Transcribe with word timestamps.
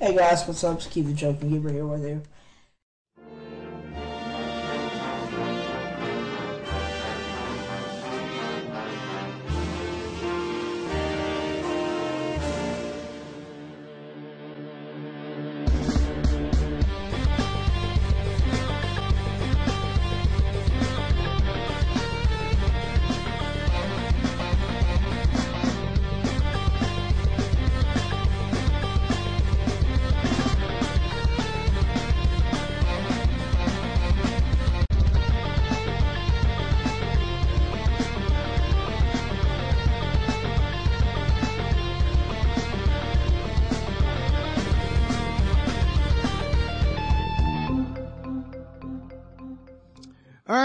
Hey 0.00 0.14
guys, 0.14 0.46
what's 0.46 0.62
up? 0.62 0.80
Keith 0.80 1.06
the 1.06 1.12
Joking 1.12 1.50
Gamer 1.50 1.72
here 1.72 1.84
with 1.84 2.04
you. 2.04 2.22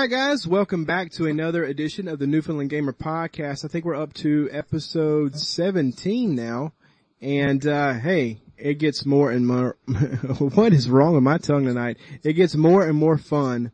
Alright 0.03 0.31
guys, 0.31 0.45
welcome 0.45 0.83
back 0.83 1.11
to 1.11 1.27
another 1.27 1.63
edition 1.63 2.09
of 2.09 2.19
the 2.19 2.27
Newfoundland 2.27 2.69
Gamer 2.69 2.91
Podcast. 2.91 3.63
I 3.63 3.69
think 3.69 3.85
we're 3.85 3.95
up 3.95 4.11
to 4.15 4.49
episode 4.51 5.37
17 5.37 6.35
now. 6.35 6.73
And, 7.21 7.65
uh, 7.65 7.93
hey, 7.93 8.41
it 8.57 8.79
gets 8.79 9.05
more 9.05 9.31
and 9.31 9.47
more, 9.47 9.77
what 10.39 10.73
is 10.73 10.89
wrong 10.89 11.13
with 11.13 11.23
my 11.23 11.37
tongue 11.37 11.63
tonight? 11.63 11.99
It 12.21 12.33
gets 12.33 12.53
more 12.53 12.85
and 12.85 12.97
more 12.97 13.17
fun 13.17 13.71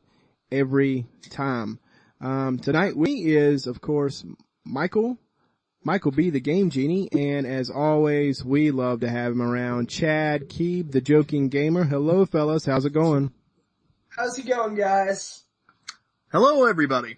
every 0.52 1.08
time. 1.32 1.80
Um, 2.22 2.60
tonight 2.60 2.96
we 2.96 3.36
is, 3.36 3.66
of 3.66 3.82
course, 3.82 4.24
Michael, 4.64 5.18
Michael 5.84 6.12
B, 6.12 6.30
the 6.30 6.40
Game 6.40 6.70
Genie, 6.70 7.10
and 7.12 7.48
as 7.48 7.72
always, 7.72 8.46
we 8.46 8.70
love 8.70 9.00
to 9.00 9.10
have 9.10 9.32
him 9.32 9.42
around. 9.42 9.90
Chad 9.90 10.48
Keeb, 10.48 10.92
the 10.92 11.02
Joking 11.02 11.50
Gamer. 11.50 11.86
Hello 11.86 12.28
fellas, 12.28 12.68
how's 12.68 12.86
it 12.86 12.94
going? 12.94 13.34
How's 14.10 14.38
it 14.38 14.48
going, 14.48 14.76
guys? 14.76 15.46
Hello 16.32 16.68
everybody. 16.68 17.18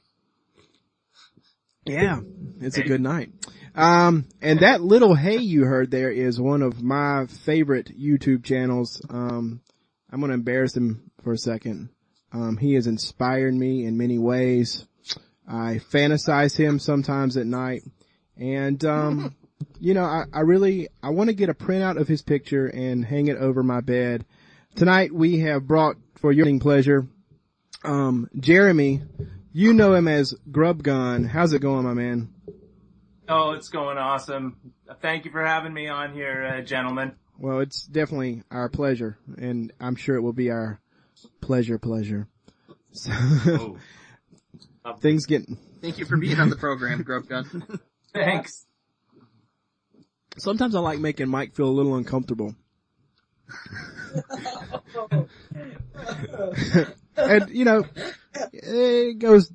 Yeah, 1.86 2.22
it's 2.62 2.78
a 2.78 2.82
good 2.82 3.02
night. 3.02 3.34
Um, 3.76 4.26
and 4.42 4.62
that 4.62 4.82
little 4.82 5.16
hey 5.16 5.40
you 5.40 5.66
heard 5.66 5.92
there 5.92 6.10
is 6.10 6.40
one 6.40 6.62
of 6.62 6.82
my 6.82 7.26
favorite 7.26 7.92
YouTube 8.00 8.46
channels. 8.46 9.02
Um, 9.10 9.60
I'm 10.10 10.22
gonna 10.22 10.36
embarrass 10.36 10.78
him 10.78 11.12
for 11.26 11.34
a 11.34 11.38
second. 11.38 11.90
Um, 12.32 12.56
he 12.56 12.76
has 12.76 12.88
inspired 12.88 13.54
me 13.54 13.86
in 13.86 13.98
many 13.98 14.18
ways. 14.18 14.88
I 15.46 15.82
fantasize 15.92 16.56
him 16.56 16.80
sometimes 16.80 17.36
at 17.36 17.46
night. 17.46 17.82
And, 18.38 18.82
um, 18.86 19.36
you 19.82 19.94
know, 19.94 20.06
I, 20.06 20.24
I 20.32 20.40
really, 20.40 20.88
I 21.04 21.10
want 21.10 21.30
to 21.30 21.36
get 21.36 21.50
a 21.50 21.54
printout 21.54 22.00
of 22.00 22.08
his 22.08 22.22
picture 22.22 22.68
and 22.68 23.04
hang 23.04 23.28
it 23.28 23.36
over 23.36 23.62
my 23.62 23.82
bed. 23.82 24.24
Tonight 24.76 25.14
we 25.14 25.40
have 25.40 25.68
brought 25.68 25.98
for 26.16 26.32
your 26.32 26.60
pleasure, 26.60 27.08
um, 27.84 28.30
Jeremy, 28.40 29.02
you 29.54 29.74
know 29.74 29.94
him 29.94 30.08
as 30.08 30.34
Grub 30.52 30.84
Gun. 30.84 31.24
How's 31.26 31.54
it 31.54 31.60
going, 31.62 31.84
my 31.84 31.94
man? 31.94 32.34
Oh, 33.28 33.52
it's 33.52 33.70
going 33.70 33.98
awesome. 33.98 34.58
Thank 35.02 35.26
you 35.26 35.32
for 35.32 35.46
having 35.46 35.74
me 35.74 35.88
on 35.88 36.14
here, 36.14 36.58
uh, 36.58 36.62
gentlemen. 36.62 37.14
Well, 37.38 37.60
it's 37.60 37.84
definitely 37.86 38.44
our 38.52 38.70
pleasure, 38.70 39.18
and 39.38 39.72
I'm 39.80 39.96
sure 39.96 40.16
it 40.16 40.22
will 40.22 40.34
be 40.34 40.52
our 40.52 40.80
pleasure, 41.40 41.80
pleasure. 41.80 42.28
So, 42.92 43.78
Oh, 44.84 44.94
things 45.00 45.26
get, 45.26 45.44
Thank 45.82 45.98
you 45.98 46.06
for 46.06 46.18
being 46.18 46.40
on 46.40 46.50
the 46.50 46.56
program, 46.56 47.04
Grub 47.04 47.28
Gun. 47.28 47.80
thanks. 48.14 48.66
sometimes 50.38 50.76
I 50.76 50.80
like 50.80 51.00
making 51.00 51.30
Mike 51.30 51.56
feel 51.56 51.68
a 51.68 51.72
little 51.72 51.96
uncomfortable. 51.96 52.56
and, 57.18 57.50
you 57.50 57.66
know, 57.66 57.84
it 58.54 59.20
goes 59.20 59.52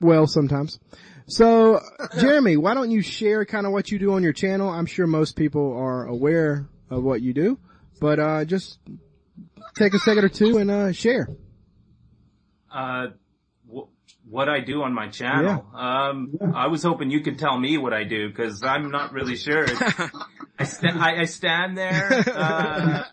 well 0.00 0.26
sometimes. 0.26 0.78
So, 1.26 1.80
Jeremy, 2.18 2.56
why 2.56 2.74
don't 2.74 2.90
you 2.90 3.02
share 3.02 3.44
kind 3.44 3.66
of 3.66 3.72
what 3.72 3.90
you 3.90 3.98
do 3.98 4.14
on 4.14 4.22
your 4.22 4.32
channel? 4.32 4.68
I'm 4.68 4.86
sure 4.86 5.06
most 5.06 5.36
people 5.36 5.76
are 5.76 6.06
aware 6.06 6.66
of 6.88 7.04
what 7.04 7.22
you 7.22 7.32
do, 7.32 7.58
but, 8.00 8.18
uh, 8.18 8.44
just 8.44 8.78
take 9.76 9.94
a 9.94 9.98
second 10.00 10.24
or 10.24 10.28
two 10.28 10.58
and, 10.58 10.70
uh, 10.70 10.92
share. 10.92 11.28
Uh, 12.72 13.08
wh- 13.72 13.84
what 14.28 14.48
I 14.48 14.60
do 14.60 14.82
on 14.82 14.92
my 14.92 15.08
channel. 15.08 15.66
Um, 15.74 16.36
I 16.54 16.66
was 16.66 16.82
hoping 16.82 17.10
you 17.10 17.20
could 17.20 17.38
tell 17.38 17.58
me 17.58 17.78
what 17.78 17.92
I 17.92 18.04
do 18.04 18.28
because 18.28 18.62
I'm 18.64 18.90
not 18.90 19.12
really 19.12 19.36
sure. 19.36 19.66
I, 20.58 20.64
sta- 20.64 20.98
I, 20.98 21.20
I 21.20 21.24
stand 21.24 21.78
there. 21.78 22.24
Uh, 22.34 23.04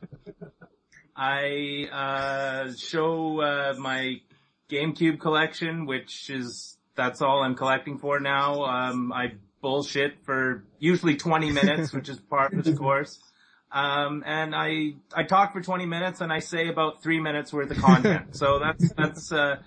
I 1.18 1.88
uh, 1.92 2.74
show 2.76 3.42
uh, 3.42 3.74
my 3.80 4.22
GameCube 4.70 5.20
collection, 5.20 5.88
which 5.88 6.30
is 6.30 6.78
that's 6.96 7.22
all 7.22 7.42
I'm 7.42 7.56
collecting 7.56 7.98
for 7.98 8.20
now. 8.20 8.66
Um, 8.66 9.12
I 9.12 9.34
bullshit 9.62 10.24
for 10.24 10.64
usually 10.80 11.16
20 11.16 11.52
minutes, 11.52 11.92
which 11.92 12.10
is 12.10 12.20
part 12.20 12.54
of 12.54 12.64
the 12.64 12.74
course. 12.78 13.20
Um, 13.72 14.24
and 14.26 14.56
I 14.56 14.94
I 15.14 15.24
talk 15.24 15.54
for 15.54 15.62
20 15.62 15.86
minutes 15.86 16.22
and 16.22 16.32
I 16.32 16.40
say 16.40 16.70
about 16.70 17.04
three 17.04 17.20
minutes 17.20 17.52
worth 17.52 17.72
of 17.72 17.78
content. 17.78 18.36
so 18.36 18.60
that's 18.60 18.94
that's 18.94 19.32
uh, 19.32 19.58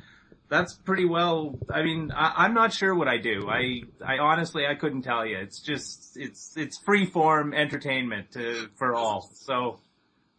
that's 0.48 0.74
pretty 0.74 1.04
well. 1.04 1.58
I 1.68 1.82
mean, 1.82 2.10
I, 2.10 2.44
I'm 2.44 2.54
not 2.54 2.72
sure 2.72 2.94
what 2.94 3.08
I 3.08 3.18
do. 3.18 3.48
I 3.48 3.82
I 4.04 4.18
honestly 4.18 4.66
I 4.66 4.74
couldn't 4.74 5.02
tell 5.02 5.26
you. 5.26 5.36
It's 5.36 5.60
just 5.60 6.16
it's 6.16 6.56
it's 6.56 6.78
free 6.78 7.06
form 7.06 7.52
entertainment 7.52 8.32
to, 8.32 8.68
for 8.76 8.94
all. 8.94 9.30
So 9.34 9.80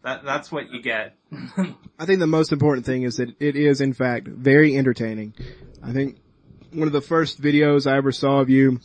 that 0.03 0.23
that's 0.23 0.51
what 0.51 0.71
you 0.71 0.81
get. 0.81 1.15
I 1.99 2.05
think 2.05 2.19
the 2.19 2.27
most 2.27 2.51
important 2.51 2.85
thing 2.85 3.03
is 3.03 3.17
that 3.17 3.29
it 3.39 3.55
is 3.55 3.81
in 3.81 3.93
fact 3.93 4.27
very 4.27 4.77
entertaining. 4.77 5.33
I 5.83 5.93
think 5.93 6.17
one 6.71 6.87
of 6.87 6.93
the 6.93 7.01
first 7.01 7.41
videos 7.41 7.89
I 7.89 7.97
ever 7.97 8.11
saw 8.11 8.39
of 8.39 8.49
you, 8.49 8.79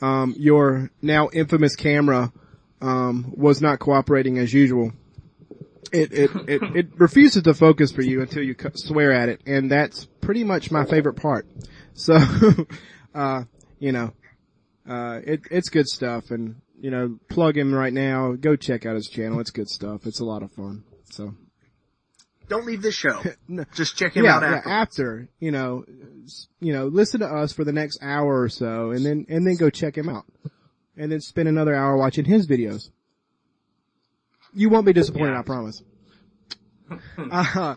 um, 0.00 0.34
your 0.36 0.90
now 1.02 1.28
infamous 1.32 1.76
camera, 1.76 2.32
um, 2.80 3.32
was 3.36 3.60
not 3.60 3.78
cooperating 3.78 4.38
as 4.38 4.52
usual. 4.52 4.92
It, 5.92 6.12
it, 6.12 6.30
it, 6.48 6.62
it 6.76 6.86
refuses 6.98 7.42
to 7.42 7.54
focus 7.54 7.90
for 7.90 8.02
you 8.02 8.20
until 8.20 8.42
you 8.42 8.54
swear 8.74 9.12
at 9.12 9.28
it, 9.28 9.40
and 9.44 9.70
that's 9.70 10.04
pretty 10.20 10.44
much 10.44 10.70
my 10.70 10.84
favorite 10.84 11.14
part. 11.14 11.46
So, 11.94 12.16
uh, 13.14 13.44
you 13.80 13.90
know, 13.90 14.12
uh, 14.88 15.20
it, 15.24 15.40
it's 15.50 15.68
good 15.68 15.88
stuff, 15.88 16.30
and, 16.30 16.60
you 16.80 16.90
know, 16.90 17.18
plug 17.28 17.56
him 17.56 17.72
right 17.72 17.92
now, 17.92 18.32
go 18.32 18.56
check 18.56 18.86
out 18.86 18.94
his 18.94 19.08
channel, 19.08 19.40
it's 19.40 19.50
good 19.50 19.68
stuff, 19.68 20.06
it's 20.06 20.20
a 20.20 20.24
lot 20.24 20.42
of 20.42 20.50
fun, 20.52 20.82
so. 21.10 21.34
Don't 22.48 22.66
leave 22.66 22.82
this 22.82 22.94
show. 22.96 23.22
No. 23.48 23.64
Just 23.74 23.96
check 23.96 24.14
him 24.14 24.24
yeah, 24.24 24.36
out 24.36 24.42
yeah, 24.42 24.56
after. 24.56 24.68
after, 24.70 25.28
you 25.38 25.52
know, 25.52 25.84
you 26.60 26.72
know, 26.72 26.86
listen 26.86 27.20
to 27.20 27.26
us 27.26 27.52
for 27.52 27.64
the 27.64 27.72
next 27.72 28.02
hour 28.02 28.42
or 28.42 28.48
so 28.48 28.90
and 28.90 29.04
then, 29.06 29.26
and 29.28 29.46
then 29.46 29.54
go 29.56 29.70
check 29.70 29.96
him 29.96 30.08
out. 30.08 30.24
And 30.96 31.10
then 31.10 31.20
spend 31.20 31.48
another 31.48 31.74
hour 31.74 31.96
watching 31.96 32.24
his 32.24 32.46
videos. 32.48 32.90
You 34.52 34.68
won't 34.68 34.84
be 34.84 34.92
disappointed, 34.92 35.32
Yeah. 35.32 35.38
I 35.38 35.42
promise. 35.42 35.82
uh, 37.30 37.76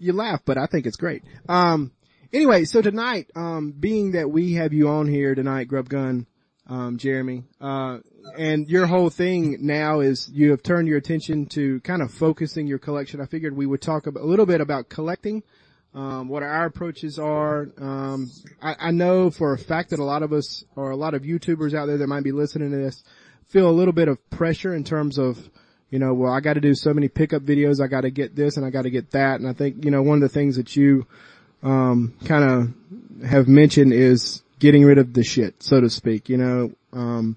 you 0.00 0.12
laugh, 0.12 0.42
but 0.44 0.58
I 0.58 0.66
think 0.66 0.86
it's 0.86 0.96
great. 0.96 1.22
Um, 1.48 1.92
anyway, 2.32 2.64
so 2.64 2.82
tonight, 2.82 3.30
um, 3.36 3.72
being 3.72 4.12
that 4.12 4.30
we 4.30 4.54
have 4.54 4.72
you 4.72 4.88
on 4.88 5.06
here 5.06 5.34
tonight, 5.34 5.68
Grub 5.68 5.88
Gun, 5.88 6.26
um, 6.68 6.98
Jeremy, 6.98 7.44
uh, 7.60 7.98
and 8.36 8.68
your 8.68 8.86
whole 8.86 9.10
thing 9.10 9.58
now 9.60 10.00
is 10.00 10.28
you 10.32 10.50
have 10.50 10.62
turned 10.62 10.88
your 10.88 10.98
attention 10.98 11.46
to 11.46 11.80
kind 11.80 12.02
of 12.02 12.12
focusing 12.12 12.66
your 12.66 12.78
collection. 12.78 13.20
I 13.20 13.26
figured 13.26 13.56
we 13.56 13.66
would 13.66 13.80
talk 13.80 14.06
about, 14.06 14.22
a 14.22 14.26
little 14.26 14.46
bit 14.46 14.60
about 14.60 14.88
collecting, 14.88 15.42
um, 15.94 16.28
what 16.28 16.42
our 16.42 16.66
approaches 16.66 17.18
are. 17.18 17.68
Um, 17.78 18.30
I, 18.62 18.76
I 18.78 18.90
know 18.90 19.30
for 19.30 19.54
a 19.54 19.58
fact 19.58 19.90
that 19.90 19.98
a 19.98 20.04
lot 20.04 20.22
of 20.22 20.32
us 20.32 20.64
or 20.76 20.90
a 20.90 20.96
lot 20.96 21.14
of 21.14 21.22
YouTubers 21.22 21.74
out 21.74 21.86
there 21.86 21.98
that 21.98 22.06
might 22.06 22.24
be 22.24 22.32
listening 22.32 22.70
to 22.70 22.76
this 22.76 23.02
feel 23.48 23.68
a 23.68 23.72
little 23.72 23.94
bit 23.94 24.08
of 24.08 24.30
pressure 24.30 24.74
in 24.74 24.84
terms 24.84 25.18
of, 25.18 25.38
you 25.90 25.98
know, 25.98 26.12
well, 26.12 26.32
I 26.32 26.40
got 26.40 26.54
to 26.54 26.60
do 26.60 26.74
so 26.74 26.92
many 26.92 27.08
pickup 27.08 27.42
videos. 27.42 27.82
I 27.82 27.86
got 27.86 28.02
to 28.02 28.10
get 28.10 28.36
this 28.36 28.58
and 28.58 28.66
I 28.66 28.70
got 28.70 28.82
to 28.82 28.90
get 28.90 29.12
that. 29.12 29.40
And 29.40 29.48
I 29.48 29.54
think, 29.54 29.84
you 29.84 29.90
know, 29.90 30.02
one 30.02 30.16
of 30.16 30.22
the 30.22 30.28
things 30.28 30.56
that 30.56 30.76
you, 30.76 31.06
um, 31.62 32.14
kind 32.26 32.44
of 32.44 33.26
have 33.26 33.48
mentioned 33.48 33.92
is 33.92 34.42
getting 34.58 34.84
rid 34.84 34.98
of 34.98 35.12
the 35.12 35.22
shit, 35.22 35.62
so 35.62 35.80
to 35.80 35.90
speak, 35.90 36.28
you 36.28 36.36
know, 36.36 36.72
um, 36.92 37.36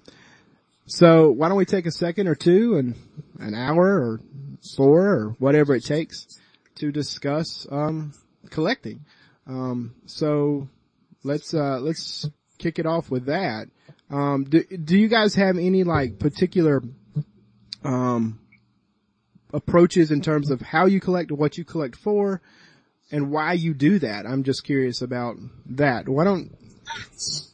so 0.86 1.30
why 1.30 1.48
don't 1.48 1.56
we 1.56 1.64
take 1.64 1.86
a 1.86 1.90
second 1.90 2.28
or 2.28 2.34
two 2.34 2.76
and 2.76 2.94
an 3.38 3.54
hour 3.54 3.84
or 3.84 4.20
four 4.76 5.06
or 5.06 5.36
whatever 5.38 5.74
it 5.74 5.84
takes 5.84 6.26
to 6.76 6.90
discuss, 6.90 7.66
um, 7.70 8.12
collecting. 8.50 9.04
Um, 9.46 9.94
so 10.06 10.68
let's, 11.22 11.54
uh, 11.54 11.78
let's 11.80 12.28
kick 12.58 12.78
it 12.78 12.86
off 12.86 13.10
with 13.10 13.26
that. 13.26 13.68
Um, 14.10 14.44
do, 14.44 14.62
do 14.62 14.98
you 14.98 15.08
guys 15.08 15.34
have 15.36 15.56
any 15.56 15.84
like 15.84 16.18
particular, 16.18 16.82
um, 17.84 18.38
approaches 19.52 20.10
in 20.10 20.20
terms 20.20 20.50
of 20.50 20.60
how 20.60 20.86
you 20.86 21.00
collect, 21.00 21.30
what 21.30 21.58
you 21.58 21.64
collect 21.64 21.96
for, 21.96 22.40
and 23.10 23.30
why 23.30 23.52
you 23.52 23.74
do 23.74 23.98
that. 23.98 24.26
I'm 24.26 24.42
just 24.42 24.64
curious 24.64 25.02
about 25.02 25.36
that. 25.66 26.08
Why 26.08 26.24
don't, 26.24 26.56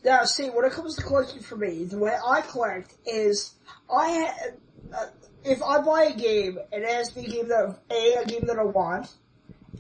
Now, 0.05 0.25
see, 0.25 0.49
when 0.49 0.65
it 0.65 0.73
comes 0.73 0.97
to 0.97 1.03
collecting 1.03 1.43
for 1.43 1.57
me, 1.57 1.85
the 1.85 1.99
way 1.99 2.17
I 2.27 2.41
collect 2.41 2.95
is 3.07 3.55
I 3.91 4.27
ha- 4.27 4.51
uh, 4.97 5.07
if 5.45 5.63
I 5.63 5.81
buy 5.81 6.05
a 6.05 6.17
game, 6.17 6.59
it 6.73 6.89
has 6.89 7.11
to 7.11 7.21
be 7.21 7.27
a 7.27 7.29
game 7.29 7.49
that 7.49 7.79
a 7.91 8.23
a 8.23 8.27
game 8.27 8.47
that 8.47 8.59
I 8.59 8.65
want, 8.65 9.13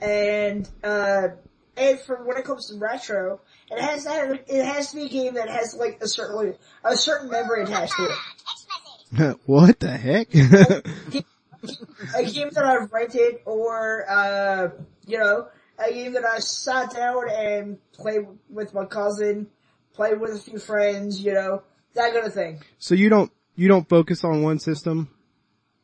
and 0.00 0.68
uh, 0.84 1.28
and 1.76 2.00
for 2.00 2.24
when 2.24 2.36
it 2.36 2.44
comes 2.44 2.68
to 2.68 2.78
retro, 2.78 3.40
it 3.70 3.80
has 3.80 4.04
to 4.04 4.10
have, 4.10 4.38
it 4.46 4.64
has 4.64 4.90
to 4.90 4.96
be 4.96 5.04
a 5.04 5.08
game 5.08 5.34
that 5.34 5.48
has 5.48 5.74
like 5.74 5.98
a 6.02 6.08
certain 6.08 6.54
a 6.84 6.96
certain 6.96 7.30
memory 7.30 7.62
attached 7.62 7.94
to 7.96 8.04
it. 8.04 9.38
what 9.46 9.80
the 9.80 9.96
heck? 9.96 10.34
a 12.16 12.30
game 12.30 12.50
that 12.52 12.64
I've 12.64 12.92
rented 12.92 13.40
or, 13.44 14.04
uh, 14.08 14.68
you 15.06 15.18
know, 15.18 15.48
a 15.78 15.92
game 15.92 16.12
that 16.14 16.24
I 16.24 16.38
sat 16.38 16.92
down 16.94 17.30
and 17.30 17.78
played 17.92 18.26
with 18.50 18.74
my 18.74 18.84
cousin, 18.84 19.46
played 19.94 20.20
with 20.20 20.32
a 20.32 20.38
few 20.38 20.58
friends, 20.58 21.20
you 21.20 21.32
know, 21.32 21.62
that 21.94 22.12
kind 22.12 22.26
of 22.26 22.34
thing. 22.34 22.62
so 22.78 22.94
you 22.94 23.08
don't, 23.08 23.32
you 23.56 23.68
don't 23.68 23.88
focus 23.88 24.24
on 24.24 24.42
one 24.42 24.58
system? 24.58 25.10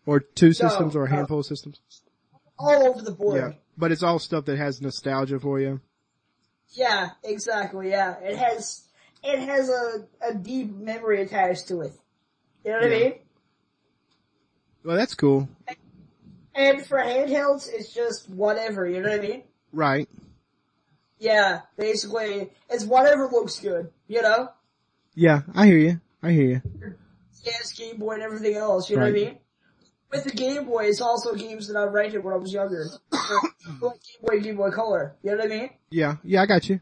Or 0.06 0.20
two 0.20 0.52
systems 0.52 0.94
or 0.94 1.06
a 1.06 1.08
no. 1.08 1.16
handful 1.16 1.38
of 1.40 1.46
systems? 1.46 1.80
All 2.58 2.88
over 2.88 3.00
the 3.00 3.10
board. 3.10 3.36
Yeah. 3.40 3.52
But 3.78 3.90
it's 3.90 4.02
all 4.02 4.18
stuff 4.18 4.44
that 4.44 4.58
has 4.58 4.82
nostalgia 4.82 5.40
for 5.40 5.58
you. 5.60 5.80
Yeah, 6.74 7.10
exactly, 7.22 7.90
yeah. 7.90 8.16
It 8.20 8.36
has, 8.36 8.82
it 9.22 9.38
has 9.38 9.70
a, 9.70 10.06
a 10.28 10.34
deep 10.34 10.74
memory 10.74 11.22
attached 11.22 11.68
to 11.68 11.80
it. 11.80 11.92
You 12.64 12.72
know 12.72 12.80
what 12.80 12.90
Yeah. 12.90 12.96
I 12.96 13.00
mean? 13.00 13.14
Well, 14.84 14.96
that's 14.96 15.14
cool. 15.14 15.48
And 16.54 16.84
for 16.84 16.98
handhelds, 16.98 17.68
it's 17.72 17.92
just 17.92 18.28
whatever, 18.28 18.86
you 18.86 19.00
know 19.00 19.08
what 19.08 19.20
I 19.20 19.22
mean? 19.22 19.42
Right. 19.74 20.08
Yeah, 21.18 21.62
basically, 21.76 22.50
it's 22.70 22.84
whatever 22.84 23.26
looks 23.26 23.58
good, 23.58 23.90
you 24.06 24.22
know? 24.22 24.50
Yeah, 25.14 25.42
I 25.54 25.66
hear 25.66 25.78
you. 25.78 26.00
I 26.22 26.30
hear 26.30 26.44
you. 26.44 26.62
Yes, 27.44 27.72
Game 27.72 27.98
Boy 27.98 28.14
and 28.14 28.22
everything 28.22 28.54
else, 28.56 28.88
you 28.88 28.96
know 28.96 29.02
what 29.02 29.08
I 29.08 29.12
mean? 29.12 29.38
With 30.10 30.24
the 30.24 30.30
Game 30.30 30.64
Boy, 30.64 30.84
it's 30.84 31.00
also 31.00 31.34
games 31.34 31.68
that 31.68 31.76
I 31.76 31.84
rented 31.84 32.22
when 32.22 32.34
I 32.34 32.36
was 32.36 32.52
younger. 32.52 32.86
like 33.12 33.20
Game 33.82 34.20
Boy, 34.22 34.40
Game 34.40 34.56
Boy 34.56 34.70
Color, 34.70 35.16
you 35.22 35.30
know 35.30 35.38
what 35.38 35.46
I 35.46 35.48
mean? 35.48 35.70
Yeah, 35.90 36.16
yeah, 36.22 36.42
I 36.42 36.46
got 36.46 36.68
you. 36.68 36.80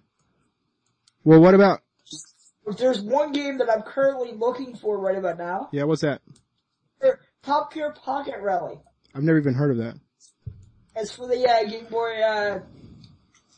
Well, 1.25 1.41
what 1.41 1.55
about, 1.55 1.81
there's 2.79 3.00
one 3.00 3.33
game 3.33 3.59
that 3.59 3.71
I'm 3.71 3.83
currently 3.83 4.33
looking 4.33 4.77
for 4.77 4.99
right 4.99 5.17
about 5.17 5.38
now, 5.38 5.69
yeah, 5.73 5.85
what's 5.85 6.03
that? 6.03 6.21
Top 7.43 7.73
Gear 7.73 7.93
Pocket 7.93 8.37
Rally. 8.41 8.79
I've 9.15 9.23
never 9.23 9.38
even 9.38 9.55
heard 9.55 9.73
of 9.73 9.79
that. 9.79 9.97
It's 10.95 11.12
for 11.12 11.27
the 11.27 11.49
uh, 11.49 11.65
Game 11.69 11.87
Boy, 11.87 12.21
uh, 12.21 12.61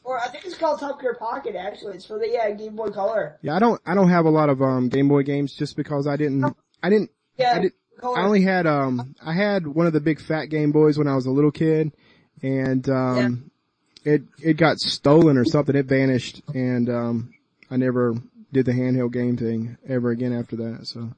or 0.04 0.20
I 0.20 0.28
think 0.28 0.44
it's 0.44 0.54
called 0.56 0.78
Top 0.78 1.00
Gear 1.00 1.14
Pocket 1.14 1.56
actually. 1.56 1.94
It's 1.96 2.04
for 2.04 2.18
the 2.18 2.38
uh, 2.38 2.50
Game 2.52 2.76
Boy 2.76 2.88
Color. 2.88 3.38
Yeah, 3.42 3.56
I 3.56 3.58
don't, 3.58 3.80
I 3.84 3.94
don't 3.94 4.10
have 4.10 4.26
a 4.26 4.30
lot 4.30 4.50
of, 4.50 4.62
um, 4.62 4.88
Game 4.88 5.08
Boy 5.08 5.22
games 5.22 5.54
just 5.54 5.76
because 5.76 6.06
I 6.06 6.16
didn't, 6.16 6.44
I 6.82 6.90
didn't, 6.90 7.10
Yeah, 7.38 7.54
I 7.56 7.58
did, 7.60 7.72
Color. 7.98 8.18
I 8.18 8.24
only 8.24 8.42
had, 8.42 8.66
um, 8.66 9.14
I 9.24 9.32
had 9.34 9.66
one 9.66 9.86
of 9.86 9.92
the 9.92 10.00
big 10.00 10.20
fat 10.20 10.46
Game 10.46 10.72
Boys 10.72 10.98
when 10.98 11.08
I 11.08 11.14
was 11.14 11.26
a 11.26 11.30
little 11.30 11.50
kid 11.50 11.92
and, 12.42 12.88
um, 12.88 13.50
it, 14.04 14.22
it 14.42 14.56
got 14.58 14.78
stolen 14.78 15.38
or 15.38 15.44
something. 15.44 15.74
It 15.74 15.86
vanished 15.86 16.42
and, 16.54 16.88
um, 16.90 17.34
I 17.70 17.76
never 17.76 18.14
did 18.52 18.66
the 18.66 18.72
handheld 18.72 19.12
game 19.12 19.36
thing 19.36 19.78
ever 19.88 20.10
again 20.10 20.32
after 20.32 20.56
that. 20.56 20.86
So, 20.86 21.10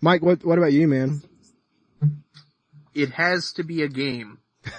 Mike, 0.00 0.22
what, 0.22 0.44
what 0.44 0.58
about 0.58 0.72
you, 0.72 0.88
man? 0.88 1.22
It 2.94 3.10
has 3.12 3.52
to 3.54 3.62
be 3.62 3.82
a 3.82 3.88
game. 3.88 4.38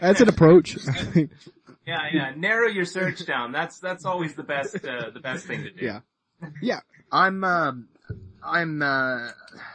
That's 0.00 0.20
an 0.20 0.28
approach. 0.28 0.76
Yeah, 1.86 2.06
yeah. 2.12 2.32
Narrow 2.36 2.68
your 2.68 2.84
search 2.84 3.24
down. 3.26 3.50
That's 3.50 3.80
that's 3.80 4.04
always 4.04 4.34
the 4.34 4.44
best 4.44 4.76
uh, 4.84 5.10
the 5.10 5.18
best 5.18 5.46
thing 5.46 5.64
to 5.64 5.70
do. 5.72 5.84
yeah. 5.84 6.00
Yeah. 6.62 6.80
I'm, 7.12 7.42
uh, 7.42 7.72
I'm, 8.44 8.82
uh, 8.82 9.30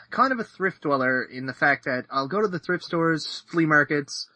kind 0.09 0.31
of 0.31 0.39
a 0.39 0.43
thrift 0.45 0.81
dweller 0.81 1.23
in 1.23 1.45
the 1.45 1.53
fact 1.53 1.83
that 1.85 2.05
I'll 2.09 2.27
go 2.29 2.41
to 2.41 2.47
the 2.47 2.59
thrift 2.59 2.85
stores, 2.85 3.43
flea 3.47 3.65
markets, 3.65 4.29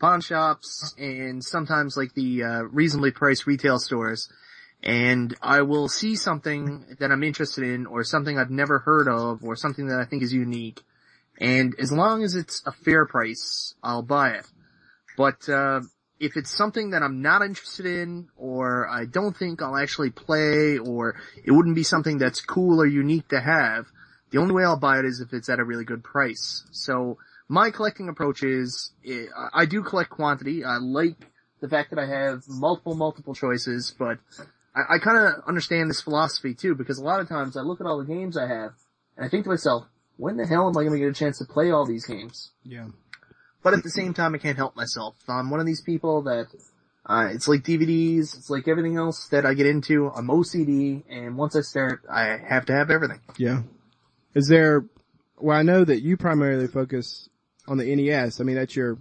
pawn 0.00 0.20
shops, 0.20 0.94
and 0.98 1.42
sometimes 1.42 1.96
like 1.96 2.12
the, 2.14 2.42
uh, 2.42 2.62
reasonably 2.64 3.10
priced 3.12 3.46
retail 3.46 3.78
stores. 3.78 4.28
And 4.82 5.34
I 5.40 5.62
will 5.62 5.88
see 5.88 6.16
something 6.16 6.96
that 6.98 7.10
I'm 7.10 7.22
interested 7.22 7.64
in 7.64 7.86
or 7.86 8.04
something 8.04 8.36
I've 8.38 8.50
never 8.50 8.80
heard 8.80 9.08
of 9.08 9.42
or 9.42 9.56
something 9.56 9.86
that 9.86 10.00
I 10.00 10.04
think 10.04 10.22
is 10.22 10.34
unique. 10.34 10.82
And 11.38 11.74
as 11.78 11.90
long 11.90 12.22
as 12.22 12.34
it's 12.34 12.62
a 12.66 12.72
fair 12.72 13.06
price, 13.06 13.74
I'll 13.82 14.02
buy 14.02 14.30
it. 14.30 14.46
But, 15.16 15.48
uh, 15.48 15.80
if 16.22 16.36
it's 16.36 16.56
something 16.56 16.90
that 16.90 17.02
I'm 17.02 17.20
not 17.20 17.42
interested 17.42 17.84
in, 17.84 18.28
or 18.36 18.88
I 18.88 19.06
don't 19.06 19.36
think 19.36 19.60
I'll 19.60 19.76
actually 19.76 20.10
play, 20.10 20.78
or 20.78 21.16
it 21.44 21.50
wouldn't 21.50 21.74
be 21.74 21.82
something 21.82 22.16
that's 22.16 22.40
cool 22.40 22.80
or 22.80 22.86
unique 22.86 23.26
to 23.28 23.40
have, 23.40 23.86
the 24.30 24.38
only 24.38 24.54
way 24.54 24.62
I'll 24.64 24.78
buy 24.78 25.00
it 25.00 25.04
is 25.04 25.20
if 25.20 25.32
it's 25.32 25.48
at 25.48 25.58
a 25.58 25.64
really 25.64 25.84
good 25.84 26.04
price. 26.04 26.64
So, 26.70 27.18
my 27.48 27.70
collecting 27.70 28.08
approach 28.08 28.44
is, 28.44 28.92
eh, 29.04 29.26
I 29.52 29.66
do 29.66 29.82
collect 29.82 30.10
quantity, 30.10 30.64
I 30.64 30.76
like 30.76 31.16
the 31.60 31.68
fact 31.68 31.90
that 31.90 31.98
I 31.98 32.06
have 32.06 32.44
multiple, 32.48 32.94
multiple 32.94 33.34
choices, 33.34 33.92
but 33.98 34.18
I, 34.76 34.94
I 34.94 34.98
kinda 34.98 35.42
understand 35.46 35.90
this 35.90 36.00
philosophy 36.00 36.54
too, 36.54 36.76
because 36.76 36.98
a 36.98 37.04
lot 37.04 37.20
of 37.20 37.28
times 37.28 37.56
I 37.56 37.62
look 37.62 37.80
at 37.80 37.86
all 37.86 37.98
the 37.98 38.04
games 38.04 38.36
I 38.36 38.46
have, 38.46 38.74
and 39.16 39.26
I 39.26 39.28
think 39.28 39.42
to 39.44 39.50
myself, 39.50 39.86
when 40.16 40.36
the 40.36 40.46
hell 40.46 40.68
am 40.68 40.76
I 40.76 40.84
gonna 40.84 40.98
get 40.98 41.08
a 41.08 41.12
chance 41.12 41.38
to 41.38 41.44
play 41.44 41.70
all 41.70 41.86
these 41.86 42.06
games? 42.06 42.50
Yeah. 42.64 42.86
But 43.62 43.74
at 43.74 43.82
the 43.82 43.90
same 43.90 44.12
time, 44.12 44.34
I 44.34 44.38
can't 44.38 44.56
help 44.56 44.74
myself. 44.74 45.14
I'm 45.28 45.50
one 45.50 45.60
of 45.60 45.66
these 45.66 45.82
people 45.82 46.22
that, 46.22 46.48
uh, 47.06 47.28
it's 47.32 47.46
like 47.46 47.62
DVDs, 47.62 48.36
it's 48.36 48.50
like 48.50 48.66
everything 48.66 48.96
else 48.96 49.28
that 49.28 49.46
I 49.46 49.54
get 49.54 49.66
into. 49.66 50.10
I'm 50.10 50.26
OCD, 50.28 51.04
and 51.08 51.36
once 51.36 51.54
I 51.54 51.60
start, 51.60 52.02
I 52.10 52.38
have 52.38 52.66
to 52.66 52.72
have 52.72 52.90
everything. 52.90 53.20
Yeah. 53.36 53.62
Is 54.34 54.48
there, 54.48 54.84
well 55.38 55.56
I 55.56 55.62
know 55.62 55.84
that 55.84 56.00
you 56.00 56.16
primarily 56.16 56.66
focus 56.66 57.28
on 57.68 57.78
the 57.78 57.94
NES. 57.94 58.40
I 58.40 58.44
mean 58.44 58.56
that's 58.56 58.74
your 58.74 58.98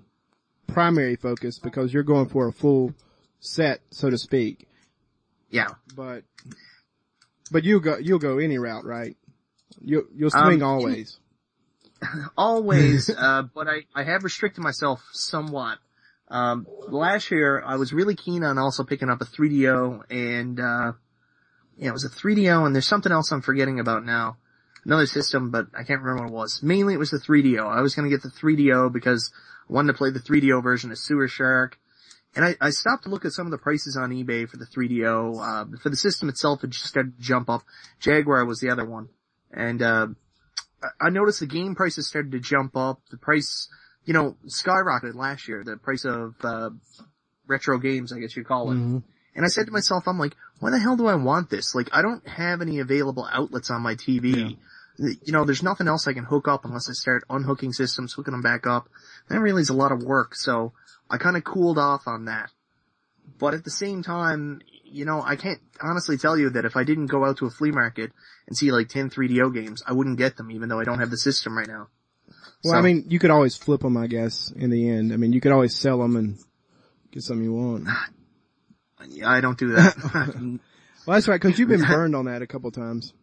primary 0.67 1.15
focus 1.15 1.59
because 1.59 1.93
you're 1.93 2.03
going 2.03 2.29
for 2.29 2.47
a 2.47 2.53
full 2.53 2.93
set, 3.39 3.81
so 3.89 4.09
to 4.09 4.17
speak. 4.17 4.67
Yeah. 5.49 5.69
But, 5.95 6.23
but 7.51 7.63
you'll 7.63 7.79
go, 7.79 7.97
you'll 7.97 8.19
go 8.19 8.37
any 8.37 8.57
route, 8.57 8.85
right? 8.85 9.17
You, 9.79 10.07
you'll 10.15 10.31
swing 10.31 10.63
Um, 10.63 10.69
always. 10.69 11.17
Always, 12.37 13.09
uh, 13.17 13.43
but 13.53 13.67
I, 13.67 13.83
I 13.93 14.03
have 14.03 14.23
restricted 14.23 14.63
myself 14.63 15.07
somewhat. 15.13 15.77
Um, 16.29 16.65
last 16.87 17.29
year 17.29 17.61
I 17.63 17.75
was 17.75 17.93
really 17.93 18.15
keen 18.15 18.43
on 18.43 18.57
also 18.57 18.83
picking 18.83 19.09
up 19.09 19.21
a 19.21 19.25
3DO 19.25 20.05
and, 20.09 20.59
uh, 20.59 20.93
yeah, 21.77 21.89
it 21.89 21.93
was 21.93 22.05
a 22.05 22.09
3DO 22.09 22.65
and 22.65 22.73
there's 22.73 22.87
something 22.87 23.11
else 23.11 23.31
I'm 23.31 23.41
forgetting 23.41 23.79
about 23.79 24.05
now. 24.05 24.37
Another 24.83 25.05
system, 25.05 25.51
but 25.51 25.67
I 25.77 25.83
can't 25.83 26.01
remember 26.01 26.23
what 26.23 26.31
it 26.31 26.35
was. 26.35 26.63
Mainly 26.63 26.95
it 26.95 26.99
was 26.99 27.11
the 27.11 27.19
3DO. 27.19 27.63
I 27.63 27.81
was 27.81 27.93
gonna 27.93 28.09
get 28.09 28.23
the 28.23 28.29
3DO 28.29 28.91
because 28.91 29.31
I 29.69 29.73
wanted 29.73 29.91
to 29.91 29.97
play 29.97 30.09
the 30.09 30.19
3DO 30.19 30.63
version 30.63 30.91
of 30.91 30.97
Sewer 30.97 31.27
Shark. 31.27 31.77
And 32.35 32.45
I, 32.45 32.55
I 32.61 32.69
stopped 32.69 33.03
to 33.03 33.09
look 33.09 33.25
at 33.25 33.33
some 33.33 33.45
of 33.45 33.51
the 33.51 33.57
prices 33.57 33.97
on 33.97 34.11
eBay 34.11 34.47
for 34.47 34.57
the 34.57 34.65
3DO. 34.65 35.35
Uh, 35.37 35.77
for 35.77 35.89
the 35.89 35.97
system 35.97 36.29
itself, 36.29 36.63
it 36.63 36.69
just 36.69 36.85
started 36.85 37.17
to 37.17 37.21
jump 37.21 37.49
up. 37.49 37.63
Jaguar 37.99 38.45
was 38.45 38.59
the 38.59 38.69
other 38.69 38.85
one. 38.85 39.09
And, 39.53 39.81
uh, 39.81 40.07
I- 40.99 41.09
noticed 41.09 41.41
the 41.41 41.45
game 41.45 41.75
prices 41.75 42.07
started 42.07 42.31
to 42.31 42.39
jump 42.39 42.75
up. 42.75 43.01
The 43.11 43.17
price, 43.17 43.67
you 44.05 44.13
know, 44.13 44.37
skyrocketed 44.47 45.15
last 45.15 45.47
year. 45.47 45.63
The 45.63 45.77
price 45.77 46.05
of, 46.05 46.35
uh, 46.43 46.71
retro 47.47 47.77
games, 47.77 48.11
I 48.11 48.19
guess 48.19 48.35
you 48.35 48.43
call 48.43 48.71
it. 48.71 48.75
Mhm. 48.75 49.03
And 49.35 49.45
I 49.45 49.47
said 49.47 49.65
to 49.67 49.71
myself, 49.71 50.07
I'm 50.07 50.17
like, 50.17 50.35
why 50.59 50.71
the 50.71 50.79
hell 50.79 50.97
do 50.97 51.07
I 51.07 51.15
want 51.15 51.49
this? 51.49 51.75
Like, 51.75 51.89
I 51.91 52.01
don't 52.01 52.25
have 52.27 52.61
any 52.61 52.79
available 52.79 53.27
outlets 53.31 53.69
on 53.69 53.81
my 53.81 53.95
TV. 53.95 54.57
You 54.97 55.31
know, 55.31 55.45
there's 55.45 55.63
nothing 55.63 55.87
else 55.87 56.07
I 56.07 56.13
can 56.13 56.25
hook 56.25 56.47
up 56.47 56.65
unless 56.65 56.89
I 56.89 56.93
start 56.93 57.23
unhooking 57.29 57.73
systems, 57.73 58.13
hooking 58.13 58.33
them 58.33 58.41
back 58.41 58.67
up. 58.67 58.89
That 59.29 59.39
really 59.39 59.61
is 59.61 59.69
a 59.69 59.73
lot 59.73 59.91
of 59.91 60.03
work, 60.03 60.35
so 60.35 60.73
I 61.09 61.17
kind 61.17 61.37
of 61.37 61.43
cooled 61.43 61.77
off 61.77 62.07
on 62.07 62.25
that. 62.25 62.51
But 63.39 63.53
at 63.53 63.63
the 63.63 63.71
same 63.71 64.03
time, 64.03 64.61
you 64.91 65.05
know, 65.05 65.21
I 65.25 65.35
can't 65.35 65.59
honestly 65.81 66.17
tell 66.17 66.37
you 66.37 66.49
that 66.51 66.65
if 66.65 66.75
I 66.75 66.83
didn't 66.83 67.07
go 67.07 67.25
out 67.25 67.37
to 67.37 67.45
a 67.45 67.49
flea 67.49 67.71
market 67.71 68.11
and 68.47 68.55
see 68.57 68.71
like 68.71 68.89
10 68.89 69.09
3DO 69.09 69.53
games, 69.53 69.81
I 69.87 69.93
wouldn't 69.93 70.17
get 70.17 70.37
them 70.37 70.51
even 70.51 70.69
though 70.69 70.79
I 70.79 70.83
don't 70.83 70.99
have 70.99 71.09
the 71.09 71.17
system 71.17 71.57
right 71.57 71.67
now. 71.67 71.87
Well, 72.63 72.73
So- 72.73 72.77
I 72.77 72.81
mean, 72.81 73.05
you 73.07 73.17
could 73.19 73.31
always 73.31 73.55
flip 73.55 73.81
them, 73.81 73.97
I 73.97 74.07
guess, 74.07 74.51
in 74.51 74.69
the 74.69 74.89
end. 74.89 75.13
I 75.13 75.17
mean, 75.17 75.33
you 75.33 75.41
could 75.41 75.51
always 75.51 75.75
sell 75.75 75.97
them 75.99 76.15
and 76.15 76.37
get 77.11 77.23
something 77.23 77.43
you 77.43 77.53
want. 77.53 77.87
Yeah, 79.09 79.31
I 79.31 79.41
don't 79.41 79.57
do 79.57 79.71
that. 79.73 79.97
Well, 81.07 81.15
that's 81.15 81.27
right, 81.27 81.41
cause 81.41 81.57
you've 81.57 81.67
been 81.69 81.81
burned 81.81 82.15
on 82.15 82.25
that 82.25 82.43
a 82.43 82.47
couple 82.47 82.69
times. 82.69 83.13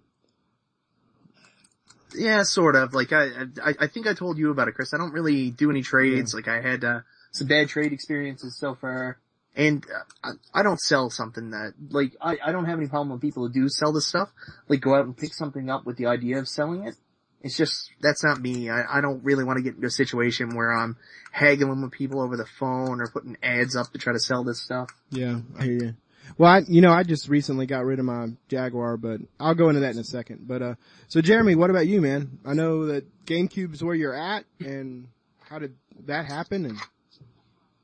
Yeah, 2.15 2.43
sort 2.43 2.75
of. 2.75 2.95
Like 2.95 3.13
I, 3.13 3.27
I, 3.65 3.75
I 3.81 3.87
think 3.87 4.09
I 4.09 4.15
told 4.15 4.39
you 4.39 4.51
about 4.51 4.67
it, 4.69 4.73
Chris. 4.75 4.95
I 4.95 4.97
don't 4.99 5.13
really 5.13 5.51
do 5.51 5.71
any 5.71 5.83
trades. 5.83 6.35
Like 6.35 6.49
I 6.49 6.61
had 6.61 6.83
uh, 6.83 7.01
some 7.33 7.47
bad 7.47 7.69
trade 7.69 7.93
experiences 7.93 8.57
so 8.59 8.75
far, 8.75 9.19
and 9.59 9.85
uh, 9.85 10.31
I, 10.55 10.61
I 10.61 10.63
don't 10.63 10.81
sell 10.81 11.11
something 11.11 11.51
that 11.51 11.75
like 11.91 12.17
I, 12.21 12.39
I 12.43 12.53
don't 12.53 12.65
have 12.65 12.79
any 12.79 12.89
problem 12.89 13.11
with 13.11 13.21
people 13.21 13.47
who 13.47 13.53
do 13.53 13.69
sell 13.69 13.93
this 13.93 14.07
stuff. 14.07 14.31
Like 14.69 14.81
go 14.81 14.95
out 14.95 15.05
and 15.05 15.17
pick 15.17 15.35
something 15.35 15.69
up 15.69 15.85
with 15.85 15.99
the 15.99 16.07
idea 16.07 16.39
of 16.39 16.49
selling 16.49 16.87
it. 16.87 16.95
It's 17.41 17.57
just, 17.57 17.91
that's 18.01 18.25
not 18.25 18.41
me. 18.41 18.69
I, 18.69 18.99
I 18.99 19.01
don't 19.01 19.23
really 19.23 19.45
want 19.45 19.59
to 19.59 19.63
get 19.63 19.77
into 19.77 19.87
a 19.87 19.91
situation 19.91 20.57
where 20.57 20.73
I'm 20.73 20.97
haggling 21.31 21.83
with 21.83 21.93
people 21.93 22.21
over 22.21 22.37
the 22.37 22.47
phone 22.59 23.01
or 23.01 23.09
putting 23.13 23.37
ads 23.45 23.77
up 23.77 23.93
to 23.93 23.99
try 23.99 24.13
to 24.13 24.19
sell 24.19 24.43
this 24.43 24.61
stuff. 24.61 24.91
Yeah, 25.11 25.41
I 25.57 25.63
hear 25.63 25.73
you. 25.73 25.95
Well, 26.37 26.51
I, 26.51 26.63
you 26.67 26.81
know, 26.81 26.91
I 26.91 27.05
just 27.05 27.29
recently 27.29 27.67
got 27.67 27.85
rid 27.85 28.01
of 28.01 28.05
my 28.05 28.27
Jaguar, 28.49 28.97
but 28.97 29.21
I'll 29.39 29.55
go 29.55 29.69
into 29.69 29.83
that 29.83 29.93
in 29.95 30.01
a 30.01 30.05
second. 30.05 30.49
But, 30.49 30.63
uh, 30.63 30.75
so 31.07 31.21
Jeremy, 31.21 31.55
what 31.55 31.71
about 31.71 31.87
you, 31.87 32.01
man? 32.01 32.41
I 32.45 32.55
know 32.55 32.87
that 32.87 33.05
GameCube's 33.25 33.85
where 33.85 33.95
you're 33.95 34.17
at 34.17 34.45
and 34.59 35.07
how 35.41 35.61
did 35.61 35.77
that 36.07 36.27
happen? 36.27 36.65
And 36.67 36.79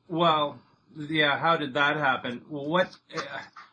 Well, 0.08 0.58
yeah, 0.96 1.38
how 1.38 1.56
did 1.56 1.74
that 1.74 1.96
happen? 1.96 2.42
Well, 2.48 2.66
what, 2.66 2.88
uh, 3.16 3.20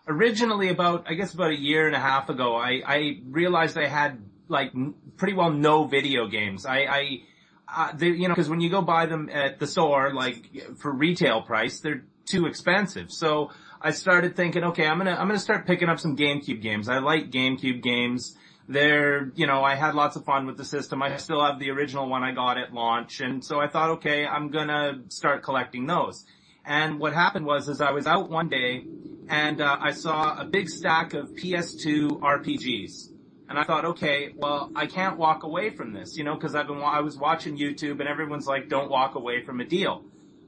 originally 0.07 0.69
about, 0.69 1.05
I 1.07 1.13
guess 1.13 1.33
about 1.33 1.51
a 1.51 1.59
year 1.59 1.87
and 1.87 1.95
a 1.95 1.99
half 1.99 2.29
ago, 2.29 2.55
I, 2.55 2.81
I 2.85 3.21
realized 3.25 3.77
I 3.77 3.87
had 3.87 4.21
like 4.47 4.71
n- 4.75 4.95
pretty 5.17 5.33
well 5.33 5.51
no 5.51 5.85
video 5.85 6.27
games. 6.27 6.65
I, 6.65 6.77
I, 6.79 7.21
uh, 7.67 7.91
they, 7.95 8.07
you 8.07 8.27
know, 8.27 8.35
cause 8.35 8.49
when 8.49 8.59
you 8.59 8.69
go 8.69 8.81
buy 8.81 9.05
them 9.05 9.29
at 9.31 9.59
the 9.59 9.67
store, 9.67 10.13
like 10.13 10.49
for 10.77 10.91
retail 10.91 11.41
price, 11.41 11.79
they're 11.79 12.03
too 12.25 12.45
expensive. 12.45 13.11
So 13.11 13.51
I 13.81 13.91
started 13.91 14.35
thinking, 14.35 14.63
okay, 14.65 14.85
I'm 14.85 14.97
gonna, 14.97 15.11
I'm 15.11 15.27
gonna 15.27 15.39
start 15.39 15.65
picking 15.65 15.89
up 15.89 15.99
some 15.99 16.15
GameCube 16.15 16.61
games. 16.61 16.89
I 16.89 16.99
like 16.99 17.31
GameCube 17.31 17.81
games. 17.81 18.35
They're, 18.67 19.31
you 19.35 19.47
know, 19.47 19.63
I 19.63 19.75
had 19.75 19.95
lots 19.95 20.15
of 20.15 20.23
fun 20.23 20.45
with 20.45 20.55
the 20.57 20.63
system. 20.65 21.01
I 21.01 21.17
still 21.17 21.43
have 21.43 21.59
the 21.59 21.71
original 21.71 22.07
one 22.07 22.23
I 22.23 22.31
got 22.31 22.57
at 22.57 22.73
launch. 22.73 23.19
And 23.19 23.43
so 23.43 23.59
I 23.59 23.67
thought, 23.67 23.89
okay, 23.91 24.25
I'm 24.25 24.49
gonna 24.49 25.01
start 25.09 25.43
collecting 25.43 25.87
those. 25.87 26.25
And 26.65 26.99
what 26.99 27.13
happened 27.13 27.45
was, 27.45 27.69
is 27.69 27.81
I 27.81 27.91
was 27.91 28.07
out 28.07 28.29
one 28.29 28.49
day 28.49 28.85
and 29.27 29.61
uh, 29.61 29.77
I 29.79 29.91
saw 29.91 30.39
a 30.39 30.45
big 30.45 30.69
stack 30.69 31.13
of 31.13 31.29
PS2 31.31 32.19
RPGs. 32.19 33.09
And 33.49 33.59
I 33.59 33.63
thought, 33.65 33.83
okay, 33.83 34.33
well, 34.35 34.71
I 34.75 34.85
can't 34.85 35.17
walk 35.17 35.43
away 35.43 35.71
from 35.71 35.91
this, 35.91 36.15
you 36.15 36.23
know, 36.23 36.37
cause 36.37 36.55
I've 36.55 36.67
been, 36.67 36.79
wa- 36.79 36.91
I 36.91 37.01
was 37.01 37.17
watching 37.17 37.57
YouTube 37.57 37.99
and 37.99 38.07
everyone's 38.07 38.47
like, 38.47 38.69
don't 38.69 38.89
walk 38.89 39.15
away 39.15 39.43
from 39.43 39.59
a 39.59 39.65
deal. 39.65 40.05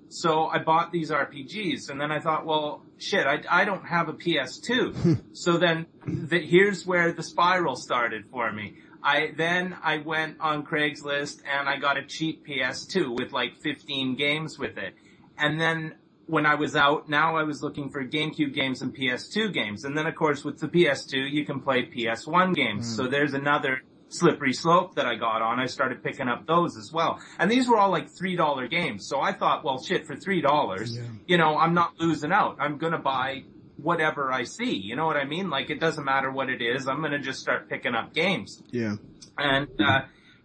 So 0.08 0.46
I 0.46 0.60
bought 0.60 0.91
these 0.91 1.10
RPGs 1.12 1.89
and 1.89 2.00
then 2.00 2.12
I 2.12 2.20
thought, 2.20 2.46
well, 2.46 2.86
shit, 2.98 3.25
I, 3.25 3.41
I 3.50 3.65
don't 3.65 3.86
have 3.86 4.08
a 4.08 4.13
PS2. 4.13 5.22
so 5.34 5.58
then 5.58 5.88
the, 6.05 6.39
here's 6.39 6.86
where 6.86 7.12
the 7.12 7.24
spiral 7.24 7.75
started 7.75 8.25
for 8.32 8.51
me. 8.53 8.75
I, 9.03 9.34
then 9.36 9.75
I 9.84 9.98
went 9.98 10.39
on 10.39 10.65
Craigslist 10.65 11.41
and 11.51 11.67
I 11.67 11.77
got 11.77 11.98
a 11.98 12.05
cheap 12.05 12.48
PS2 12.48 13.20
with 13.20 13.34
like 13.34 13.58
15 13.62 14.15
games 14.15 14.58
with 14.58 14.77
it. 14.77 14.93
And 15.38 15.60
then 15.60 15.96
when 16.25 16.46
I 16.46 16.56
was 16.56 16.75
out, 16.75 17.10
now 17.10 17.36
I 17.36 17.44
was 17.44 17.62
looking 17.62 17.89
for 17.89 18.03
GameCube 18.03 18.53
games 18.53 18.82
and 18.82 18.96
PS2 18.96 19.53
games. 19.53 19.84
And 19.84 19.98
then 19.98 20.08
of 20.08 20.15
course 20.15 20.44
with 20.44 20.60
the 20.60 20.68
PS2, 20.68 21.32
you 21.32 21.46
can 21.46 21.60
play 21.60 21.86
PS1 21.86 22.56
games. 22.56 22.96
So 22.96 23.08
there's 23.08 23.34
another 23.34 23.82
slippery 24.10 24.53
slope 24.53 24.96
that 24.96 25.06
I 25.06 25.15
got 25.15 25.42
on. 25.42 25.60
I 25.60 25.65
started 25.65 26.03
picking 26.03 26.27
up 26.27 26.46
those 26.46 26.77
as 26.77 26.92
well. 26.92 27.20
And 27.39 27.50
these 27.50 27.68
were 27.68 27.77
all 27.77 27.89
like 27.89 28.10
$3 28.13 28.70
games. 28.70 29.08
So 29.08 29.20
I 29.20 29.34
thought, 29.34 29.63
well 29.63 29.82
shit, 29.82 30.06
for 30.06 30.15
$3, 30.15 31.12
you 31.27 31.38
know, 31.38 31.58
I'm 31.58 31.74
not 31.74 32.00
losing 32.00 32.32
out. 32.32 32.58
I'm 32.60 32.77
gonna 32.77 33.00
buy 33.00 33.44
whatever 33.77 34.32
I 34.32 34.44
see. 34.44 34.75
You 34.75 34.96
know 34.96 35.06
what 35.06 35.18
I 35.18 35.25
mean? 35.25 35.50
Like 35.50 35.70
it 35.70 35.80
doesn't 35.80 36.06
matter 36.06 36.32
what 36.32 36.50
it 36.50 36.62
is. 36.62 36.88
I'm 36.88 37.01
gonna 37.01 37.20
just 37.20 37.39
start 37.39 37.70
picking 37.70 37.96
up 37.96 38.13
games 38.13 38.62
yeah, 38.72 38.96
and 39.38 39.68
uh, 39.82 40.01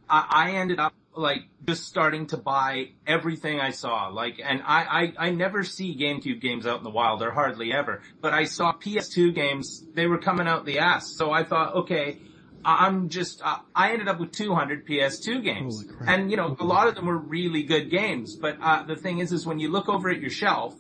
I, 0.08 0.26
I 0.30 0.50
ended 0.52 0.80
up 0.80 0.94
like 1.18 1.42
just 1.66 1.84
starting 1.84 2.26
to 2.28 2.37
buy 2.37 2.90
everything 3.06 3.60
I 3.60 3.70
saw. 3.70 4.08
Like, 4.08 4.40
and 4.42 4.62
I, 4.64 5.12
I 5.18 5.26
I 5.26 5.30
never 5.30 5.64
see 5.64 5.96
GameCube 5.96 6.40
games 6.40 6.66
out 6.66 6.78
in 6.78 6.84
the 6.84 6.90
wild, 6.90 7.22
or 7.22 7.30
hardly 7.30 7.72
ever. 7.72 8.02
But 8.20 8.32
I 8.32 8.44
saw 8.44 8.72
PS2 8.72 9.34
games; 9.34 9.84
they 9.94 10.06
were 10.06 10.18
coming 10.18 10.46
out 10.46 10.64
the 10.64 10.78
ass. 10.78 11.12
So 11.12 11.30
I 11.30 11.44
thought, 11.44 11.75
okay. 11.75 12.20
I'm 12.64 13.08
just, 13.08 13.40
uh, 13.40 13.58
I 13.72 13.92
ended 13.92 14.08
up 14.08 14.18
with 14.18 14.32
200 14.32 14.84
PS2 14.84 15.44
games. 15.44 15.87
And 16.06 16.28
you 16.28 16.37
know, 16.37 16.56
a 16.58 16.64
lot 16.64 16.88
of 16.88 16.96
them 16.96 17.06
were 17.06 17.16
really 17.16 17.62
good 17.62 17.88
games, 17.88 18.34
but, 18.34 18.58
uh, 18.60 18.82
the 18.82 18.96
thing 18.96 19.20
is, 19.20 19.30
is 19.30 19.46
when 19.46 19.60
you 19.60 19.70
look 19.70 19.88
over 19.88 20.10
at 20.10 20.20
your 20.20 20.28
shelf, 20.28 20.75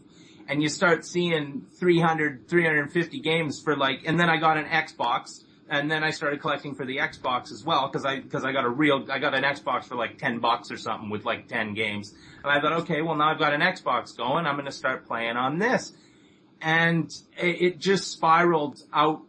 and 0.48 0.62
you 0.62 0.68
start 0.68 1.04
seeing 1.04 1.66
300, 1.78 2.48
350 2.48 3.20
games 3.20 3.60
for 3.62 3.76
like, 3.76 4.00
and 4.06 4.18
then 4.18 4.28
I 4.28 4.38
got 4.38 4.56
an 4.56 4.64
Xbox, 4.64 5.44
and 5.68 5.90
then 5.90 6.02
I 6.02 6.10
started 6.10 6.40
collecting 6.40 6.74
for 6.74 6.86
the 6.86 6.98
Xbox 6.98 7.52
as 7.52 7.64
well, 7.64 7.88
cause 7.90 8.04
I, 8.04 8.20
cause 8.20 8.44
I 8.44 8.52
got 8.52 8.64
a 8.64 8.70
real, 8.70 9.06
I 9.10 9.18
got 9.18 9.34
an 9.34 9.44
Xbox 9.44 9.84
for 9.84 9.96
like 9.96 10.18
10 10.18 10.38
bucks 10.38 10.70
or 10.70 10.76
something 10.76 11.10
with 11.10 11.24
like 11.24 11.48
10 11.48 11.74
games. 11.74 12.14
And 12.42 12.50
I 12.50 12.60
thought, 12.60 12.72
okay, 12.82 13.02
well 13.02 13.16
now 13.16 13.30
I've 13.30 13.38
got 13.38 13.52
an 13.52 13.60
Xbox 13.60 14.16
going, 14.16 14.46
I'm 14.46 14.56
gonna 14.56 14.72
start 14.72 15.06
playing 15.06 15.36
on 15.36 15.58
this. 15.58 15.92
And 16.60 17.10
it, 17.36 17.62
it 17.62 17.78
just 17.78 18.10
spiraled 18.10 18.82
out 18.92 19.22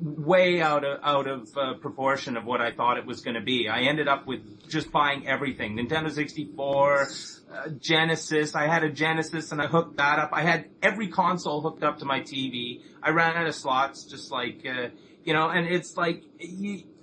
way 0.00 0.60
out 0.60 0.84
of 0.84 1.00
out 1.02 1.26
of 1.26 1.48
uh, 1.56 1.74
proportion 1.74 2.36
of 2.36 2.44
what 2.44 2.60
I 2.60 2.72
thought 2.72 2.98
it 2.98 3.06
was 3.06 3.20
going 3.20 3.34
to 3.34 3.40
be. 3.40 3.68
I 3.68 3.82
ended 3.82 4.08
up 4.08 4.26
with 4.26 4.68
just 4.68 4.90
buying 4.90 5.26
everything: 5.26 5.76
Nintendo 5.76 6.10
64, 6.10 7.02
uh, 7.02 7.68
Genesis. 7.78 8.54
I 8.54 8.66
had 8.66 8.84
a 8.84 8.90
Genesis 8.90 9.52
and 9.52 9.60
I 9.60 9.66
hooked 9.66 9.96
that 9.98 10.18
up. 10.18 10.30
I 10.32 10.42
had 10.42 10.70
every 10.82 11.08
console 11.08 11.60
hooked 11.60 11.82
up 11.82 11.98
to 11.98 12.04
my 12.04 12.20
TV. 12.20 12.82
I 13.02 13.10
ran 13.10 13.36
out 13.36 13.46
of 13.46 13.54
slots, 13.54 14.04
just 14.04 14.30
like 14.30 14.64
uh, 14.66 14.88
you 15.24 15.32
know. 15.32 15.48
And 15.48 15.66
it's 15.66 15.96
like 15.96 16.22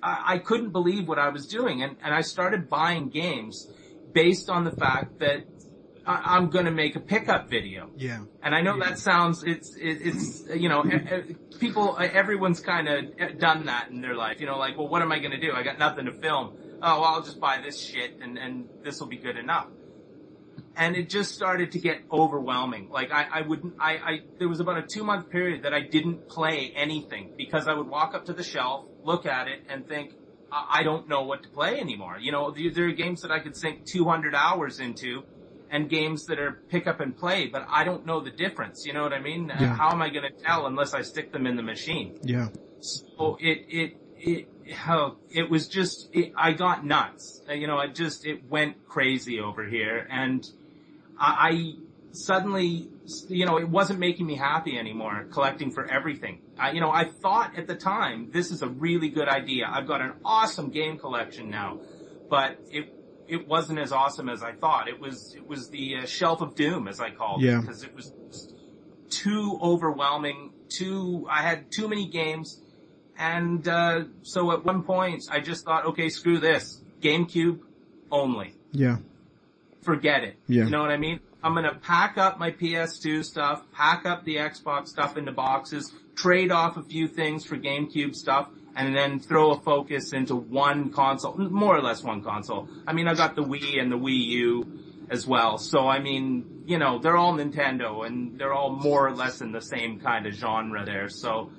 I, 0.02 0.34
I 0.36 0.38
couldn't 0.38 0.72
believe 0.72 1.08
what 1.08 1.20
I 1.20 1.30
was 1.30 1.48
doing, 1.48 1.84
and 1.84 1.98
and 2.04 2.14
I 2.14 2.22
started 2.22 2.70
buying 2.70 3.10
games 3.10 3.68
based 4.14 4.50
on 4.50 4.64
the 4.64 4.72
fact 4.72 5.20
that 5.20 5.46
I, 6.06 6.36
I'm 6.36 6.50
going 6.50 6.66
to 6.66 6.72
make 6.72 6.96
a 6.96 7.00
pickup 7.00 7.50
video. 7.50 7.90
yeah, 7.96 8.24
And 8.42 8.56
I 8.56 8.62
know 8.62 8.80
that 8.80 9.00
sounds, 9.00 9.44
it's, 9.44 9.76
it, 9.76 10.00
it's, 10.02 10.44
you 10.56 10.70
know, 10.70 10.84
people, 11.60 11.98
everyone's 12.00 12.60
kind 12.60 12.88
of 12.88 13.40
done 13.40 13.66
that 13.66 13.90
in 13.90 14.02
their 14.02 14.16
life. 14.16 14.40
You 14.40 14.48
know, 14.48 14.58
like, 14.58 14.78
well, 14.78 14.88
what 14.88 15.02
am 15.02 15.12
I 15.12 15.20
going 15.20 15.32
to 15.32 15.40
do? 15.40 15.54
I 15.54 15.64
got 15.64 15.80
nothing 15.80 16.06
to 16.06 16.12
film. 16.12 16.58
Oh, 16.82 17.02
well, 17.02 17.06
I'll 17.06 17.22
just 17.22 17.40
buy 17.40 17.62
this 17.64 17.80
shit 17.80 18.20
and, 18.22 18.38
and 18.38 18.68
this 18.84 19.00
will 19.00 19.08
be 19.08 19.18
good 19.18 19.38
enough. 19.38 19.68
And 20.76 20.96
it 20.96 21.10
just 21.10 21.36
started 21.36 21.72
to 21.74 21.80
get 21.80 22.02
overwhelming. 22.12 22.90
Like 22.90 23.12
I, 23.12 23.28
I 23.32 23.42
wouldn't, 23.42 23.76
I, 23.80 23.92
I, 23.98 24.20
there 24.40 24.48
was 24.48 24.60
about 24.60 24.78
a 24.78 24.84
two 24.84 25.04
month 25.04 25.30
period 25.30 25.64
that 25.64 25.74
I 25.74 25.82
didn't 25.82 26.28
play 26.30 26.72
anything 26.76 27.34
because 27.38 27.68
I 27.68 27.74
would 27.74 27.88
walk 27.88 28.14
up 28.14 28.26
to 28.26 28.34
the 28.34 28.44
shelf, 28.44 28.86
look 29.04 29.26
at 29.26 29.48
it 29.48 29.64
and 29.70 29.88
think, 29.88 30.14
I 30.52 30.80
I 30.80 30.84
don't 30.84 31.08
know 31.08 31.24
what 31.24 31.44
to 31.44 31.50
play 31.50 31.80
anymore. 31.80 32.18
You 32.20 32.32
know, 32.32 32.52
there 32.52 32.88
are 32.88 32.92
games 32.92 33.22
that 33.22 33.32
I 33.32 33.40
could 33.40 33.56
sink 33.56 33.86
200 33.86 34.34
hours 34.36 34.80
into 34.80 35.24
and 35.70 35.90
games 35.90 36.26
that 36.26 36.40
are 36.40 36.62
pick 36.70 36.86
up 36.88 37.00
and 37.00 37.16
play, 37.16 37.48
but 37.48 37.66
I 37.70 37.84
don't 37.86 38.06
know 38.06 38.20
the 38.22 38.32
difference. 38.32 38.86
You 38.86 38.94
know 38.94 39.04
what 39.04 39.14
I 39.14 39.20
mean? 39.22 39.50
Uh, 39.50 39.58
Yeah. 39.60 39.76
How 39.76 39.92
am 39.92 40.02
I 40.02 40.10
going 40.10 40.24
to 40.24 40.44
tell 40.44 40.68
unless 40.68 40.94
I 40.94 41.02
stick 41.02 41.32
them 41.32 41.48
in 41.48 41.56
the 41.56 41.64
machine? 41.64 42.18
yeah, 42.24 42.50
So 42.82 43.38
it, 43.40 43.66
it, 43.70 43.98
it, 44.18 44.48
how, 44.74 45.18
it 45.30 45.50
was 45.50 45.68
just, 45.70 46.10
it, 46.14 46.34
I 46.36 46.52
got 46.52 46.86
nuts. 46.86 47.42
You 47.50 47.68
know, 47.68 47.80
it 47.80 47.96
just, 47.96 48.26
it 48.26 48.44
went 48.50 48.86
crazy 48.88 49.40
over 49.40 49.66
here 49.66 50.08
and 50.12 50.46
I, 51.22 51.50
I 51.50 51.74
suddenly, 52.14 52.90
you 53.30 53.46
know, 53.46 53.58
it 53.58 53.70
wasn't 53.70 54.00
making 54.00 54.26
me 54.26 54.36
happy 54.36 54.78
anymore 54.78 55.28
collecting 55.32 55.72
for 55.72 55.86
everything. 55.86 56.42
I, 56.58 56.72
you 56.72 56.82
know, 56.82 56.92
I 56.92 57.06
thought 57.06 57.58
at 57.58 57.68
the 57.68 57.76
time, 57.76 58.32
this 58.32 58.52
is 58.52 58.64
a 58.64 58.68
really 58.68 59.10
good 59.10 59.30
idea. 59.30 59.70
I've 59.72 59.88
got 59.88 60.02
an 60.02 60.14
awesome 60.26 60.72
game 60.72 60.98
collection 60.98 61.50
now, 61.50 61.80
but 62.30 62.58
it, 62.72 62.92
it 63.28 63.48
wasn't 63.48 63.80
as 63.80 63.92
awesome 63.92 64.30
as 64.30 64.42
I 64.44 64.54
thought. 64.54 64.90
It 64.90 65.00
was, 65.00 65.36
it 65.36 65.48
was 65.48 65.70
the 65.70 65.98
uh, 65.98 66.06
shelf 66.06 66.42
of 66.42 66.56
doom 66.56 66.88
as 66.88 67.00
I 67.00 67.12
called 67.12 67.42
Yeah. 67.42 67.60
it 67.60 67.62
because 67.62 67.84
it 67.84 67.96
was 67.96 68.12
too 69.10 69.60
overwhelming, 69.62 70.52
too, 70.70 71.28
I 71.30 71.44
had 71.44 71.72
too 71.72 71.88
many 71.88 72.08
games. 72.08 72.60
And, 73.18 73.66
uh, 73.68 74.06
so 74.24 74.52
at 74.52 74.66
one 74.66 74.84
point 74.84 75.24
I 75.30 75.40
just 75.40 75.64
thought, 75.66 75.86
okay, 75.86 76.10
screw 76.10 76.40
this. 76.40 76.82
GameCube 77.02 77.60
only 78.12 78.56
yeah, 78.72 78.98
forget 79.82 80.24
it. 80.24 80.36
Yeah. 80.48 80.66
You 80.66 80.70
know 80.70 80.82
what 80.82 80.92
I 80.92 80.98
mean? 80.98 81.20
I'm 81.44 81.56
gonna 81.56 81.76
pack 81.76 82.18
up 82.18 82.40
my 82.40 82.52
PS2 82.52 83.26
stuff, 83.26 83.64
pack 83.72 84.06
up 84.06 84.24
the 84.24 84.38
Xbox 84.38 84.88
stuff 84.88 85.18
into 85.18 85.32
boxes, 85.32 85.92
trade 86.16 86.52
off 86.52 86.78
a 86.78 86.84
few 86.84 87.08
things 87.08 87.46
for 87.46 87.58
GameCube 87.58 88.16
stuff, 88.16 88.50
and 88.76 88.96
then 88.96 89.20
throw 89.20 89.52
a 89.52 89.60
focus 89.60 90.14
into 90.14 90.36
one 90.36 90.92
console, 90.92 91.36
more 91.38 91.76
or 91.76 91.82
less 91.82 92.04
one 92.04 92.24
console. 92.24 92.70
I 92.86 92.94
mean, 92.94 93.08
I've 93.08 93.18
got 93.18 93.36
the 93.36 93.44
Wii 93.44 93.82
and 93.82 93.92
the 93.92 93.98
Wii 93.98 94.26
U 94.28 94.80
as 95.10 95.26
well. 95.26 95.58
So 95.58 95.88
I 95.88 96.00
mean, 96.00 96.64
you 96.66 96.78
know, 96.78 97.00
they're 97.00 97.18
all 97.18 97.34
Nintendo 97.34 98.06
and 98.06 98.40
they're 98.40 98.54
all 98.54 98.72
more 98.72 99.08
or 99.08 99.14
less 99.14 99.42
in 99.42 99.52
the 99.52 99.62
same 99.62 100.00
kind 100.00 100.28
of 100.28 100.34
genre 100.34 100.86
there. 100.86 101.10
So, 101.10 101.52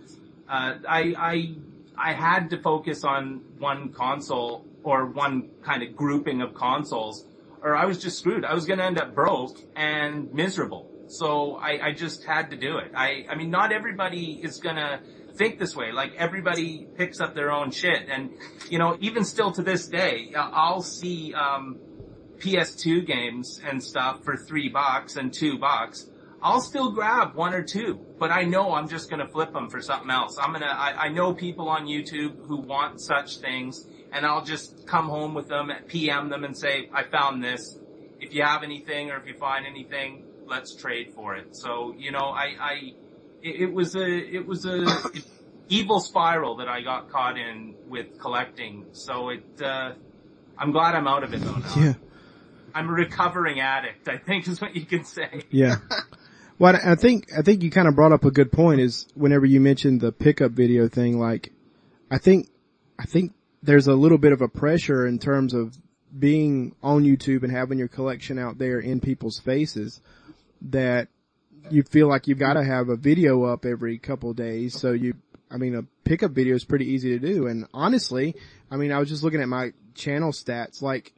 uh, 0.49 0.75
I, 0.88 1.14
I, 1.19 1.55
I 1.97 2.12
had 2.14 2.50
to 2.50 2.62
focus 2.62 3.05
on 3.05 3.43
one 3.59 3.93
console 3.93 4.64
or 4.83 5.07
one 5.07 5.50
kind 5.62 5.83
of 5.83 5.97
grouping 5.97 6.41
of 6.41 6.55
consoles 6.55 7.26
or 7.62 7.76
I 7.76 7.87
was 7.87 7.99
just 7.99 8.19
screwed. 8.19 8.45
I 8.45 8.54
was 8.54 8.66
gonna 8.66 8.85
end 8.85 8.99
up 8.99 9.14
broke 9.14 9.59
and 9.76 10.33
miserable. 10.33 10.90
So 11.09 11.57
I, 11.57 11.88
I 11.88 11.92
just 11.92 12.25
had 12.25 12.50
to 12.50 12.57
do 12.57 12.78
it. 12.78 12.92
I, 12.95 13.26
I 13.28 13.35
mean, 13.35 13.50
not 13.50 13.73
everybody 13.73 14.40
is 14.42 14.59
gonna 14.59 15.00
think 15.35 15.59
this 15.59 15.76
way. 15.76 15.92
Like 15.92 16.14
everybody 16.16 16.88
picks 16.97 17.21
up 17.21 17.35
their 17.35 17.52
own 17.52 17.71
shit 17.71 18.09
and, 18.09 18.31
you 18.71 18.78
know, 18.78 18.97
even 19.00 19.25
still 19.25 19.52
to 19.52 19.62
this 19.62 19.88
day, 19.88 20.33
uh, 20.35 20.50
I'll 20.52 20.83
see, 20.83 21.35
um, 21.35 21.78
PS2 22.38 23.07
games 23.07 23.61
and 23.64 23.83
stuff 23.83 24.25
for 24.25 24.37
three 24.37 24.69
bucks 24.69 25.16
and 25.16 25.33
two 25.33 25.59
bucks. 25.59 26.09
I'll 26.42 26.61
still 26.61 26.90
grab 26.90 27.37
one 27.37 27.54
or 27.54 27.62
two, 27.62 28.00
but 28.19 28.33
I 28.33 28.42
know 28.42 28.75
I'm 28.75 28.88
just 28.88 29.09
gonna 29.09 29.28
flip 29.28 29.52
them 29.52 29.71
for 29.71 29.81
something 29.81 30.11
else. 30.11 30.38
I'm 30.40 30.52
gonna, 30.52 30.66
I, 30.66 31.04
I 31.04 31.09
know 31.09 31.33
people 31.33 31.69
on 31.69 31.87
YouTube 31.87 32.47
who 32.47 32.57
want 32.57 33.00
such 33.00 33.37
things 33.37 33.87
and 34.12 34.26
I'll 34.26 34.45
just 34.45 34.87
come 34.87 35.09
home 35.09 35.35
with 35.35 35.49
them, 35.49 35.71
PM 35.88 36.28
them 36.28 36.45
and 36.45 36.57
say, 36.57 36.90
I 36.92 37.04
found 37.04 37.42
this. 37.42 37.78
If 38.21 38.35
you 38.35 38.42
have 38.42 38.62
anything 38.62 39.11
or 39.11 39.16
if 39.16 39.26
you 39.26 39.35
find 39.35 39.66
anything, 39.66 40.25
let's 40.47 40.76
trade 40.76 41.12
for 41.14 41.35
it. 41.35 41.57
So, 41.57 41.95
you 41.97 42.12
know, 42.12 42.26
I, 42.26 42.54
I, 42.61 42.73
it, 43.42 43.62
it 43.62 43.73
was 43.73 43.97
a, 43.97 44.07
it 44.07 44.47
was 44.47 44.66
a 44.66 44.87
evil 45.69 45.99
spiral 45.99 46.57
that 46.57 46.69
I 46.69 46.83
got 46.83 47.11
caught 47.11 47.38
in 47.38 47.75
with 47.88 48.21
collecting. 48.21 48.87
So 48.92 49.31
it, 49.31 49.62
uh, 49.62 49.95
I'm 50.59 50.73
glad 50.73 50.95
I'm 50.95 51.09
out 51.09 51.25
of 51.25 51.33
it 51.33 51.40
though 51.40 51.57
now. 51.57 51.75
Yeah. 51.76 51.95
I'm 52.75 52.88
a 52.88 52.92
recovering 52.92 53.61
addict, 53.61 54.09
I 54.09 54.19
think 54.19 54.47
is 54.47 54.61
what 54.61 54.76
you 54.76 54.87
can 54.87 55.04
say. 55.04 55.42
Yeah. 55.50 55.76
Well, 56.59 56.76
I 56.76 56.95
think, 56.95 57.37
I 57.37 57.42
think 57.42 57.64
you 57.64 57.71
kind 57.71 57.88
of 57.88 57.97
brought 57.97 58.12
up 58.12 58.25
a 58.25 58.31
good 58.31 58.52
point 58.52 58.81
is 58.81 59.09
whenever 59.14 59.45
you 59.45 59.61
mentioned 59.61 60.00
the 60.00 60.12
pickup 60.12 60.52
video 60.52 60.87
thing, 60.87 61.19
like, 61.19 61.50
I 62.09 62.19
think, 62.19 62.50
I 63.00 63.04
think 63.04 63.33
there's 63.62 63.87
a 63.87 63.95
little 63.95 64.19
bit 64.19 64.33
of 64.33 64.40
a 64.40 64.49
pressure 64.49 65.07
in 65.07 65.19
terms 65.19 65.54
of 65.54 65.76
being 66.19 66.75
on 66.83 67.04
YouTube 67.04 67.42
and 67.42 67.52
having 67.52 67.78
your 67.78 67.88
collection 67.88 68.38
out 68.38 68.59
there 68.59 68.78
in 68.78 69.00
people's 69.00 69.38
faces 69.38 70.00
that 70.62 71.09
you 71.71 71.83
feel 71.83 72.09
like 72.09 72.26
you've 72.26 72.38
got 72.38 72.54
to 72.54 72.64
have 72.64 72.88
a 72.88 72.97
video 72.97 73.45
up 73.45 73.64
every 73.64 73.99
couple 73.99 74.33
days. 74.35 74.78
So 74.78 74.92
you, 74.92 75.14
I 75.50 75.57
mean, 75.57 75.75
a 75.75 75.83
pickup 76.04 76.33
video 76.33 76.54
is 76.54 76.64
pretty 76.64 76.87
easy 76.87 77.19
to 77.19 77.19
do. 77.19 77.47
And 77.47 77.66
honestly, 77.73 78.35
I 78.71 78.76
mean, 78.76 78.92
I 78.92 78.99
was 78.99 79.09
just 79.09 79.23
looking 79.23 79.40
at 79.40 79.49
my 79.49 79.73
channel 79.95 80.33
stats, 80.33 80.83
like 80.83 81.12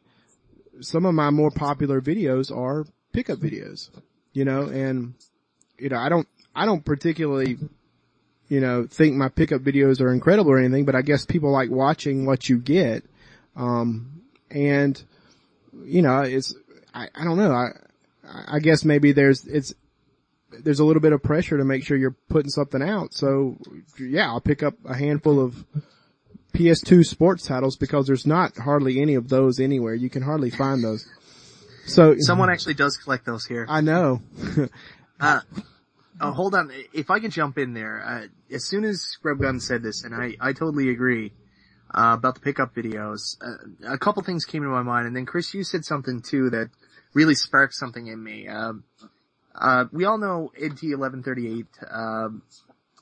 some 0.81 1.07
of 1.07 1.15
my 1.15 1.31
more 1.31 1.51
popular 1.51 2.01
videos 2.01 2.55
are 2.55 2.85
pickup 3.13 3.39
videos, 3.39 3.91
you 4.33 4.45
know, 4.45 4.63
and 4.63 5.15
you 5.79 5.89
know, 5.89 5.99
I 5.99 6.09
don't, 6.09 6.29
I 6.55 6.67
don't 6.67 6.85
particularly, 6.85 7.59
you 8.55 8.61
know, 8.61 8.87
think 8.89 9.17
my 9.17 9.29
pickup 9.29 9.63
videos 9.63 10.01
are 10.01 10.13
incredible 10.13 10.53
or 10.53 10.59
anything, 10.59 10.85
but 10.85 10.95
I 10.95 11.03
guess 11.03 11.27
people 11.27 11.51
like 11.51 11.71
watching 11.71 12.25
what 12.25 12.49
you 12.49 12.59
get. 12.59 13.03
Um, 13.57 14.23
and, 14.49 15.03
you 15.85 16.03
know, 16.03 16.21
it's, 16.21 16.55
I, 16.95 17.09
I 17.17 17.25
don't 17.25 17.37
know, 17.37 17.51
I, 17.51 17.71
I 18.23 18.61
guess 18.61 18.85
maybe 18.85 19.11
there's, 19.11 19.45
it's, 19.45 19.75
there's 20.63 20.79
a 20.79 20.85
little 20.85 21.03
bit 21.03 21.13
of 21.13 21.21
pressure 21.21 21.59
to 21.59 21.65
make 21.65 21.85
sure 21.85 21.97
you're 21.97 22.15
putting 22.29 22.49
something 22.49 22.81
out. 22.81 23.13
So 23.13 23.57
yeah, 23.99 24.29
I'll 24.29 24.41
pick 24.41 24.63
up 24.63 24.75
a 24.85 24.97
handful 24.97 25.41
of 25.41 25.65
PS2 26.53 27.05
sports 27.05 27.45
titles 27.45 27.77
because 27.77 28.07
there's 28.07 28.25
not 28.25 28.57
hardly 28.57 29.01
any 29.01 29.17
of 29.17 29.29
those 29.29 29.59
anywhere. 29.59 29.95
You 29.95 30.11
can 30.11 30.23
hardly 30.23 30.51
find 30.51 30.85
those. 30.85 31.05
So 31.87 32.15
Someone 32.21 32.51
actually 32.51 32.75
does 32.75 32.97
collect 32.99 33.27
those 33.27 33.47
here. 33.47 33.67
I 33.69 33.81
know. 33.81 34.23
Uh, 35.21 35.41
oh, 36.21 36.33
hold 36.33 36.55
on. 36.55 36.71
If 36.93 37.11
I 37.11 37.21
can 37.21 37.31
jump 37.31 37.59
in 37.59 37.75
there, 37.75 38.03
uh, 38.05 38.55
as 38.55 38.65
soon 38.65 38.85
as 38.85 39.17
Grub 39.23 39.41
Gun 39.41 39.61
said 39.61 39.83
this, 39.83 40.05
and 40.05 40.15
I, 40.15 40.37
I 40.41 40.53
totally 40.53 40.91
agree, 40.91 41.33
uh, 41.95 42.15
about 42.19 42.35
the 42.35 42.41
pickup 42.41 42.75
videos, 42.75 43.37
uh, 43.41 43.93
a 43.93 43.99
couple 43.99 44.23
things 44.23 44.45
came 44.45 44.63
to 44.63 44.69
my 44.69 44.83
mind, 44.83 45.07
and 45.07 45.17
then 45.17 45.27
Chris, 45.27 45.55
you 45.55 45.65
said 45.65 45.85
something 45.85 46.23
too 46.23 46.51
that 46.51 46.71
really 47.15 47.35
sparked 47.35 47.75
something 47.75 48.07
in 48.07 48.23
me. 48.23 48.49
Um, 48.49 48.85
uh, 49.55 49.85
we 49.93 50.05
all 50.05 50.19
know 50.19 50.51
NT1138, 50.61 51.67
um, 51.93 52.43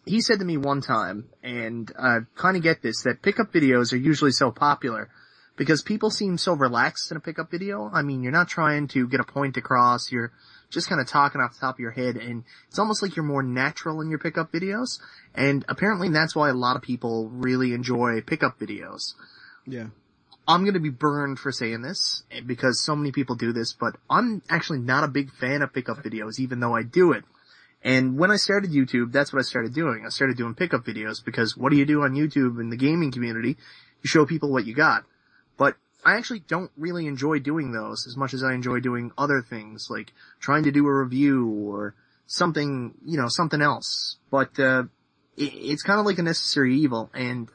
he 0.05 0.21
said 0.21 0.41
to 0.41 0.45
me 0.45 0.57
one 0.57 0.81
time, 0.81 1.29
and 1.43 1.91
I 1.99 2.19
kind 2.37 2.57
of 2.57 2.63
get 2.63 2.83
this, 2.83 3.03
that 3.05 3.23
pickup 3.23 3.53
videos 3.53 3.93
are 3.93 3.99
usually 3.99 4.33
so 4.33 4.51
popular 4.51 5.09
because 5.57 5.83
people 5.83 6.11
seem 6.11 6.39
so 6.39 6.55
relaxed 6.55 7.11
in 7.11 7.17
a 7.17 7.21
pickup 7.21 7.51
video. 7.51 7.89
I 7.93 8.03
mean, 8.03 8.23
you're 8.23 8.33
not 8.33 8.49
trying 8.49 8.89
to 8.89 9.07
get 9.09 9.21
a 9.21 9.25
point 9.25 9.57
across, 9.57 10.11
you're 10.11 10.33
just 10.73 10.89
kind 10.89 11.01
of 11.01 11.07
talking 11.07 11.41
off 11.41 11.55
the 11.55 11.61
top 11.61 11.77
of 11.77 11.81
your 11.81 11.91
head 11.91 12.17
and 12.17 12.45
it's 12.69 12.79
almost 12.79 13.03
like 13.03 13.15
you're 13.15 13.25
more 13.25 13.43
natural 13.43 14.01
in 14.01 14.09
your 14.09 14.19
pickup 14.19 14.51
videos. 14.51 14.99
And 15.35 15.65
apparently 15.69 16.09
that's 16.09 16.35
why 16.35 16.49
a 16.49 16.55
lot 16.55 16.77
of 16.77 16.83
people 16.83 17.29
really 17.29 17.75
enjoy 17.75 18.21
pickup 18.23 18.59
videos. 18.59 19.15
yeah. 19.67 19.87
I'm 20.49 20.65
gonna 20.65 20.81
be 20.81 20.91
burned 20.91 21.39
for 21.39 21.53
saying 21.53 21.83
this 21.83 22.25
because 22.45 22.85
so 22.85 22.97
many 22.97 23.13
people 23.13 23.37
do 23.37 23.53
this, 23.53 23.73
but 23.73 23.95
I'm 24.11 24.43
actually 24.51 24.81
not 24.81 25.05
a 25.05 25.09
big 25.09 25.31
fan 25.31 25.63
of 25.63 25.73
pickup 25.73 25.99
videos 25.99 26.41
even 26.41 26.59
though 26.59 26.75
I 26.75 26.83
do 26.83 27.13
it. 27.13 27.23
And 27.85 28.19
when 28.19 28.31
I 28.31 28.37
started 28.37 28.71
YouTube, 28.71 29.13
that's 29.13 29.33
what 29.33 29.41
I 29.41 29.43
started 29.43 29.75
doing. 29.75 30.05
I 30.07 30.09
started 30.09 30.37
doing 30.37 30.55
pickup 30.55 30.85
videos 30.85 31.25
because 31.25 31.57
what 31.57 31.71
do 31.71 31.77
you 31.77 31.87
do 31.87 32.03
on 32.03 32.15
YouTube 32.15 32.61
in 32.61 32.71
the 32.71 32.77
gaming 32.77 33.13
community? 33.13 33.57
You 34.03 34.09
show 34.09 34.25
people 34.25 34.51
what 34.51 34.67
you 34.67 34.75
got. 34.75 35.05
But 35.57 35.77
I 36.05 36.17
actually 36.17 36.41
don't 36.41 36.71
really 36.77 37.07
enjoy 37.07 37.39
doing 37.39 37.73
those 37.73 38.07
as 38.07 38.17
much 38.17 38.35
as 38.35 38.43
I 38.43 38.55
enjoy 38.55 38.81
doing 38.81 39.13
other 39.17 39.41
things 39.41 39.87
like 39.89 40.13
trying 40.41 40.65
to 40.65 40.73
do 40.73 40.87
a 40.87 40.95
review 40.95 41.49
or 41.49 41.95
something, 42.27 42.95
you 43.05 43.17
know, 43.17 43.29
something 43.29 43.63
else. 43.63 44.17
But, 44.31 44.59
uh, 44.59 44.85
it, 45.37 45.53
it's 45.55 45.83
kind 45.83 46.01
of 46.01 46.07
like 46.07 46.19
a 46.19 46.23
necessary 46.23 46.77
evil 46.77 47.11
and 47.15 47.49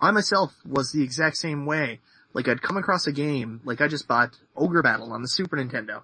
I 0.00 0.10
myself 0.10 0.52
was 0.66 0.92
the 0.92 1.02
exact 1.02 1.36
same 1.36 1.66
way. 1.66 2.00
Like 2.32 2.48
I'd 2.48 2.62
come 2.62 2.76
across 2.76 3.06
a 3.06 3.12
game, 3.12 3.60
like 3.64 3.80
I 3.80 3.86
just 3.86 4.08
bought 4.08 4.36
Ogre 4.56 4.82
Battle 4.82 5.12
on 5.12 5.22
the 5.22 5.28
Super 5.28 5.56
Nintendo 5.56 6.02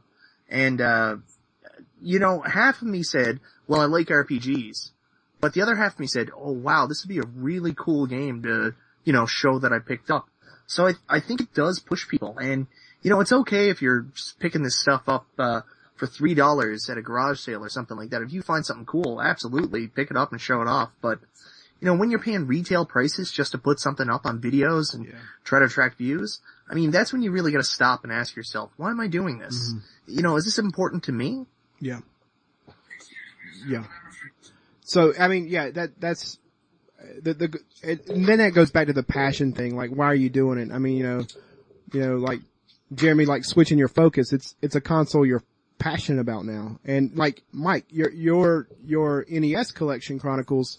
and, 0.48 0.80
uh, 0.80 1.16
you 2.02 2.18
know, 2.18 2.40
half 2.40 2.82
of 2.82 2.88
me 2.88 3.02
said, 3.02 3.40
well, 3.66 3.80
I 3.80 3.86
like 3.86 4.08
RPGs. 4.08 4.90
But 5.40 5.54
the 5.54 5.62
other 5.62 5.74
half 5.74 5.94
of 5.94 6.00
me 6.00 6.06
said, 6.06 6.30
oh 6.36 6.52
wow, 6.52 6.86
this 6.86 7.02
would 7.02 7.08
be 7.08 7.18
a 7.18 7.26
really 7.34 7.74
cool 7.74 8.06
game 8.06 8.42
to, 8.42 8.74
you 9.04 9.12
know, 9.12 9.26
show 9.26 9.58
that 9.58 9.72
I 9.72 9.80
picked 9.80 10.10
up. 10.10 10.28
So 10.70 10.86
I, 10.86 10.92
I 11.08 11.18
think 11.18 11.40
it 11.40 11.52
does 11.52 11.80
push 11.80 12.06
people 12.06 12.38
and, 12.38 12.68
you 13.02 13.10
know, 13.10 13.18
it's 13.20 13.32
okay 13.32 13.70
if 13.70 13.82
you're 13.82 14.02
just 14.14 14.38
picking 14.38 14.62
this 14.62 14.80
stuff 14.80 15.08
up, 15.08 15.26
uh, 15.36 15.62
for 15.96 16.06
three 16.06 16.32
dollars 16.32 16.88
at 16.88 16.96
a 16.96 17.02
garage 17.02 17.40
sale 17.40 17.64
or 17.64 17.68
something 17.68 17.96
like 17.96 18.10
that. 18.10 18.22
If 18.22 18.32
you 18.32 18.40
find 18.40 18.64
something 18.64 18.86
cool, 18.86 19.20
absolutely 19.20 19.88
pick 19.88 20.12
it 20.12 20.16
up 20.16 20.30
and 20.30 20.40
show 20.40 20.62
it 20.62 20.68
off. 20.68 20.90
But, 21.02 21.18
you 21.80 21.86
know, 21.86 21.96
when 21.96 22.12
you're 22.12 22.20
paying 22.22 22.46
retail 22.46 22.86
prices 22.86 23.32
just 23.32 23.50
to 23.50 23.58
put 23.58 23.80
something 23.80 24.08
up 24.08 24.24
on 24.24 24.40
videos 24.40 24.94
and 24.94 25.06
Yeah. 25.06 25.14
try 25.42 25.58
to 25.58 25.64
attract 25.64 25.98
views, 25.98 26.38
I 26.70 26.74
mean, 26.74 26.92
that's 26.92 27.12
when 27.12 27.22
you 27.22 27.32
really 27.32 27.50
gotta 27.50 27.64
stop 27.64 28.04
and 28.04 28.12
ask 28.12 28.36
yourself, 28.36 28.70
why 28.76 28.90
am 28.90 29.00
I 29.00 29.08
doing 29.08 29.38
this? 29.38 29.74
You 30.06 30.22
know, 30.22 30.36
is 30.36 30.44
this 30.44 30.60
important 30.60 31.02
to 31.04 31.12
me? 31.12 31.46
Yeah. 31.80 31.98
Yeah. 33.66 33.84
So, 34.82 35.14
I 35.18 35.26
mean, 35.26 35.48
yeah, 35.48 35.70
that, 35.70 36.00
that's, 36.00 36.38
the, 37.22 37.34
the, 37.34 37.60
it, 37.82 38.08
and 38.08 38.26
then 38.26 38.38
that 38.38 38.54
goes 38.54 38.70
back 38.70 38.86
to 38.86 38.92
the 38.92 39.02
passion 39.02 39.52
thing, 39.52 39.76
like, 39.76 39.90
why 39.90 40.06
are 40.06 40.14
you 40.14 40.30
doing 40.30 40.58
it? 40.58 40.72
I 40.72 40.78
mean, 40.78 40.96
you 40.96 41.02
know, 41.04 41.26
you 41.92 42.00
know, 42.00 42.16
like, 42.16 42.40
Jeremy, 42.92 43.24
like 43.24 43.44
switching 43.44 43.78
your 43.78 43.88
focus, 43.88 44.32
it's, 44.32 44.54
it's 44.60 44.74
a 44.74 44.80
console 44.80 45.24
you're 45.24 45.44
passionate 45.78 46.20
about 46.20 46.44
now. 46.44 46.78
And 46.84 47.16
like, 47.16 47.42
Mike, 47.52 47.86
your, 47.90 48.10
your, 48.10 48.68
your 48.84 49.24
NES 49.28 49.72
collection 49.72 50.18
chronicles, 50.18 50.78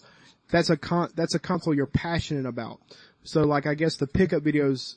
that's 0.49 0.69
a 0.69 0.77
con, 0.77 1.09
that's 1.15 1.35
a 1.35 1.39
console 1.39 1.73
you're 1.73 1.85
passionate 1.85 2.45
about. 2.45 2.79
So 3.23 3.43
like, 3.43 3.65
I 3.65 3.75
guess 3.75 3.95
the 3.95 4.07
pickup 4.07 4.43
videos, 4.43 4.95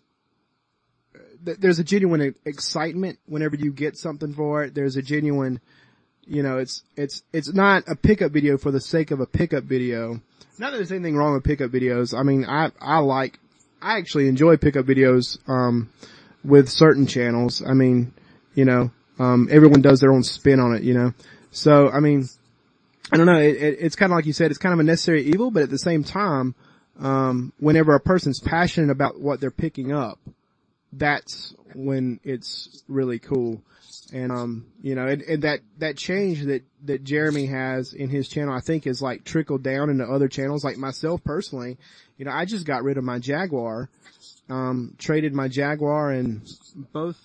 uh, 1.15 1.19
th- 1.45 1.59
there's 1.59 1.79
a 1.79 1.85
genuine 1.85 2.35
excitement 2.45 3.19
whenever 3.27 3.57
you 3.57 3.73
get 3.73 3.97
something 3.97 4.35
for 4.35 4.65
it. 4.65 4.75
There's 4.75 4.97
a 4.97 5.03
genuine, 5.03 5.61
you 6.27 6.43
know, 6.43 6.59
it's, 6.59 6.83
it's, 6.97 7.23
it's 7.33 7.53
not 7.53 7.85
a 7.89 7.97
pickup 7.97 8.33
video 8.33 8.59
for 8.59 8.71
the 8.71 8.81
sake 8.81 9.11
of 9.11 9.21
a 9.21 9.27
pickup 9.27 9.65
video. 9.65 10.21
Not 10.59 10.71
that 10.71 10.77
there's 10.77 10.93
anything 10.93 11.17
wrong 11.17 11.35
with 11.35 11.45
pickup 11.45 11.71
videos. 11.71 12.19
I 12.19 12.23
mean, 12.23 12.45
I, 12.45 12.71
I 12.81 12.99
like, 12.99 13.39
I 13.83 13.99
actually 13.99 14.29
enjoy 14.29 14.57
pickup 14.57 14.87
videos, 14.87 15.39
um, 15.49 15.91
with 16.45 16.69
certain 16.69 17.07
channels. 17.07 17.63
I 17.67 17.75
mean, 17.75 18.13
you 18.55 18.65
know, 18.65 18.91
um, 19.19 19.49
everyone 19.51 19.83
does 19.83 20.01
their 20.01 20.13
own 20.13 20.23
spin 20.23 20.61
on 20.61 20.75
it, 20.75 20.83
you 20.83 20.95
know. 20.95 21.13
So, 21.51 21.89
I 21.89 22.01
mean, 22.01 22.29
I 23.13 23.17
don't 23.17 23.27
know, 23.27 23.39
it, 23.39 23.57
it, 23.57 23.79
it's 23.81 23.97
kind 23.97 24.13
of 24.13 24.17
like 24.17 24.27
you 24.27 24.33
said, 24.33 24.51
it's 24.51 24.59
kind 24.59 24.73
of 24.73 24.81
a 24.81 24.85
necessary 24.85 25.25
evil, 25.25 25.51
but 25.51 25.63
at 25.63 25.71
the 25.71 25.79
same 25.79 26.05
time, 26.05 26.55
um, 27.01 27.53
whenever 27.59 27.95
a 27.95 28.01
person's 28.01 28.41
passionate 28.41 28.91
about 28.91 29.21
what 29.21 29.41
they're 29.41 29.51
picking 29.51 29.93
up, 29.93 30.19
that's 30.93 31.55
when 31.75 32.21
it's 32.23 32.83
really 32.89 33.19
cool. 33.19 33.61
And, 34.13 34.31
um, 34.31 34.67
you 34.83 34.95
know, 34.95 35.07
and, 35.07 35.23
and 35.23 35.43
that, 35.43 35.61
that 35.79 35.97
change 35.97 36.43
that, 36.45 36.63
that 36.85 37.05
Jeremy 37.05 37.47
has 37.47 37.95
in 37.95 38.11
his 38.11 38.29
channel, 38.29 38.55
I 38.55 38.61
think 38.61 38.87
is 38.87 39.01
like 39.01 39.25
trickled 39.25 39.63
down 39.63 39.91
into 39.91 40.05
other 40.05 40.29
channels. 40.29 40.65
Like 40.65 40.77
myself 40.77 41.25
personally, 41.25 41.79
you 42.17 42.25
know, 42.25 42.31
I 42.31 42.45
just 42.45 42.67
got 42.67 42.85
rid 42.85 42.99
of 42.99 43.05
my 43.05 43.19
Jaguar, 43.19 43.89
um, 44.49 44.95
traded 44.99 45.33
my 45.33 45.49
Jaguar 45.49 46.11
and 46.11 46.47
both, 46.93 47.17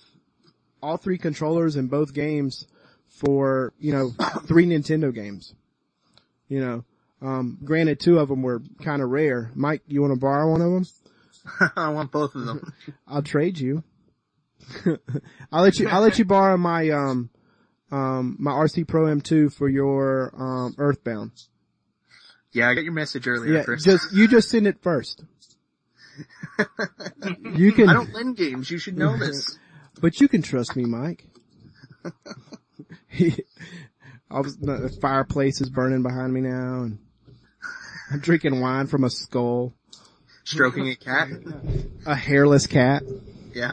all 0.82 0.96
three 0.96 1.18
controllers 1.18 1.76
in 1.76 1.88
both 1.88 2.14
games 2.14 2.66
for, 3.08 3.72
you 3.78 3.92
know, 3.92 4.10
three 4.46 4.66
Nintendo 4.66 5.14
games. 5.14 5.54
You 6.48 6.60
know, 6.60 6.84
um, 7.22 7.58
granted 7.62 8.00
two 8.00 8.18
of 8.18 8.28
them 8.28 8.42
were 8.42 8.62
kind 8.82 9.02
of 9.02 9.10
rare. 9.10 9.52
Mike, 9.54 9.82
you 9.86 10.00
want 10.00 10.14
to 10.14 10.18
borrow 10.18 10.50
one 10.50 10.62
of 10.62 10.72
them? 10.72 10.86
I 11.76 11.90
want 11.90 12.10
both 12.10 12.34
of 12.34 12.44
them. 12.46 12.72
I'll 13.06 13.22
trade 13.22 13.58
you. 13.58 13.84
I'll 15.52 15.62
let 15.62 15.78
you, 15.78 15.88
I'll 15.88 16.00
let 16.00 16.18
you 16.18 16.24
borrow 16.24 16.56
my, 16.56 16.90
um, 16.90 17.30
um, 17.90 18.36
my 18.38 18.52
RC 18.52 18.86
Pro 18.86 19.08
Am 19.08 19.20
2 19.20 19.50
for 19.50 19.68
your, 19.68 20.32
um, 20.36 20.74
Earthbound. 20.78 21.32
Yeah, 22.52 22.68
I 22.68 22.74
got 22.74 22.84
your 22.84 22.92
message 22.92 23.26
earlier, 23.28 23.58
Yeah, 23.58 23.62
Chris. 23.64 23.84
just, 23.84 24.12
you 24.12 24.26
just 24.28 24.50
send 24.50 24.66
it 24.66 24.82
first. 24.82 25.24
You 27.54 27.72
can, 27.72 27.88
I 27.88 27.94
don't 27.94 28.12
lend 28.12 28.36
games. 28.36 28.70
You 28.70 28.76
should 28.78 28.98
know 28.98 29.16
this. 29.16 29.58
but 30.02 30.20
you 30.20 30.28
can 30.28 30.42
trust 30.42 30.76
me, 30.76 30.84
Mike. 30.84 31.24
I 34.30 34.40
was, 34.40 34.56
the 34.58 34.94
fireplace 35.00 35.60
is 35.60 35.70
burning 35.70 36.02
behind 36.02 36.32
me 36.34 36.42
now 36.42 36.82
and 36.82 36.98
I'm 38.10 38.18
drinking 38.18 38.60
wine 38.60 38.86
from 38.88 39.04
a 39.04 39.10
skull. 39.10 39.72
Stroking 40.44 40.88
a 40.88 40.96
cat. 40.96 41.28
A 42.06 42.14
hairless 42.14 42.66
cat. 42.66 43.02
Yeah. 43.54 43.72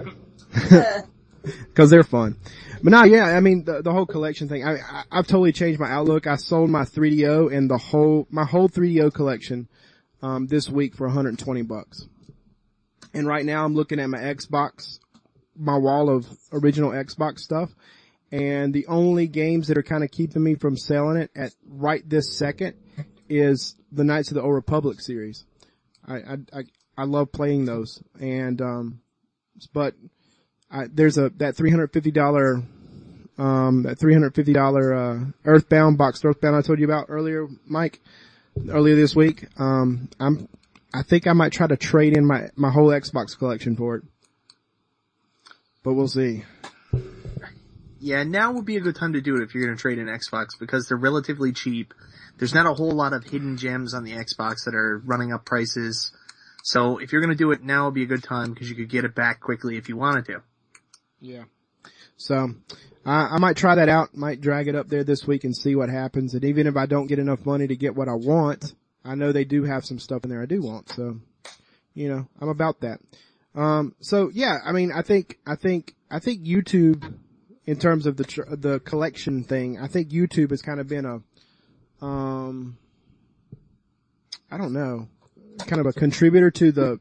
Cause 1.76 1.89
they're 1.89 2.04
fun. 2.04 2.36
But 2.84 2.91
no, 2.91 3.04
yeah, 3.04 3.26
I 3.26 3.39
mean, 3.39 3.63
the, 3.63 3.82
the 3.82 3.91
whole 3.91 4.06
collection 4.06 4.50
thing, 4.50 4.65
I, 4.65 4.76
I, 4.78 5.04
I've 5.12 5.28
totally 5.28 5.52
changed 5.52 5.80
my 5.80 5.89
outlook. 5.89 6.28
I 6.28 6.36
sold 6.36 6.70
my 6.70 6.84
3DO 6.84 7.56
and 7.56 7.70
the 7.70 7.78
whole, 7.78 8.28
my 8.30 8.43
whole 8.43 8.70
3DO 8.70 9.13
collection, 9.13 9.67
um, 10.22 10.48
this 10.48 10.70
week 10.70 10.96
for 10.96 11.08
120 11.08 11.62
bucks. 11.63 12.08
And 13.13 13.28
right 13.28 13.46
now 13.46 13.65
I'm 13.65 13.74
looking 13.74 14.00
at 14.00 14.10
my 14.10 14.20
Xbox, 14.20 15.00
my 15.56 15.78
wall 15.78 16.10
of 16.10 16.28
original 16.52 16.91
Xbox 16.91 17.39
stuff. 17.39 17.74
And 18.32 18.74
the 18.74 18.88
only 18.88 19.28
games 19.28 19.70
that 19.70 19.78
are 19.78 19.84
kind 19.84 20.04
of 20.04 20.12
keeping 20.12 20.43
me 20.43 20.56
from 20.56 20.76
selling 20.76 21.17
it 21.17 21.32
at 21.36 21.54
right 21.65 22.08
this 22.08 22.38
second 22.38 22.76
is 23.30 23.76
the 23.91 24.04
Knights 24.04 24.30
of 24.30 24.36
the 24.36 24.41
Old 24.41 24.54
Republic 24.54 25.00
series. 25.00 25.46
I, 26.06 26.15
I, 26.15 26.38
I, 26.54 26.63
I 26.98 27.04
love 27.06 27.32
playing 27.32 27.65
those. 27.65 28.04
And, 28.20 28.62
um, 28.62 29.02
but 29.74 29.96
I, 30.69 30.88
there's 30.88 31.17
a, 31.17 31.30
that 31.38 31.56
$350, 31.56 32.65
um, 33.38 33.84
that 33.84 33.99
$350, 33.99 35.27
uh, 35.27 35.32
Earthbound, 35.45 35.97
box 35.97 36.23
Earthbound 36.23 36.56
I 36.56 36.62
told 36.62 36.80
you 36.80 36.86
about 36.86 37.06
earlier, 37.10 37.47
Mike, 37.65 38.01
earlier 38.69 38.95
this 38.95 39.15
week. 39.15 39.47
Um, 39.58 40.10
I'm, 40.19 40.49
I 40.93 41.03
think 41.03 41.27
I 41.27 41.34
might 41.34 41.51
try 41.51 41.67
to 41.67 41.77
trade 41.77 42.17
in 42.17 42.25
my, 42.25 42.49
my 42.56 42.71
whole 42.71 42.89
Xbox 42.89 43.38
collection 43.38 43.75
for 43.75 43.95
it. 43.95 44.03
But 45.84 45.93
we'll 45.93 46.08
see. 46.08 46.43
Yeah, 47.99 48.23
now 48.23 48.51
would 48.51 48.65
be 48.65 48.77
a 48.77 48.82
good 48.82 48.95
time 48.95 49.13
to 49.13 49.21
do 49.21 49.36
it 49.36 49.43
if 49.43 49.53
you're 49.53 49.65
going 49.65 49.75
to 49.75 49.82
trade 49.82 49.99
in 49.99 50.08
Xbox 50.08 50.49
because 50.60 50.88
they're 50.88 50.97
relatively 50.97 51.51
cheap. 51.51 51.93
There's 52.38 52.53
not 52.53 52.65
a 52.65 52.73
whole 52.73 52.91
lot 52.91 53.13
of 53.13 53.23
hidden 53.23 53.58
gems 53.58 53.93
on 53.93 54.03
the 54.03 54.12
Xbox 54.12 54.65
that 54.65 54.75
are 54.75 54.99
running 54.99 55.34
up 55.34 55.45
prices. 55.45 56.12
So 56.63 56.97
if 56.97 57.12
you're 57.12 57.21
going 57.21 57.36
to 57.36 57.38
do 57.38 57.51
it 57.51 57.63
now 57.63 57.86
would 57.86 57.93
be 57.93 58.03
a 58.03 58.08
good 58.08 58.23
time 58.23 58.53
because 58.53 58.69
you 58.69 58.75
could 58.75 58.89
get 58.89 59.06
it 59.06 59.15
back 59.15 59.39
quickly 59.39 59.77
if 59.77 59.89
you 59.89 59.97
wanted 59.97 60.25
to. 60.25 60.41
Yeah. 61.19 61.43
So, 62.17 62.53
I, 63.06 63.36
I 63.36 63.38
might 63.39 63.56
try 63.56 63.75
that 63.75 63.89
out, 63.89 64.15
might 64.15 64.41
drag 64.41 64.67
it 64.67 64.75
up 64.75 64.89
there 64.89 65.03
this 65.03 65.25
week 65.25 65.45
and 65.45 65.56
see 65.56 65.75
what 65.75 65.89
happens. 65.89 66.34
And 66.34 66.43
even 66.43 66.67
if 66.67 66.75
I 66.75 66.86
don't 66.86 67.08
get 67.08 67.19
enough 67.19 67.45
money 67.45 67.67
to 67.67 67.75
get 67.75 67.95
what 67.95 68.10
I 68.10 68.13
want, 68.13 68.73
I 69.06 69.15
know 69.15 69.32
they 69.32 69.45
do 69.45 69.63
have 69.63 69.86
some 69.86 69.99
stuff 69.99 70.23
in 70.23 70.30
there 70.30 70.41
I 70.41 70.45
do 70.45 70.62
want. 70.62 70.89
So, 70.89 71.19
you 71.93 72.10
know, 72.10 72.27
I'm 72.41 72.49
about 72.49 72.82
that. 72.82 72.99
Um, 73.56 73.95
so 74.01 74.30
yeah, 74.34 74.58
I 74.65 74.73
mean, 74.73 74.91
I 74.91 75.01
think, 75.01 75.39
I 75.47 75.56
think, 75.56 75.95
I 76.12 76.19
think 76.19 76.43
YouTube, 76.43 77.15
in 77.65 77.80
terms 77.80 78.06
of 78.06 78.17
the, 78.17 78.25
tr- 78.25 78.56
the 78.56 78.80
collection 78.82 79.43
thing, 79.43 79.80
I 79.80 79.88
think 79.88 80.10
YouTube 80.10 80.51
has 80.51 80.62
kind 80.62 80.80
of 80.80 80.88
been 80.88 81.06
a, 81.06 82.06
um, 82.06 82.77
I 84.51 84.58
don't 84.58 84.73
know, 84.73 85.08
kind 85.60 85.80
of 85.80 85.88
a 85.88 85.93
contributor 85.93 86.51
to 86.51 86.71
the, 86.71 86.99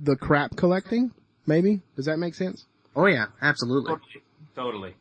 the 0.00 0.16
crap 0.16 0.56
collecting, 0.56 1.12
maybe? 1.46 1.82
Does 1.96 2.06
that 2.06 2.18
make 2.18 2.34
sense? 2.34 2.64
Oh 2.94 3.06
yeah, 3.06 3.26
absolutely. 3.40 3.94
Totally. 4.54 4.94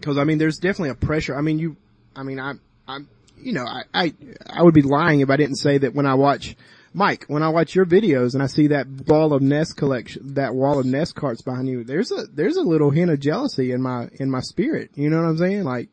Cause 0.00 0.18
I 0.18 0.24
mean, 0.24 0.38
there's 0.38 0.58
definitely 0.58 0.90
a 0.90 0.94
pressure. 0.94 1.36
I 1.36 1.40
mean, 1.40 1.58
you, 1.58 1.76
I 2.14 2.22
mean, 2.22 2.38
I, 2.38 2.54
I'm, 2.86 3.08
you 3.38 3.52
know, 3.52 3.64
I, 3.64 3.82
I, 3.92 4.14
I 4.48 4.62
would 4.62 4.74
be 4.74 4.82
lying 4.82 5.20
if 5.20 5.30
I 5.30 5.36
didn't 5.36 5.56
say 5.56 5.78
that 5.78 5.94
when 5.94 6.06
I 6.06 6.14
watch, 6.14 6.56
Mike, 6.94 7.24
when 7.28 7.42
I 7.42 7.48
watch 7.48 7.74
your 7.74 7.86
videos 7.86 8.34
and 8.34 8.42
I 8.42 8.46
see 8.46 8.68
that 8.68 8.86
wall 9.08 9.32
of 9.32 9.42
NES 9.42 9.72
collection, 9.72 10.34
that 10.34 10.54
wall 10.54 10.78
of 10.78 10.86
NES 10.86 11.12
carts 11.12 11.42
behind 11.42 11.68
you, 11.68 11.84
there's 11.84 12.12
a, 12.12 12.26
there's 12.32 12.56
a 12.56 12.62
little 12.62 12.90
hint 12.90 13.10
of 13.10 13.20
jealousy 13.20 13.72
in 13.72 13.82
my, 13.82 14.08
in 14.14 14.30
my 14.30 14.40
spirit. 14.40 14.90
You 14.94 15.10
know 15.10 15.20
what 15.20 15.28
I'm 15.28 15.38
saying? 15.38 15.64
Like, 15.64 15.88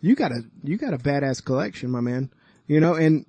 you 0.00 0.14
got 0.14 0.32
a, 0.32 0.42
you 0.64 0.78
got 0.78 0.94
a 0.94 0.98
badass 0.98 1.44
collection, 1.44 1.90
my 1.90 2.00
man. 2.00 2.30
You 2.66 2.80
know, 2.80 2.94
and, 2.94 3.26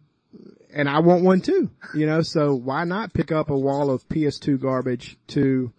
and 0.74 0.90
I 0.90 1.00
want 1.00 1.24
one 1.24 1.42
too, 1.42 1.70
you 1.94 2.06
know, 2.06 2.22
so 2.22 2.56
why 2.56 2.84
not 2.86 3.14
pick 3.14 3.32
up 3.32 3.50
a 3.50 3.58
wall 3.58 3.90
of 3.92 4.08
PS2 4.10 4.60
garbage 4.60 5.18
to 5.28 5.72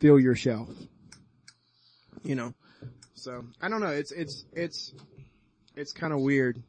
fill 0.00 0.20
your 0.20 0.34
shelf? 0.34 0.68
You 2.22 2.34
know, 2.34 2.54
so 3.14 3.44
I 3.60 3.68
don't 3.68 3.80
know. 3.80 3.90
It's, 3.90 4.12
it's, 4.12 4.44
it's, 4.52 4.94
it's 5.76 5.92
kind 5.92 6.12
of 6.12 6.20
weird 6.20 6.62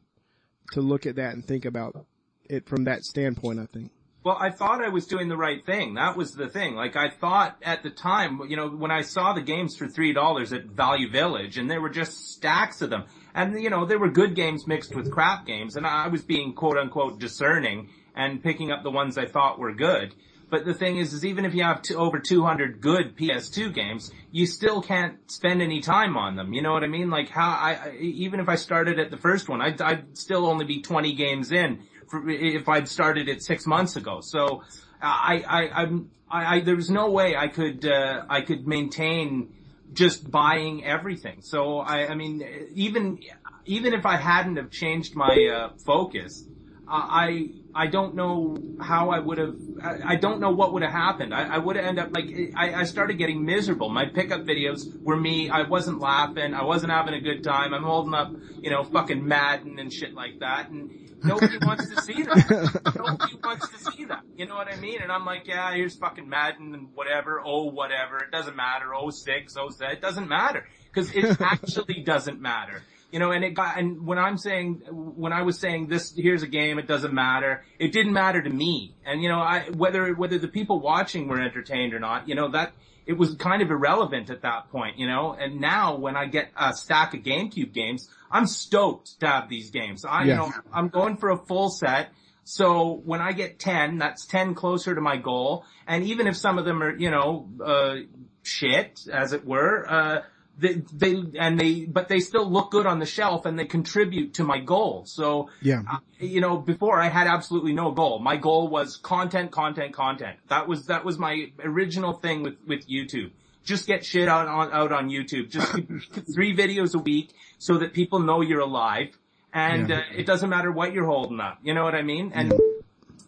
to 0.72 0.80
look 0.80 1.06
at 1.06 1.16
that 1.16 1.34
and 1.34 1.44
think 1.44 1.64
about 1.64 2.06
it 2.48 2.68
from 2.68 2.84
that 2.84 3.04
standpoint, 3.04 3.60
I 3.60 3.66
think. 3.66 3.90
Well, 4.26 4.36
I 4.40 4.50
thought 4.50 4.82
I 4.82 4.88
was 4.88 5.06
doing 5.06 5.28
the 5.28 5.36
right 5.36 5.64
thing. 5.64 5.94
That 5.94 6.16
was 6.16 6.32
the 6.32 6.48
thing. 6.48 6.74
Like 6.74 6.96
I 6.96 7.10
thought 7.10 7.58
at 7.62 7.84
the 7.84 7.90
time, 7.90 8.40
you 8.48 8.56
know, 8.56 8.68
when 8.68 8.90
I 8.90 9.02
saw 9.02 9.32
the 9.32 9.40
games 9.40 9.76
for 9.76 9.86
three 9.86 10.12
dollars 10.12 10.52
at 10.52 10.64
Value 10.64 11.08
Village, 11.08 11.58
and 11.58 11.70
there 11.70 11.80
were 11.80 11.90
just 11.90 12.32
stacks 12.32 12.82
of 12.82 12.90
them, 12.90 13.04
and 13.36 13.62
you 13.62 13.70
know, 13.70 13.86
there 13.86 14.00
were 14.00 14.10
good 14.10 14.34
games 14.34 14.66
mixed 14.66 14.96
with 14.96 15.12
crap 15.12 15.46
games, 15.46 15.76
and 15.76 15.86
I 15.86 16.08
was 16.08 16.22
being 16.22 16.54
quote 16.54 16.76
unquote 16.76 17.20
discerning 17.20 17.90
and 18.16 18.42
picking 18.42 18.72
up 18.72 18.82
the 18.82 18.90
ones 18.90 19.16
I 19.16 19.26
thought 19.26 19.60
were 19.60 19.72
good. 19.72 20.12
But 20.48 20.64
the 20.64 20.74
thing 20.74 20.98
is, 20.98 21.12
is 21.12 21.24
even 21.24 21.44
if 21.44 21.54
you 21.54 21.64
have 21.64 21.82
over 21.96 22.20
200 22.20 22.80
good 22.80 23.16
PS2 23.16 23.74
games, 23.74 24.12
you 24.30 24.46
still 24.46 24.80
can't 24.80 25.18
spend 25.30 25.60
any 25.60 25.80
time 25.80 26.16
on 26.16 26.36
them. 26.36 26.52
You 26.52 26.62
know 26.62 26.72
what 26.72 26.84
I 26.84 26.86
mean? 26.86 27.10
Like 27.10 27.28
how 27.28 27.50
I, 27.50 27.96
even 27.98 28.38
if 28.38 28.48
I 28.48 28.54
started 28.54 29.00
at 29.00 29.10
the 29.10 29.16
first 29.16 29.48
one, 29.48 29.60
I'd, 29.60 29.80
I'd 29.82 30.16
still 30.16 30.46
only 30.46 30.64
be 30.64 30.82
20 30.82 31.14
games 31.14 31.50
in 31.50 31.82
for, 32.08 32.28
if 32.28 32.68
I'd 32.68 32.86
started 32.86 33.28
it 33.28 33.42
six 33.42 33.66
months 33.66 33.96
ago. 33.96 34.20
So 34.20 34.62
I, 35.02 35.44
I, 35.48 35.82
I'm, 35.82 36.10
I, 36.30 36.56
I 36.56 36.60
there's 36.60 36.90
no 36.90 37.10
way 37.10 37.34
I 37.34 37.48
could, 37.48 37.84
uh, 37.84 38.24
I 38.28 38.42
could 38.42 38.68
maintain 38.68 39.52
just 39.92 40.30
buying 40.30 40.84
everything. 40.84 41.42
So 41.42 41.78
I, 41.78 42.08
I 42.08 42.14
mean, 42.14 42.46
even, 42.72 43.18
even 43.64 43.94
if 43.94 44.06
I 44.06 44.16
hadn't 44.16 44.58
have 44.58 44.70
changed 44.70 45.16
my, 45.16 45.48
uh, 45.52 45.70
focus, 45.84 46.44
I, 46.88 47.02
I 47.10 47.48
don't 47.86 48.14
know 48.14 48.56
how 48.80 49.10
I 49.10 49.18
would 49.18 49.36
have, 49.36 49.54
I, 49.82 50.12
I 50.12 50.16
don't 50.16 50.40
know 50.40 50.50
what 50.50 50.72
would 50.72 50.82
have 50.82 50.92
happened. 50.92 51.34
I, 51.34 51.56
I 51.56 51.58
would 51.58 51.76
have 51.76 51.84
ended 51.84 52.06
up 52.06 52.14
like, 52.14 52.26
I, 52.56 52.72
I 52.72 52.84
started 52.84 53.18
getting 53.18 53.44
miserable. 53.44 53.90
My 53.90 54.06
pickup 54.06 54.46
videos 54.46 54.86
were 55.02 55.16
me, 55.16 55.50
I 55.50 55.68
wasn't 55.68 56.00
laughing, 56.00 56.54
I 56.54 56.64
wasn't 56.64 56.92
having 56.92 57.12
a 57.12 57.20
good 57.20 57.44
time, 57.44 57.74
I'm 57.74 57.82
holding 57.82 58.14
up, 58.14 58.32
you 58.62 58.70
know, 58.70 58.82
fucking 58.82 59.28
Madden 59.28 59.78
and 59.78 59.92
shit 59.92 60.14
like 60.14 60.40
that, 60.40 60.70
and 60.70 60.90
nobody 61.22 61.58
wants 61.62 61.90
to 61.94 62.00
see 62.00 62.22
that. 62.22 62.94
Nobody 62.96 63.38
wants 63.44 63.68
to 63.68 63.92
see 63.92 64.06
that. 64.06 64.22
You 64.36 64.46
know 64.46 64.54
what 64.54 64.68
I 64.68 64.76
mean? 64.76 65.02
And 65.02 65.12
I'm 65.12 65.26
like, 65.26 65.46
yeah, 65.46 65.74
here's 65.74 65.96
fucking 65.96 66.26
Madden 66.26 66.74
and 66.74 66.88
whatever, 66.94 67.42
oh 67.44 67.64
whatever, 67.64 68.16
it 68.16 68.30
doesn't 68.32 68.56
matter, 68.56 68.94
oh 68.94 69.10
six, 69.10 69.54
oh 69.58 69.68
seven, 69.68 69.96
it 69.96 70.00
doesn't 70.00 70.28
matter. 70.28 70.66
Cause 70.94 71.10
it 71.14 71.36
actually 71.40 72.02
doesn't 72.02 72.40
matter. 72.40 72.82
You 73.16 73.20
know, 73.20 73.30
and 73.30 73.42
it 73.42 73.54
got, 73.54 73.78
and 73.78 74.06
when 74.06 74.18
I'm 74.18 74.36
saying, 74.36 74.82
when 74.90 75.32
I 75.32 75.40
was 75.40 75.58
saying 75.58 75.86
this, 75.86 76.14
here's 76.14 76.42
a 76.42 76.46
game, 76.46 76.78
it 76.78 76.86
doesn't 76.86 77.14
matter, 77.14 77.64
it 77.78 77.90
didn't 77.90 78.12
matter 78.12 78.42
to 78.42 78.50
me. 78.50 78.94
And 79.06 79.22
you 79.22 79.30
know, 79.30 79.38
I, 79.38 79.70
whether, 79.74 80.12
whether 80.12 80.36
the 80.36 80.48
people 80.48 80.80
watching 80.80 81.26
were 81.26 81.40
entertained 81.40 81.94
or 81.94 81.98
not, 81.98 82.28
you 82.28 82.34
know, 82.34 82.50
that, 82.50 82.74
it 83.06 83.14
was 83.16 83.34
kind 83.36 83.62
of 83.62 83.70
irrelevant 83.70 84.28
at 84.28 84.42
that 84.42 84.68
point, 84.68 84.98
you 84.98 85.06
know, 85.06 85.32
and 85.32 85.62
now 85.62 85.96
when 85.96 86.14
I 86.14 86.26
get 86.26 86.50
a 86.58 86.74
stack 86.74 87.14
of 87.14 87.20
GameCube 87.22 87.72
games, 87.72 88.06
I'm 88.30 88.46
stoked 88.46 89.18
to 89.20 89.26
have 89.28 89.48
these 89.48 89.70
games. 89.70 90.04
I, 90.04 90.24
you 90.24 90.28
Yeah. 90.32 90.36
know, 90.36 90.52
I'm 90.70 90.88
going 90.88 91.16
for 91.16 91.30
a 91.30 91.38
full 91.38 91.70
set. 91.70 92.10
So 92.44 93.00
when 93.06 93.22
I 93.22 93.32
get 93.32 93.58
10, 93.58 93.96
that's 93.96 94.26
10 94.26 94.54
closer 94.54 94.94
to 94.94 95.00
my 95.00 95.16
goal. 95.16 95.64
And 95.86 96.04
even 96.04 96.26
if 96.26 96.36
some 96.36 96.58
of 96.58 96.66
them 96.66 96.82
are, 96.82 96.94
you 96.94 97.10
know, 97.10 97.48
uh, 97.64 97.94
shit, 98.42 99.00
as 99.10 99.32
it 99.32 99.46
were, 99.46 99.90
uh, 99.90 100.20
they, 100.58 100.82
they, 100.92 101.22
and 101.38 101.58
they, 101.60 101.84
but 101.84 102.08
they 102.08 102.20
still 102.20 102.50
look 102.50 102.70
good 102.70 102.86
on 102.86 102.98
the 102.98 103.06
shelf 103.06 103.44
and 103.44 103.58
they 103.58 103.66
contribute 103.66 104.34
to 104.34 104.44
my 104.44 104.58
goal. 104.58 105.04
So, 105.06 105.50
Yeah. 105.60 105.82
uh, 105.90 105.98
you 106.18 106.40
know, 106.40 106.56
before 106.56 106.98
I 107.00 107.08
had 107.08 107.26
absolutely 107.26 107.72
no 107.74 107.90
goal. 107.90 108.18
My 108.20 108.36
goal 108.36 108.68
was 108.68 108.96
content, 108.96 109.50
content, 109.50 109.92
content. 109.92 110.38
That 110.48 110.66
was, 110.66 110.86
that 110.86 111.04
was 111.04 111.18
my 111.18 111.52
original 111.62 112.14
thing 112.14 112.42
with, 112.42 112.54
with 112.66 112.88
YouTube. 112.88 113.32
Just 113.64 113.86
get 113.86 114.04
shit 114.04 114.28
out 114.28 114.48
on, 114.48 114.72
out 114.72 114.92
on 114.92 115.10
YouTube. 115.10 115.50
Just 115.50 115.70
three 116.34 116.56
videos 116.56 116.94
a 116.94 116.98
week 116.98 117.34
so 117.58 117.78
that 117.78 117.92
people 117.92 118.20
know 118.20 118.40
you're 118.40 118.60
alive. 118.60 119.18
And, 119.52 119.90
Yeah. 119.90 119.96
uh, 119.98 120.02
it 120.16 120.24
doesn't 120.26 120.48
matter 120.48 120.70
what 120.72 120.92
you're 120.92 121.06
holding 121.06 121.40
up. 121.40 121.58
You 121.62 121.74
know 121.74 121.84
what 121.84 121.94
I 121.94 122.02
mean? 122.02 122.32
And, 122.34 122.52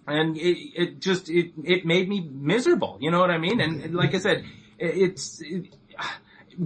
and 0.06 0.36
it, 0.38 0.58
it 0.74 1.00
just, 1.00 1.28
it, 1.28 1.52
it 1.64 1.84
made 1.84 2.08
me 2.08 2.26
miserable. 2.32 2.96
You 3.00 3.10
know 3.10 3.20
what 3.20 3.30
I 3.30 3.38
mean? 3.38 3.60
And, 3.60 3.82
and 3.82 3.94
like 3.94 4.14
I 4.14 4.18
said, 4.18 4.44
it, 4.78 4.96
it's, 4.96 5.40
it, 5.42 5.74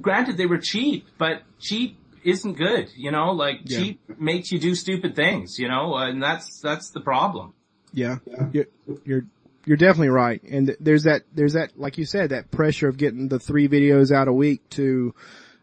granted 0.01 0.37
they 0.37 0.47
were 0.47 0.59
cheap, 0.59 1.07
but 1.19 1.43
cheap 1.59 1.99
isn't 2.25 2.55
good, 2.57 2.89
you 2.97 3.11
know, 3.11 3.33
like 3.33 3.61
Yeah. 3.65 3.79
cheap 3.79 4.01
makes 4.19 4.53
you 4.53 4.59
do 4.59 4.75
stupid 4.75 5.17
things, 5.17 5.59
you 5.59 5.69
know, 5.69 5.97
and 5.97 6.23
that's, 6.23 6.61
that's 6.61 6.91
the 6.91 7.01
problem. 7.01 7.53
Yeah. 7.93 8.19
You're, 8.53 8.67
you're, 9.05 9.25
you're 9.67 9.77
definitely 9.77 10.09
right. 10.09 10.43
And 10.45 10.77
there's 10.81 11.03
that, 11.05 11.23
there's 11.35 11.55
that, 11.55 11.79
like 11.79 11.99
you 11.99 12.05
said, 12.05 12.31
that 12.31 12.51
pressure 12.51 12.89
of 12.89 12.97
getting 12.97 13.29
the 13.29 13.39
three 13.39 13.69
videos 13.69 14.11
out 14.13 14.29
a 14.29 14.33
week 14.33 14.69
to, 14.71 15.15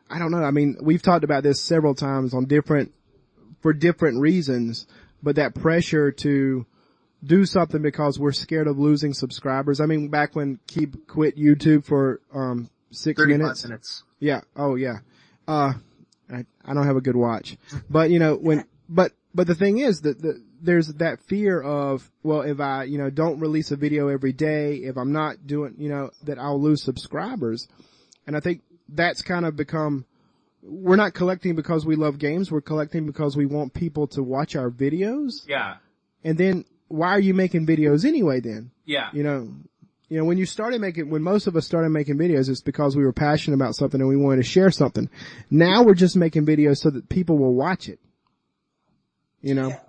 I 0.09 0.19
don't 0.19 0.31
know. 0.31 0.43
I 0.43 0.51
mean, 0.51 0.77
we've 0.81 1.01
talked 1.01 1.23
about 1.23 1.43
this 1.43 1.61
several 1.61 1.95
times 1.95 2.33
on 2.33 2.45
different, 2.45 2.93
for 3.61 3.73
different 3.73 4.19
reasons, 4.19 4.85
but 5.23 5.35
that 5.35 5.55
pressure 5.55 6.11
to 6.11 6.65
do 7.23 7.45
something 7.45 7.81
because 7.81 8.17
we're 8.17 8.31
scared 8.31 8.67
of 8.67 8.79
losing 8.79 9.13
subscribers. 9.13 9.81
I 9.81 9.85
mean, 9.85 10.07
back 10.09 10.35
when 10.35 10.59
Keeb 10.67 11.07
quit 11.07 11.37
YouTube 11.37 11.83
for, 11.85 12.21
um, 12.33 12.69
six 12.91 13.19
minutes. 13.21 13.63
minutes. 13.65 14.03
Yeah. 14.19 14.41
Oh 14.55 14.75
yeah. 14.75 14.99
Uh, 15.47 15.73
I, 16.31 16.45
I 16.63 16.73
don't 16.73 16.85
have 16.85 16.97
a 16.97 17.01
good 17.01 17.15
watch, 17.15 17.57
but 17.89 18.09
you 18.11 18.19
know, 18.19 18.35
when, 18.35 18.65
but, 18.87 19.13
but 19.33 19.47
the 19.47 19.55
thing 19.55 19.79
is 19.79 20.01
that 20.01 20.21
the, 20.21 20.41
there's 20.61 20.87
that 20.95 21.21
fear 21.23 21.61
of, 21.61 22.09
well, 22.21 22.41
if 22.41 22.59
I, 22.59 22.83
you 22.83 22.97
know, 22.97 23.09
don't 23.09 23.39
release 23.39 23.71
a 23.71 23.75
video 23.75 24.09
every 24.09 24.33
day, 24.33 24.75
if 24.75 24.97
I'm 24.97 25.11
not 25.11 25.47
doing, 25.47 25.75
you 25.77 25.89
know, 25.89 26.11
that 26.23 26.37
I'll 26.37 26.61
lose 26.61 26.83
subscribers. 26.83 27.67
And 28.27 28.35
I 28.35 28.41
think 28.41 28.61
that's 28.87 29.21
kind 29.21 29.45
of 29.45 29.55
become, 29.55 30.05
we're 30.61 30.97
not 30.97 31.13
collecting 31.13 31.55
because 31.55 31.85
we 31.85 31.95
love 31.95 32.19
games, 32.19 32.51
we're 32.51 32.61
collecting 32.61 33.05
because 33.05 33.37
we 33.37 33.45
want 33.45 33.73
people 33.73 34.07
to 34.07 34.21
watch 34.21 34.55
our 34.55 34.69
videos. 34.69 35.47
Yeah. 35.47 35.77
And 36.23 36.37
then 36.37 36.65
why 36.89 37.09
are 37.09 37.19
you 37.19 37.33
making 37.33 37.65
videos 37.65 38.05
anyway 38.05 38.41
then? 38.41 38.71
Yeah. 38.85 39.09
You 39.13 39.23
know, 39.23 39.53
you 40.09 40.17
know, 40.17 40.25
when 40.25 40.37
you 40.39 40.45
started 40.45 40.81
making, 40.81 41.09
when 41.09 41.21
most 41.21 41.45
of 41.45 41.55
us 41.55 41.65
started 41.65 41.89
making 41.89 42.17
videos, 42.17 42.49
it's 42.49 42.61
because 42.61 42.95
we 42.95 43.03
were 43.03 43.13
passionate 43.13 43.55
about 43.55 43.75
something 43.75 44.01
and 44.01 44.09
we 44.09 44.17
wanted 44.17 44.37
to 44.37 44.49
share 44.49 44.71
something. 44.71 45.07
Now 45.51 45.83
we're 45.83 45.93
just 45.93 46.15
making 46.15 46.47
videos 46.47 46.77
so 46.77 46.89
that 46.89 47.09
people 47.09 47.37
will 47.37 47.53
watch 47.53 47.87
it. 47.87 47.99
You 49.41 49.53
know? 49.53 49.69
Yeah. 49.69 49.79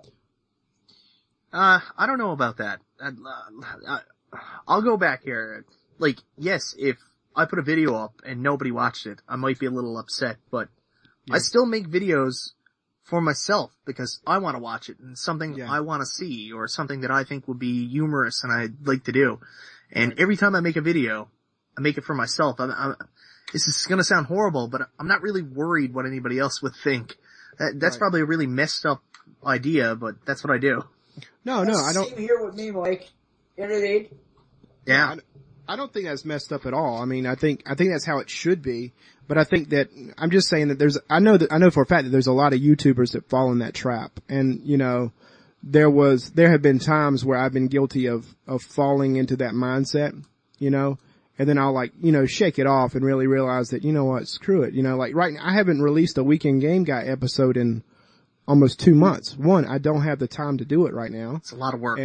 Uh, 1.51 1.79
I 1.97 2.05
don't 2.05 2.19
know 2.19 2.31
about 2.31 2.57
that. 2.57 2.79
Uh, 3.03 3.11
uh, 3.87 3.99
I'll 4.67 4.83
go 4.83 4.95
back 4.95 5.23
here. 5.23 5.65
Like, 5.97 6.19
yes, 6.37 6.75
if 6.77 6.97
I 7.35 7.45
put 7.45 7.59
a 7.59 7.63
video 7.63 7.95
up 7.95 8.21
and 8.23 8.43
nobody 8.43 8.71
watched 8.71 9.07
it, 9.07 9.19
I 9.27 9.35
might 9.35 9.59
be 9.59 9.65
a 9.65 9.71
little 9.71 9.97
upset, 9.97 10.37
but 10.51 10.69
I 11.29 11.39
still 11.39 11.65
make 11.65 11.87
videos 11.87 12.51
for 13.03 13.21
myself 13.21 13.71
because 13.85 14.21
I 14.25 14.37
want 14.37 14.55
to 14.55 14.61
watch 14.61 14.87
it 14.87 14.99
and 14.99 15.17
something 15.17 15.55
Yeah. 15.55 15.69
I 15.69 15.81
want 15.81 16.01
to 16.01 16.05
see 16.05 16.51
or 16.53 16.67
something 16.67 17.01
that 17.01 17.11
I 17.11 17.23
think 17.23 17.47
would 17.47 17.59
be 17.59 17.87
humorous 17.87 18.43
and 18.43 18.53
I'd 18.53 18.87
like 18.87 19.03
to 19.05 19.11
do. 19.11 19.39
And 19.91 20.13
every 20.19 20.37
time 20.37 20.55
I 20.55 20.61
make 20.61 20.75
a 20.75 20.81
video, 20.81 21.29
I 21.77 21.81
make 21.81 21.97
it 21.97 22.03
for 22.03 22.13
myself. 22.15 22.59
I'm, 22.59 22.71
I'm, 22.71 22.95
this 23.53 23.67
is 23.67 23.85
gonna 23.87 24.03
sound 24.03 24.27
horrible, 24.27 24.67
but 24.67 24.81
I'm 24.99 25.07
not 25.07 25.21
really 25.21 25.41
worried 25.41 25.93
what 25.93 26.05
anybody 26.05 26.39
else 26.39 26.61
would 26.61 26.73
think. 26.75 27.15
That, 27.59 27.79
that's 27.79 27.95
Right. 27.95 27.99
probably 27.99 28.21
a 28.21 28.25
really 28.25 28.47
messed 28.47 28.85
up 28.85 29.03
idea, 29.45 29.95
but 29.95 30.15
that's 30.25 30.43
what 30.43 30.53
I 30.53 30.57
do. 30.57 30.83
No, 31.43 31.63
no, 31.63 31.75
I 31.75 31.93
don't, 31.93 32.09
Same 32.09 32.17
here 32.19 32.45
with 32.45 32.55
me, 32.55 32.71
Mike. 32.71 33.09
You 33.57 33.67
know 33.67 33.73
what 33.73 33.79
I 33.79 33.81
mean? 33.81 34.07
Yeah. 34.85 35.15
I 35.67 35.75
don't 35.75 35.93
think 35.93 36.05
that's 36.05 36.25
messed 36.25 36.51
up 36.51 36.65
at 36.65 36.73
all. 36.73 37.01
I 37.01 37.05
mean, 37.05 37.25
I 37.25 37.35
think, 37.35 37.63
I 37.65 37.75
think 37.75 37.91
that's 37.91 38.05
how 38.05 38.19
it 38.19 38.29
should 38.29 38.61
be. 38.61 38.93
But 39.27 39.37
I 39.37 39.45
think 39.45 39.69
that, 39.69 39.89
I'm 40.17 40.29
just 40.31 40.49
saying 40.49 40.67
that 40.69 40.79
there's, 40.79 40.97
I 41.09 41.19
know 41.19 41.37
that, 41.37 41.51
I 41.53 41.59
know 41.59 41.69
for 41.69 41.83
a 41.83 41.85
fact 41.85 42.05
that 42.05 42.09
there's 42.09 42.27
a 42.27 42.33
lot 42.33 42.53
of 42.53 42.59
YouTubers 42.59 43.13
that 43.13 43.29
fall 43.29 43.51
in 43.51 43.59
that 43.59 43.73
trap. 43.73 44.19
And, 44.27 44.61
you 44.65 44.77
know, 44.77 45.13
there 45.63 45.89
was, 45.89 46.31
there 46.31 46.51
have 46.51 46.61
been 46.61 46.79
times 46.79 47.23
where 47.23 47.37
I've 47.37 47.53
been 47.53 47.67
guilty 47.67 48.07
of, 48.07 48.25
of 48.47 48.61
falling 48.61 49.15
into 49.15 49.35
that 49.37 49.53
mindset, 49.53 50.19
you 50.57 50.69
know, 50.69 50.97
and 51.37 51.47
then 51.47 51.57
I'll 51.57 51.73
like, 51.73 51.91
you 51.99 52.11
know, 52.11 52.25
shake 52.25 52.59
it 52.59 52.67
off 52.67 52.95
and 52.95 53.05
really 53.05 53.27
realize 53.27 53.69
that, 53.69 53.83
you 53.83 53.91
know 53.91 54.05
what, 54.05 54.27
screw 54.27 54.63
it. 54.63 54.73
You 54.73 54.83
know, 54.83 54.97
like 54.97 55.15
right 55.15 55.33
now, 55.33 55.41
I 55.43 55.53
haven't 55.53 55.81
released 55.81 56.17
a 56.17 56.23
weekend 56.23 56.61
game 56.61 56.83
guy 56.83 57.03
episode 57.03 57.57
in 57.57 57.83
almost 58.47 58.79
two 58.79 58.93
months. 58.95 59.37
One, 59.37 59.65
I 59.65 59.77
don't 59.77 60.03
have 60.03 60.19
the 60.19 60.27
time 60.27 60.57
to 60.57 60.65
do 60.65 60.85
it 60.85 60.93
right 60.93 61.11
now. 61.11 61.35
It's 61.37 61.51
a 61.51 61.55
lot 61.55 61.73
of 61.73 61.79
work. 61.79 61.99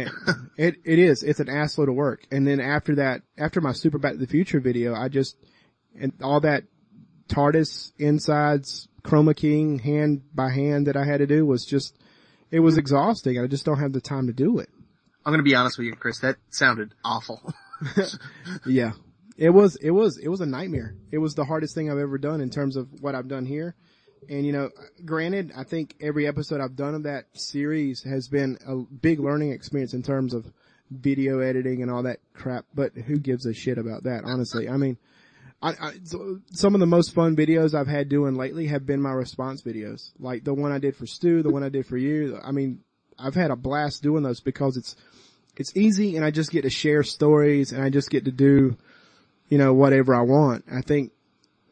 It 0.57 0.75
it 0.85 0.99
is. 0.99 1.23
It's 1.23 1.39
an 1.39 1.47
assload 1.47 1.89
of 1.89 1.95
work. 1.95 2.25
And 2.31 2.47
then 2.47 2.59
after 2.59 2.95
that, 2.95 3.21
after 3.37 3.61
my 3.61 3.73
Super 3.73 3.97
Back 3.97 4.13
to 4.13 4.17
the 4.17 4.27
Future 4.27 4.59
video, 4.59 4.95
I 4.95 5.09
just 5.09 5.35
and 5.99 6.13
all 6.21 6.39
that 6.41 6.63
TARDIS 7.27 7.91
insides, 7.97 8.87
chroma 9.03 9.35
keying 9.35 9.79
hand 9.79 10.21
by 10.33 10.49
hand 10.49 10.87
that 10.87 10.95
I 10.95 11.05
had 11.05 11.17
to 11.17 11.27
do 11.27 11.45
was 11.45 11.65
just 11.65 11.97
it 12.51 12.59
was 12.59 12.77
exhausting. 12.77 13.39
I 13.39 13.47
just 13.47 13.65
don't 13.65 13.79
have 13.79 13.93
the 13.93 14.01
time 14.01 14.27
to 14.27 14.33
do 14.33 14.59
it. 14.59 14.69
I'm 15.25 15.33
gonna 15.33 15.43
be 15.43 15.55
honest 15.55 15.77
with 15.77 15.87
you, 15.87 15.95
Chris. 15.95 16.19
That 16.19 16.37
sounded 16.49 16.93
awful. 17.03 17.53
Yeah. 18.65 18.93
It 19.37 19.51
was, 19.51 19.75
it 19.75 19.91
was, 19.91 20.17
it 20.17 20.29
was 20.29 20.41
a 20.41 20.47
nightmare. 20.47 20.95
It 21.11 21.19
was 21.19 21.35
the 21.35 21.45
hardest 21.45 21.75
thing 21.75 21.91
I've 21.91 21.99
ever 21.99 22.17
done 22.17 22.41
in 22.41 22.49
terms 22.49 22.75
of 22.75 22.87
what 23.01 23.13
I've 23.13 23.27
done 23.27 23.45
here. 23.45 23.75
And 24.29 24.45
you 24.45 24.51
know, 24.51 24.71
granted, 25.05 25.51
I 25.55 25.63
think 25.63 25.95
every 26.01 26.27
episode 26.27 26.59
I've 26.59 26.75
done 26.75 26.95
of 26.95 27.03
that 27.03 27.25
series 27.33 28.03
has 28.03 28.27
been 28.27 28.57
a 28.67 28.77
big 28.77 29.19
learning 29.19 29.51
experience 29.51 29.93
in 29.93 30.01
terms 30.01 30.33
of 30.33 30.51
video 30.89 31.39
editing 31.39 31.81
and 31.81 31.91
all 31.91 32.03
that 32.03 32.19
crap, 32.33 32.65
but 32.73 32.93
who 32.93 33.19
gives 33.19 33.45
a 33.45 33.53
shit 33.53 33.77
about 33.77 34.03
that, 34.03 34.23
honestly? 34.23 34.67
I 34.69 34.77
mean, 34.77 34.97
I, 35.61 35.69
I, 35.69 35.93
some 36.51 36.75
of 36.75 36.79
the 36.79 36.85
most 36.85 37.13
fun 37.13 37.35
videos 37.35 37.73
I've 37.73 37.87
had 37.87 38.09
doing 38.09 38.35
lately 38.35 38.67
have 38.67 38.85
been 38.85 39.01
my 39.01 39.11
response 39.11 39.61
videos. 39.63 40.11
Like 40.19 40.43
the 40.43 40.53
one 40.53 40.71
I 40.71 40.77
did 40.77 40.95
for 40.95 41.07
Stu, 41.07 41.41
the 41.41 41.49
one 41.49 41.63
I 41.63 41.69
did 41.69 41.85
for 41.85 41.97
you. 41.97 42.39
I 42.43 42.51
mean, 42.51 42.81
I've 43.17 43.35
had 43.35 43.49
a 43.49 43.55
blast 43.55 44.03
doing 44.03 44.23
those 44.23 44.39
because 44.39 44.77
it's, 44.77 44.95
it's 45.55 45.75
easy 45.75 46.15
and 46.15 46.23
I 46.23 46.29
just 46.29 46.51
get 46.51 46.61
to 46.61 46.69
share 46.69 47.01
stories 47.01 47.71
and 47.71 47.83
I 47.83 47.89
just 47.89 48.11
get 48.11 48.25
to 48.25 48.31
do, 48.31 48.77
you 49.49 49.57
know, 49.57 49.73
whatever 49.73 50.13
I 50.13 50.21
want. 50.21 50.65
I 50.71 50.81
think 50.81 51.11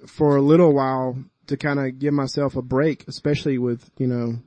for 0.08 0.36
a 0.36 0.42
little 0.42 0.74
while 0.74 1.18
to 1.48 1.58
kind 1.58 1.80
of 1.80 2.00
give 2.00 2.14
myself 2.14 2.56
a 2.56 2.64
break, 2.64 3.08
especially 3.08 3.60
with, 3.60 3.90
you 3.98 4.08
know, 4.08 4.40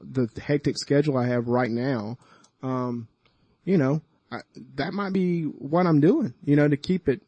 the 0.00 0.28
hectic 0.40 0.78
schedule 0.78 1.18
I 1.18 1.26
have 1.26 1.48
right 1.48 1.70
now, 1.70 2.16
um, 2.62 3.08
you 3.64 3.76
know, 3.76 4.00
I, 4.30 4.38
that 4.76 4.94
might 4.94 5.12
be 5.12 5.42
what 5.42 5.86
I'm 5.86 6.00
doing, 6.00 6.32
you 6.42 6.56
know, 6.56 6.66
to 6.66 6.76
keep 6.78 7.08
it, 7.08 7.20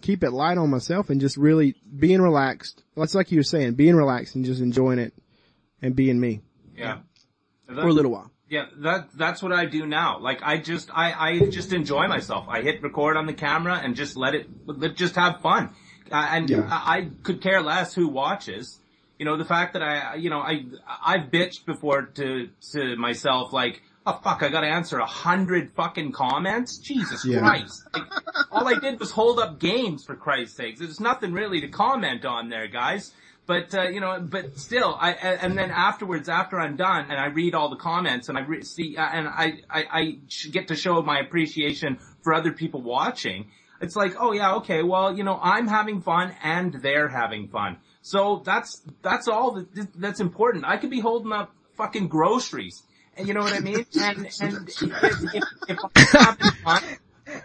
keep 0.00 0.22
it 0.24 0.30
light 0.32 0.58
on 0.58 0.70
myself 0.70 1.10
and 1.10 1.20
just 1.20 1.36
really 1.36 1.74
being 1.98 2.20
relaxed. 2.20 2.82
That's 2.96 3.14
like 3.14 3.30
you 3.32 3.38
were 3.38 3.42
saying, 3.44 3.74
being 3.74 3.96
relaxed 3.96 4.34
and 4.34 4.44
just 4.44 4.60
enjoying 4.60 4.98
it 4.98 5.12
and 5.82 5.94
being 5.96 6.18
me 6.20 6.40
Yeah. 6.76 6.98
for 7.66 7.86
a 7.88 7.92
little 7.92 8.10
while. 8.12 8.30
Yeah, 8.48 8.66
that 8.78 9.08
that's 9.14 9.42
what 9.42 9.52
I 9.52 9.64
do 9.64 9.86
now. 9.86 10.18
Like 10.20 10.40
I 10.42 10.58
just 10.58 10.90
I 10.94 11.12
I 11.12 11.38
just 11.50 11.72
enjoy 11.72 12.06
myself. 12.08 12.46
I 12.48 12.60
hit 12.60 12.82
record 12.82 13.16
on 13.16 13.26
the 13.26 13.32
camera 13.32 13.80
and 13.82 13.96
just 13.96 14.16
let 14.16 14.34
it 14.34 14.48
let 14.66 14.94
just 14.96 15.14
have 15.16 15.40
fun. 15.40 15.70
Uh, 16.12 16.28
and 16.30 16.50
Yeah. 16.50 16.68
I, 16.70 16.98
I 16.98 17.08
could 17.22 17.40
care 17.40 17.62
less 17.62 17.94
who 17.94 18.06
watches. 18.06 18.78
You 19.18 19.24
know, 19.24 19.36
the 19.38 19.44
fact 19.46 19.72
that 19.72 19.82
I 19.82 20.16
you 20.16 20.28
know 20.28 20.40
I 20.40 20.66
I've 21.04 21.30
bitched 21.30 21.64
before 21.64 22.02
to 22.02 22.48
to 22.72 22.96
myself 22.96 23.52
like, 23.52 23.80
oh 24.06 24.20
fuck, 24.22 24.42
I 24.42 24.48
got 24.48 24.60
to 24.60 24.66
answer 24.66 24.98
a 24.98 25.06
hundred 25.06 25.72
fucking 25.74 26.12
comments. 26.12 26.78
Jesus 26.78 27.24
Yeah. 27.24 27.40
Christ! 27.40 27.84
Like, 27.92 28.04
all 28.50 28.68
I 28.68 28.78
did 28.78 29.00
was 29.00 29.10
hold 29.10 29.38
up 29.38 29.58
games 29.58 30.04
for 30.04 30.14
Christ's 30.14 30.56
sakes. 30.56 30.80
There's 30.80 31.00
nothing 31.00 31.32
really 31.32 31.60
to 31.60 31.68
comment 31.68 32.24
on 32.24 32.48
there, 32.48 32.68
guys. 32.68 33.12
But 33.46 33.74
uh, 33.74 33.88
you 33.88 34.00
know, 34.00 34.20
but 34.20 34.58
still, 34.58 34.96
I 34.98 35.12
and 35.12 35.56
then 35.56 35.70
afterwards, 35.70 36.28
after 36.30 36.58
I'm 36.58 36.76
done, 36.76 37.10
and 37.10 37.20
I 37.20 37.26
read 37.26 37.54
all 37.54 37.68
the 37.68 37.76
comments, 37.76 38.30
and 38.30 38.38
I 38.38 38.40
re- 38.40 38.62
see, 38.62 38.96
uh, 38.96 39.04
and 39.04 39.28
I 39.28 39.60
I, 39.68 39.84
I 39.92 40.18
get 40.50 40.68
to 40.68 40.76
show 40.76 41.02
my 41.02 41.18
appreciation 41.20 41.98
for 42.22 42.32
other 42.32 42.52
people 42.52 42.80
watching. 42.80 43.50
It's 43.82 43.96
like, 43.96 44.14
oh 44.18 44.32
yeah, 44.32 44.54
okay, 44.56 44.82
well, 44.82 45.14
you 45.14 45.24
know, 45.24 45.38
I'm 45.42 45.66
having 45.66 46.00
fun, 46.00 46.32
and 46.42 46.72
they're 46.72 47.08
having 47.08 47.48
fun. 47.48 47.76
So 48.00 48.42
that's 48.46 48.80
that's 49.02 49.28
all 49.28 49.52
that, 49.52 49.88
that's 49.94 50.20
important. 50.20 50.64
I 50.64 50.78
could 50.78 50.90
be 50.90 51.00
holding 51.00 51.32
up 51.32 51.52
fucking 51.76 52.08
groceries, 52.08 52.82
you 53.22 53.34
know 53.34 53.40
what 53.40 53.52
I 53.52 53.60
mean. 53.60 53.84
And 54.00 54.28
and 54.40 54.68
if, 54.68 54.82
if, 54.82 55.44
if 55.68 55.78
I'm 55.82 55.90
having 56.20 56.50
fun, 56.64 56.82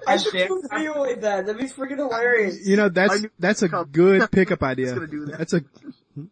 I 0.08 0.18
should 0.18 0.34
they're 0.34 0.48
do 0.48 0.64
a 0.64 0.68
video 0.78 1.02
with 1.02 1.22
that. 1.22 1.46
That'd 1.46 1.62
be 1.62 1.68
freaking 1.68 1.98
hilarious. 1.98 2.66
You 2.68 2.78
know, 2.78 2.90
that's, 2.90 3.26
that's 3.40 3.62
a 3.64 3.70
good 3.70 4.32
pickup 4.32 4.64
idea. 4.64 4.94
gonna 4.94 5.08
do 5.08 5.26
that. 5.26 5.38
That's 5.38 5.54
a, 5.54 5.62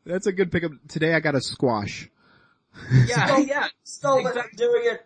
that's 0.06 0.28
a 0.28 0.32
good 0.32 0.52
pickup. 0.52 0.72
Today 0.88 1.14
I 1.14 1.20
got 1.20 1.36
a 1.36 1.42
squash. 1.42 2.10
yeah, 3.08 3.38
yeah, 3.40 3.68
Still 3.84 4.22
not 4.22 4.32
exactly. 4.32 4.58
doing 4.58 4.82
it. 4.86 5.04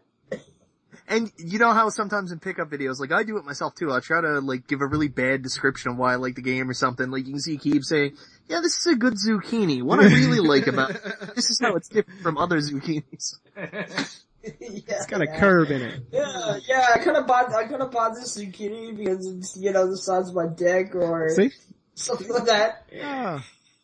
And 1.08 1.30
you 1.38 1.60
know 1.60 1.74
how 1.74 1.90
sometimes 1.90 2.32
in 2.32 2.40
pickup 2.40 2.70
videos, 2.70 3.00
like 3.00 3.12
I 3.12 3.24
do 3.24 3.38
it 3.38 3.44
myself 3.44 3.76
too, 3.76 3.92
I'll 3.92 4.00
try 4.00 4.22
to 4.22 4.40
like 4.40 4.66
give 4.66 4.80
a 4.80 4.88
really 4.88 5.10
bad 5.10 5.42
description 5.42 5.92
of 5.92 5.98
why 5.98 6.14
I 6.14 6.16
like 6.16 6.36
the 6.36 6.42
game 6.42 6.70
or 6.70 6.74
something. 6.74 7.12
Like 7.12 7.26
you 7.26 7.34
can 7.34 7.42
see 7.42 7.58
Keeb 7.58 7.84
saying, 7.84 8.16
yeah, 8.52 8.60
this 8.60 8.78
is 8.78 8.88
a 8.88 8.96
good 8.96 9.14
zucchini. 9.14 9.82
What 9.82 10.00
I 10.00 10.04
really 10.04 10.40
like 10.48 10.68
about 10.68 10.92
this 11.36 11.50
is 11.50 11.60
how 11.62 11.76
it's 11.76 11.88
different 11.88 12.20
from 12.20 12.38
other 12.38 12.58
zucchinis. 12.58 13.40
yeah, 13.56 13.88
It's 14.44 15.06
got 15.06 15.22
a 15.22 15.28
curve 15.28 15.72
in 15.72 15.82
it. 15.82 16.04
Yeah, 16.12 16.60
yeah, 16.68 16.88
I 16.96 17.00
could 17.00 17.16
have 17.16 17.28
bought, 17.28 17.54
I 17.54 17.66
could 17.66 17.80
have 17.80 17.92
bought 17.92 18.16
this 18.16 18.38
zucchini 18.38 18.98
because 18.98 19.26
it's, 19.26 19.56
you 19.56 19.72
know, 19.72 19.88
the 19.88 19.96
size 19.96 20.30
of 20.30 20.36
my 20.36 20.48
dick 20.48 20.96
or 20.96 21.30
See? 21.30 21.52
something 21.94 22.28
like 22.28 22.46
that. 22.46 22.88
Yeah. 22.92 23.42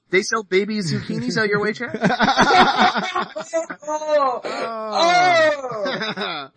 They 0.09 0.21
sell 0.21 0.43
baby 0.43 0.79
zucchinis 0.79 1.37
out 1.37 1.47
your 1.47 1.61
way, 1.61 1.73
Chad? 1.73 1.91
oh, 3.85 4.41
oh, 4.43 4.89
oh! 4.95 6.49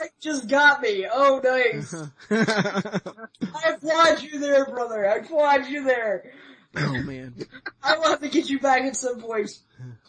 Mike 0.00 0.14
just 0.20 0.48
got 0.48 0.80
me. 0.80 1.06
Oh, 1.12 1.40
nice. 1.42 1.94
I 2.30 3.74
applaud 3.74 4.22
you 4.22 4.38
there, 4.38 4.64
brother. 4.66 5.08
I 5.08 5.16
applaud 5.16 5.66
you 5.66 5.84
there. 5.84 6.32
Oh 6.76 7.02
man. 7.02 7.34
I 7.82 7.98
will 7.98 8.08
have 8.10 8.20
to 8.20 8.28
get 8.28 8.48
you 8.48 8.58
back 8.60 8.82
at 8.82 8.96
some 8.96 9.20
point. 9.20 9.50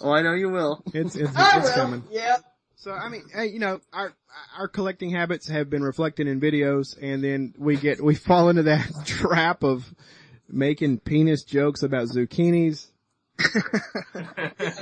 Oh, 0.01 0.11
I 0.11 0.21
know 0.21 0.33
you 0.33 0.49
will. 0.49 0.83
It's, 0.93 1.15
it's, 1.15 1.35
I 1.35 1.57
it's 1.57 1.67
will. 1.67 1.75
coming. 1.75 2.03
Yeah. 2.11 2.37
So 2.75 2.91
I 2.91 3.09
mean, 3.09 3.23
you 3.51 3.59
know, 3.59 3.79
our 3.93 4.13
our 4.57 4.67
collecting 4.67 5.09
habits 5.09 5.47
have 5.47 5.69
been 5.69 5.83
reflected 5.83 6.27
in 6.27 6.41
videos, 6.41 6.97
and 7.01 7.23
then 7.23 7.53
we 7.57 7.77
get 7.77 8.03
we 8.03 8.15
fall 8.15 8.49
into 8.49 8.63
that 8.63 8.89
trap 9.05 9.63
of 9.63 9.93
making 10.49 10.99
penis 10.99 11.43
jokes 11.43 11.83
about 11.83 12.09
zucchinis. 12.09 12.87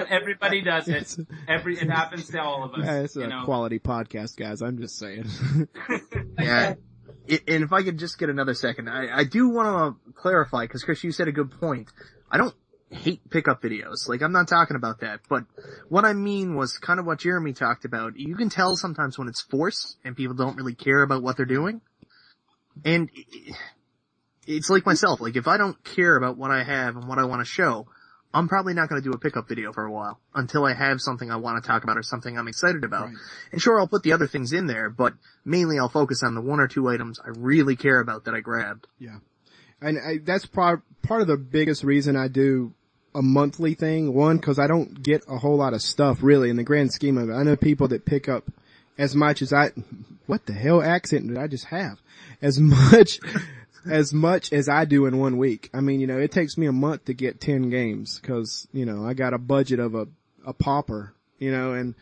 Everybody 0.10 0.62
does 0.62 0.88
it. 0.88 1.16
Every 1.48 1.78
it 1.78 1.90
happens 1.90 2.28
to 2.30 2.42
all 2.42 2.64
of 2.64 2.74
us. 2.74 2.86
Yeah, 2.86 3.00
it's 3.02 3.16
a 3.16 3.28
know. 3.28 3.44
quality 3.46 3.80
podcast, 3.80 4.36
guys. 4.36 4.62
I'm 4.62 4.80
just 4.80 4.98
saying. 4.98 5.30
Yeah. 6.40 6.74
And 7.32 7.64
if 7.64 7.72
I 7.72 7.82
could 7.82 7.98
just 7.98 8.20
get 8.20 8.30
another 8.30 8.54
second, 8.54 8.90
I, 8.90 9.20
I 9.20 9.24
do 9.24 9.50
want 9.50 9.96
to 10.06 10.14
clarify, 10.14 10.66
because 10.66 10.84
Chris, 10.84 11.04
you 11.04 11.14
said 11.14 11.30
a 11.30 11.32
good 11.32 11.52
point. 11.62 11.90
I 12.30 12.38
don't 12.38 12.54
hate 12.90 13.22
pickup 13.30 13.62
videos. 13.62 14.10
Like 14.10 14.22
I'm 14.22 14.34
not 14.34 14.50
talking 14.50 14.76
about 14.76 15.00
that, 15.00 15.22
but 15.30 15.46
what 15.88 16.04
I 16.04 16.12
mean 16.14 16.56
was 16.56 16.78
kind 16.78 17.00
of 17.00 17.06
what 17.06 17.20
Jeremy 17.20 17.54
talked 17.54 17.86
about. 17.86 18.20
You 18.20 18.36
can 18.36 18.50
tell 18.50 18.76
sometimes 18.76 19.18
when 19.18 19.30
it's 19.30 19.42
forced 19.42 19.98
and 20.04 20.16
people 20.16 20.36
don't 20.36 20.58
really 20.58 20.76
care 20.76 21.02
about 21.02 21.24
what 21.24 21.38
they're 21.38 21.46
doing. 21.46 21.80
And 22.84 23.10
it's 24.46 24.70
like 24.70 24.86
myself, 24.86 25.22
like 25.22 25.38
if 25.38 25.48
I 25.48 25.58
don't 25.58 25.82
care 25.84 26.18
about 26.18 26.38
what 26.38 26.52
I 26.52 26.64
have 26.64 26.98
and 26.98 27.08
what 27.08 27.18
I 27.18 27.26
want 27.26 27.40
to 27.42 27.46
show, 27.46 27.88
I'm 28.34 28.48
probably 28.48 28.74
not 28.74 28.90
going 28.90 29.02
to 29.02 29.10
do 29.10 29.14
a 29.14 29.18
pickup 29.18 29.48
video 29.48 29.74
for 29.74 29.86
a 29.86 29.92
while 29.92 30.20
until 30.34 30.66
I 30.66 30.74
have 30.74 31.02
something 31.02 31.30
I 31.30 31.36
want 31.36 31.62
to 31.62 31.68
talk 31.68 31.84
about 31.84 31.98
or 31.98 32.04
something 32.04 32.38
I'm 32.38 32.48
excited 32.48 32.84
about. 32.84 33.08
Right. 33.08 33.16
And 33.52 33.62
sure, 33.62 33.80
I'll 33.80 33.88
put 33.88 34.04
the 34.04 34.14
other 34.14 34.28
things 34.28 34.54
in 34.54 34.68
there, 34.68 34.90
but 34.90 35.14
mainly 35.44 35.80
I'll 35.80 35.90
focus 35.90 36.24
on 36.24 36.36
the 36.36 36.42
one 36.42 36.60
or 36.60 36.68
two 36.68 36.88
items 36.88 37.20
I 37.20 37.30
really 37.30 37.76
care 37.76 38.00
about 38.00 38.26
that 38.26 38.34
I 38.34 38.40
grabbed. 38.40 38.88
Yeah. 39.00 39.18
And 39.82 40.00
I, 40.00 40.18
that's 40.24 40.46
part, 40.46 40.82
part 41.02 41.22
of 41.22 41.28
the 41.28 41.38
biggest 41.38 41.84
reason 41.84 42.16
I 42.16 42.28
do 42.28 42.74
a 43.14 43.22
monthly 43.22 43.74
thing. 43.74 44.14
One, 44.14 44.40
cause 44.40 44.60
I 44.60 44.68
don't 44.68 45.04
get 45.04 45.24
a 45.28 45.38
whole 45.38 45.58
lot 45.58 45.74
of 45.74 45.82
stuff 45.82 46.20
really 46.22 46.50
in 46.50 46.56
the 46.56 46.64
grand 46.64 46.94
scheme 46.94 47.18
of 47.18 47.30
it. 47.30 47.34
I 47.34 47.44
know 47.44 47.56
people 47.56 47.90
that 47.90 48.06
pick 48.06 48.30
up 48.30 48.46
as 48.98 49.16
much 49.16 49.42
as 49.42 49.52
I, 49.52 49.72
what 50.28 50.46
the 50.46 50.54
hell 50.54 50.82
accent 50.82 51.28
did 51.28 51.38
I 51.38 51.48
just 51.48 51.66
have? 51.66 52.00
As 52.42 52.60
much, 52.60 53.20
as 53.90 54.14
much 54.14 54.54
as 54.54 54.70
I 54.70 54.86
do 54.86 55.06
in 55.06 55.18
one 55.18 55.38
week. 55.38 55.70
I 55.74 55.82
mean, 55.82 56.00
you 56.00 56.08
know, 56.08 56.18
it 56.18 56.32
takes 56.32 56.58
me 56.58 56.68
a 56.68 56.72
month 56.72 57.06
to 57.06 57.14
get 57.14 57.42
10 57.42 57.70
games 57.70 58.20
cause, 58.20 58.68
you 58.72 58.86
know, 58.86 59.06
I 59.06 59.14
got 59.14 59.34
a 59.34 59.38
budget 59.38 59.80
of 59.80 59.96
a, 59.96 60.08
a 60.46 60.54
pauper, 60.54 61.14
you 61.38 61.52
know, 61.52 61.74
and 61.74 61.96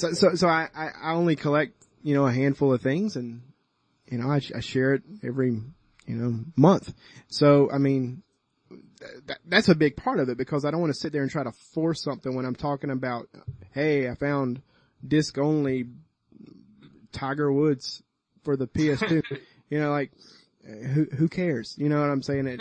so, 0.00 0.12
so, 0.12 0.34
so 0.34 0.48
I, 0.48 0.68
I 0.74 0.88
I 1.02 1.12
only 1.14 1.36
collect, 1.36 1.72
you 2.02 2.14
know, 2.14 2.26
a 2.26 2.32
handful 2.32 2.72
of 2.72 2.82
things 2.82 3.16
and, 3.16 3.42
you 4.08 4.18
know, 4.18 4.28
I, 4.28 4.40
I 4.54 4.60
share 4.60 4.94
it 4.94 5.02
every, 5.22 5.50
you 6.06 6.14
know, 6.14 6.40
month. 6.56 6.92
So, 7.28 7.70
I 7.72 7.78
mean, 7.78 8.22
th- 9.26 9.38
that's 9.46 9.68
a 9.68 9.74
big 9.74 9.96
part 9.96 10.20
of 10.20 10.28
it 10.28 10.36
because 10.36 10.64
I 10.64 10.70
don't 10.70 10.80
want 10.80 10.92
to 10.92 10.98
sit 10.98 11.12
there 11.12 11.22
and 11.22 11.30
try 11.30 11.42
to 11.42 11.52
force 11.72 12.02
something 12.02 12.34
when 12.34 12.44
I'm 12.44 12.54
talking 12.54 12.90
about, 12.90 13.28
hey, 13.72 14.08
I 14.08 14.14
found 14.14 14.62
disc 15.06 15.38
only 15.38 15.86
Tiger 17.12 17.52
Woods 17.52 18.02
for 18.42 18.56
the 18.56 18.66
PS2. 18.66 19.22
you 19.70 19.80
know, 19.80 19.90
like, 19.90 20.12
who, 20.64 21.06
who 21.16 21.28
cares? 21.28 21.74
You 21.78 21.88
know 21.88 22.00
what 22.00 22.10
I'm 22.10 22.22
saying? 22.22 22.46
It, 22.46 22.60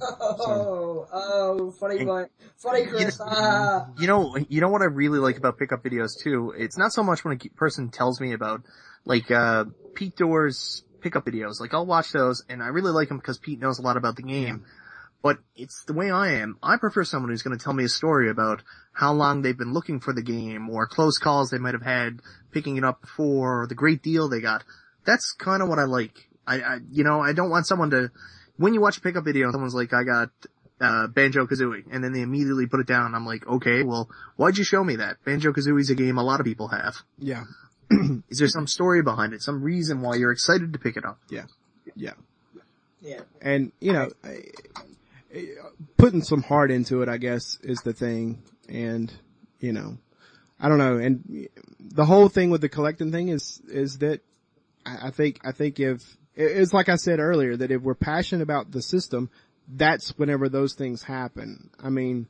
Oh, 0.00 1.06
oh, 1.12 1.70
funny 1.72 2.04
one. 2.04 2.28
Funny 2.56 2.86
Chris. 2.86 3.20
Ah. 3.20 3.88
You 3.98 4.06
know, 4.06 4.36
you 4.48 4.60
know 4.60 4.68
what 4.68 4.82
I 4.82 4.86
really 4.86 5.18
like 5.18 5.36
about 5.36 5.58
pickup 5.58 5.84
videos 5.84 6.18
too? 6.18 6.54
It's 6.56 6.78
not 6.78 6.92
so 6.92 7.02
much 7.02 7.24
when 7.24 7.36
a 7.36 7.48
person 7.56 7.90
tells 7.90 8.20
me 8.20 8.32
about, 8.32 8.62
like, 9.04 9.30
uh, 9.30 9.64
Pete 9.94 10.16
Doors 10.16 10.82
pickup 11.00 11.26
videos. 11.26 11.60
Like, 11.60 11.74
I'll 11.74 11.86
watch 11.86 12.12
those 12.12 12.42
and 12.48 12.62
I 12.62 12.68
really 12.68 12.92
like 12.92 13.08
them 13.08 13.18
because 13.18 13.38
Pete 13.38 13.60
knows 13.60 13.78
a 13.78 13.82
lot 13.82 13.96
about 13.96 14.16
the 14.16 14.22
game. 14.22 14.64
But 15.22 15.38
it's 15.56 15.84
the 15.84 15.92
way 15.92 16.10
I 16.10 16.34
am. 16.34 16.56
I 16.62 16.76
prefer 16.76 17.04
someone 17.04 17.30
who's 17.30 17.42
going 17.42 17.56
to 17.56 17.62
tell 17.62 17.72
me 17.72 17.84
a 17.84 17.88
story 17.88 18.30
about 18.30 18.62
how 18.92 19.12
long 19.12 19.42
they've 19.42 19.56
been 19.56 19.72
looking 19.72 20.00
for 20.00 20.12
the 20.12 20.22
game 20.22 20.70
or 20.70 20.86
close 20.86 21.18
calls 21.18 21.50
they 21.50 21.58
might 21.58 21.74
have 21.74 21.82
had 21.82 22.20
picking 22.52 22.76
it 22.76 22.84
up 22.84 23.00
before 23.00 23.62
or 23.62 23.66
the 23.66 23.74
great 23.74 24.02
deal 24.02 24.28
they 24.28 24.40
got. 24.40 24.62
That's 25.04 25.32
kind 25.32 25.62
of 25.62 25.68
what 25.68 25.78
I 25.78 25.84
like. 25.84 26.28
I, 26.46 26.60
I, 26.60 26.78
you 26.90 27.04
know, 27.04 27.20
I 27.20 27.32
don't 27.32 27.50
want 27.50 27.66
someone 27.66 27.90
to, 27.90 28.10
when 28.56 28.74
you 28.74 28.80
watch 28.80 28.98
a 28.98 29.00
pickup 29.00 29.24
video 29.24 29.50
someone's 29.52 29.74
like, 29.74 29.92
I 29.92 30.04
got, 30.04 30.30
uh, 30.80 31.06
Banjo 31.06 31.46
Kazooie, 31.46 31.84
and 31.90 32.04
then 32.04 32.12
they 32.12 32.20
immediately 32.20 32.66
put 32.66 32.80
it 32.80 32.86
down. 32.86 33.14
I'm 33.14 33.24
like, 33.26 33.46
okay, 33.46 33.82
well, 33.82 34.08
why'd 34.36 34.58
you 34.58 34.64
show 34.64 34.84
me 34.84 34.96
that? 34.96 35.16
Banjo 35.24 35.52
Kazooie's 35.52 35.88
a 35.90 35.94
game 35.94 36.18
a 36.18 36.22
lot 36.22 36.38
of 36.40 36.44
people 36.46 36.68
have. 36.68 36.96
yeah, 37.18 37.44
Is 38.30 38.38
there 38.38 38.48
some 38.48 38.66
story 38.66 39.02
behind 39.02 39.32
it? 39.32 39.42
Some 39.42 39.62
reason 39.62 40.00
why 40.02 40.16
you're 40.16 40.32
excited 40.32 40.72
to 40.74 40.78
pick 40.78 40.96
it 40.96 41.04
up? 41.04 41.18
yeah, 41.30 41.44
yeah. 41.94 42.12
Yeah. 43.00 43.20
And, 43.40 43.72
you 43.78 43.92
know, 43.92 44.10
I- 44.24 44.42
I- 45.34 45.46
putting 45.96 46.22
some 46.22 46.42
heart 46.42 46.70
into 46.70 47.02
it, 47.02 47.08
I 47.08 47.18
guess, 47.18 47.58
is 47.62 47.78
the 47.82 47.92
thing. 47.92 48.42
And, 48.68 49.12
you 49.60 49.72
know, 49.72 49.98
I 50.58 50.68
don't 50.68 50.78
know. 50.78 50.96
And 50.96 51.48
the 51.78 52.04
whole 52.06 52.28
thing 52.28 52.50
with 52.50 52.62
the 52.62 52.68
collecting 52.68 53.12
thing 53.12 53.28
is, 53.28 53.60
is 53.68 53.98
that 53.98 54.20
I 54.84 55.08
I 55.08 55.10
think, 55.10 55.40
I 55.44 55.52
think 55.52 55.78
if, 55.78 56.16
it's 56.36 56.74
like 56.74 56.88
I 56.88 56.96
said 56.96 57.18
earlier, 57.18 57.56
that 57.56 57.70
if 57.70 57.82
we're 57.82 57.94
passionate 57.94 58.42
about 58.42 58.70
the 58.70 58.82
system, 58.82 59.30
that's 59.68 60.16
whenever 60.18 60.48
those 60.48 60.74
things 60.74 61.02
happen. 61.02 61.70
I 61.82 61.88
mean, 61.88 62.28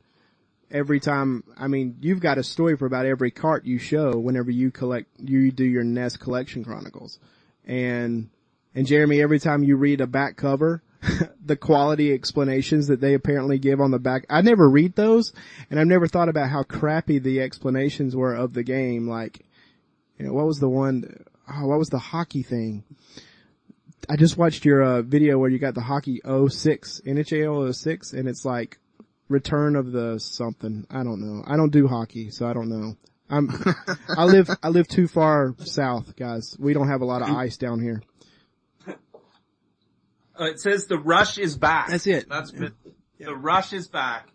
every 0.70 1.00
time, 1.00 1.44
I 1.56 1.66
mean, 1.66 1.96
you've 2.00 2.20
got 2.20 2.38
a 2.38 2.42
story 2.42 2.76
for 2.76 2.86
about 2.86 3.06
every 3.06 3.30
cart 3.30 3.64
you 3.64 3.78
show 3.78 4.16
whenever 4.16 4.50
you 4.50 4.70
collect, 4.70 5.08
you 5.18 5.50
do 5.50 5.64
your 5.64 5.84
NES 5.84 6.16
collection 6.16 6.64
chronicles. 6.64 7.18
And, 7.66 8.30
and 8.74 8.86
Jeremy, 8.86 9.20
every 9.20 9.40
time 9.40 9.64
you 9.64 9.76
read 9.76 10.00
a 10.00 10.06
back 10.06 10.36
cover, 10.36 10.82
the 11.44 11.56
quality 11.56 12.12
explanations 12.12 12.86
that 12.86 13.00
they 13.00 13.14
apparently 13.14 13.58
give 13.58 13.80
on 13.80 13.90
the 13.90 13.98
back, 13.98 14.24
I 14.30 14.40
never 14.40 14.68
read 14.68 14.94
those, 14.94 15.32
and 15.68 15.78
I've 15.78 15.86
never 15.86 16.06
thought 16.06 16.28
about 16.28 16.48
how 16.48 16.62
crappy 16.62 17.18
the 17.18 17.40
explanations 17.40 18.14
were 18.14 18.34
of 18.34 18.54
the 18.54 18.62
game. 18.62 19.08
Like, 19.08 19.44
you 20.18 20.26
know, 20.26 20.32
what 20.32 20.46
was 20.46 20.58
the 20.58 20.68
one, 20.68 21.24
oh, 21.52 21.66
what 21.66 21.78
was 21.78 21.90
the 21.90 21.98
hockey 21.98 22.42
thing? 22.42 22.84
I 24.08 24.16
just 24.16 24.36
watched 24.36 24.64
your 24.64 24.82
uh, 24.82 25.02
video 25.02 25.38
where 25.38 25.50
you 25.50 25.58
got 25.58 25.74
the 25.74 25.80
hockey 25.80 26.20
06, 26.24 27.02
NHL 27.06 27.74
06, 27.74 28.12
and 28.12 28.28
it's 28.28 28.44
like 28.44 28.78
return 29.28 29.76
of 29.76 29.92
the 29.92 30.18
something. 30.18 30.86
I 30.90 31.02
don't 31.02 31.20
know. 31.20 31.42
I 31.46 31.56
don't 31.56 31.70
do 31.70 31.88
hockey, 31.88 32.30
so 32.30 32.46
I 32.46 32.52
don't 32.52 32.68
know. 32.68 32.96
I'm, 33.28 33.50
I 34.16 34.24
live, 34.24 34.48
I 34.62 34.68
live 34.68 34.86
too 34.86 35.08
far 35.08 35.54
south, 35.58 36.14
guys. 36.16 36.56
We 36.58 36.72
don't 36.72 36.88
have 36.88 37.00
a 37.00 37.04
lot 37.04 37.22
of 37.22 37.28
ice 37.28 37.56
down 37.56 37.80
here. 37.80 38.02
Uh, 40.38 40.44
it 40.44 40.60
says 40.60 40.86
the 40.86 40.98
rush 40.98 41.38
is 41.38 41.56
back. 41.56 41.88
That's 41.88 42.06
it. 42.06 42.28
That's 42.28 42.52
the 42.52 43.34
rush 43.34 43.72
is 43.72 43.88
back. 43.88 44.28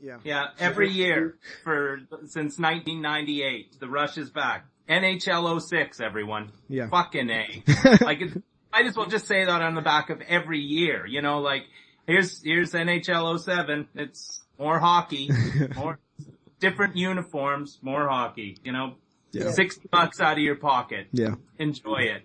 Yeah. 0.00 0.18
Yeah, 0.24 0.44
every 0.58 0.90
year 0.90 1.36
for 1.64 1.98
since 2.26 2.58
1998, 2.58 3.80
the 3.80 3.88
rush 3.88 4.16
is 4.16 4.30
back. 4.30 4.66
NHL 4.88 5.60
06, 5.60 6.00
everyone. 6.00 6.52
Yeah. 6.68 6.88
Fucking 6.88 7.28
a. 7.30 7.62
like, 8.00 8.22
it, 8.22 8.42
might 8.72 8.86
as 8.86 8.96
well 8.96 9.06
just 9.06 9.26
say 9.26 9.44
that 9.44 9.62
on 9.62 9.74
the 9.74 9.80
back 9.82 10.10
of 10.10 10.20
every 10.22 10.60
year. 10.60 11.06
You 11.06 11.22
know, 11.22 11.40
like 11.40 11.64
here's 12.06 12.42
here's 12.42 12.72
NHL 12.72 13.38
07. 13.38 13.88
It's 13.94 14.42
more 14.58 14.78
hockey, 14.78 15.30
more 15.76 15.98
different 16.60 16.96
uniforms, 16.96 17.78
more 17.82 18.08
hockey. 18.08 18.56
You 18.64 18.72
know, 18.72 18.94
Yeah. 19.32 19.50
sixty 19.52 19.88
bucks 19.90 20.20
out 20.20 20.34
of 20.34 20.42
your 20.42 20.56
pocket. 20.56 21.08
Yeah. 21.12 21.34
Enjoy 21.58 22.00
it. 22.00 22.22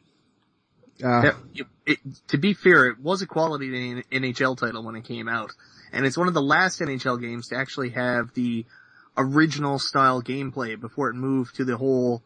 Uh, 1.03 1.21
Yeah, 1.23 1.31
it- 1.53 1.67
it- 1.85 2.27
to 2.29 2.37
be 2.37 2.53
fair, 2.53 2.85
it 2.87 2.99
was 2.99 3.21
a 3.21 3.27
quality 3.27 3.69
NHL 4.11 4.55
title 4.57 4.83
when 4.83 4.95
it 4.95 5.03
came 5.03 5.27
out, 5.27 5.51
and 5.91 6.05
it's 6.05 6.17
one 6.17 6.27
of 6.29 6.33
the 6.33 6.41
last 6.41 6.79
NHL 6.79 7.19
games 7.19 7.49
to 7.49 7.57
actually 7.57 7.89
have 7.89 8.33
the 8.33 8.65
original 9.17 9.77
style 9.79 10.21
gameplay 10.21 10.79
before 10.79 11.09
it 11.09 11.13
moved 11.15 11.55
to 11.55 11.65
the 11.65 11.77
whole 11.77 12.21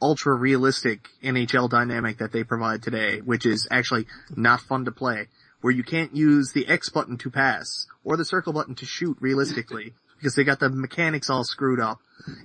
ultra 0.00 0.34
realistic 0.34 1.08
NHL 1.22 1.68
dynamic 1.68 2.18
that 2.18 2.32
they 2.32 2.44
provide 2.44 2.82
today, 2.82 3.20
which 3.20 3.46
is 3.46 3.68
actually 3.70 4.06
not 4.34 4.60
fun 4.60 4.84
to 4.84 4.92
play, 4.92 5.26
where 5.60 5.72
you 5.72 5.82
can't 5.82 6.14
use 6.14 6.52
the 6.52 6.66
X 6.66 6.88
button 6.88 7.18
to 7.18 7.30
pass 7.30 7.86
or 8.04 8.16
the 8.16 8.24
circle 8.24 8.52
button 8.52 8.74
to 8.76 8.86
shoot 8.86 9.16
realistically 9.20 9.94
because 10.16 10.34
they 10.34 10.44
got 10.44 10.60
the 10.60 10.70
mechanics 10.70 11.28
all 11.28 11.44
screwed 11.44 11.80
up, 11.80 11.98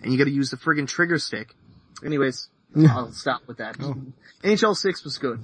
and 0.03 0.11
you 0.11 0.17
got 0.17 0.25
to 0.25 0.31
use 0.31 0.49
the 0.49 0.57
friggin' 0.57 0.87
trigger 0.87 1.17
stick. 1.17 1.55
Anyways, 2.05 2.49
I'll 2.89 3.11
stop 3.11 3.41
with 3.47 3.57
that. 3.57 3.77
Oh. 3.79 3.95
NHL 4.43 4.75
6 4.75 5.03
was 5.03 5.17
good. 5.17 5.39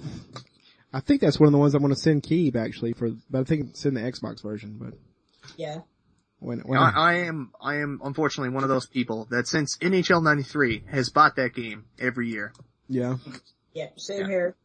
I 0.93 0.99
think 0.99 1.21
that's 1.21 1.39
one 1.39 1.47
of 1.47 1.51
the 1.51 1.57
ones 1.57 1.75
I'm 1.75 1.81
going 1.81 1.93
to 1.93 1.99
send 1.99 2.23
Keeb 2.23 2.55
actually 2.55 2.93
for, 2.93 3.09
but 3.29 3.41
I 3.41 3.43
think 3.43 3.69
it's 3.71 3.85
in 3.85 3.93
the 3.93 4.01
Xbox 4.01 4.41
version, 4.41 4.77
but 4.79 4.93
Yeah. 5.55 5.79
When, 6.39 6.60
when, 6.60 6.80
I, 6.80 6.91
I 6.95 7.13
am, 7.26 7.52
I 7.62 7.78
am 7.78 8.00
unfortunately 8.04 8.54
one 8.54 8.63
of 8.63 8.69
those 8.69 8.86
people 8.86 9.28
that 9.32 9.47
since 9.47 9.78
NHL 9.78 10.23
93 10.23 10.84
has 10.91 11.10
bought 11.10 11.36
that 11.38 11.54
game 11.54 11.86
every 12.00 12.30
year. 12.30 12.54
yeah, 12.88 13.15
Yeah. 13.73 13.88
Same 13.95 14.28
here. 14.28 14.56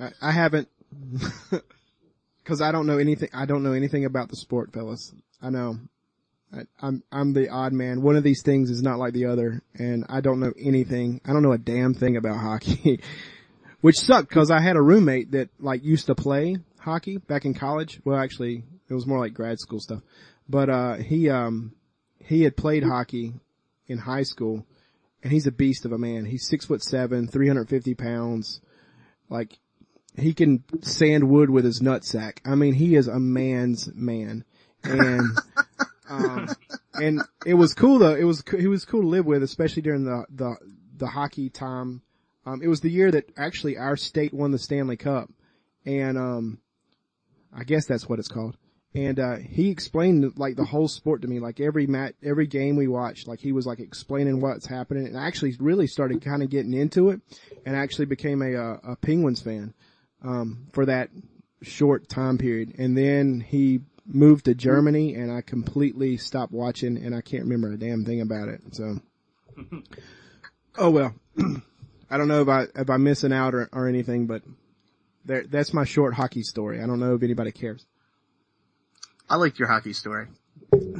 I, 0.00 0.10
I 0.22 0.30
haven't, 0.30 0.68
cause 2.44 2.60
I 2.60 2.70
don't 2.70 2.86
know 2.86 2.98
anything, 2.98 3.30
I 3.34 3.46
don't 3.46 3.62
know 3.62 3.72
anything 3.72 4.04
about 4.04 4.28
the 4.28 4.36
sport, 4.36 4.72
fellas. 4.72 5.12
I 5.42 5.50
know. 5.50 5.78
I, 6.52 6.60
I'm, 6.80 7.02
I'm 7.10 7.32
the 7.32 7.48
odd 7.48 7.72
man. 7.72 8.02
One 8.02 8.16
of 8.16 8.22
these 8.22 8.42
things 8.44 8.70
is 8.70 8.82
not 8.82 8.98
like 8.98 9.12
the 9.12 9.26
other, 9.26 9.62
and 9.74 10.04
I 10.08 10.20
don't 10.20 10.38
know 10.38 10.52
anything. 10.58 11.20
I 11.24 11.32
don't 11.32 11.42
know 11.42 11.52
a 11.52 11.58
damn 11.58 11.94
thing 11.94 12.16
about 12.16 12.38
hockey. 12.38 13.00
Which 13.80 13.98
sucked 13.98 14.30
cause 14.30 14.50
I 14.50 14.60
had 14.60 14.76
a 14.76 14.82
roommate 14.82 15.32
that 15.32 15.48
like 15.58 15.84
used 15.84 16.06
to 16.06 16.14
play 16.14 16.56
hockey 16.80 17.18
back 17.18 17.44
in 17.44 17.54
college. 17.54 18.00
Well 18.04 18.18
actually, 18.18 18.64
it 18.88 18.94
was 18.94 19.06
more 19.06 19.18
like 19.18 19.34
grad 19.34 19.58
school 19.58 19.80
stuff. 19.80 20.02
But, 20.48 20.70
uh, 20.70 20.94
he, 20.94 21.28
um, 21.28 21.74
he 22.18 22.42
had 22.42 22.56
played 22.56 22.82
hockey 22.82 23.34
in 23.86 23.98
high 23.98 24.22
school 24.22 24.66
and 25.22 25.32
he's 25.32 25.46
a 25.46 25.52
beast 25.52 25.84
of 25.84 25.92
a 25.92 25.98
man. 25.98 26.24
He's 26.24 26.46
six 26.46 26.66
foot 26.66 26.82
seven, 26.82 27.26
350 27.26 27.94
pounds. 27.94 28.60
Like, 29.28 29.58
he 30.16 30.34
can 30.34 30.64
sand 30.82 31.28
wood 31.28 31.50
with 31.50 31.64
his 31.64 31.80
nutsack. 31.80 32.38
I 32.44 32.54
mean, 32.54 32.74
he 32.74 32.94
is 32.94 33.08
a 33.08 33.18
man's 33.18 33.92
man. 33.94 34.44
And, 34.84 35.36
um, 36.08 36.48
and 36.94 37.22
it 37.44 37.54
was 37.54 37.74
cool 37.74 37.98
though. 37.98 38.14
It 38.14 38.24
was, 38.24 38.44
he 38.56 38.68
was 38.68 38.84
cool 38.84 39.02
to 39.02 39.08
live 39.08 39.26
with, 39.26 39.42
especially 39.42 39.82
during 39.82 40.04
the, 40.04 40.24
the, 40.30 40.56
the 40.96 41.06
hockey 41.08 41.50
time. 41.50 42.02
Um, 42.44 42.62
it 42.62 42.68
was 42.68 42.80
the 42.80 42.90
year 42.90 43.10
that 43.10 43.30
actually 43.36 43.76
our 43.76 43.96
state 43.96 44.32
won 44.32 44.52
the 44.52 44.58
Stanley 44.58 44.96
Cup. 44.96 45.28
And, 45.84 46.16
um, 46.16 46.58
I 47.52 47.64
guess 47.64 47.86
that's 47.86 48.08
what 48.08 48.18
it's 48.18 48.28
called. 48.28 48.56
And 48.96 49.20
uh, 49.20 49.36
he 49.36 49.68
explained 49.68 50.38
like 50.38 50.56
the 50.56 50.64
whole 50.64 50.88
sport 50.88 51.20
to 51.20 51.28
me. 51.28 51.38
Like 51.38 51.60
every 51.60 51.86
mat, 51.86 52.14
every 52.22 52.46
game 52.46 52.76
we 52.76 52.88
watched, 52.88 53.28
like 53.28 53.40
he 53.40 53.52
was 53.52 53.66
like 53.66 53.78
explaining 53.78 54.40
what's 54.40 54.66
happening, 54.66 55.06
and 55.06 55.18
I 55.18 55.26
actually 55.26 55.54
really 55.60 55.86
started 55.86 56.24
kind 56.24 56.42
of 56.42 56.48
getting 56.48 56.72
into 56.72 57.10
it, 57.10 57.20
and 57.66 57.76
actually 57.76 58.06
became 58.06 58.40
a 58.40 58.54
a, 58.54 58.72
a 58.92 58.96
Penguins 58.96 59.42
fan 59.42 59.74
um, 60.24 60.68
for 60.72 60.86
that 60.86 61.10
short 61.60 62.08
time 62.08 62.38
period. 62.38 62.74
And 62.78 62.96
then 62.96 63.40
he 63.46 63.80
moved 64.06 64.46
to 64.46 64.54
Germany, 64.54 65.14
and 65.14 65.30
I 65.30 65.42
completely 65.42 66.16
stopped 66.16 66.52
watching, 66.52 66.96
and 66.96 67.14
I 67.14 67.20
can't 67.20 67.44
remember 67.44 67.72
a 67.72 67.76
damn 67.76 68.06
thing 68.06 68.22
about 68.22 68.48
it. 68.48 68.62
So, 68.72 69.00
oh 70.78 70.90
well. 70.90 71.14
I 72.08 72.16
don't 72.16 72.28
know 72.28 72.40
if 72.40 72.48
I 72.48 72.66
if 72.76 72.88
I'm 72.88 73.02
missing 73.02 73.32
out 73.32 73.54
or, 73.54 73.68
or 73.72 73.88
anything, 73.88 74.26
but 74.26 74.42
there, 75.26 75.42
that's 75.42 75.74
my 75.74 75.84
short 75.84 76.14
hockey 76.14 76.44
story. 76.44 76.80
I 76.80 76.86
don't 76.86 77.00
know 77.00 77.14
if 77.14 77.22
anybody 77.22 77.52
cares. 77.52 77.84
I 79.28 79.36
liked 79.36 79.58
your 79.58 79.68
hockey 79.68 79.92
story. 79.92 80.28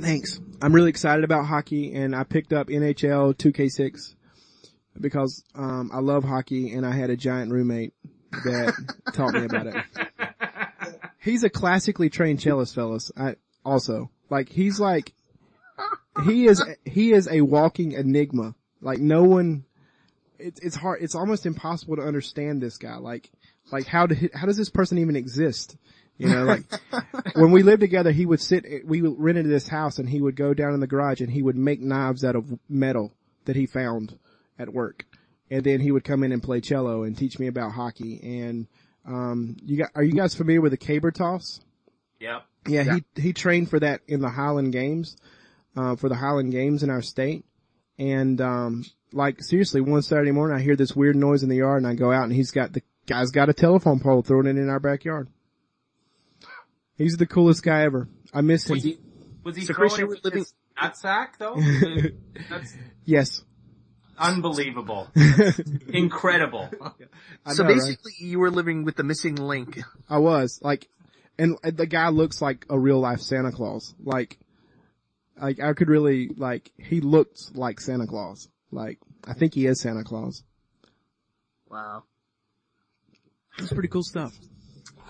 Thanks. 0.00 0.40
I'm 0.60 0.74
really 0.74 0.90
excited 0.90 1.24
about 1.24 1.46
hockey 1.46 1.94
and 1.94 2.14
I 2.14 2.24
picked 2.24 2.52
up 2.52 2.68
NHL 2.68 3.34
2K6 3.34 4.14
because, 5.00 5.44
um, 5.54 5.90
I 5.92 6.00
love 6.00 6.24
hockey 6.24 6.72
and 6.72 6.84
I 6.84 6.92
had 6.92 7.10
a 7.10 7.16
giant 7.16 7.52
roommate 7.52 7.92
that 8.32 8.74
taught 9.12 9.34
me 9.34 9.44
about 9.44 9.66
it. 9.68 9.76
He's 11.20 11.44
a 11.44 11.50
classically 11.50 12.10
trained 12.10 12.40
cellist, 12.40 12.74
fellas. 12.74 13.12
I, 13.16 13.36
also, 13.64 14.10
like, 14.30 14.48
he's 14.48 14.80
like, 14.80 15.12
he 16.24 16.46
is, 16.46 16.64
he 16.84 17.12
is 17.12 17.28
a 17.28 17.42
walking 17.42 17.92
enigma. 17.92 18.54
Like, 18.80 18.98
no 18.98 19.24
one, 19.24 19.64
it's, 20.38 20.60
it's 20.60 20.76
hard, 20.76 21.02
it's 21.02 21.14
almost 21.14 21.46
impossible 21.46 21.96
to 21.96 22.02
understand 22.02 22.62
this 22.62 22.78
guy. 22.78 22.96
Like, 22.96 23.30
like 23.70 23.86
how 23.86 24.06
did, 24.06 24.30
how 24.34 24.46
does 24.46 24.56
this 24.56 24.70
person 24.70 24.98
even 24.98 25.16
exist? 25.16 25.76
You 26.18 26.28
know, 26.28 26.44
like 26.44 26.62
when 27.34 27.50
we 27.50 27.62
lived 27.62 27.80
together, 27.80 28.10
he 28.10 28.24
would 28.24 28.40
sit, 28.40 28.64
we 28.86 29.02
rented 29.02 29.46
this 29.48 29.68
house 29.68 29.98
and 29.98 30.08
he 30.08 30.20
would 30.20 30.36
go 30.36 30.54
down 30.54 30.72
in 30.72 30.80
the 30.80 30.86
garage 30.86 31.20
and 31.20 31.30
he 31.30 31.42
would 31.42 31.56
make 31.56 31.80
knives 31.80 32.24
out 32.24 32.36
of 32.36 32.58
metal 32.68 33.12
that 33.44 33.56
he 33.56 33.66
found 33.66 34.18
at 34.58 34.72
work. 34.72 35.04
And 35.50 35.62
then 35.62 35.80
he 35.80 35.92
would 35.92 36.04
come 36.04 36.22
in 36.22 36.32
and 36.32 36.42
play 36.42 36.60
cello 36.60 37.02
and 37.02 37.16
teach 37.16 37.38
me 37.38 37.46
about 37.46 37.72
hockey. 37.72 38.20
And, 38.42 38.66
um, 39.06 39.56
you 39.62 39.76
got, 39.76 39.90
are 39.94 40.02
you 40.02 40.14
guys 40.14 40.34
familiar 40.34 40.60
with 40.60 40.72
the 40.72 40.78
caber 40.78 41.10
toss? 41.10 41.60
Yep. 42.18 42.44
Yeah, 42.66 42.82
yeah, 42.82 42.98
he, 43.14 43.22
he 43.22 43.32
trained 43.32 43.70
for 43.70 43.78
that 43.78 44.00
in 44.08 44.20
the 44.20 44.30
Highland 44.30 44.72
Games, 44.72 45.16
uh, 45.76 45.96
for 45.96 46.08
the 46.08 46.16
Highland 46.16 46.50
Games 46.50 46.82
in 46.82 46.90
our 46.90 47.02
state. 47.02 47.44
And, 47.98 48.40
um, 48.40 48.84
like 49.12 49.42
seriously, 49.42 49.80
one 49.80 50.02
Saturday 50.02 50.32
morning 50.32 50.56
I 50.56 50.62
hear 50.62 50.76
this 50.76 50.96
weird 50.96 51.16
noise 51.16 51.42
in 51.42 51.48
the 51.48 51.56
yard 51.56 51.82
and 51.82 51.86
I 51.86 51.94
go 51.94 52.12
out 52.12 52.24
and 52.24 52.32
he's 52.32 52.50
got 52.50 52.72
the 52.72 52.82
guy's 53.06 53.30
got 53.30 53.48
a 53.48 53.54
telephone 53.54 54.00
pole 54.00 54.22
throwing 54.22 54.46
it 54.46 54.58
in 54.58 54.68
our 54.68 54.80
backyard. 54.80 55.28
He's 56.96 57.16
the 57.16 57.26
coolest 57.26 57.62
guy 57.62 57.82
ever. 57.82 58.08
I 58.32 58.40
miss 58.40 58.66
him. 58.68 58.74
Was 58.74 58.84
he, 58.84 58.98
was 59.44 59.56
he 59.56 59.64
So, 59.64 59.74
throwing 59.74 59.90
Chris, 59.90 59.98
it 59.98 60.00
you 60.02 60.06
were 60.08 60.18
living- 60.24 60.38
his 60.40 60.54
nutsack 60.80 61.38
though? 61.38 61.56
That's 62.50 62.74
yes. 63.04 63.42
unbelievable. 64.18 65.08
Incredible. 65.88 66.70
I 67.46 67.52
so 67.54 67.62
know, 67.62 67.68
right? 67.70 67.76
basically 67.78 68.12
you 68.18 68.38
were 68.38 68.50
living 68.50 68.84
with 68.84 68.96
the 68.96 69.04
missing 69.04 69.36
link. 69.36 69.78
I 70.08 70.18
was 70.18 70.58
like, 70.62 70.88
and 71.38 71.58
the 71.62 71.86
guy 71.86 72.08
looks 72.08 72.40
like 72.40 72.64
a 72.70 72.78
real 72.78 72.98
life 73.00 73.20
Santa 73.20 73.52
Claus. 73.52 73.94
Like, 74.02 74.38
like 75.40 75.60
I 75.60 75.74
could 75.74 75.88
really 75.88 76.28
like 76.28 76.72
he 76.78 77.00
looked 77.02 77.54
like 77.54 77.78
Santa 77.80 78.06
Claus. 78.06 78.48
Like 78.70 78.98
I 79.26 79.34
think 79.34 79.52
he 79.54 79.66
is 79.66 79.80
Santa 79.82 80.02
Claus. 80.02 80.42
Wow. 81.70 82.04
That's 83.58 83.72
pretty 83.72 83.88
cool 83.88 84.02
stuff. 84.02 84.32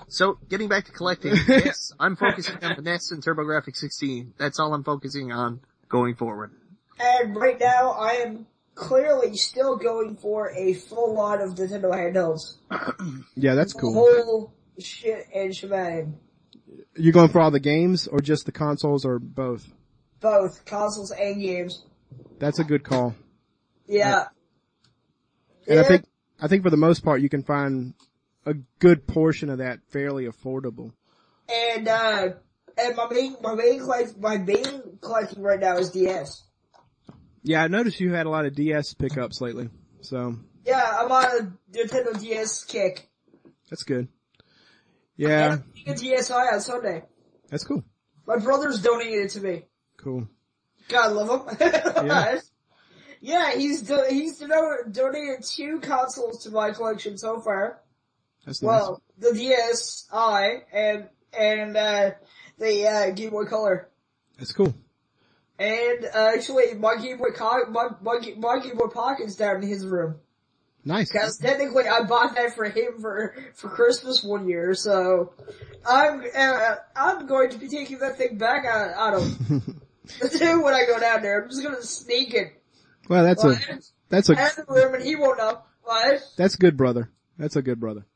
So 0.09 0.39
getting 0.49 0.69
back 0.69 0.85
to 0.87 0.93
collecting, 0.93 1.35
yes, 1.49 1.93
I'm 1.99 2.17
focusing 2.17 2.63
on 2.63 2.77
the 2.77 2.83
NES 2.83 3.11
and 3.11 3.23
TurboGrafx 3.23 3.77
16. 3.77 4.35
That's 4.39 4.61
all 4.61 4.73
I'm 4.73 4.85
focusing 4.85 5.33
on 5.33 5.61
going 5.89 6.15
forward. 6.15 6.53
And 6.99 7.37
right 7.37 7.59
now, 7.59 7.91
I 7.91 8.13
am 8.25 8.47
clearly 8.75 9.37
still 9.37 9.77
going 9.77 10.17
for 10.17 10.51
a 10.53 10.75
full 10.75 11.15
lot 11.15 11.41
of 11.41 11.55
Nintendo 11.55 11.93
handhelds. 11.93 12.57
Yeah, 13.39 13.55
that's 13.55 13.75
cool. 13.75 13.93
Whole 13.93 14.55
shit 14.79 15.27
and 15.35 15.55
shebang. 15.55 16.19
You 16.97 17.13
going 17.13 17.29
for 17.29 17.41
all 17.41 17.51
the 17.51 17.61
games 17.61 18.07
or 18.07 18.21
just 18.21 18.47
the 18.47 18.53
consoles 18.53 19.05
or 19.05 19.19
both? 19.19 19.67
Both 20.21 20.65
consoles 20.65 21.11
and 21.11 21.41
games. 21.41 21.85
That's 22.39 22.59
a 22.59 22.65
good 22.65 22.83
call. 22.83 23.15
Yeah. 23.87 24.25
And 25.69 25.81
I 25.81 25.83
think, 25.83 26.05
I 26.41 26.49
think 26.49 26.63
for 26.63 26.71
the 26.71 26.79
most 26.79 27.05
part 27.05 27.21
you 27.21 27.29
can 27.29 27.43
find 27.43 27.93
a 28.47 28.55
good 28.79 29.07
portion 29.07 29.51
of 29.51 29.59
that 29.59 29.81
fairly 29.91 30.27
affordable. 30.27 30.93
And, 31.53 31.87
uh, 31.89 32.29
and 32.79 32.97
my 32.97 33.09
main, 33.11 33.37
my 33.43 33.55
main 33.55 33.81
collect, 33.81 34.19
my 34.19 34.39
main 34.39 34.99
collecting 35.01 35.43
right 35.43 35.61
now 35.61 35.77
is 35.77 35.91
DS. 35.91 36.45
Yeah, 37.43 37.63
I 37.63 37.69
noticed 37.69 38.01
you 38.01 38.13
had 38.13 38.27
a 38.27 38.31
lot 38.31 38.47
of 38.47 38.55
DS 38.55 38.95
pickups 38.95 39.41
lately. 39.41 39.69
So 40.01 40.37
Yeah, 40.65 40.99
I'm 41.01 41.11
on 41.13 41.25
a 41.25 41.53
Nintendo 41.77 42.19
DS 42.21 42.65
kick. 42.65 43.09
that's 43.71 43.83
good. 43.85 44.09
Yeah, 45.17 45.53
I'm 45.53 45.65
getting 45.85 46.15
a 46.15 46.17
DSi 46.19 46.53
on 46.53 46.61
Sunday. 46.61 47.03
that's 47.49 47.65
cool. 47.65 47.85
My 48.27 48.37
brother's 48.39 48.83
donated 48.83 49.27
it 49.27 49.31
to 49.31 49.41
me. 49.41 49.63
Cool. 49.97 50.29
God 50.89 51.13
love 51.13 51.49
him. 51.49 51.71
Yeah. 52.07 52.39
yeah, 53.21 53.55
he's 53.57 53.83
do- 53.83 54.05
he's 54.11 54.39
do- 54.39 54.47
donated 54.91 55.43
two 55.45 55.81
consoles 55.81 56.43
to 56.45 56.51
my 56.51 56.71
collection 56.73 57.17
so 57.17 57.41
far. 57.41 57.81
That's 58.47 58.63
nice. 58.63 58.69
Well, 58.69 59.03
the 59.19 59.31
DSi 59.31 60.61
and 60.73 61.09
and 61.39 61.77
uh, 61.77 62.11
the 62.59 62.87
uh, 62.87 63.11
Game 63.11 63.31
Boy 63.31 63.45
Color. 63.45 63.89
That's 64.39 64.53
cool. 64.53 64.75
And 65.59 66.05
uh, 66.05 66.33
actually, 66.35 66.75
my 66.75 66.97
Game 66.97 67.19
Boy 67.19 67.31
Co- 67.35 67.67
my, 67.71 67.89
my 68.01 68.19
my 68.39 68.59
Game 68.61 68.77
Boy 68.77 68.87
Pocket's 68.87 69.35
down 69.35 69.63
in 69.63 69.69
his 69.69 69.85
room. 69.85 70.17
Nice. 70.85 71.11
Because 71.13 71.39
technically, 71.39 71.89
I 71.89 72.03
bought 72.03 72.37
that 72.37 72.55
for 72.55 72.67
him 72.67 73.01
for 73.01 73.35
for 73.55 73.69
Christmas 73.69 74.23
one 74.23 74.49
year. 74.49 74.75
So 74.75 75.33
I'm 75.87 76.23
uh, 76.37 76.75
I'm 76.95 77.27
going 77.27 77.51
to 77.51 77.59
be 77.59 77.69
taking 77.69 77.99
that 77.99 78.17
thing 78.17 78.39
back 78.39 78.65
out, 78.65 78.91
out 78.95 79.15
of 79.15 79.41
when 79.51 80.75
I 80.75 80.85
go 80.87 81.01
down 81.01 81.23
there. 81.23 81.43
I'm 81.43 81.49
just 81.51 81.63
gonna 81.65 81.83
sneak 81.83 82.35
it. 82.35 82.63
Well, 83.09 83.25
that's 83.25 83.45
a, 83.45 83.57
that's 84.09 84.29
a, 84.31 84.39
Out 84.39 84.59
of 84.59 84.67
the 84.67 84.73
room 84.73 84.95
and 84.95 85.05
he 85.05 85.17
won't 85.17 85.39
know. 85.39 85.63
What? 85.83 86.21
that's 86.37 86.57
good 86.57 86.77
brother. 86.77 87.11
That's 87.39 87.57
a 87.57 87.63
good 87.63 87.79
brother. 87.79 88.07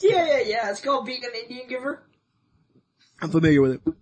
Yeah, 0.00 0.26
yeah, 0.26 0.40
yeah. 0.44 0.70
It's 0.70 0.80
called 0.80 1.06
being 1.06 1.24
an 1.24 1.30
Indian 1.42 1.68
giver. 1.68 2.02
I'm 3.20 3.30
familiar 3.30 3.60
with 3.60 3.72
it. 3.72 3.94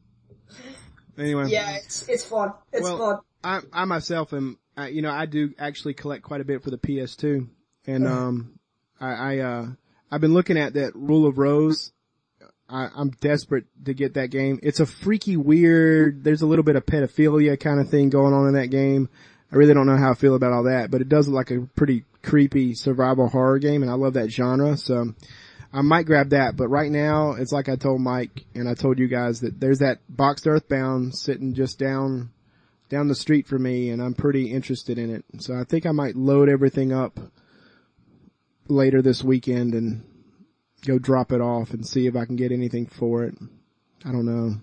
Anyway. 1.18 1.48
Yeah, 1.48 1.76
it's 1.76 2.06
it's 2.08 2.24
fun. 2.24 2.52
It's 2.72 2.82
Well, 2.82 2.98
fun. 2.98 3.18
I, 3.42 3.82
I 3.82 3.84
myself 3.84 4.32
am, 4.32 4.58
I, 4.76 4.88
you 4.88 5.02
know, 5.02 5.10
I 5.10 5.26
do 5.26 5.54
actually 5.58 5.94
collect 5.94 6.22
quite 6.22 6.40
a 6.40 6.44
bit 6.44 6.62
for 6.62 6.70
the 6.70 6.78
PS2, 6.78 7.48
and 7.86 8.06
um, 8.06 8.58
I, 9.00 9.12
I 9.14 9.38
uh, 9.38 9.66
I've 10.10 10.20
been 10.20 10.34
looking 10.34 10.58
at 10.58 10.74
that 10.74 10.94
Rule 10.94 11.26
of 11.26 11.38
Rose. 11.38 11.92
I, 12.68 12.88
I'm 12.94 13.10
desperate 13.10 13.64
to 13.84 13.94
get 13.94 14.14
that 14.14 14.30
game. 14.30 14.58
It's 14.62 14.80
a 14.80 14.86
freaky 14.86 15.36
weird. 15.36 16.24
There's 16.24 16.42
a 16.42 16.46
little 16.46 16.64
bit 16.64 16.74
of 16.76 16.84
pedophilia 16.84 17.58
kind 17.58 17.80
of 17.80 17.88
thing 17.88 18.10
going 18.10 18.34
on 18.34 18.48
in 18.48 18.54
that 18.54 18.66
game. 18.68 19.08
I 19.52 19.56
really 19.56 19.74
don't 19.74 19.86
know 19.86 19.96
how 19.96 20.10
I 20.10 20.14
feel 20.14 20.34
about 20.34 20.52
all 20.52 20.64
that, 20.64 20.90
but 20.90 21.00
it 21.00 21.08
does 21.08 21.28
look 21.28 21.48
like 21.48 21.56
a 21.56 21.66
pretty 21.76 22.04
creepy 22.22 22.74
survival 22.74 23.28
horror 23.28 23.60
game, 23.60 23.82
and 23.82 23.90
I 23.90 23.94
love 23.94 24.14
that 24.14 24.30
genre. 24.30 24.76
So 24.76 25.14
I 25.72 25.82
might 25.82 26.06
grab 26.06 26.30
that. 26.30 26.56
But 26.56 26.68
right 26.68 26.90
now, 26.90 27.32
it's 27.32 27.52
like 27.52 27.68
I 27.68 27.76
told 27.76 28.00
Mike 28.00 28.44
and 28.54 28.68
I 28.68 28.74
told 28.74 28.98
you 28.98 29.08
guys 29.08 29.40
that 29.40 29.60
there's 29.60 29.80
that 29.80 29.98
boxed 30.08 30.46
Earthbound 30.46 31.14
sitting 31.14 31.54
just 31.54 31.78
down 31.78 32.30
down 32.88 33.08
the 33.08 33.14
street 33.14 33.46
for 33.48 33.58
me 33.58 33.90
and 33.90 34.00
I'm 34.00 34.14
pretty 34.14 34.52
interested 34.52 34.98
in 34.98 35.10
it. 35.14 35.24
So 35.40 35.54
I 35.54 35.64
think 35.64 35.86
I 35.86 35.92
might 35.92 36.14
load 36.14 36.48
everything 36.48 36.92
up 36.92 37.18
later 38.68 39.02
this 39.02 39.24
weekend 39.24 39.74
and 39.74 40.04
go 40.86 40.98
drop 40.98 41.32
it 41.32 41.40
off 41.40 41.70
and 41.70 41.86
see 41.86 42.06
if 42.06 42.16
I 42.16 42.24
can 42.24 42.36
get 42.36 42.52
anything 42.52 42.86
for 42.86 43.24
it. 43.24 43.34
I 44.04 44.12
don't 44.12 44.26
know. 44.26 44.56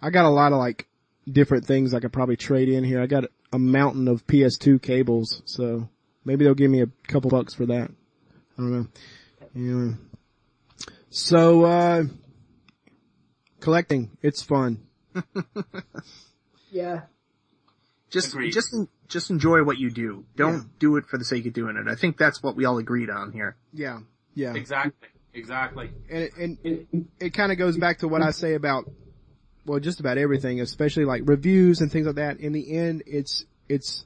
I 0.00 0.10
got 0.10 0.24
a 0.24 0.30
lot 0.30 0.52
of 0.52 0.58
like 0.58 0.88
different 1.30 1.66
things 1.66 1.92
I 1.92 2.00
could 2.00 2.12
probably 2.12 2.36
trade 2.36 2.68
in 2.68 2.84
here. 2.84 3.00
I 3.00 3.06
got 3.06 3.24
a 3.52 3.58
mountain 3.58 4.08
of 4.08 4.26
PS2 4.26 4.80
cables, 4.80 5.42
so 5.44 5.88
maybe 6.24 6.44
they'll 6.44 6.54
give 6.54 6.70
me 6.70 6.82
a 6.82 6.90
couple 7.08 7.30
bucks 7.30 7.54
for 7.54 7.66
that. 7.66 7.90
I 7.90 8.62
don't 8.62 8.72
know. 8.72 8.86
Anyway. 9.54 9.96
So, 11.10 11.64
uh, 11.64 12.04
collecting, 13.60 14.16
it's 14.22 14.42
fun. 14.42 14.82
Yeah. 16.70 17.02
Just, 18.10 18.34
Agreed. 18.34 18.52
just, 18.52 18.74
just 19.08 19.30
enjoy 19.30 19.62
what 19.64 19.78
you 19.78 19.88
do. 19.90 20.26
Don't 20.36 20.54
Yeah. 20.54 20.62
do 20.78 20.96
it 20.96 21.06
for 21.06 21.16
the 21.16 21.24
sake 21.24 21.46
of 21.46 21.54
doing 21.54 21.76
it. 21.76 21.88
I 21.88 21.94
think 21.94 22.18
that's 22.18 22.42
what 22.42 22.54
we 22.54 22.66
all 22.66 22.76
agreed 22.76 23.08
on 23.08 23.32
here. 23.32 23.56
Yeah. 23.72 24.00
Yeah. 24.34 24.52
Exactly. 24.54 25.08
Exactly. 25.32 25.90
and 26.10 26.22
it, 26.22 26.32
and 26.36 26.58
it, 26.64 26.86
it 27.18 27.30
kind 27.30 27.50
of 27.50 27.56
goes 27.56 27.78
back 27.78 28.00
to 28.00 28.08
what 28.08 28.20
I 28.20 28.30
say 28.32 28.54
about, 28.54 28.84
well, 29.64 29.80
just 29.80 30.00
about 30.00 30.18
everything, 30.18 30.60
especially 30.60 31.04
like 31.06 31.22
reviews 31.24 31.80
and 31.80 31.90
things 31.90 32.06
like 32.06 32.16
that. 32.16 32.40
In 32.40 32.52
the 32.52 32.76
end, 32.76 33.02
it's, 33.06 33.46
it's, 33.68 34.04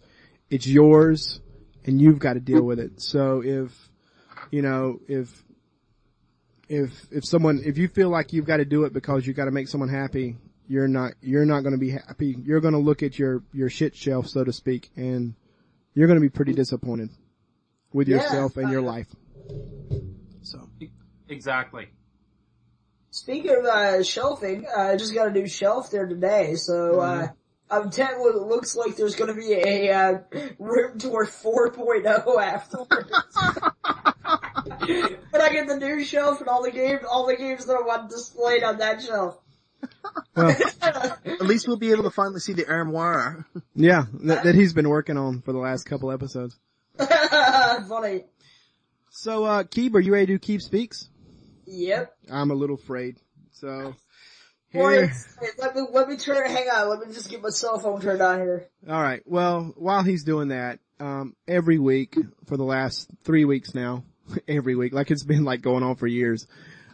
it's 0.49 0.67
yours 0.67 1.41
and 1.85 2.01
you've 2.01 2.21
got 2.21 2.35
to 2.35 2.41
deal 2.41 2.63
with 2.63 2.79
it. 2.79 3.01
So 3.01 3.43
if, 3.45 3.73
you 4.53 4.63
know, 4.63 5.01
if, 5.09 5.43
if, 6.71 6.93
if 7.11 7.25
someone, 7.25 7.61
if 7.65 7.77
you 7.77 7.89
feel 7.89 8.09
like 8.11 8.33
you've 8.33 8.47
got 8.47 8.59
to 8.59 8.65
do 8.65 8.85
it 8.85 8.93
because 8.93 9.27
you've 9.27 9.37
got 9.37 9.47
to 9.47 9.51
make 9.51 9.67
someone 9.67 9.89
happy, 9.89 10.37
you're 10.69 10.87
not, 10.87 11.15
you're 11.21 11.45
not 11.45 11.63
gonna 11.65 11.79
be 11.79 11.91
happy. 11.91 12.37
You're 12.45 12.61
gonna 12.61 12.79
look 12.79 13.03
at 13.03 13.19
your, 13.19 13.43
your 13.53 13.69
shit 13.69 13.97
shelf, 13.97 14.29
so 14.29 14.45
to 14.45 14.53
speak, 14.53 14.89
and 14.95 15.35
you're 15.95 16.07
gonna 16.07 16.21
be 16.21 16.29
pretty 16.29 16.53
disappointed 16.53 17.11
with 17.93 18.07
Yeah. 18.07 18.19
yourself 18.19 18.57
and 18.57 18.71
your 18.71 18.81
life. 18.81 19.09
So. 20.43 20.71
Exactly. 21.29 21.89
Speaking 23.11 23.51
of 23.51 23.65
uh, 23.65 24.03
shelving, 24.05 24.65
uh, 24.67 24.81
I 24.93 24.97
just 24.97 25.13
got 25.13 25.27
a 25.27 25.33
new 25.33 25.49
shelf 25.49 25.91
there 25.91 26.07
today, 26.07 26.55
so 26.55 27.01
uh, 27.01 27.29
I'm 27.69 27.91
telling 27.91 28.21
you, 28.21 28.31
it 28.31 28.43
looks 28.47 28.77
like 28.77 28.95
there's 28.95 29.17
going 29.17 29.35
to 29.35 29.41
be 29.41 29.53
a 29.55 29.91
uh, 29.93 30.19
room 30.61 30.99
tour 31.01 31.27
4.0 31.27 32.41
afterwards. 32.43 33.11
when 35.31 35.43
I 35.43 35.53
get 35.53 35.67
the 35.69 35.77
new 35.77 36.05
shelf 36.05 36.41
and 36.41 36.49
all 36.49 36.63
the 36.63 36.71
games, 36.71 37.03
all 37.09 37.27
the 37.27 37.37
games 37.37 37.67
that 37.67 37.75
I 37.75 37.87
want 37.87 38.11
displayed 38.11 38.63
on 38.63 38.79
that 38.79 39.03
shelf. 39.03 39.39
Well, 40.37 40.57
At 40.83 41.43
least 41.43 41.67
we'll 41.67 41.79
be 41.79 41.91
able 41.91 42.05
to 42.05 42.11
finally 42.11 42.41
see 42.41 42.53
the 42.53 42.67
armoire. 42.69 43.47
yeah, 43.75 44.05
that, 44.25 44.45
that 44.45 44.55
he's 44.55 44.73
been 44.73 44.89
working 44.89 45.17
on 45.17 45.43
for 45.43 45.53
the 45.53 45.59
last 45.59 45.85
couple 45.85 46.11
episodes. 46.11 46.59
Funny. 46.99 48.25
So, 49.11 49.45
uh, 49.45 49.65
Keeb, 49.65 49.95
are 49.95 50.01
you 50.01 50.13
ready 50.13 50.27
to 50.27 50.39
do 50.39 50.59
Keeb 50.59 50.61
Speaks? 50.61 51.09
Yep. 51.67 52.15
I'm 52.31 52.51
a 52.51 52.55
little 52.55 52.77
afraid. 52.77 53.17
So, 53.53 53.95
here, 54.71 54.93
it's- 54.93 55.37
let 55.59 55.75
me 55.75 55.83
let 55.93 56.09
me 56.09 56.17
turn. 56.17 56.49
Hang 56.51 56.69
on, 56.69 56.89
let 56.89 57.07
me 57.07 57.13
just 57.13 57.29
get 57.31 57.43
my 57.43 57.49
cell 57.51 57.79
phone 57.79 58.01
turned 58.01 58.23
on 58.23 58.39
here. 58.39 58.69
alright, 58.89 59.23
well, 59.27 59.73
while 59.77 60.03
he's 60.03 60.25
doing 60.25 60.49
that, 60.49 60.79
um, 61.01 61.35
every 61.49 61.79
week 61.79 62.17
for 62.47 62.57
the 62.57 62.65
last 62.65 63.11
three 63.25 63.45
weeks 63.45 63.75
now, 63.75 64.05
every 64.49 64.75
week, 64.75 64.93
like 64.93 65.11
it's 65.11 65.25
been 65.25 65.45
like 65.45 65.63
going 65.63 65.83
on 65.83 65.97
for 65.97 66.07
years, 66.07 66.47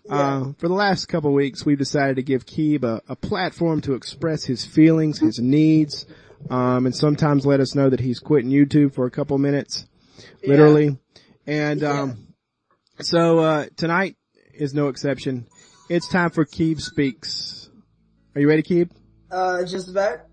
uh, 0.09 0.53
for 0.59 0.69
the 0.69 0.75
last 0.75 1.07
couple 1.07 1.33
weeks, 1.33 1.65
we've 1.65 1.79
decided 1.79 2.17
to 2.17 2.23
give 2.23 2.47
Keeb 2.47 2.85
a, 2.85 3.03
a 3.09 3.17
platform 3.17 3.81
to 3.83 3.95
express 3.95 4.45
his 4.45 4.65
feelings, 4.65 5.19
his 5.19 5.39
needs, 5.39 6.07
um, 6.49 6.87
and 6.87 6.95
sometimes 6.95 7.45
let 7.45 7.61
us 7.61 7.75
know 7.75 7.91
that 7.91 8.01
he's 8.01 8.21
quitting 8.21 8.51
YouTube 8.51 8.95
for 8.95 9.07
a 9.07 9.11
couple 9.11 9.37
minutes, 9.39 9.87
literally. 10.47 10.97
And, 11.47 11.83
um, 11.83 12.35
so, 13.01 13.41
uh, 13.41 13.67
tonight 13.77 14.17
is 14.55 14.75
no 14.75 14.89
exception. 14.89 15.47
It's 15.89 16.09
time 16.09 16.31
for 16.31 16.45
Keeb 16.45 16.81
Speaks. 16.81 17.69
Are 18.35 18.41
you 18.41 18.49
ready, 18.49 18.63
Keeb? 18.63 18.91
Uh, 19.31 19.65
just 19.65 19.89
about. 19.89 20.26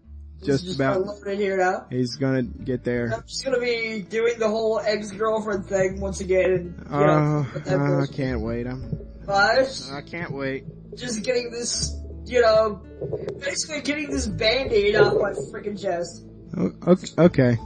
Just 0.45 0.65
just 0.65 0.75
about. 0.79 1.01
loaded 1.01 1.39
here 1.39 1.57
now. 1.57 1.85
He's 1.89 2.15
gonna 2.15 2.43
get 2.43 2.83
there. 2.83 3.11
I'm 3.13 3.23
just 3.27 3.43
gonna 3.45 3.59
be 3.59 4.01
doing 4.07 4.39
the 4.39 4.47
whole 4.49 4.79
ex-girlfriend 4.79 5.65
thing 5.67 5.99
once 5.99 6.19
again. 6.21 6.75
And, 6.89 6.89
you 6.89 6.95
Uh, 6.95 7.77
know, 7.77 7.99
I 8.01 8.05
can't 8.07 8.41
wait. 8.41 8.67
I'm, 8.67 8.97
But 9.25 9.89
I 9.93 10.01
can't 10.01 10.31
wait. 10.31 10.65
just 10.95 11.23
getting 11.23 11.51
this, 11.51 11.95
you 12.25 12.41
know, 12.41 12.81
basically 13.39 13.81
getting 13.81 14.09
this 14.11 14.27
band-aid 14.27 14.95
off 14.95 15.13
my 15.13 15.31
freaking 15.51 15.79
chest. 15.81 16.23
Okay. 16.87 17.07
okay. 17.17 17.57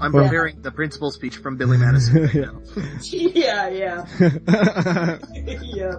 I'm 0.00 0.12
Well- 0.12 0.22
preparing 0.24 0.62
the 0.62 0.70
principal 0.70 1.10
speech 1.10 1.38
from 1.38 1.56
Billy 1.56 1.76
Madison 1.76 2.22
right 2.22 2.34
now. 2.34 2.60
yeah, 3.02 3.68
yeah, 3.68 4.06
yeah. 5.62 5.94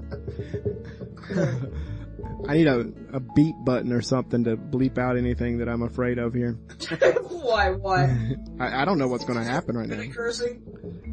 I 2.48 2.54
need 2.58 2.68
a, 2.68 2.80
a 3.14 3.20
beep 3.20 3.56
button 3.66 3.92
or 3.92 4.02
something 4.02 4.44
to 4.46 4.56
bleep 4.56 4.98
out 4.98 5.18
anything 5.18 5.58
that 5.58 5.68
I'm 5.68 5.82
afraid 5.82 6.18
of 6.18 6.34
here. 6.34 6.54
why, 7.30 7.72
why? 7.72 8.36
I, 8.60 8.82
I 8.82 8.86
don't 8.86 8.98
know 8.98 9.08
what's 9.08 9.26
gonna 9.26 9.44
happen 9.44 9.76
right 9.78 9.92
Any 9.92 10.08
now. 10.08 10.14
cursing? 10.14 10.62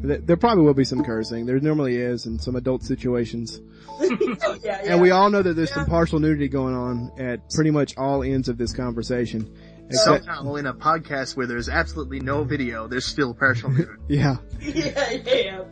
Th- 0.05 0.21
There 0.23 0.37
probably 0.37 0.63
will 0.63 0.73
be 0.73 0.85
some 0.85 1.03
cursing. 1.03 1.45
There 1.45 1.59
normally 1.59 1.97
is 1.97 2.25
in 2.25 2.39
some 2.39 2.55
adult 2.55 2.83
situations. 2.83 3.59
oh, 3.99 4.57
yeah, 4.63 4.81
yeah. 4.83 4.93
And 4.93 5.01
we 5.01 5.11
all 5.11 5.29
know 5.29 5.41
that 5.41 5.53
there's 5.55 5.73
some 5.73 5.85
partial 5.85 6.19
nudity 6.19 6.47
going 6.47 6.75
on 6.75 7.11
at 7.19 7.49
pretty 7.49 7.71
much 7.71 7.97
all 7.97 8.23
ends 8.23 8.47
of 8.47 8.57
this 8.57 8.71
conversation. 8.73 9.53
Except, 9.89 10.25
Somehow 10.25 10.55
in 10.55 10.65
a 10.65 10.73
podcast 10.73 11.35
where 11.37 11.47
there's 11.47 11.69
absolutely 11.69 12.19
no 12.19 12.43
video, 12.43 12.87
there's 12.87 13.05
still 13.05 13.33
partial 13.33 13.69
nudity. 13.71 13.91
yeah. 14.09 14.35
yeah, 14.59 15.11
yeah. 15.25 15.63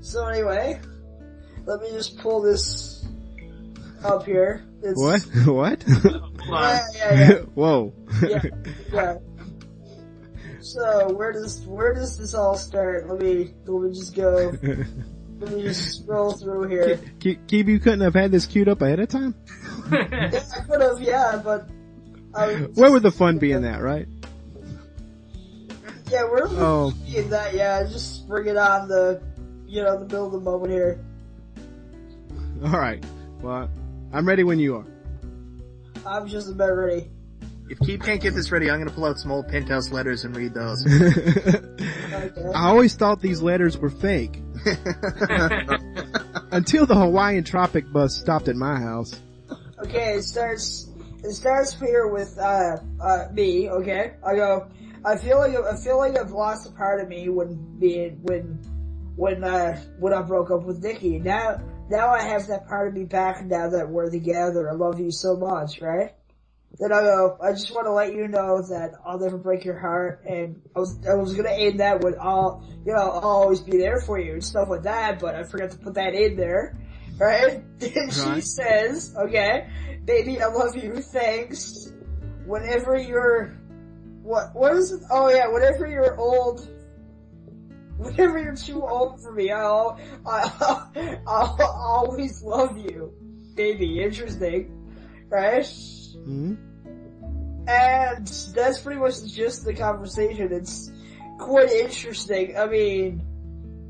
So 0.00 0.26
anyway, 0.26 0.80
let 1.64 1.80
me 1.80 1.90
just 1.92 2.18
pull 2.18 2.42
this 2.42 3.04
up 4.04 4.24
here. 4.24 4.64
It's, 4.82 5.00
What? 5.00 5.20
what? 5.44 5.84
Yeah, 5.88 6.90
yeah, 6.94 7.14
yeah. 7.14 7.34
Whoa. 7.54 7.92
yeah, 8.22 8.42
yeah. 8.92 9.18
So 10.60 11.12
where 11.12 11.32
does 11.32 11.60
where 11.66 11.92
does 11.94 12.18
this 12.18 12.34
all 12.34 12.56
start? 12.56 13.08
Let 13.08 13.20
me 13.20 13.52
let 13.66 13.82
me 13.82 13.90
just 13.94 14.14
go. 14.14 14.52
Let 15.40 15.52
me 15.52 15.62
just 15.62 16.02
scroll 16.02 16.32
through 16.34 16.68
here. 16.68 16.96
Ke- 17.18 17.40
Keeb, 17.48 17.66
you 17.66 17.80
couldn't 17.80 18.00
have 18.02 18.14
had 18.14 18.30
this 18.30 18.46
queued 18.46 18.68
up 18.68 18.80
ahead 18.80 19.00
of 19.00 19.08
time? 19.08 19.34
Yeah, 19.90 20.30
I 20.56 20.60
could 20.66 20.80
have, 20.80 21.00
yeah, 21.00 21.40
but 21.42 21.68
Where 22.76 22.92
would 22.92 23.02
the 23.02 23.10
fun 23.10 23.38
be 23.38 23.50
in 23.50 23.62
that, 23.62 23.82
right? 23.82 24.06
yeah, 26.08 26.22
where 26.24 26.46
would 26.46 26.58
Oh. 26.60 26.92
we 27.06 27.10
be 27.12 27.18
in 27.18 27.30
that? 27.30 27.54
Yeah, 27.54 27.82
just 27.84 28.28
bring 28.28 28.46
it 28.46 28.56
on 28.56 28.86
the, 28.86 29.20
you 29.66 29.82
know, 29.82 29.98
the 29.98 30.04
build 30.04 30.32
the 30.32 30.38
moment 30.38 30.70
here. 30.70 31.00
Alright. 32.62 33.04
Well, 33.40 33.68
I'm 34.12 34.28
ready 34.28 34.44
when 34.44 34.58
you 34.58 34.76
are. 34.76 34.86
I'm 36.06 36.28
just 36.28 36.50
about 36.50 36.72
ready. 36.72 37.10
If 37.70 37.78
Keeb 37.78 38.04
can't 38.04 38.20
get 38.20 38.34
this 38.34 38.52
ready, 38.52 38.70
I'm 38.70 38.78
gonna 38.78 38.90
pull 38.90 39.06
out 39.06 39.18
some 39.18 39.30
old 39.32 39.48
penthouse 39.48 39.90
letters 39.90 40.24
and 40.24 40.36
read 40.36 40.52
those. 40.52 40.84
Okay. 40.86 42.42
I 42.54 42.68
always 42.68 42.94
thought 42.94 43.22
these 43.22 43.40
letters 43.40 43.78
were 43.78 43.88
fake. 43.88 44.42
Until 46.52 46.84
the 46.84 46.94
Hawaiian 46.94 47.44
tropic 47.44 47.90
bus 47.90 48.14
stopped 48.14 48.48
at 48.48 48.56
my 48.56 48.78
house. 48.78 49.18
Okay, 49.78 50.16
it 50.16 50.24
starts. 50.24 50.90
It 51.24 51.32
starts 51.32 51.72
here 51.80 52.08
with 52.08 52.36
uh, 52.38 52.76
uh, 53.00 53.28
me. 53.32 53.70
Okay, 53.70 54.12
I 54.26 54.34
go. 54.34 54.68
I 55.04 55.16
feel 55.16 55.38
like 55.38 55.54
I 55.56 55.76
feel 55.76 55.96
like 55.96 56.18
I've 56.18 56.32
lost 56.32 56.68
a 56.68 56.72
part 56.72 57.00
of 57.00 57.08
me 57.08 57.30
when 57.30 57.78
being 57.78 58.18
when 58.22 58.58
when 59.16 59.42
uh 59.42 59.80
when 59.98 60.12
I 60.12 60.20
broke 60.20 60.50
up 60.50 60.64
with 60.64 60.82
Nikki. 60.82 61.18
Now 61.18 61.58
now 61.90 62.08
I 62.10 62.22
have 62.22 62.46
that 62.48 62.66
part 62.66 62.88
of 62.88 62.94
me 62.94 63.04
back. 63.04 63.44
Now 63.44 63.70
that 63.70 63.88
we're 63.88 64.10
together, 64.10 64.70
I 64.70 64.74
love 64.74 64.98
you 65.00 65.10
so 65.10 65.36
much, 65.36 65.80
right? 65.80 66.12
Then 66.78 66.92
I 66.92 67.00
go. 67.02 67.36
I 67.42 67.52
just 67.52 67.74
want 67.74 67.86
to 67.86 67.92
let 67.92 68.14
you 68.14 68.28
know 68.28 68.62
that 68.62 68.94
I'll 69.04 69.18
never 69.18 69.36
break 69.36 69.64
your 69.64 69.78
heart, 69.78 70.24
and 70.26 70.62
I 70.74 70.78
was 70.78 70.98
I 71.06 71.14
was 71.14 71.34
gonna 71.34 71.50
end 71.50 71.80
that 71.80 72.02
with 72.02 72.16
all 72.16 72.64
you 72.86 72.94
know 72.94 73.10
I'll 73.10 73.20
always 73.20 73.60
be 73.60 73.76
there 73.76 74.00
for 74.00 74.18
you 74.18 74.32
and 74.32 74.44
stuff 74.44 74.68
like 74.70 74.84
that, 74.84 75.20
but 75.20 75.34
I 75.34 75.42
forgot 75.44 75.72
to 75.72 75.76
put 75.78 75.94
that 75.94 76.14
in 76.14 76.36
there. 76.36 76.78
Right? 77.18 77.62
And 77.82 78.12
she 78.12 78.20
Right. 78.20 78.44
says, 78.44 79.14
okay, 79.16 79.68
baby, 80.04 80.40
I 80.40 80.46
love 80.46 80.76
you, 80.76 81.02
thanks. 81.02 81.92
Whenever 82.46 82.96
you're, 82.96 83.58
what, 84.22 84.54
what 84.54 84.72
is 84.76 84.92
it? 84.92 85.02
Oh 85.10 85.28
yeah, 85.28 85.48
whenever 85.48 85.86
you're 85.86 86.16
old, 86.18 86.66
whenever 88.02 88.38
you're 88.42 88.56
too 88.56 88.82
old 88.82 89.22
for 89.22 89.32
me, 89.32 89.50
I'll, 89.50 89.98
I'll, 90.26 90.90
I'll 91.26 91.56
always 91.62 92.42
love 92.42 92.76
you. 92.76 93.12
Baby, 93.54 94.02
interesting. 94.02 94.78
Right? 95.28 95.66
Hmm? 96.14 96.54
And 97.66 98.26
that's 98.26 98.80
pretty 98.80 99.00
much 99.00 99.24
just 99.32 99.64
the 99.64 99.74
conversation. 99.74 100.52
It's 100.52 100.90
quite 101.38 101.70
interesting. 101.70 102.56
I 102.56 102.66
mean, 102.66 103.22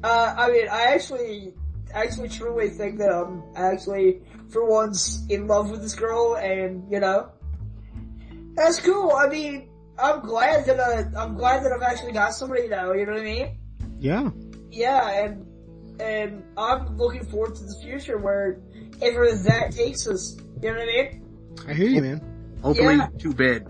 uh, 0.04 0.34
I 0.36 0.50
mean, 0.50 0.68
I 0.68 0.84
actually, 0.94 1.54
actually 1.94 2.28
truly 2.28 2.70
think 2.70 2.98
that 2.98 3.10
I'm 3.10 3.42
actually, 3.56 4.22
for 4.50 4.68
once, 4.68 5.24
in 5.28 5.46
love 5.46 5.70
with 5.70 5.80
this 5.80 5.94
girl 5.94 6.36
and, 6.36 6.90
you 6.90 7.00
know, 7.00 7.30
that's 8.54 8.80
cool. 8.80 9.12
I 9.12 9.28
mean, 9.28 9.70
I'm 9.98 10.20
glad 10.20 10.66
that 10.66 10.80
I, 10.80 11.06
I'm 11.18 11.34
glad 11.34 11.64
that 11.64 11.72
I've 11.72 11.82
actually 11.82 12.12
got 12.12 12.34
somebody 12.34 12.68
now, 12.68 12.92
you 12.92 13.06
know 13.06 13.12
what 13.12 13.20
I 13.20 13.24
mean? 13.24 13.58
Yeah. 14.02 14.30
Yeah, 14.70 15.24
and, 15.24 16.00
and 16.00 16.42
I'm 16.56 16.96
looking 16.98 17.24
forward 17.24 17.54
to 17.54 17.62
the 17.62 17.76
future 17.82 18.18
where 18.18 18.58
ever 19.00 19.32
that 19.44 19.72
takes 19.72 20.06
us, 20.08 20.36
you 20.60 20.70
know 20.72 20.78
what 20.78 20.82
I 20.82 20.86
mean? 20.86 21.22
I 21.68 21.74
hear 21.74 21.88
you, 21.88 22.02
man. 22.02 22.20
Hopefully 22.62 22.96
Yeah. 22.96 23.06
to 23.18 23.32
bed. 23.32 23.68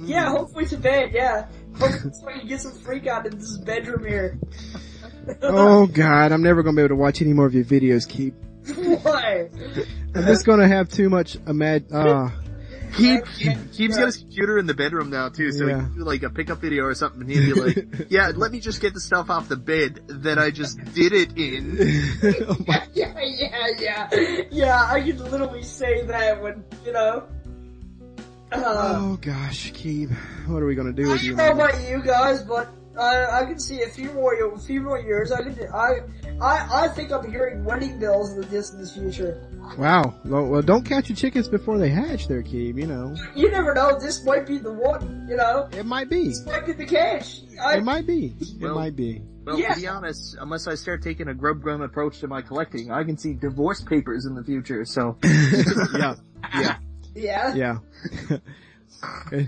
Yeah, 0.00 0.30
hopefully 0.30 0.66
to 0.66 0.76
bed, 0.78 1.12
yeah. 1.12 1.46
Hopefully 1.78 2.12
so 2.12 2.28
I 2.28 2.38
can 2.38 2.48
get 2.48 2.60
some 2.60 2.72
freak 2.72 3.06
out 3.06 3.24
in 3.26 3.38
this 3.38 3.56
bedroom 3.58 4.04
here. 4.04 4.38
Oh 5.40 5.86
god, 5.86 6.32
I'm 6.32 6.42
never 6.42 6.64
gonna 6.64 6.74
be 6.74 6.82
able 6.82 6.88
to 6.88 6.94
watch 6.96 7.22
any 7.22 7.32
more 7.32 7.46
of 7.46 7.54
your 7.54 7.62
videos, 7.64 8.08
Keeb. 8.08 8.34
Why? 9.04 9.48
I'm 10.16 10.26
just 10.26 10.44
gonna 10.44 10.66
have 10.66 10.88
too 10.88 11.08
much 11.08 11.38
imag- 11.44 11.92
uh, 11.92 12.28
Keeb, 12.92 13.22
Keeb, 13.24 13.56
Keeb's 13.74 13.96
got 13.96 14.06
his 14.06 14.16
computer 14.18 14.58
in 14.58 14.66
the 14.66 14.74
bedroom 14.74 15.10
now 15.10 15.28
too, 15.28 15.50
so 15.52 15.66
Yeah. 15.66 15.76
he 15.76 15.82
can 15.86 15.94
do 15.94 16.04
like 16.04 16.22
a 16.22 16.30
pickup 16.30 16.60
video 16.60 16.84
or 16.84 16.94
something 16.94 17.22
and 17.22 17.30
he'll 17.30 17.54
be 17.54 17.60
like, 17.60 18.06
yeah, 18.10 18.32
let 18.34 18.52
me 18.52 18.60
just 18.60 18.80
get 18.80 18.94
the 18.94 19.00
stuff 19.00 19.30
off 19.30 19.48
the 19.48 19.56
bed 19.56 20.00
that 20.08 20.38
I 20.38 20.50
just 20.50 20.78
did 20.94 21.12
it 21.12 21.36
in. 21.36 21.78
oh 22.48 22.56
my- 22.66 22.86
Yeah, 22.94 23.18
yeah, 23.20 23.68
yeah. 23.78 24.42
Yeah, 24.50 24.86
I 24.90 25.00
could 25.02 25.20
literally 25.20 25.62
say 25.62 26.04
that 26.06 26.42
when, 26.42 26.64
you 26.84 26.92
know. 26.92 27.24
Uh, 28.52 28.98
Oh 29.00 29.18
gosh, 29.20 29.72
Keeb, 29.72 30.14
what 30.46 30.62
are 30.62 30.66
we 30.66 30.74
gonna 30.74 30.92
do 30.92 31.08
I 31.08 31.12
with 31.14 31.22
you? 31.24 31.34
don't 31.36 31.56
know 31.56 31.64
about 31.64 31.88
you 31.88 32.02
guys, 32.02 32.42
but 32.42 32.68
I, 32.98 33.40
I 33.40 33.44
can 33.46 33.58
see 33.58 33.82
a 33.82 33.88
few 33.88 34.12
more, 34.12 34.34
a 34.34 34.58
few 34.58 34.80
more 34.82 34.98
years. 35.00 35.32
I 35.32 35.42
can, 35.42 35.56
I, 35.74 36.00
I, 36.40 36.84
I 36.84 36.88
think 36.88 37.10
I'm 37.10 37.28
hearing 37.30 37.64
wedding 37.64 37.98
bells 37.98 38.32
in 38.34 38.40
the 38.40 38.46
distant 38.46 38.88
future. 38.90 39.48
Wow. 39.78 40.14
Well, 40.24 40.46
well, 40.48 40.62
don't 40.62 40.84
count 40.84 41.08
your 41.08 41.16
chickens 41.16 41.48
before 41.48 41.78
they 41.78 41.88
hatch, 41.88 42.28
there, 42.28 42.42
Keeb. 42.42 42.76
You 42.76 42.86
know, 42.86 43.14
You 43.34 43.50
never 43.50 43.72
know. 43.74 43.98
This 43.98 44.24
might 44.24 44.46
be 44.46 44.58
the 44.58 44.72
one. 44.72 45.26
You 45.28 45.36
know, 45.36 45.68
it 45.72 45.86
might 45.86 46.10
be. 46.10 46.28
this 46.28 46.44
might 46.44 46.66
be 46.66 46.72
the 46.72 46.84
catch. 46.86 47.40
I, 47.60 47.76
It 47.78 47.84
might 47.84 48.06
be. 48.06 48.34
It 48.40 48.60
Well- 48.60 48.74
might 48.74 48.96
be. 48.96 49.22
Well, 49.44 49.58
Yeah. 49.58 49.74
to 49.74 49.80
be 49.80 49.88
honest, 49.88 50.36
unless 50.40 50.68
I 50.68 50.76
start 50.76 51.02
taking 51.02 51.26
a 51.26 51.34
Grub 51.34 51.62
Gun 51.64 51.82
approach 51.82 52.20
to 52.20 52.28
my 52.28 52.42
collecting, 52.42 52.92
I 52.92 53.02
can 53.02 53.16
see 53.16 53.32
divorce 53.34 53.80
papers 53.80 54.24
in 54.24 54.36
the 54.36 54.44
future, 54.44 54.84
so. 54.84 55.18
yeah. 55.24 56.14
Yeah. 56.54 56.76
yeah. 57.16 57.54
Yeah. 57.54 57.78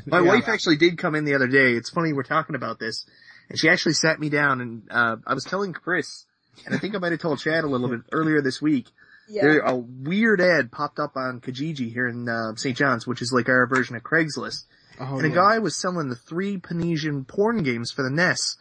My 0.06 0.18
Yeah. 0.18 0.20
wife 0.22 0.48
actually 0.48 0.76
did 0.76 0.98
come 0.98 1.14
in 1.14 1.24
the 1.24 1.34
other 1.34 1.46
day. 1.46 1.74
It's 1.74 1.90
funny 1.90 2.12
we're 2.12 2.24
talking 2.24 2.56
about 2.56 2.80
this, 2.80 3.06
and 3.48 3.58
she 3.58 3.68
actually 3.68 3.94
sat 3.94 4.18
me 4.20 4.28
down 4.28 4.60
and 4.60 4.82
uh, 4.90 5.16
I 5.26 5.34
was 5.34 5.44
telling 5.44 5.72
Chris, 5.72 6.24
and 6.66 6.74
I 6.74 6.78
think 6.78 6.94
I 6.94 6.98
might 6.98 7.12
have 7.12 7.20
told 7.20 7.38
Chad 7.40 7.64
a 7.64 7.68
little 7.68 7.88
bit 7.88 8.00
earlier 8.12 8.40
this 8.42 8.60
week. 8.62 8.88
Yeah. 9.28 9.42
There 9.42 9.58
a 9.60 9.74
weird 9.74 10.40
ad 10.42 10.70
popped 10.70 10.98
up 10.98 11.12
on 11.16 11.40
Kijiji 11.40 11.90
here 11.92 12.06
in 12.06 12.28
uh, 12.28 12.54
St. 12.56 12.76
John's, 12.76 13.06
which 13.06 13.22
is 13.22 13.32
like 13.32 13.48
our 13.48 13.66
version 13.66 13.96
of 13.96 14.02
Craigslist, 14.02 14.64
Oh, 15.00 15.16
and 15.16 15.26
a 15.26 15.30
guy 15.30 15.58
was 15.58 15.74
selling 15.74 16.08
the 16.10 16.14
three 16.14 16.56
Panesian 16.58 17.26
porn 17.26 17.62
games 17.64 17.90
for 17.90 18.02
the 18.02 18.10
NES. 18.10 18.56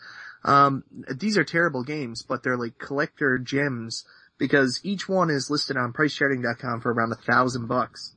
Um, 0.45 0.83
these 1.13 1.37
are 1.37 1.43
terrible 1.43 1.83
games, 1.83 2.23
but 2.23 2.43
they're 2.43 2.57
like 2.57 2.77
collector 2.79 3.37
gems 3.37 4.03
because 4.39 4.79
each 4.83 5.07
one 5.07 5.29
is 5.29 5.49
listed 5.51 5.77
on 5.77 5.93
PriceCharting.com 5.93 6.81
for 6.81 6.91
around 6.91 7.11
a 7.11 7.15
thousand 7.15 7.67
bucks. 7.67 8.15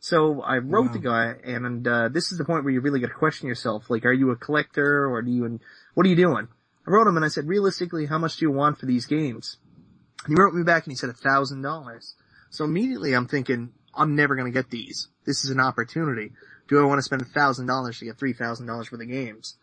So 0.00 0.40
I 0.42 0.58
wrote 0.58 0.86
Wow. 0.88 0.92
the 0.92 0.98
guy, 1.00 1.34
and 1.44 1.88
uh, 1.88 2.08
this 2.08 2.30
is 2.30 2.38
the 2.38 2.44
point 2.44 2.64
where 2.64 2.72
you 2.72 2.80
really 2.80 3.00
got 3.00 3.08
to 3.08 3.14
question 3.14 3.48
yourself. 3.48 3.90
Like, 3.90 4.04
are 4.06 4.12
you 4.12 4.30
a 4.30 4.36
collector, 4.36 5.08
or 5.10 5.22
do 5.22 5.30
you? 5.30 5.58
What 5.94 6.06
are 6.06 6.10
you 6.10 6.16
doing? 6.16 6.48
I 6.86 6.90
wrote 6.90 7.06
him, 7.06 7.16
and 7.16 7.24
I 7.24 7.28
said, 7.28 7.46
realistically, 7.46 8.06
how 8.06 8.18
much 8.18 8.36
do 8.36 8.46
you 8.46 8.50
want 8.50 8.78
for 8.78 8.86
these 8.86 9.06
games? 9.06 9.56
And 10.24 10.36
he 10.36 10.40
wrote 10.40 10.54
me 10.54 10.62
back, 10.62 10.84
and 10.84 10.92
he 10.92 10.96
said 10.96 11.10
a 11.10 11.14
thousand 11.14 11.62
dollars. 11.62 12.14
So 12.50 12.64
immediately, 12.64 13.14
I'm 13.14 13.26
thinking, 13.26 13.72
I'm 13.94 14.16
never 14.16 14.36
going 14.36 14.50
to 14.50 14.56
get 14.56 14.70
these. 14.70 15.08
This 15.26 15.44
is 15.44 15.50
an 15.50 15.60
opportunity. 15.60 16.32
Do 16.68 16.78
I 16.78 16.84
want 16.84 16.98
to 16.98 17.02
spend 17.02 17.22
a 17.22 17.26
thousand 17.26 17.66
dollars 17.66 17.98
to 17.98 18.04
get 18.04 18.18
three 18.18 18.32
thousand 18.32 18.66
dollars 18.66 18.88
for 18.88 18.96
the 18.96 19.06
games? 19.06 19.56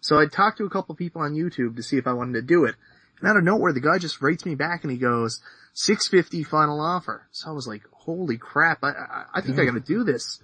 So 0.00 0.18
I 0.18 0.26
talked 0.26 0.58
to 0.58 0.64
a 0.64 0.70
couple 0.70 0.94
people 0.94 1.22
on 1.22 1.34
YouTube 1.34 1.76
to 1.76 1.82
see 1.82 1.96
if 1.96 2.06
I 2.06 2.12
wanted 2.12 2.34
to 2.34 2.42
do 2.42 2.64
it. 2.64 2.76
And 3.20 3.28
out 3.28 3.36
of 3.36 3.44
nowhere, 3.44 3.72
the 3.72 3.80
guy 3.80 3.98
just 3.98 4.22
writes 4.22 4.46
me 4.46 4.54
back 4.54 4.84
and 4.84 4.92
he 4.92 4.98
goes, 4.98 5.40
650 5.74 6.44
final 6.44 6.80
offer. 6.80 7.26
So 7.32 7.50
I 7.50 7.52
was 7.52 7.66
like, 7.66 7.82
holy 7.92 8.36
crap, 8.36 8.82
I, 8.82 8.90
I, 8.90 9.24
I 9.34 9.40
think 9.40 9.58
I 9.58 9.64
gotta 9.64 9.80
do 9.80 10.04
this. 10.04 10.40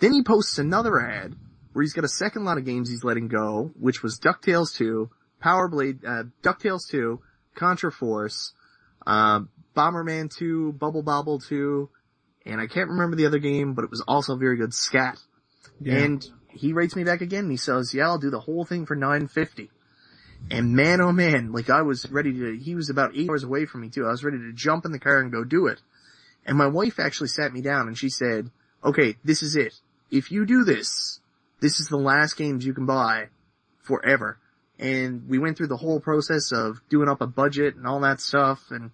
Then 0.00 0.12
he 0.12 0.22
posts 0.22 0.58
another 0.58 0.98
ad 1.00 1.34
where 1.76 1.82
he's 1.82 1.92
got 1.92 2.06
a 2.06 2.08
second 2.08 2.46
lot 2.46 2.56
of 2.56 2.64
games 2.64 2.88
he's 2.88 3.04
letting 3.04 3.28
go, 3.28 3.70
which 3.78 4.02
was 4.02 4.18
DuckTales 4.18 4.74
2, 4.76 5.10
Power 5.42 5.68
Blade, 5.68 6.02
uh, 6.06 6.22
DuckTales 6.42 6.88
2, 6.90 7.20
Contra 7.54 7.92
Force, 7.92 8.54
uh, 9.06 9.40
Bomberman 9.76 10.34
2, 10.34 10.72
Bubble 10.72 11.02
Bobble 11.02 11.38
2, 11.38 11.86
and 12.46 12.62
I 12.62 12.66
can't 12.66 12.88
remember 12.88 13.14
the 13.14 13.26
other 13.26 13.38
game, 13.38 13.74
but 13.74 13.84
it 13.84 13.90
was 13.90 14.00
also 14.08 14.36
very 14.36 14.56
good, 14.56 14.72
Scat. 14.72 15.18
Yeah. 15.78 15.98
And 15.98 16.26
he 16.48 16.72
rates 16.72 16.96
me 16.96 17.04
back 17.04 17.20
again 17.20 17.40
and 17.40 17.50
he 17.50 17.58
says, 17.58 17.92
yeah, 17.92 18.04
I'll 18.04 18.16
do 18.16 18.30
the 18.30 18.40
whole 18.40 18.64
thing 18.64 18.86
for 18.86 18.96
950. 18.96 19.70
And 20.50 20.74
man, 20.74 21.02
oh 21.02 21.12
man, 21.12 21.52
like 21.52 21.68
I 21.68 21.82
was 21.82 22.10
ready 22.10 22.32
to, 22.32 22.56
he 22.56 22.74
was 22.74 22.88
about 22.88 23.14
eight 23.14 23.28
hours 23.28 23.44
away 23.44 23.66
from 23.66 23.82
me 23.82 23.90
too. 23.90 24.06
I 24.06 24.12
was 24.12 24.24
ready 24.24 24.38
to 24.38 24.52
jump 24.54 24.86
in 24.86 24.92
the 24.92 24.98
car 24.98 25.18
and 25.18 25.30
go 25.30 25.44
do 25.44 25.66
it. 25.66 25.82
And 26.46 26.56
my 26.56 26.68
wife 26.68 26.98
actually 26.98 27.28
sat 27.28 27.52
me 27.52 27.60
down 27.60 27.86
and 27.86 27.98
she 27.98 28.08
said, 28.08 28.50
okay, 28.82 29.16
this 29.22 29.42
is 29.42 29.56
it. 29.56 29.74
If 30.10 30.30
you 30.30 30.46
do 30.46 30.64
this, 30.64 31.20
this 31.60 31.80
is 31.80 31.88
the 31.88 31.96
last 31.96 32.36
games 32.36 32.66
you 32.66 32.74
can 32.74 32.86
buy 32.86 33.28
forever. 33.82 34.38
And 34.78 35.28
we 35.28 35.38
went 35.38 35.56
through 35.56 35.68
the 35.68 35.76
whole 35.76 36.00
process 36.00 36.52
of 36.52 36.80
doing 36.90 37.08
up 37.08 37.20
a 37.20 37.26
budget 37.26 37.76
and 37.76 37.86
all 37.86 38.00
that 38.00 38.20
stuff. 38.20 38.60
And 38.70 38.90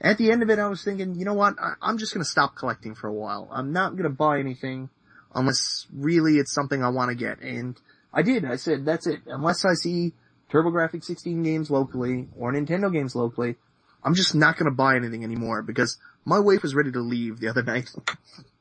at 0.00 0.18
the 0.18 0.30
end 0.30 0.42
of 0.42 0.50
it, 0.50 0.58
I 0.58 0.68
was 0.68 0.84
thinking, 0.84 1.16
you 1.16 1.24
know 1.24 1.34
what? 1.34 1.54
I, 1.60 1.74
I'm 1.82 1.98
just 1.98 2.14
going 2.14 2.22
to 2.22 2.30
stop 2.30 2.54
collecting 2.54 2.94
for 2.94 3.08
a 3.08 3.12
while. 3.12 3.48
I'm 3.50 3.72
not 3.72 3.92
going 3.92 4.04
to 4.04 4.10
buy 4.10 4.38
anything 4.38 4.88
unless 5.34 5.86
really 5.92 6.34
it's 6.34 6.54
something 6.54 6.82
I 6.82 6.90
want 6.90 7.10
to 7.10 7.16
get. 7.16 7.40
And 7.40 7.76
I 8.12 8.22
did. 8.22 8.44
I 8.44 8.56
said, 8.56 8.84
that's 8.84 9.06
it. 9.06 9.20
Unless 9.26 9.64
I 9.64 9.74
see 9.74 10.12
TurboGrafx 10.52 11.04
16 11.04 11.42
games 11.42 11.70
locally 11.70 12.28
or 12.36 12.52
Nintendo 12.52 12.92
games 12.92 13.14
locally, 13.14 13.56
I'm 14.02 14.14
just 14.14 14.34
not 14.34 14.56
going 14.56 14.70
to 14.70 14.76
buy 14.76 14.96
anything 14.96 15.24
anymore 15.24 15.62
because 15.62 15.98
my 16.24 16.38
wife 16.38 16.62
was 16.62 16.74
ready 16.74 16.92
to 16.92 17.00
leave 17.00 17.40
the 17.40 17.48
other 17.48 17.62
night. 17.64 17.90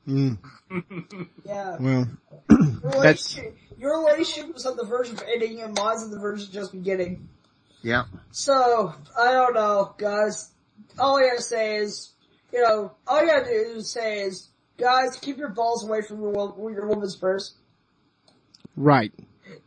Mm, 0.10 0.38
Yeah. 1.46 1.78
well, 1.80 2.08
Your 2.50 2.60
That's- 2.82 2.96
relationship, 3.38 3.58
your 3.78 4.00
relationship 4.06 4.54
was 4.54 4.66
on 4.66 4.76
the 4.76 4.86
verge 4.86 5.10
of 5.10 5.22
ending 5.32 5.62
and 5.62 5.76
mine's 5.78 6.04
on 6.04 6.12
the 6.12 6.20
verge 6.20 6.44
of 6.44 6.52
just 6.52 6.72
beginning. 6.72 7.30
yeah. 7.82 8.04
So, 8.32 8.94
I 9.18 9.32
don't 9.32 9.54
know, 9.54 9.94
guys. 9.98 10.52
All 10.98 11.18
I 11.18 11.28
gotta 11.30 11.42
say 11.42 11.76
is, 11.78 12.12
you 12.52 12.62
know, 12.62 12.92
all 13.08 13.22
you 13.22 13.28
gotta 13.28 13.46
do 13.46 13.52
is 13.78 13.90
say 13.92 14.22
is, 14.22 14.50
guys, 14.78 15.18
keep 15.22 15.38
your 15.38 15.50
balls 15.50 15.86
away 15.86 16.02
from 16.02 16.22
your, 16.22 16.34
your 16.72 16.88
woman's 16.88 17.16
purse. 17.16 17.54
right. 18.76 19.14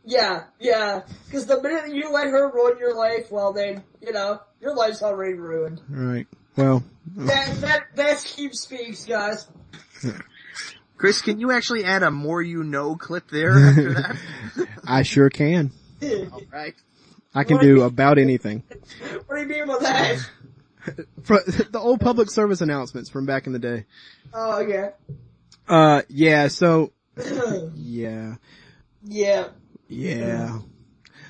Yeah, 0.05 0.45
yeah. 0.59 1.01
Cause 1.31 1.45
the 1.45 1.61
minute 1.61 1.93
you 1.93 2.09
let 2.11 2.27
her 2.27 2.49
ruin 2.51 2.77
your 2.79 2.95
life, 2.95 3.31
well 3.31 3.51
then, 3.53 3.83
you 4.01 4.11
know, 4.13 4.39
your 4.61 4.75
life's 4.75 5.01
already 5.03 5.33
ruined. 5.33 5.81
Right. 5.89 6.27
Well, 6.55 6.83
That, 7.17 7.55
that, 7.61 7.83
that's 7.95 8.23
Keeb 8.35 8.53
Speaks, 8.53 9.05
guys. 9.05 9.47
Chris, 11.03 11.21
can 11.21 11.37
you 11.37 11.51
actually 11.51 11.83
add 11.83 12.01
a 12.01 12.09
more 12.09 12.41
you 12.41 12.63
know 12.63 12.95
clip 12.95 13.29
there 13.29 13.51
after 13.51 13.93
that? 13.95 14.15
I 14.87 15.01
sure 15.01 15.29
can. 15.29 15.71
right. 16.49 16.73
I 17.35 17.43
can 17.43 17.57
do 17.57 17.81
about 17.81 18.17
anything. 18.17 18.63
What 19.27 19.35
do 19.35 19.41
you 19.41 19.47
mean 19.49 19.67
by 19.67 19.79
that? 19.79 20.29
For, 21.23 21.43
the 21.43 21.77
old 21.77 21.99
public 21.99 22.31
service 22.31 22.61
announcements 22.61 23.09
from 23.09 23.25
back 23.25 23.47
in 23.47 23.51
the 23.51 23.59
day. 23.59 23.85
Oh, 24.33 24.61
okay. 24.61 24.91
Uh, 25.67 26.03
yeah, 26.07 26.47
so, 26.47 26.93
yeah, 27.75 28.35
yeah. 29.03 29.47
yeah. 29.89 30.59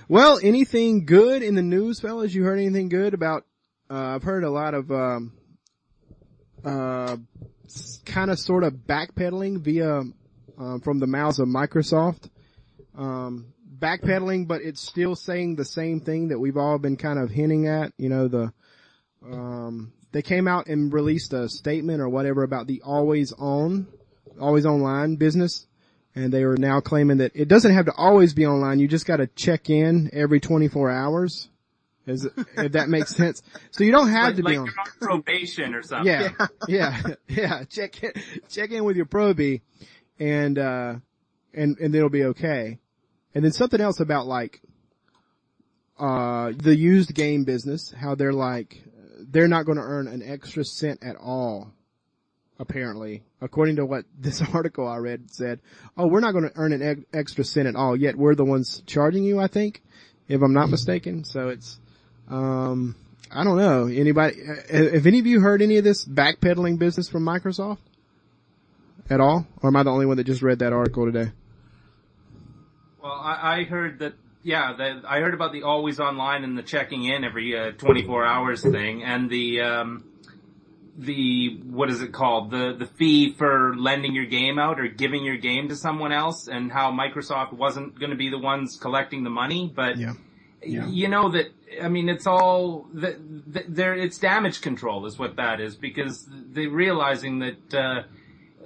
Well, 0.07 0.39
anything 0.43 1.05
good 1.07 1.41
in 1.41 1.55
the 1.55 1.63
news, 1.63 1.99
fellas? 1.99 2.31
You 2.31 2.43
heard 2.43 2.59
anything 2.59 2.89
good 2.89 3.15
about, 3.15 3.47
uh, 3.89 3.95
I've 3.95 4.23
heard 4.23 4.43
a 4.43 4.51
lot 4.51 4.75
of, 4.75 4.91
um, 4.91 5.33
uh, 6.63 7.17
kind 8.05 8.31
of 8.31 8.39
sort 8.39 8.63
of 8.63 8.73
backpedaling 8.73 9.61
via, 9.61 10.03
um, 10.57 10.81
from 10.81 10.99
the 10.99 11.07
mouths 11.07 11.39
of 11.39 11.47
Microsoft. 11.47 12.29
Um, 12.97 13.53
backpedaling, 13.79 14.47
but 14.47 14.61
it's 14.61 14.81
still 14.81 15.15
saying 15.15 15.55
the 15.55 15.65
same 15.65 15.99
thing 15.99 16.29
that 16.29 16.39
we've 16.39 16.57
all 16.57 16.77
been 16.77 16.95
kind 16.95 17.19
of 17.19 17.29
hinting 17.29 17.67
at, 17.67 17.91
you 17.97 18.09
know, 18.09 18.27
the, 18.27 18.53
um, 19.25 19.93
they 20.11 20.21
came 20.21 20.47
out 20.47 20.67
and 20.67 20.93
released 20.93 21.33
a 21.33 21.49
statement 21.49 21.99
or 21.99 22.07
whatever 22.07 22.43
about 22.43 22.67
the 22.67 22.81
always 22.85 23.33
on, 23.33 23.87
always 24.39 24.65
online 24.65 25.15
business. 25.15 25.67
And 26.15 26.31
they 26.31 26.43
are 26.43 26.55
now 26.55 26.79
claiming 26.79 27.17
that 27.17 27.31
it 27.33 27.47
doesn't 27.47 27.73
have 27.73 27.85
to 27.85 27.93
always 27.97 28.35
be 28.35 28.45
online. 28.45 28.79
You 28.79 28.87
just 28.87 29.07
got 29.07 29.17
to 29.17 29.27
check 29.27 29.71
in 29.71 30.11
every 30.13 30.39
24 30.39 30.91
hours. 30.91 31.49
Is, 32.05 32.27
if 32.57 32.73
that 32.73 32.89
makes 32.89 33.15
sense. 33.15 33.41
So 33.71 33.85
you 33.85 33.91
don't 33.93 34.09
have 34.09 34.27
like, 34.27 34.35
to 34.35 34.43
be 34.43 34.57
like 34.57 34.59
on. 34.59 34.65
you're 34.65 35.09
on 35.11 35.21
probation 35.21 35.73
or 35.73 35.81
something. 35.81 36.07
Yeah, 36.07 36.47
yeah, 36.67 37.01
yeah. 37.27 37.63
Check 37.63 38.03
in, 38.03 38.11
check 38.49 38.71
in 38.71 38.83
with 38.83 38.97
your 38.97 39.05
probie, 39.05 39.61
and 40.19 40.59
uh, 40.59 40.95
and 41.53 41.77
and 41.79 41.95
it'll 41.95 42.09
be 42.09 42.25
okay. 42.25 42.79
And 43.33 43.43
then 43.43 43.51
something 43.51 43.79
else 43.79 43.99
about 43.99 44.27
like 44.27 44.61
uh 45.97 46.51
the 46.57 46.75
used 46.75 47.13
game 47.13 47.45
business, 47.45 47.93
how 47.97 48.15
they're 48.15 48.33
like 48.33 48.83
they're 49.19 49.47
not 49.47 49.65
going 49.65 49.77
to 49.77 49.83
earn 49.83 50.07
an 50.07 50.21
extra 50.23 50.63
cent 50.63 51.03
at 51.03 51.15
all. 51.15 51.71
Apparently, 52.59 53.23
according 53.41 53.77
to 53.77 53.85
what 53.85 54.05
this 54.17 54.41
article 54.53 54.87
I 54.87 54.97
read 54.97 55.31
said, 55.31 55.59
oh, 55.97 56.07
we're 56.07 56.19
not 56.19 56.33
going 56.33 56.45
to 56.45 56.55
earn 56.55 56.71
an 56.71 56.81
ex- 56.81 57.01
extra 57.11 57.43
cent 57.43 57.67
at 57.67 57.75
all. 57.75 57.95
Yet 57.95 58.15
we're 58.15 58.35
the 58.35 58.45
ones 58.45 58.83
charging 58.85 59.23
you. 59.23 59.39
I 59.39 59.47
think, 59.47 59.81
if 60.27 60.41
I'm 60.41 60.53
not 60.53 60.69
mistaken. 60.69 61.23
So 61.23 61.49
it's 61.49 61.79
um, 62.29 62.95
I 63.31 63.43
don't 63.43 63.57
know. 63.57 63.87
Anybody, 63.87 64.37
have 64.71 65.05
any 65.07 65.19
of 65.19 65.25
you 65.25 65.41
heard 65.41 65.61
any 65.61 65.77
of 65.77 65.83
this 65.83 66.05
backpedaling 66.05 66.77
business 66.79 67.09
from 67.09 67.25
Microsoft? 67.25 67.79
At 69.09 69.19
all? 69.19 69.45
Or 69.61 69.67
am 69.67 69.75
I 69.75 69.83
the 69.83 69.91
only 69.91 70.05
one 70.05 70.17
that 70.17 70.23
just 70.23 70.41
read 70.41 70.59
that 70.59 70.71
article 70.71 71.05
today? 71.05 71.31
Well, 73.01 73.11
I, 73.11 73.59
I 73.59 73.63
heard 73.63 73.99
that. 73.99 74.13
Yeah, 74.45 74.73
that 74.77 75.03
I 75.07 75.19
heard 75.21 75.33
about 75.33 75.53
the 75.53 75.63
always 75.63 76.01
online 76.01 76.43
and 76.43 76.57
the 76.57 76.63
checking 76.63 77.05
in 77.05 77.23
every 77.23 77.57
uh, 77.57 77.71
24 77.71 78.25
hours 78.25 78.61
thing, 78.61 79.01
and 79.03 79.29
the 79.29 79.61
um, 79.61 80.03
the 80.97 81.59
what 81.63 81.89
is 81.89 82.01
it 82.01 82.11
called? 82.11 82.51
The 82.51 82.75
the 82.77 82.85
fee 82.85 83.33
for 83.33 83.73
lending 83.77 84.13
your 84.13 84.25
game 84.25 84.59
out 84.59 84.79
or 84.81 84.87
giving 84.87 85.23
your 85.23 85.37
game 85.37 85.69
to 85.69 85.75
someone 85.75 86.11
else, 86.11 86.47
and 86.49 86.71
how 86.71 86.91
Microsoft 86.91 87.53
wasn't 87.53 87.97
going 87.97 88.11
to 88.11 88.17
be 88.17 88.29
the 88.29 88.37
ones 88.37 88.77
collecting 88.77 89.23
the 89.23 89.29
money, 89.29 89.71
but 89.73 89.97
Yeah. 89.97 90.13
Yeah. 90.65 90.87
you 90.87 91.07
know 91.07 91.29
that 91.31 91.47
I 91.81 91.89
mean 91.89 92.09
it's 92.09 92.27
all 92.27 92.87
that 92.93 93.15
there 93.67 93.93
it's 93.93 94.17
damage 94.17 94.61
control 94.61 95.05
is 95.05 95.17
what 95.17 95.35
that 95.37 95.59
is 95.59 95.75
because 95.75 96.27
they 96.51 96.67
realizing 96.67 97.39
that 97.39 97.73
uh 97.73 98.03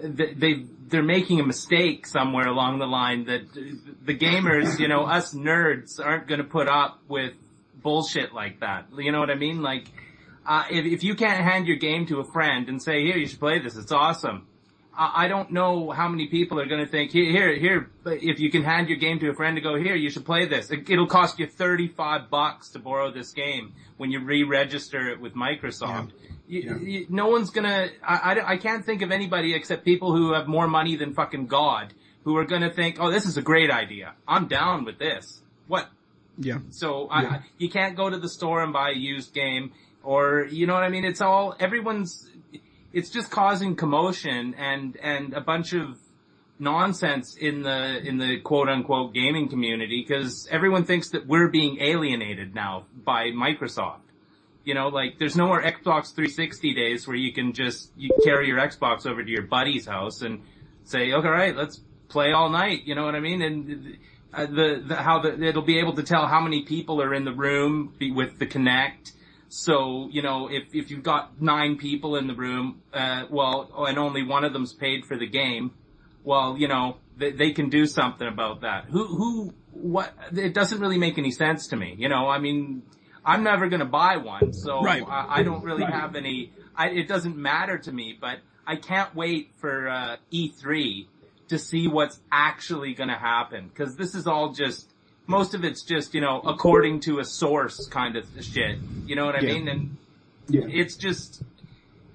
they 0.01 0.65
they're 0.87 1.03
making 1.03 1.39
a 1.39 1.43
mistake 1.45 2.05
somewhere 2.07 2.47
along 2.47 2.79
the 2.79 2.85
line 2.85 3.25
that 3.25 3.53
the 3.53 4.15
gamers, 4.17 4.79
you 4.79 4.87
know, 4.87 5.03
us 5.03 5.33
nerds 5.33 5.99
aren't 6.03 6.27
going 6.27 6.39
to 6.39 6.45
put 6.47 6.67
up 6.67 6.99
with 7.07 7.33
bullshit 7.81 8.33
like 8.33 8.61
that. 8.61 8.85
You 8.97 9.11
know 9.11 9.19
what 9.19 9.29
I 9.29 9.35
mean? 9.35 9.61
Like, 9.61 9.87
uh, 10.45 10.63
if, 10.69 10.85
if 10.85 11.03
you 11.03 11.15
can't 11.15 11.43
hand 11.43 11.67
your 11.67 11.75
game 11.75 12.05
to 12.07 12.19
a 12.19 12.23
friend 12.23 12.69
and 12.69 12.81
say, 12.81 13.01
here, 13.03 13.17
you 13.17 13.27
should 13.27 13.39
play 13.39 13.59
this, 13.59 13.75
it's 13.75 13.91
awesome. 13.91 14.47
I, 14.97 15.27
don't 15.27 15.51
know 15.51 15.91
how 15.91 16.07
many 16.07 16.27
people 16.27 16.59
are 16.59 16.65
going 16.65 16.83
to 16.83 16.89
think, 16.89 17.11
here, 17.11 17.31
here, 17.31 17.55
here, 17.55 17.89
if 18.05 18.39
you 18.39 18.49
can 18.49 18.63
hand 18.63 18.89
your 18.89 18.97
game 18.97 19.19
to 19.19 19.29
a 19.29 19.33
friend 19.33 19.55
to 19.55 19.61
go, 19.61 19.75
here, 19.75 19.95
you 19.95 20.09
should 20.09 20.25
play 20.25 20.47
this. 20.47 20.71
It, 20.71 20.89
will 20.89 21.05
cost 21.05 21.37
you 21.37 21.45
35 21.45 22.31
bucks 22.31 22.69
to 22.69 22.79
borrow 22.79 23.11
this 23.11 23.31
game 23.31 23.73
when 23.97 24.09
you 24.09 24.19
re-register 24.19 25.09
it 25.09 25.21
with 25.21 25.35
Microsoft. 25.35 26.11
Yeah. 26.11 26.29
You, 26.47 26.61
yeah. 26.61 26.77
you, 26.77 27.05
no 27.09 27.27
one's 27.27 27.51
gonna, 27.51 27.89
I, 28.03 28.15
I, 28.15 28.51
I 28.53 28.57
can't 28.57 28.83
think 28.83 29.03
of 29.03 29.11
anybody 29.11 29.53
except 29.53 29.85
people 29.85 30.15
who 30.15 30.33
have 30.33 30.47
more 30.47 30.67
money 30.67 30.95
than 30.95 31.13
fucking 31.13 31.47
God 31.47 31.93
who 32.23 32.35
are 32.37 32.45
gonna 32.45 32.71
think, 32.71 32.97
oh, 32.99 33.11
this 33.11 33.25
is 33.25 33.37
a 33.37 33.41
great 33.41 33.69
idea. 33.69 34.13
I'm 34.27 34.47
down 34.47 34.83
with 34.83 34.97
this. 34.97 35.41
What? 35.67 35.89
Yeah. 36.37 36.59
So 36.71 37.07
yeah. 37.11 37.15
I, 37.15 37.39
you 37.57 37.69
can't 37.69 37.95
go 37.95 38.09
to 38.09 38.17
the 38.17 38.29
store 38.29 38.63
and 38.63 38.73
buy 38.73 38.91
a 38.91 38.95
used 38.95 39.33
game 39.33 39.73
or, 40.03 40.47
you 40.49 40.65
know 40.67 40.73
what 40.73 40.83
I 40.83 40.89
mean? 40.89 41.05
It's 41.05 41.21
all, 41.21 41.55
everyone's, 41.59 42.29
it's 42.93 43.09
just 43.09 43.29
causing 43.31 43.75
commotion 43.75 44.55
and, 44.55 44.97
and 44.97 45.33
a 45.33 45.41
bunch 45.41 45.73
of 45.73 45.97
nonsense 46.59 47.35
in 47.35 47.61
the, 47.61 47.99
in 47.99 48.17
the 48.17 48.39
quote 48.41 48.69
unquote 48.69 49.13
gaming 49.13 49.49
community 49.49 50.03
because 50.07 50.47
everyone 50.49 50.83
thinks 50.83 51.09
that 51.09 51.27
we're 51.27 51.49
being 51.49 51.79
alienated 51.81 52.55
now 52.55 52.85
by 53.03 53.25
Microsoft. 53.25 53.99
You 54.63 54.73
know, 54.73 54.89
like 54.89 55.17
there's 55.17 55.37
no 55.37 55.47
more 55.47 55.61
Xbox 55.61 56.13
360 56.13 56.73
days 56.73 57.07
where 57.07 57.15
you 57.15 57.31
can 57.31 57.53
just, 57.53 57.91
you 57.95 58.09
carry 58.23 58.47
your 58.47 58.59
Xbox 58.59 59.05
over 59.05 59.23
to 59.23 59.29
your 59.29 59.43
buddy's 59.43 59.85
house 59.85 60.21
and 60.21 60.41
say, 60.83 61.13
okay, 61.13 61.27
right, 61.27 61.55
let's 61.55 61.79
play 62.09 62.31
all 62.31 62.49
night. 62.49 62.81
You 62.85 62.95
know 62.95 63.05
what 63.05 63.15
I 63.15 63.19
mean? 63.19 63.41
And 63.41 63.97
uh, 64.33 64.45
the, 64.45 64.83
the, 64.85 64.95
how 64.95 65.19
the, 65.19 65.41
it'll 65.41 65.61
be 65.61 65.79
able 65.79 65.93
to 65.93 66.03
tell 66.03 66.27
how 66.27 66.41
many 66.41 66.63
people 66.63 67.01
are 67.01 67.13
in 67.13 67.25
the 67.25 67.33
room 67.33 67.93
with 68.13 68.39
the 68.39 68.45
Kinect. 68.45 69.13
So, 69.49 70.09
you 70.11 70.21
know, 70.21 70.49
if, 70.49 70.73
if 70.73 70.91
you've 70.91 71.03
got 71.03 71.41
nine 71.41 71.77
people 71.77 72.15
in 72.17 72.27
the 72.27 72.35
room, 72.35 72.81
uh, 72.93 73.25
well, 73.29 73.71
and 73.87 73.97
only 73.97 74.23
one 74.23 74.43
of 74.43 74.53
them's 74.53 74.73
paid 74.73 75.05
for 75.05 75.17
the 75.17 75.27
game, 75.27 75.71
well, 76.23 76.57
you 76.57 76.67
know, 76.67 76.97
they, 77.17 77.31
they 77.31 77.51
can 77.51 77.69
do 77.69 77.85
something 77.85 78.27
about 78.27 78.61
that. 78.61 78.85
Who, 78.85 79.05
who, 79.05 79.53
what, 79.71 80.13
it 80.33 80.53
doesn't 80.53 80.79
really 80.79 80.97
make 80.97 81.17
any 81.17 81.31
sense 81.31 81.67
to 81.67 81.77
me. 81.77 81.95
You 81.97 82.09
know, 82.09 82.27
I 82.27 82.39
mean, 82.39 82.83
I'm 83.25 83.43
never 83.43 83.67
going 83.67 83.79
to 83.79 83.85
buy 83.85 84.17
one, 84.17 84.53
so 84.53 84.81
right. 84.81 85.03
I, 85.07 85.39
I, 85.39 85.43
don't 85.43 85.63
really 85.63 85.83
right. 85.83 85.93
have 85.93 86.15
any. 86.15 86.51
I, 86.75 86.89
it 86.89 87.07
doesn't 87.07 87.37
matter 87.37 87.77
to 87.77 87.91
me, 87.91 88.17
but 88.19 88.39
I 88.65 88.75
can't 88.75 89.13
wait 89.15 89.51
for 89.57 89.89
uh, 89.89 90.17
E3 90.33 91.07
to 91.49 91.59
see 91.59 91.87
what's 91.87 92.19
actually 92.31 92.93
going 92.93 93.09
to 93.09 93.15
happen 93.15 93.69
because 93.69 93.95
this 93.95 94.15
is 94.15 94.27
all 94.27 94.51
just 94.51 94.93
most 95.27 95.53
of 95.53 95.63
it's 95.63 95.83
just 95.83 96.13
you 96.13 96.21
know 96.21 96.39
according 96.39 97.01
to 97.01 97.19
a 97.19 97.25
source 97.25 97.87
kind 97.87 98.15
of 98.15 98.25
shit. 98.41 98.79
You 99.05 99.15
know 99.15 99.25
what 99.25 99.35
I 99.35 99.41
yeah. 99.41 99.53
mean? 99.53 99.67
And 99.67 99.97
yeah. 100.49 100.61
it's 100.67 100.95
just 100.95 101.43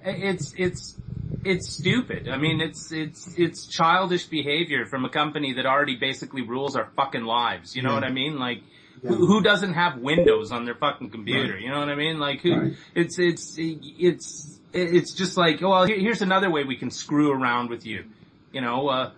it's 0.03 0.53
it's 0.57 0.95
it's 1.45 1.69
stupid. 1.69 2.27
I 2.29 2.37
mean, 2.37 2.61
it's 2.61 2.91
it's 2.91 3.33
it's 3.37 3.67
childish 3.67 4.25
behavior 4.25 4.85
from 4.85 5.05
a 5.05 5.09
company 5.09 5.53
that 5.53 5.65
already 5.65 5.95
basically 5.95 6.41
rules 6.41 6.75
our 6.75 6.89
fucking 6.95 7.23
lives. 7.23 7.75
You 7.75 7.81
know 7.81 7.89
yeah. 7.89 7.95
what 7.95 8.03
I 8.03 8.11
mean? 8.11 8.39
Like 8.39 8.63
who, 9.03 9.27
who, 9.27 9.41
doesn't 9.41 9.73
have 9.73 9.97
Windows 9.97 10.51
on 10.51 10.65
their 10.65 10.75
fucking 10.75 11.09
computer? 11.09 11.53
Right. 11.53 11.61
You 11.61 11.69
know 11.69 11.79
what 11.79 11.89
I 11.89 11.95
mean? 11.95 12.19
Like 12.19 12.41
who, 12.41 12.55
right. 12.55 12.73
it's, 12.95 13.19
it's, 13.19 13.55
it's, 13.57 14.59
it's 14.71 15.13
just 15.13 15.35
like, 15.35 15.61
well, 15.61 15.85
here's 15.85 16.21
another 16.21 16.49
way 16.49 16.63
we 16.63 16.77
can 16.77 16.89
screw 16.89 17.31
around 17.31 17.69
with 17.69 17.85
you. 17.85 18.05
You 18.53 18.61
know, 18.61 18.87
uh, 18.87 19.11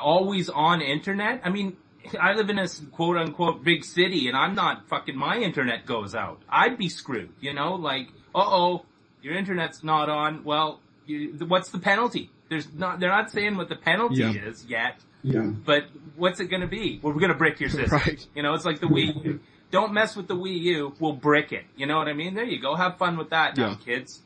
always 0.00 0.48
on 0.48 0.80
internet. 0.80 1.42
I 1.44 1.50
mean, 1.50 1.76
I 2.20 2.34
live 2.34 2.50
in 2.50 2.58
a 2.58 2.66
quote 2.92 3.16
unquote 3.16 3.64
big 3.64 3.84
city 3.84 4.28
and 4.28 4.36
I'm 4.36 4.54
not 4.54 4.88
fucking, 4.88 5.16
my 5.16 5.38
internet 5.38 5.86
goes 5.86 6.14
out. 6.14 6.42
I'd 6.48 6.78
be 6.78 6.88
screwed, 6.88 7.30
you 7.40 7.54
know, 7.54 7.74
like, 7.74 8.08
uh 8.34 8.44
oh, 8.44 8.84
your 9.22 9.34
internet's 9.34 9.82
not 9.82 10.08
on. 10.08 10.44
Well, 10.44 10.80
you, 11.06 11.34
what's 11.46 11.70
the 11.70 11.78
penalty? 11.78 12.30
There's 12.48 12.72
not, 12.72 13.00
they're 13.00 13.10
not 13.10 13.30
saying 13.30 13.56
what 13.56 13.68
the 13.68 13.76
penalty 13.76 14.20
yeah. 14.22 14.32
is 14.32 14.66
yet. 14.66 14.96
Yeah. 15.22 15.40
But 15.42 15.84
what's 16.16 16.40
it 16.40 16.46
gonna 16.46 16.66
be? 16.66 17.00
Well, 17.02 17.14
we're 17.14 17.20
gonna 17.20 17.34
brick 17.34 17.60
your 17.60 17.70
system. 17.70 17.98
Right. 17.98 18.26
You 18.34 18.42
know, 18.42 18.54
it's 18.54 18.66
like 18.66 18.80
the 18.80 18.86
Wii 18.86 19.24
U. 19.24 19.40
Don't 19.70 19.92
mess 19.92 20.14
with 20.14 20.28
the 20.28 20.36
Wii 20.36 20.60
U. 20.60 20.94
We'll 21.00 21.14
brick 21.14 21.52
it. 21.52 21.64
You 21.76 21.86
know 21.86 21.96
what 21.96 22.06
I 22.06 22.12
mean? 22.12 22.34
There 22.34 22.44
you 22.44 22.60
go. 22.60 22.76
Have 22.76 22.98
fun 22.98 23.16
with 23.16 23.30
that 23.30 23.56
now, 23.56 23.74
kids. 23.74 24.20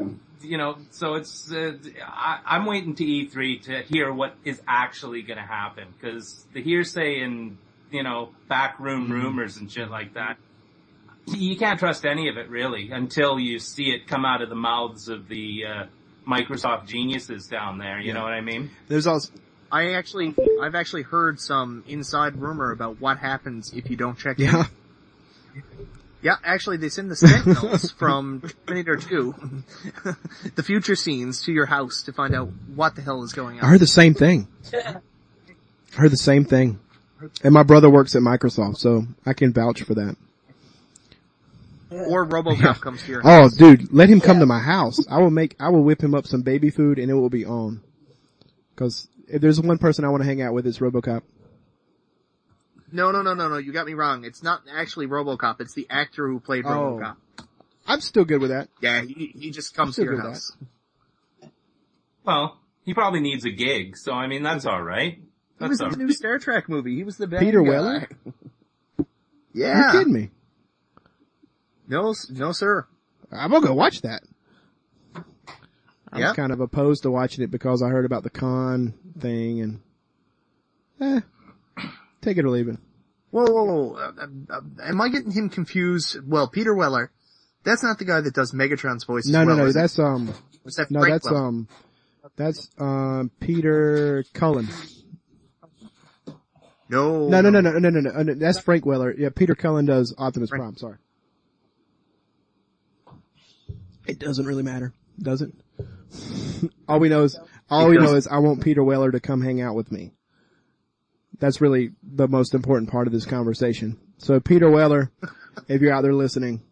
Yeah. 0.00 0.06
You 0.42 0.56
know, 0.56 0.78
so 0.90 1.14
it's, 1.14 1.52
uh, 1.52 1.74
I, 2.06 2.56
am 2.56 2.64
waiting 2.64 2.94
to 2.94 3.04
E3 3.04 3.62
to 3.64 3.82
hear 3.82 4.10
what 4.10 4.34
is 4.42 4.60
actually 4.66 5.20
gonna 5.20 5.46
happen. 5.46 5.88
Cause 6.00 6.46
the 6.54 6.62
hearsay 6.62 7.20
and, 7.20 7.58
you 7.90 8.02
know, 8.02 8.30
backroom 8.48 9.04
mm-hmm. 9.04 9.12
rumors 9.12 9.58
and 9.58 9.70
shit 9.70 9.90
like 9.90 10.14
that, 10.14 10.38
you 11.26 11.58
can't 11.58 11.78
trust 11.78 12.06
any 12.06 12.28
of 12.28 12.38
it 12.38 12.48
really 12.48 12.90
until 12.90 13.38
you 13.38 13.58
see 13.58 13.90
it 13.90 14.06
come 14.06 14.24
out 14.24 14.40
of 14.40 14.48
the 14.48 14.54
mouths 14.54 15.08
of 15.08 15.28
the, 15.28 15.64
uh, 15.66 15.86
Microsoft 16.26 16.86
geniuses 16.86 17.46
down 17.46 17.78
there. 17.78 17.98
You 17.98 18.08
yeah. 18.08 18.12
know 18.14 18.22
what 18.22 18.32
I 18.32 18.40
mean? 18.40 18.70
There's 18.88 19.06
also, 19.06 19.32
I 19.70 19.92
actually, 19.92 20.34
I've 20.60 20.74
actually 20.74 21.02
heard 21.02 21.40
some 21.40 21.84
inside 21.86 22.36
rumor 22.36 22.72
about 22.72 23.00
what 23.00 23.18
happens 23.18 23.72
if 23.72 23.90
you 23.90 23.96
don't 23.96 24.18
check 24.18 24.38
yeah. 24.38 24.64
Yeah, 26.22 26.36
actually 26.44 26.76
they 26.76 26.90
send 26.90 27.10
the 27.10 27.16
sentinels 27.16 27.90
from 27.98 28.42
Terminator 28.66 28.96
2, 28.96 29.34
the 30.54 30.62
future 30.62 30.94
scenes 30.94 31.42
to 31.42 31.52
your 31.52 31.66
house 31.66 32.02
to 32.02 32.12
find 32.12 32.34
out 32.34 32.50
what 32.74 32.94
the 32.94 33.02
hell 33.02 33.22
is 33.22 33.32
going 33.32 33.58
on. 33.58 33.64
I 33.64 33.68
heard 33.68 33.80
the 33.80 33.86
same 33.86 34.14
thing. 34.14 34.46
I 34.74 35.00
heard 35.94 36.12
the 36.12 36.18
same 36.18 36.44
thing. 36.44 36.78
And 37.42 37.52
my 37.52 37.62
brother 37.62 37.90
works 37.90 38.14
at 38.16 38.22
Microsoft, 38.22 38.78
so 38.78 39.04
I 39.26 39.32
can 39.32 39.52
vouch 39.52 39.82
for 39.82 39.94
that. 39.94 40.16
Or 41.90 42.24
RoboCop 42.24 42.60
yeah. 42.60 42.74
comes 42.74 43.02
to 43.02 43.10
your 43.10 43.20
oh, 43.24 43.28
house. 43.28 43.54
Oh, 43.54 43.58
dude, 43.58 43.92
let 43.92 44.08
him 44.08 44.20
come 44.20 44.36
yeah. 44.36 44.40
to 44.40 44.46
my 44.46 44.60
house. 44.60 44.98
I 45.08 45.18
will 45.18 45.30
make, 45.30 45.56
I 45.58 45.70
will 45.70 45.82
whip 45.82 46.02
him 46.02 46.14
up 46.14 46.26
some 46.26 46.42
baby 46.42 46.70
food 46.70 46.98
and 46.98 47.10
it 47.10 47.14
will 47.14 47.30
be 47.30 47.44
on. 47.44 47.82
Cause 48.76 49.08
if 49.28 49.40
there's 49.40 49.60
one 49.60 49.78
person 49.78 50.04
I 50.04 50.08
want 50.08 50.22
to 50.22 50.26
hang 50.26 50.40
out 50.40 50.54
with, 50.54 50.66
it's 50.66 50.78
RoboCop. 50.78 51.22
No, 52.92 53.10
no, 53.10 53.22
no, 53.22 53.34
no, 53.34 53.48
no. 53.48 53.58
You 53.58 53.72
got 53.72 53.86
me 53.86 53.94
wrong. 53.94 54.24
It's 54.24 54.42
not 54.42 54.62
actually 54.72 55.06
RoboCop. 55.06 55.60
It's 55.60 55.74
the 55.74 55.86
actor 55.90 56.26
who 56.26 56.40
played 56.40 56.64
oh. 56.66 56.68
RoboCop. 56.68 57.16
I'm 57.86 58.00
still 58.00 58.24
good 58.24 58.40
with 58.40 58.50
that. 58.50 58.68
Yeah, 58.80 59.02
he, 59.02 59.32
he 59.36 59.50
just 59.50 59.74
comes 59.74 59.96
to 59.96 60.04
your 60.04 60.20
house. 60.20 60.52
Well, 62.24 62.58
he 62.84 62.94
probably 62.94 63.20
needs 63.20 63.44
a 63.44 63.50
gig, 63.50 63.96
so 63.96 64.12
I 64.12 64.26
mean 64.26 64.42
that's 64.42 64.66
all 64.66 64.82
right. 64.82 65.20
That's 65.58 65.78
he 65.78 65.84
was 65.84 65.94
in 65.94 65.98
the 65.98 66.04
new 66.06 66.12
Star 66.12 66.38
Trek 66.38 66.68
movie. 66.68 66.94
He 66.94 67.04
was 67.04 67.16
the 67.16 67.26
bad 67.26 67.40
Peter 67.40 67.62
Weller. 67.62 68.08
yeah, 69.52 69.92
you 69.92 69.98
kidding 69.98 70.12
me? 70.12 70.30
No, 71.88 72.14
no, 72.30 72.52
sir. 72.52 72.86
I'm 73.32 73.50
gonna 73.50 73.66
go 73.66 73.74
watch 73.74 74.02
that. 74.02 74.22
I'm 76.12 76.20
yep. 76.20 76.36
kind 76.36 76.52
of 76.52 76.60
opposed 76.60 77.02
to 77.04 77.10
watching 77.10 77.44
it 77.44 77.50
because 77.50 77.82
I 77.82 77.88
heard 77.88 78.04
about 78.04 78.24
the 78.24 78.30
Khan 78.30 78.94
thing 79.18 79.60
and, 79.60 79.80
eh, 81.00 81.20
take 82.22 82.36
it 82.36 82.44
or 82.44 82.50
leave 82.50 82.68
it. 82.68 82.76
Whoa, 83.30 83.44
whoa, 83.44 83.64
whoa. 83.64 83.94
Uh, 83.94 84.12
uh, 84.18 84.56
uh, 84.56 84.60
am 84.84 85.00
I 85.00 85.08
getting 85.08 85.30
him 85.30 85.50
confused? 85.50 86.18
Well, 86.26 86.48
Peter 86.48 86.74
Weller, 86.74 87.12
that's 87.64 87.82
not 87.82 87.98
the 87.98 88.04
guy 88.04 88.20
that 88.20 88.34
does 88.34 88.52
Megatron's 88.52 89.04
voice. 89.04 89.26
No, 89.26 89.44
well, 89.44 89.56
no, 89.56 89.64
no, 89.66 89.72
that's, 89.72 89.98
um, 89.98 90.34
that 90.76 90.90
no, 90.90 91.04
that's, 91.04 91.30
Weller? 91.30 91.46
um, 91.46 91.68
that's, 92.36 92.70
um, 92.78 93.30
Peter 93.40 94.24
Cullen. 94.34 94.68
No. 96.88 97.28
No, 97.28 97.40
no, 97.40 97.50
no, 97.50 97.60
no, 97.60 97.70
no, 97.70 97.88
no, 97.88 98.00
no, 98.00 98.22
no, 98.22 98.34
that's 98.34 98.58
Frank 98.58 98.84
Welker. 98.84 99.16
Yeah, 99.16 99.28
Peter 99.28 99.54
Cullen 99.54 99.86
does 99.86 100.12
Optimus 100.18 100.50
Frank. 100.50 100.62
Prime, 100.62 100.76
sorry. 100.76 100.96
It 104.06 104.18
doesn't 104.18 104.44
really 104.44 104.64
matter, 104.64 104.92
does 105.22 105.42
it? 105.42 105.52
all 106.88 106.98
we 106.98 107.08
know 107.08 107.22
is, 107.22 107.38
all 107.70 107.88
we 107.88 107.96
know 107.96 108.16
is 108.16 108.26
I 108.26 108.38
want 108.38 108.60
Peter 108.64 108.82
Weller 108.82 109.12
to 109.12 109.20
come 109.20 109.40
hang 109.40 109.60
out 109.60 109.76
with 109.76 109.92
me. 109.92 110.14
That's 111.40 111.60
really 111.60 111.92
the 112.02 112.28
most 112.28 112.54
important 112.54 112.90
part 112.90 113.06
of 113.06 113.12
this 113.12 113.26
conversation. 113.26 113.98
So 114.18 114.40
Peter 114.40 114.70
Weller, 114.70 115.10
if 115.68 115.80
you're 115.80 115.92
out 115.92 116.02
there 116.02 116.14
listening, 116.14 116.62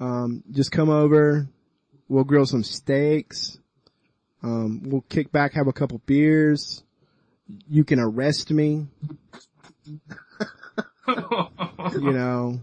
um, 0.00 0.42
just 0.50 0.70
come 0.70 0.88
over. 0.88 1.48
We'll 2.08 2.24
grill 2.24 2.46
some 2.46 2.62
steaks. 2.62 3.58
Um, 4.42 4.82
we'll 4.84 5.02
kick 5.02 5.32
back, 5.32 5.54
have 5.54 5.66
a 5.66 5.72
couple 5.72 6.00
beers. 6.06 6.84
You 7.68 7.84
can 7.84 7.98
arrest 7.98 8.52
me. 8.52 8.86
you 11.08 12.12
know, 12.12 12.60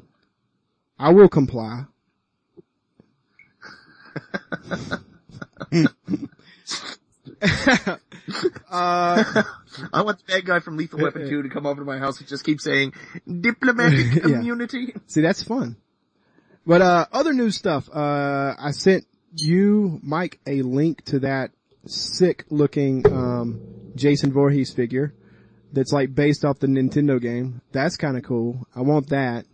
I 0.98 1.12
will 1.12 1.30
comply. 1.30 1.86
uh, 8.70 9.44
I 9.94 10.02
want 10.02 10.20
the 10.20 10.34
bad 10.34 10.46
guy 10.46 10.60
from 10.60 10.78
Lethal 10.78 11.00
Weapon 11.00 11.30
2 11.30 11.44
to 11.44 11.50
come 11.50 11.66
over 11.66 11.82
to 11.82 11.86
my 11.86 11.98
house 11.98 12.20
and 12.20 12.28
just 12.28 12.44
keep 12.44 12.62
saying, 12.62 12.94
diplomatic 13.28 14.22
community. 14.24 14.86
Yeah. 14.96 15.02
See, 15.08 15.22
that's 15.22 15.44
fun. 15.44 15.78
But, 16.66 16.82
uh, 16.82 17.06
other 17.12 17.34
new 17.34 17.52
stuff, 17.52 17.88
uh, 17.94 18.56
I 18.58 18.72
sent 18.72 19.06
you, 19.36 20.00
Mike, 20.02 20.40
a 20.48 20.62
link 20.62 21.04
to 21.06 21.20
that 21.20 21.52
sick 21.86 22.46
looking, 22.50 23.06
um, 23.12 23.62
Jason 23.96 24.32
Voorhees 24.34 24.74
figure 24.74 25.14
that's 25.72 25.92
like 25.92 26.16
based 26.16 26.44
off 26.44 26.60
the 26.60 26.68
Nintendo 26.68 27.22
game. 27.22 27.62
That's 27.72 27.98
kind 27.98 28.18
of 28.18 28.24
cool. 28.24 28.66
I 28.76 28.82
want 28.82 29.10
that. 29.10 29.46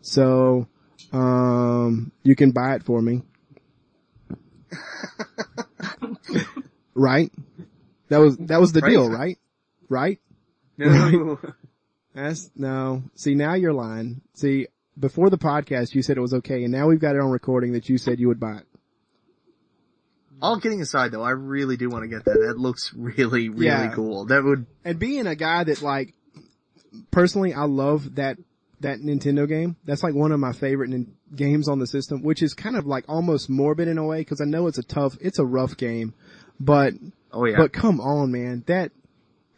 So, 0.00 0.66
um, 1.12 2.12
you 2.22 2.34
can 2.34 2.50
buy 2.50 2.74
it 2.74 2.82
for 2.82 3.00
me. 3.00 3.22
right? 6.94 7.30
That 8.08 8.18
was, 8.18 8.36
that 8.38 8.60
was 8.60 8.72
the 8.72 8.80
Right. 8.80 8.90
deal, 8.90 9.10
right? 9.10 9.38
Right? 9.88 10.20
No. 10.78 11.38
That's, 12.14 12.50
no. 12.56 13.02
See, 13.14 13.34
now 13.34 13.54
you're 13.54 13.72
lying. 13.72 14.20
See, 14.34 14.68
before 14.98 15.28
the 15.30 15.38
podcast 15.38 15.94
you 15.94 16.02
said 16.02 16.16
it 16.16 16.20
was 16.22 16.32
okay 16.34 16.62
and 16.64 16.72
now 16.72 16.86
we've 16.88 17.00
got 17.00 17.14
it 17.16 17.20
on 17.20 17.30
recording 17.30 17.72
that 17.72 17.88
you 17.90 17.98
said 17.98 18.18
you 18.18 18.28
would 18.28 18.40
buy 18.40 18.56
it. 18.58 18.66
All 20.42 20.60
kidding 20.60 20.82
aside 20.82 21.12
though, 21.12 21.22
I 21.22 21.30
really 21.30 21.76
do 21.76 21.88
want 21.88 22.02
to 22.04 22.08
get 22.08 22.24
that. 22.26 22.38
That 22.46 22.58
looks 22.58 22.92
really, 22.94 23.48
really 23.48 23.66
Yeah. 23.66 23.92
cool. 23.94 24.26
That 24.26 24.44
would, 24.44 24.66
And 24.84 24.98
being 24.98 25.26
a 25.26 25.34
guy 25.34 25.64
that 25.64 25.80
like, 25.82 26.12
personally 27.10 27.54
I 27.54 27.64
love 27.64 28.16
that, 28.16 28.38
that 28.80 29.00
Nintendo 29.00 29.48
game. 29.48 29.76
That's 29.84 30.02
like 30.02 30.14
one 30.14 30.32
of 30.32 30.40
my 30.40 30.52
favorite 30.52 30.90
nin- 30.90 31.14
games 31.34 31.68
on 31.68 31.78
the 31.78 31.86
system, 31.86 32.22
which 32.22 32.42
is 32.42 32.52
kind 32.54 32.76
of 32.76 32.86
like 32.86 33.04
almost 33.08 33.48
morbid 33.48 33.88
in 33.88 33.96
a 33.98 34.04
way 34.04 34.18
because 34.20 34.40
I 34.40 34.44
know 34.44 34.66
it's 34.66 34.78
a 34.78 34.82
tough, 34.82 35.16
it's 35.20 35.38
a 35.38 35.44
rough 35.46 35.76
game, 35.78 36.12
but 36.60 36.92
oh 37.36 37.44
yeah. 37.44 37.56
But 37.56 37.72
come 37.72 38.00
on, 38.00 38.32
man, 38.32 38.64
that 38.66 38.92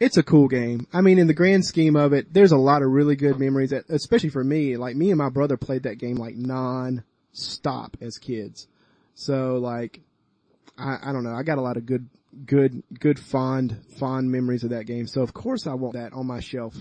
it's 0.01 0.17
a 0.17 0.23
cool 0.23 0.49
game. 0.49 0.87
I 0.93 1.01
mean, 1.01 1.19
in 1.19 1.27
the 1.27 1.35
grand 1.35 1.65
scheme 1.65 1.97
of 1.97 2.13
it, 2.13 2.33
there's 2.33 2.53
a 2.53 2.59
lot 2.59 2.83
of 2.83 2.91
really 2.91 3.17
good 3.17 3.39
memories. 3.39 3.71
That, 3.71 3.89
especially 3.89 4.31
for 4.31 4.45
me, 4.45 4.77
like 4.77 4.97
me 4.97 5.11
and 5.11 5.19
my 5.19 5.29
brother 5.29 5.57
played 5.57 5.85
that 5.85 5.99
game 5.99 6.17
like 6.17 6.37
non-stop 6.37 7.97
as 8.01 8.19
kids. 8.19 8.69
So 9.15 9.57
like, 9.57 10.01
I, 10.77 10.99
I 11.03 11.13
don't 11.13 11.25
know. 11.25 11.35
I 11.35 11.43
got 11.43 11.59
a 11.59 11.63
lot 11.63 11.77
of 11.77 11.87
good, 11.87 12.09
good, 12.47 12.83
good 12.99 13.19
fond, 13.19 13.77
fond 13.99 14.31
memories 14.31 14.63
of 14.63 14.71
that 14.71 14.87
game. 14.87 15.07
So 15.09 15.23
of 15.23 15.35
course 15.35 15.67
I 15.67 15.75
want 15.75 15.95
that 15.95 16.13
on 16.13 16.27
my 16.27 16.41
shelf, 16.41 16.77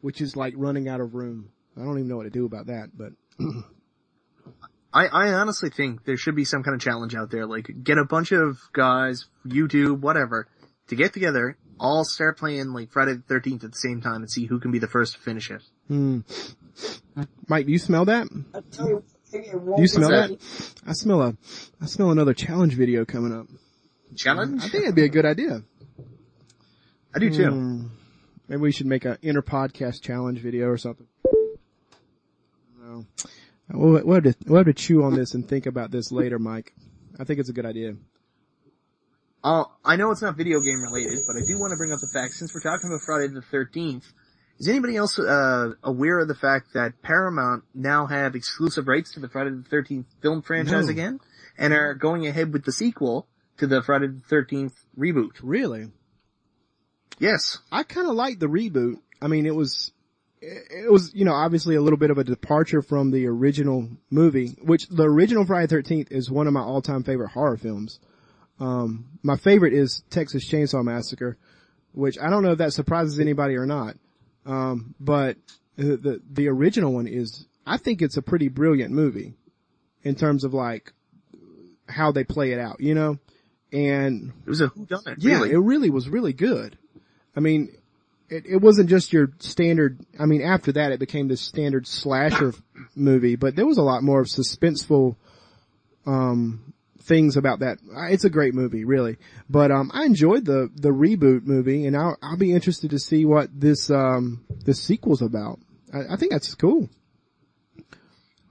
which 0.00 0.20
is 0.20 0.36
like 0.36 0.54
running 0.56 0.88
out 0.88 1.00
of 1.00 1.14
room. 1.14 1.50
I 1.76 1.82
don't 1.82 1.98
even 1.98 2.08
know 2.08 2.16
what 2.16 2.24
to 2.24 2.30
do 2.30 2.46
about 2.46 2.66
that, 2.66 2.90
but 2.96 3.12
I, 4.92 5.06
I 5.06 5.32
honestly 5.34 5.70
think 5.70 6.04
there 6.04 6.16
should 6.16 6.34
be 6.34 6.44
some 6.44 6.62
kind 6.62 6.74
of 6.74 6.80
challenge 6.80 7.14
out 7.14 7.30
there, 7.30 7.46
like 7.46 7.70
get 7.82 7.98
a 7.98 8.04
bunch 8.04 8.32
of 8.32 8.58
guys, 8.72 9.26
YouTube, 9.46 10.00
whatever, 10.00 10.48
to 10.88 10.96
get 10.96 11.12
together, 11.12 11.56
all 11.78 12.04
start 12.04 12.38
playing 12.38 12.72
like 12.72 12.90
Friday 12.90 13.14
the 13.14 13.34
13th 13.34 13.64
at 13.64 13.72
the 13.72 13.78
same 13.78 14.00
time 14.00 14.16
and 14.22 14.30
see 14.30 14.46
who 14.46 14.58
can 14.58 14.70
be 14.72 14.78
the 14.78 14.88
first 14.88 15.14
to 15.14 15.20
finish 15.20 15.50
it. 15.50 15.62
hmm. 15.88 16.20
Mike, 17.48 17.66
do 17.66 17.72
you 17.72 17.78
smell 17.78 18.04
that? 18.06 18.26
I 18.54 18.84
you, 18.84 19.04
Do 19.32 19.74
you 19.82 19.86
smell 19.86 20.08
be- 20.08 20.34
that? 20.36 20.72
I 20.86 20.92
smell 20.92 21.22
a, 21.22 21.36
I 21.80 21.86
smell 21.86 22.10
another 22.10 22.34
challenge 22.34 22.74
video 22.74 23.04
coming 23.04 23.32
up. 23.32 23.46
Challenge? 24.16 24.62
I 24.62 24.68
think 24.68 24.84
it'd 24.84 24.94
be 24.96 25.04
a 25.04 25.08
good 25.08 25.26
idea. 25.26 25.62
I 27.14 27.18
do 27.18 27.30
too. 27.30 27.50
Hmm. 27.50 27.86
Maybe 28.48 28.60
we 28.62 28.72
should 28.72 28.86
make 28.86 29.04
an 29.04 29.18
inter 29.22 29.42
podcast 29.42 30.02
challenge 30.02 30.40
video 30.40 30.68
or 30.68 30.76
something. 30.78 31.06
No. 32.82 33.04
We'll, 33.72 34.04
we'll, 34.04 34.14
have 34.14 34.24
to, 34.24 34.34
we'll 34.46 34.58
have 34.58 34.66
to 34.66 34.72
chew 34.72 35.02
on 35.04 35.14
this 35.14 35.34
and 35.34 35.48
think 35.48 35.66
about 35.66 35.90
this 35.90 36.10
later, 36.12 36.38
Mike. 36.38 36.74
I 37.18 37.24
think 37.24 37.40
it's 37.40 37.48
a 37.48 37.52
good 37.52 37.66
idea. 37.66 37.94
Uh, 39.42 39.64
I 39.84 39.96
know 39.96 40.10
it's 40.10 40.22
not 40.22 40.36
video 40.36 40.60
game 40.60 40.82
related, 40.82 41.18
but 41.26 41.36
I 41.36 41.40
do 41.46 41.58
want 41.58 41.70
to 41.70 41.76
bring 41.76 41.92
up 41.92 42.00
the 42.00 42.10
fact, 42.12 42.34
since 42.34 42.52
we're 42.54 42.60
talking 42.60 42.90
about 42.90 43.00
Friday 43.06 43.28
the 43.32 43.40
13th, 43.40 44.04
is 44.58 44.68
anybody 44.68 44.96
else, 44.96 45.18
uh, 45.18 45.72
aware 45.82 46.18
of 46.18 46.28
the 46.28 46.34
fact 46.34 46.74
that 46.74 47.00
Paramount 47.00 47.64
now 47.74 48.06
have 48.06 48.34
exclusive 48.34 48.86
rights 48.86 49.12
to 49.12 49.20
the 49.20 49.28
Friday 49.28 49.50
the 49.50 49.68
13th 49.74 50.04
film 50.20 50.42
franchise 50.42 50.86
No. 50.86 50.90
again? 50.90 51.20
And 51.56 51.72
are 51.72 51.94
going 51.94 52.26
ahead 52.26 52.52
with 52.52 52.64
the 52.64 52.72
sequel 52.72 53.26
to 53.58 53.66
the 53.66 53.82
Friday 53.82 54.08
the 54.08 54.20
13th 54.34 54.74
reboot? 54.98 55.32
Really? 55.42 55.86
Yes. 57.18 57.58
I 57.72 57.82
kind 57.82 58.08
of 58.08 58.14
liked 58.14 58.40
the 58.40 58.46
reboot. 58.48 58.96
I 59.22 59.28
mean, 59.28 59.46
it 59.46 59.54
was, 59.54 59.92
it 60.42 60.90
was, 60.90 61.14
you 61.14 61.24
know, 61.24 61.34
obviously 61.34 61.74
a 61.74 61.82
little 61.82 61.98
bit 61.98 62.10
of 62.10 62.18
a 62.18 62.24
departure 62.24 62.82
from 62.82 63.10
the 63.10 63.26
original 63.26 63.88
movie, 64.10 64.56
which 64.62 64.88
the 64.88 65.04
original 65.04 65.44
Friday 65.44 65.66
the 65.66 65.82
13th 65.82 66.10
is 66.10 66.30
one 66.30 66.46
of 66.46 66.52
my 66.52 66.60
all-time 66.62 67.02
favorite 67.02 67.30
horror 67.30 67.56
films. 67.56 68.00
Um, 68.58 69.06
my 69.22 69.36
favorite 69.36 69.72
is 69.74 70.02
Texas 70.10 70.48
Chainsaw 70.50 70.82
Massacre, 70.82 71.36
which 71.92 72.18
I 72.18 72.30
don't 72.30 72.42
know 72.42 72.52
if 72.52 72.58
that 72.58 72.72
surprises 72.72 73.20
anybody 73.20 73.56
or 73.56 73.66
not. 73.66 73.96
Um, 74.46 74.94
but 74.98 75.36
the, 75.76 75.96
the, 75.96 76.20
the 76.30 76.48
original 76.48 76.92
one 76.92 77.06
is, 77.06 77.46
I 77.66 77.76
think 77.76 78.00
it's 78.02 78.16
a 78.16 78.22
pretty 78.22 78.48
brilliant 78.48 78.92
movie 78.92 79.34
in 80.02 80.14
terms 80.14 80.44
of 80.44 80.54
like 80.54 80.92
how 81.88 82.12
they 82.12 82.24
play 82.24 82.52
it 82.52 82.58
out, 82.58 82.80
you 82.80 82.94
know? 82.94 83.18
And 83.72 84.32
It 84.46 84.48
was 84.48 84.60
a 84.60 84.68
whodunit, 84.68 85.16
yeah, 85.18 85.34
really. 85.34 85.50
it 85.52 85.58
really 85.58 85.90
was 85.90 86.08
really 86.08 86.32
good. 86.32 86.76
I 87.36 87.40
mean, 87.40 87.76
it, 88.30 88.46
it 88.46 88.56
wasn't 88.56 88.88
just 88.88 89.12
your 89.12 89.32
standard, 89.40 89.98
I 90.18 90.26
mean, 90.26 90.40
after 90.40 90.72
that 90.72 90.92
it 90.92 91.00
became 91.00 91.28
this 91.28 91.40
standard 91.40 91.86
slasher 91.86 92.54
movie, 92.94 93.36
but 93.36 93.56
there 93.56 93.66
was 93.66 93.78
a 93.78 93.82
lot 93.82 94.02
more 94.02 94.20
of 94.20 94.28
suspenseful, 94.28 95.16
um, 96.06 96.72
things 97.02 97.36
about 97.36 97.58
that. 97.58 97.78
It's 98.10 98.24
a 98.24 98.30
great 98.30 98.54
movie, 98.54 98.84
really. 98.84 99.16
But, 99.48 99.72
um, 99.72 99.90
I 99.92 100.04
enjoyed 100.04 100.44
the, 100.44 100.70
the 100.74 100.90
reboot 100.90 101.44
movie 101.44 101.86
and 101.86 101.96
I'll, 101.96 102.16
I'll 102.22 102.36
be 102.36 102.52
interested 102.52 102.90
to 102.90 102.98
see 102.98 103.24
what 103.24 103.48
this, 103.52 103.90
um, 103.90 104.44
sequel's 104.70 105.22
about. 105.22 105.58
I, 105.92 106.14
I 106.14 106.16
think 106.16 106.30
that's 106.30 106.54
cool. 106.54 106.88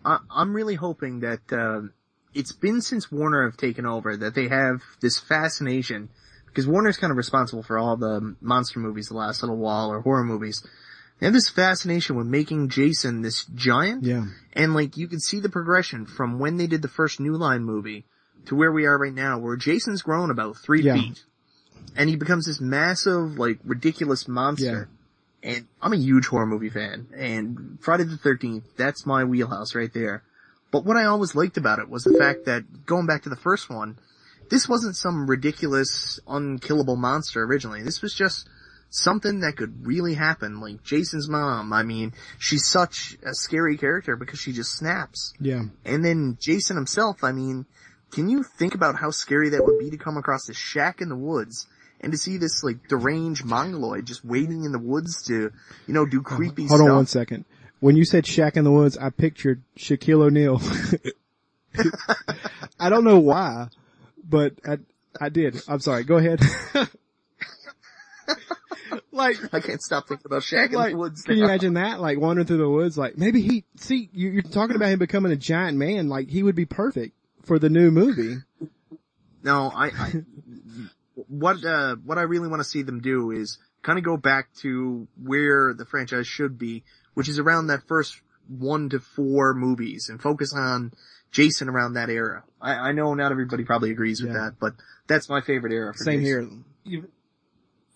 I, 0.03 0.19
I'm 0.29 0.53
really 0.53 0.75
hoping 0.75 1.21
that 1.21 1.39
uh, 1.51 1.87
it's 2.33 2.51
been 2.51 2.81
since 2.81 3.09
Warner 3.09 3.45
have 3.45 3.57
taken 3.57 3.85
over 3.85 4.17
that 4.17 4.35
they 4.35 4.49
have 4.49 4.81
this 4.99 5.17
fascination 5.17 6.09
because 6.59 6.67
Warner's 6.71 6.97
kind 6.97 7.11
of 7.11 7.17
responsible 7.17 7.63
for 7.63 7.77
all 7.77 7.95
the 7.95 8.35
monster 8.41 8.79
movies 8.79 9.07
the 9.07 9.15
last 9.15 9.41
little 9.41 9.57
while 9.57 9.89
or 9.91 10.01
horror 10.01 10.23
movies. 10.23 10.61
They 11.19 11.25
have 11.25 11.33
this 11.33 11.49
fascination 11.49 12.15
with 12.15 12.27
making 12.27 12.69
Jason 12.69 13.21
this 13.21 13.45
giant, 13.45 14.03
Yeah. 14.03 14.25
and 14.53 14.73
like 14.73 14.95
you 14.97 15.07
can 15.07 15.19
see 15.19 15.39
the 15.39 15.49
progression 15.49 16.05
from 16.05 16.39
when 16.39 16.57
they 16.57 16.67
did 16.67 16.81
the 16.81 16.87
first 16.87 17.19
New 17.19 17.35
Line 17.35 17.63
movie 17.63 18.05
to 18.45 18.55
where 18.55 18.71
we 18.71 18.85
are 18.85 18.97
right 18.97 19.13
now, 19.13 19.37
where 19.37 19.55
Jason's 19.57 20.01
grown 20.01 20.31
about 20.31 20.57
three 20.57 20.81
Yeah. 20.81 20.93
feet, 20.95 21.23
and 21.95 22.09
he 22.09 22.15
becomes 22.15 22.45
this 22.45 22.59
massive, 22.61 23.37
like 23.37 23.59
ridiculous 23.65 24.27
monster. 24.27 24.89
Yeah. 25.43 25.51
And 25.55 25.65
I'm 25.81 25.93
a 25.93 25.97
huge 25.97 26.27
horror 26.27 26.45
movie 26.45 26.69
fan, 26.69 27.07
and 27.15 27.77
Friday 27.81 28.03
the 28.03 28.17
13th, 28.17 28.63
that's 28.75 29.05
my 29.05 29.23
wheelhouse 29.23 29.73
right 29.75 29.93
there. 29.93 30.23
But 30.71 30.85
what 30.85 30.97
I 30.97 31.05
always 31.05 31.35
liked 31.35 31.57
about 31.57 31.79
it 31.79 31.89
was 31.89 32.03
the 32.03 32.17
fact 32.17 32.45
that, 32.45 32.85
going 32.85 33.05
back 33.07 33.23
to 33.23 33.29
the 33.29 33.35
first 33.37 33.69
one, 33.69 33.97
this 34.49 34.67
wasn't 34.67 34.95
some 34.95 35.29
ridiculous, 35.29 36.19
unkillable 36.27 36.95
monster 36.95 37.43
originally. 37.43 37.83
This 37.83 38.01
was 38.01 38.13
just 38.13 38.47
something 38.89 39.41
that 39.41 39.55
could 39.55 39.85
really 39.85 40.15
happen, 40.15 40.59
like 40.59 40.83
Jason's 40.83 41.29
mom. 41.29 41.71
I 41.73 41.83
mean, 41.83 42.13
she's 42.37 42.65
such 42.65 43.17
a 43.23 43.33
scary 43.33 43.77
character 43.77 44.15
because 44.15 44.39
she 44.39 44.51
just 44.51 44.77
snaps. 44.77 45.33
Yeah. 45.39 45.63
And 45.85 46.03
then 46.03 46.37
Jason 46.39 46.75
himself, 46.75 47.23
I 47.23 47.31
mean, 47.31 47.65
can 48.11 48.29
you 48.29 48.43
think 48.43 48.73
about 48.73 48.95
how 48.95 49.11
scary 49.11 49.49
that 49.49 49.65
would 49.65 49.79
be 49.79 49.91
to 49.91 49.97
come 49.97 50.17
across 50.17 50.45
this 50.47 50.57
shack 50.57 51.01
in 51.01 51.09
the 51.09 51.15
woods 51.15 51.67
and 52.01 52.11
to 52.11 52.17
see 52.17 52.37
this 52.37 52.63
like 52.63 52.87
deranged 52.87 53.45
mongoloid 53.45 54.05
just 54.05 54.25
waiting 54.25 54.63
in 54.63 54.71
the 54.71 54.79
woods 54.79 55.23
to, 55.27 55.51
you 55.87 55.93
know, 55.93 56.05
do 56.05 56.21
creepy 56.21 56.65
stuff. 56.65 56.79
Hold 56.79 56.79
stuff? 56.79 56.89
on 56.89 56.95
one 56.95 57.05
second. 57.05 57.45
When 57.79 57.95
you 57.95 58.03
said 58.03 58.25
Shack 58.25 58.57
in 58.57 58.65
the 58.65 58.71
Woods, 58.71 58.97
I 58.97 59.09
pictured 59.09 59.63
Shaquille 59.77 60.23
O'Neal. 60.23 60.61
I 62.79 62.89
don't 62.89 63.03
know 63.03 63.19
why, 63.19 63.69
but 64.29 64.53
I, 64.65 64.77
I 65.19 65.29
did. 65.29 65.61
I'm 65.67 65.79
sorry. 65.79 66.03
Go 66.03 66.17
ahead. 66.17 66.41
like, 69.11 69.37
I 69.53 69.59
can't 69.59 69.81
stop 69.81 70.07
thinking 70.07 70.25
about 70.25 70.43
Shack 70.43 70.71
like, 70.71 70.91
in 70.91 70.93
the 70.93 70.97
woods. 70.99 71.23
can 71.23 71.37
you 71.37 71.43
imagine 71.45 71.73
that? 71.73 71.99
Like 71.99 72.19
wandering 72.19 72.47
through 72.47 72.57
the 72.57 72.69
woods, 72.69 72.97
like 72.97 73.17
maybe 73.17 73.41
he, 73.41 73.65
see, 73.77 74.09
you, 74.13 74.29
you're 74.29 74.41
talking 74.43 74.75
about 74.75 74.89
him 74.89 74.99
becoming 74.99 75.31
a 75.31 75.37
giant 75.37 75.77
man, 75.77 76.09
like 76.09 76.29
he 76.29 76.43
would 76.43 76.55
be 76.55 76.65
perfect 76.65 77.15
for 77.43 77.59
the 77.59 77.69
new 77.69 77.91
movie. 77.91 78.37
No, 79.43 79.71
I, 79.73 79.87
I 79.87 80.11
what 81.27 81.63
uh 81.63 81.95
what 82.03 82.17
I 82.17 82.23
really 82.23 82.47
want 82.47 82.59
to 82.59 82.67
see 82.67 82.81
them 82.81 83.01
do 83.01 83.31
is 83.31 83.57
kind 83.81 83.97
of 83.97 84.03
go 84.03 84.17
back 84.17 84.53
to 84.61 85.07
where 85.21 85.73
the 85.73 85.85
franchise 85.85 86.27
should 86.27 86.57
be, 86.57 86.83
which 87.13 87.29
is 87.29 87.39
around 87.39 87.67
that 87.67 87.87
first 87.87 88.21
one 88.47 88.89
to 88.89 88.99
four 88.99 89.53
movies, 89.53 90.09
and 90.09 90.21
focus 90.21 90.53
on 90.55 90.91
Jason 91.31 91.69
around 91.69 91.93
that 91.93 92.09
era. 92.09 92.43
I, 92.61 92.73
I 92.73 92.91
know 92.91 93.13
not 93.13 93.31
everybody 93.31 93.63
probably 93.63 93.91
agrees 93.91 94.21
with 94.21 94.31
Yeah. 94.31 94.37
that, 94.45 94.55
but 94.59 94.73
that's 95.07 95.29
my 95.29 95.41
favorite 95.41 95.73
era. 95.73 95.93
For 95.93 96.03
Same 96.03 96.21
Jason. 96.21 96.65
here. 96.85 96.99
you- 97.01 97.07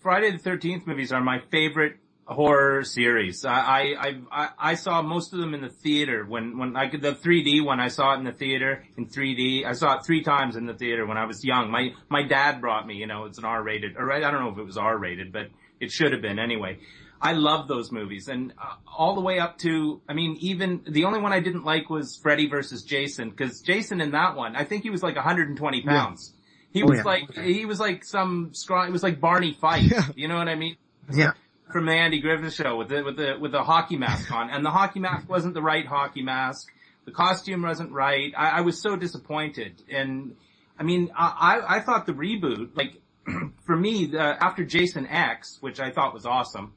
Friday 0.00 0.30
the 0.32 0.38
Thirteenth 0.38 0.86
movies 0.86 1.12
are 1.12 1.22
my 1.22 1.40
favorite 1.50 1.96
horror 2.26 2.84
series. 2.84 3.44
I, 3.44 3.94
I 3.98 4.14
I 4.30 4.48
I 4.58 4.74
saw 4.74 5.00
most 5.02 5.32
of 5.32 5.38
them 5.40 5.54
in 5.54 5.62
the 5.62 5.68
theater 5.70 6.24
when 6.26 6.58
when 6.58 6.76
I 6.76 6.88
could 6.88 7.00
the 7.02 7.12
3D 7.12 7.64
when 7.64 7.80
I 7.80 7.88
saw 7.88 8.14
it 8.14 8.18
in 8.18 8.24
the 8.24 8.32
theater 8.32 8.84
in 8.98 9.06
3D. 9.06 9.64
I 9.66 9.72
saw 9.72 9.96
it 9.96 10.04
three 10.06 10.22
times 10.22 10.56
in 10.56 10.66
the 10.66 10.74
theater 10.74 11.06
when 11.06 11.16
I 11.16 11.24
was 11.24 11.42
young. 11.44 11.70
My 11.70 11.92
my 12.10 12.22
dad 12.22 12.60
brought 12.60 12.86
me. 12.86 12.94
You 12.96 13.06
know, 13.06 13.24
it's 13.24 13.38
an 13.38 13.44
R-rated 13.46 13.96
or 13.96 14.12
I 14.12 14.20
don't 14.20 14.40
know 14.40 14.50
if 14.50 14.58
it 14.58 14.64
was 14.64 14.76
R-rated, 14.76 15.32
but 15.32 15.48
it 15.80 15.90
should 15.90 16.12
have 16.12 16.20
been 16.22 16.38
anyway. 16.38 16.78
I 17.24 17.32
love 17.32 17.68
those 17.68 17.90
movies 17.90 18.28
and 18.28 18.52
uh, 18.62 18.74
all 18.86 19.14
the 19.14 19.22
way 19.22 19.38
up 19.38 19.56
to, 19.60 20.02
I 20.08 20.12
mean, 20.12 20.36
even 20.40 20.82
the 20.86 21.04
only 21.06 21.20
one 21.20 21.32
I 21.32 21.40
didn't 21.40 21.64
like 21.64 21.88
was 21.88 22.16
Freddy 22.16 22.48
versus 22.48 22.82
Jason 22.82 23.30
because 23.30 23.62
Jason 23.62 24.02
in 24.02 24.10
that 24.12 24.36
one, 24.36 24.54
I 24.56 24.64
think 24.64 24.82
he 24.82 24.90
was 24.90 25.02
like 25.02 25.16
120 25.16 25.82
pounds. 25.82 26.34
He 26.70 26.82
Oh, 26.82 26.86
was 26.86 26.98
yeah. 26.98 27.02
like, 27.04 27.34
he 27.34 27.64
was 27.64 27.80
like 27.80 28.04
some 28.04 28.50
strong, 28.52 28.88
it 28.88 28.92
was 28.92 29.02
like 29.02 29.20
Barney 29.20 29.54
Fife. 29.54 29.90
Yeah. 29.90 30.02
You 30.14 30.28
know 30.28 30.36
what 30.36 30.48
I 30.48 30.54
mean? 30.54 30.76
Yeah. 31.10 31.32
From 31.72 31.86
the 31.86 31.92
Andy 31.92 32.20
Griffith 32.20 32.52
show 32.52 32.76
with 32.76 32.90
the, 32.90 33.02
with 33.02 33.16
the, 33.16 33.36
with 33.40 33.52
the 33.52 33.62
hockey 33.62 33.96
mask 33.96 34.30
on. 34.30 34.50
And 34.50 34.64
the 34.64 34.70
hockey 34.70 35.00
mask 35.00 35.26
wasn't 35.28 35.54
the 35.54 35.62
right 35.62 35.86
hockey 35.86 36.22
mask. 36.22 36.68
The 37.06 37.12
costume 37.12 37.62
wasn't 37.62 37.90
right. 37.90 38.32
I, 38.36 38.58
I 38.58 38.60
was 38.60 38.80
so 38.82 38.96
disappointed. 38.96 39.82
And, 39.90 40.36
I 40.78 40.82
mean, 40.82 41.10
I, 41.16 41.58
I, 41.66 41.76
I 41.76 41.80
thought 41.80 42.04
the 42.06 42.12
reboot, 42.12 42.76
like, 42.76 43.00
for 43.64 43.76
me, 43.76 44.06
the, 44.06 44.20
after 44.20 44.64
Jason 44.64 45.06
X, 45.06 45.56
which 45.60 45.80
I 45.80 45.90
thought 45.90 46.12
was 46.12 46.26
awesome. 46.26 46.74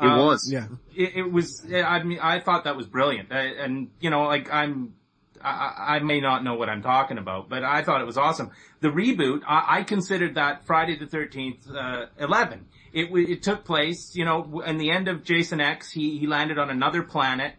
It 0.00 0.06
um, 0.06 0.18
was. 0.18 0.48
Yeah. 0.50 0.66
it, 0.94 1.16
it 1.16 1.32
was, 1.32 1.66
I 1.72 2.02
mean, 2.02 2.18
I 2.20 2.40
thought 2.40 2.64
that 2.64 2.76
was 2.76 2.86
brilliant. 2.86 3.32
I, 3.32 3.46
and, 3.62 3.90
you 4.00 4.10
know, 4.10 4.24
like 4.24 4.52
I'm, 4.52 4.94
I, 5.42 5.96
I 5.96 5.98
may 6.00 6.20
not 6.20 6.44
know 6.44 6.54
what 6.54 6.68
I'm 6.68 6.82
talking 6.82 7.18
about, 7.18 7.48
but 7.48 7.64
I 7.64 7.82
thought 7.82 8.00
it 8.00 8.06
was 8.06 8.18
awesome. 8.18 8.50
The 8.80 8.88
reboot, 8.88 9.42
I, 9.46 9.78
I 9.78 9.82
considered 9.82 10.36
that 10.36 10.66
Friday 10.66 10.96
the 10.96 11.06
13th, 11.06 11.74
uh, 11.74 12.06
11. 12.18 12.66
It, 12.92 13.08
it 13.12 13.42
took 13.42 13.64
place, 13.64 14.12
you 14.14 14.24
know, 14.24 14.62
in 14.64 14.78
the 14.78 14.90
end 14.90 15.08
of 15.08 15.24
Jason 15.24 15.60
X, 15.60 15.90
he, 15.90 16.18
he 16.18 16.26
landed 16.26 16.58
on 16.58 16.70
another 16.70 17.02
planet, 17.02 17.54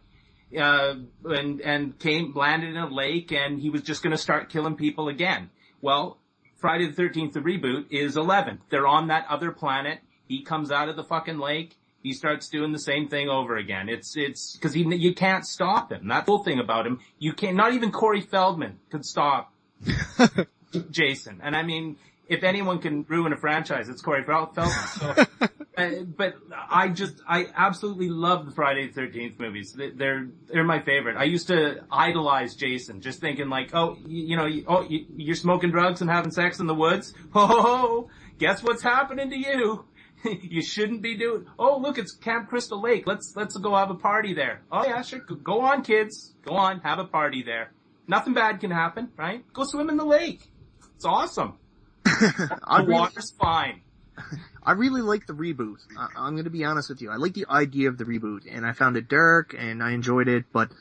uh, 0.57 0.95
and, 1.25 1.61
and 1.61 1.99
came, 1.99 2.33
landed 2.35 2.69
in 2.69 2.77
a 2.77 2.89
lake 2.89 3.31
and 3.31 3.59
he 3.59 3.69
was 3.69 3.81
just 3.83 4.01
gonna 4.01 4.17
start 4.17 4.49
killing 4.49 4.75
people 4.75 5.07
again. 5.07 5.49
Well, 5.81 6.19
Friday 6.57 6.89
the 6.89 7.01
13th, 7.01 7.33
the 7.33 7.39
reboot, 7.39 7.85
is 7.91 8.17
11. 8.17 8.61
They're 8.69 8.87
on 8.87 9.07
that 9.07 9.25
other 9.29 9.51
planet. 9.51 9.99
He 10.27 10.43
comes 10.43 10.71
out 10.71 10.89
of 10.89 10.95
the 10.95 11.03
fucking 11.03 11.39
lake. 11.39 11.75
He 12.01 12.13
starts 12.13 12.47
doing 12.49 12.71
the 12.71 12.79
same 12.79 13.07
thing 13.09 13.27
over 13.29 13.57
again. 13.57 13.89
It's, 13.89 14.15
it's, 14.15 14.57
cause 14.61 14.73
he, 14.73 14.83
you 14.95 15.13
can't 15.13 15.45
stop 15.45 15.91
him. 15.91 16.07
That's 16.07 16.25
the 16.25 16.31
whole 16.31 16.43
thing 16.43 16.59
about 16.59 16.87
him. 16.87 16.99
You 17.17 17.33
can't, 17.33 17.57
not 17.57 17.73
even 17.73 17.91
Corey 17.91 18.21
Feldman 18.21 18.79
could 18.89 19.05
stop 19.05 19.53
Jason. 20.91 21.41
And 21.43 21.55
I 21.55 21.63
mean, 21.63 21.97
if 22.27 22.43
anyone 22.43 22.79
can 22.79 23.03
ruin 23.07 23.33
a 23.33 23.37
franchise, 23.37 23.89
it's 23.89 24.01
Corey 24.01 24.23
Feldman. 24.23 24.69
So, 24.69 25.15
uh, 25.77 25.89
but 26.15 26.35
I 26.69 26.89
just, 26.89 27.15
I 27.27 27.47
absolutely 27.55 28.09
love 28.09 28.45
the 28.45 28.51
Friday 28.51 28.87
the 28.89 29.01
13th 29.01 29.39
movies. 29.39 29.73
They- 29.73 29.89
They're, 29.91 30.27
they're 30.47 30.63
my 30.63 30.79
favorite. 30.81 31.17
I 31.17 31.23
used 31.23 31.47
to 31.47 31.83
idolize 31.91 32.55
Jason, 32.55 33.01
just 33.01 33.19
thinking 33.19 33.49
like, 33.49 33.71
oh, 33.73 33.97
you, 34.05 34.27
you 34.27 34.37
know, 34.37 34.45
you, 34.45 34.63
oh, 34.67 34.83
you, 34.83 35.05
you're 35.17 35.35
smoking 35.35 35.71
drugs 35.71 36.01
and 36.01 36.09
having 36.09 36.31
sex 36.31 36.59
in 36.59 36.67
the 36.67 36.75
woods? 36.75 37.13
Ho 37.33 37.45
ho 37.45 37.61
ho! 37.61 38.09
Guess 38.37 38.63
what's 38.63 38.81
happening 38.81 39.29
to 39.31 39.37
you? 39.37 39.83
you 40.41 40.61
shouldn't 40.61 41.01
be 41.01 41.15
doing, 41.17 41.45
oh 41.57 41.77
look, 41.77 41.97
it's 41.97 42.13
Camp 42.13 42.49
Crystal 42.49 42.81
Lake. 42.81 43.07
Let's, 43.07 43.33
let's 43.35 43.57
go 43.57 43.75
have 43.75 43.89
a 43.89 43.95
party 43.95 44.33
there. 44.33 44.61
Oh 44.71 44.83
yeah, 44.85 45.01
sure. 45.01 45.19
Go- 45.19 45.61
on 45.61 45.83
kids. 45.83 46.33
Go 46.45 46.55
on, 46.55 46.79
have 46.81 46.99
a 46.99 47.05
party 47.05 47.43
there. 47.43 47.71
Nothing 48.07 48.33
bad 48.33 48.59
can 48.59 48.71
happen, 48.71 49.09
right? 49.17 49.43
Go 49.53 49.63
swim 49.65 49.89
in 49.89 49.97
the 49.97 50.05
lake. 50.05 50.49
It's 50.95 51.05
awesome. 51.05 51.57
The 52.05 52.59
really, 52.79 52.93
water's 52.93 53.31
fine. 53.39 53.81
I 54.63 54.73
really 54.73 55.01
like 55.01 55.25
the 55.25 55.33
reboot. 55.33 55.77
I, 55.97 56.07
I'm 56.17 56.35
gonna 56.35 56.49
be 56.49 56.65
honest 56.65 56.89
with 56.89 57.01
you. 57.01 57.09
I 57.09 57.15
like 57.15 57.33
the 57.33 57.45
idea 57.49 57.89
of 57.89 57.97
the 57.97 58.05
reboot 58.05 58.41
and 58.49 58.65
I 58.65 58.73
found 58.73 58.97
it 58.97 59.07
dark 59.07 59.55
and 59.57 59.81
I 59.81 59.91
enjoyed 59.91 60.27
it, 60.27 60.45
but 60.51 60.71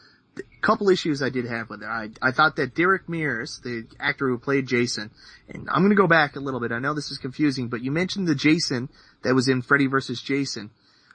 couple 0.60 0.88
issues 0.90 1.22
I 1.22 1.30
did 1.30 1.46
have 1.46 1.70
with 1.70 1.82
it. 1.82 1.86
I, 1.86 2.10
I 2.20 2.32
thought 2.32 2.56
that 2.56 2.74
Derek 2.74 3.08
Mears, 3.08 3.60
the 3.62 3.86
actor 3.98 4.28
who 4.28 4.38
played 4.38 4.66
Jason, 4.66 5.10
and 5.48 5.68
I'm 5.70 5.82
gonna 5.82 5.94
go 5.94 6.06
back 6.06 6.36
a 6.36 6.40
little 6.40 6.60
bit. 6.60 6.72
I 6.72 6.78
know 6.78 6.94
this 6.94 7.10
is 7.10 7.18
confusing, 7.18 7.68
but 7.68 7.82
you 7.82 7.90
mentioned 7.90 8.26
the 8.26 8.34
Jason 8.34 8.88
that 9.22 9.34
was 9.34 9.48
in 9.48 9.62
Freddy 9.62 9.86
vs. 9.86 10.20
Jason. 10.20 10.70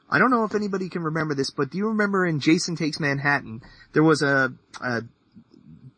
I 0.10 0.20
don't 0.20 0.32
know 0.32 0.44
if 0.44 0.54
anybody 0.54 0.90
can 0.90 1.04
remember 1.04 1.34
this, 1.34 1.50
but 1.50 1.72
do 1.72 1.78
you 1.78 1.88
remember 1.88 2.26
in 2.26 2.40
Jason 2.40 2.76
Takes 2.76 3.00
Manhattan, 3.00 3.62
there 3.94 4.04
was 4.04 4.22
a, 4.22 4.54
a 4.82 5.02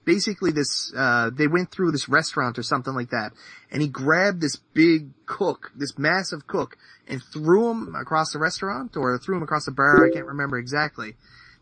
basically 0.06 0.52
this, 0.52 0.94
uh, 0.96 1.32
they 1.34 1.48
went 1.48 1.72
through 1.72 1.92
this 1.92 2.08
restaurant 2.08 2.58
or 2.58 2.64
something 2.64 2.94
like 2.94 3.10
that, 3.10 3.34
and 3.72 3.82
he 3.82 3.88
grabbed 3.88 4.40
this 4.40 4.56
big 4.56 5.10
cook, 5.26 5.72
this 5.76 5.98
massive 5.98 6.48
cook, 6.48 6.78
and 7.08 7.22
threw 7.22 7.72
him 7.72 7.96
across 7.96 8.32
the 8.32 8.40
restaurant, 8.40 8.96
or 8.96 9.18
threw 9.18 9.38
him 9.38 9.44
across 9.44 9.66
the 9.66 9.72
bar, 9.72 10.06
I 10.06 10.14
can't 10.14 10.28
remember 10.28 10.58
exactly. 10.58 11.16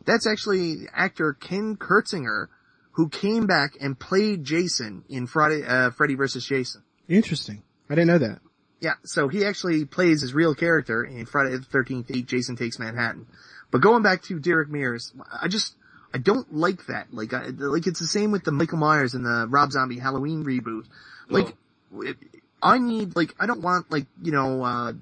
That's 0.06 0.28
actually 0.28 0.88
actor 0.94 1.34
Ken 1.34 1.76
Kirzinger, 1.78 2.48
who 2.92 3.10
came 3.10 3.48
back 3.48 3.74
and 3.80 3.98
played 4.00 4.44
Jason 4.44 5.04
in 5.10 5.28
Friday, 5.28 5.64
uh, 5.66 5.92
Freddy 5.92 6.16
vs. 6.16 6.46
Jason. 6.46 6.84
Interesting. 7.08 7.64
I 7.90 7.96
didn't 7.96 8.08
know 8.08 8.18
that. 8.20 8.40
Yeah, 8.80 8.94
so 9.04 9.30
he 9.30 9.46
actually 9.46 9.86
plays 9.86 10.22
his 10.22 10.34
real 10.34 10.54
character 10.56 11.04
in 11.04 11.26
Friday 11.26 11.52
the 11.52 11.60
13th, 11.66 12.16
8 12.16 12.26
Jason 12.26 12.56
Takes 12.58 12.80
Manhattan. 12.80 13.28
But 13.72 13.80
going 13.82 14.04
back 14.04 14.22
to 14.24 14.40
Derek 14.40 14.70
Mears, 14.70 15.14
I 15.42 15.48
just, 15.48 15.76
I 16.14 16.18
don't 16.18 16.54
like 16.54 16.86
that. 16.88 17.08
Like, 17.14 17.34
I, 17.34 17.46
like 17.48 17.88
it's 17.88 18.00
the 18.02 18.08
same 18.08 18.32
with 18.32 18.44
the 18.44 18.52
Michael 18.52 18.78
Myers 18.78 19.14
and 19.14 19.26
the 19.26 19.48
Rob 19.50 19.72
Zombie 19.72 20.00
Halloween 20.00 20.44
reboot. 20.44 20.86
Like, 21.30 21.56
it- 22.02 22.18
I 22.62 22.78
need, 22.78 23.16
like, 23.18 23.34
I 23.40 23.46
don't 23.46 23.62
want, 23.62 23.92
like, 23.92 24.06
you 24.22 24.32
know, 24.32 24.64
uh, 24.64 24.94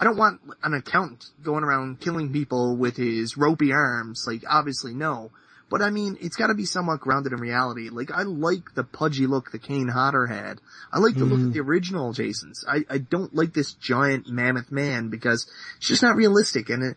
I 0.00 0.04
don't 0.04 0.16
want 0.16 0.40
an 0.62 0.72
accountant 0.72 1.26
going 1.42 1.62
around 1.62 2.00
killing 2.00 2.32
people 2.32 2.74
with 2.76 2.96
his 2.96 3.36
ropey 3.36 3.70
arms. 3.72 4.24
Like, 4.26 4.42
obviously 4.48 4.94
no. 4.94 5.30
But 5.68 5.82
I 5.82 5.90
mean, 5.90 6.16
it's 6.20 6.36
gotta 6.36 6.54
be 6.54 6.64
somewhat 6.64 7.00
grounded 7.00 7.32
in 7.32 7.38
reality. 7.38 7.90
Like, 7.90 8.10
I 8.10 8.22
like 8.22 8.74
the 8.74 8.82
pudgy 8.82 9.26
look 9.26 9.52
that 9.52 9.62
Kane 9.62 9.88
Hodder 9.88 10.26
had. 10.26 10.58
I 10.90 10.98
like 10.98 11.14
the 11.14 11.24
look 11.24 11.34
of 11.34 11.38
mm-hmm. 11.38 11.52
the 11.52 11.60
original 11.60 12.12
Jasons. 12.12 12.64
I, 12.66 12.84
I 12.88 12.98
don't 12.98 13.34
like 13.34 13.52
this 13.52 13.74
giant 13.74 14.26
mammoth 14.26 14.72
man 14.72 15.10
because 15.10 15.48
it's 15.76 15.86
just 15.86 16.02
not 16.02 16.16
realistic 16.16 16.70
and 16.70 16.82
it, 16.82 16.96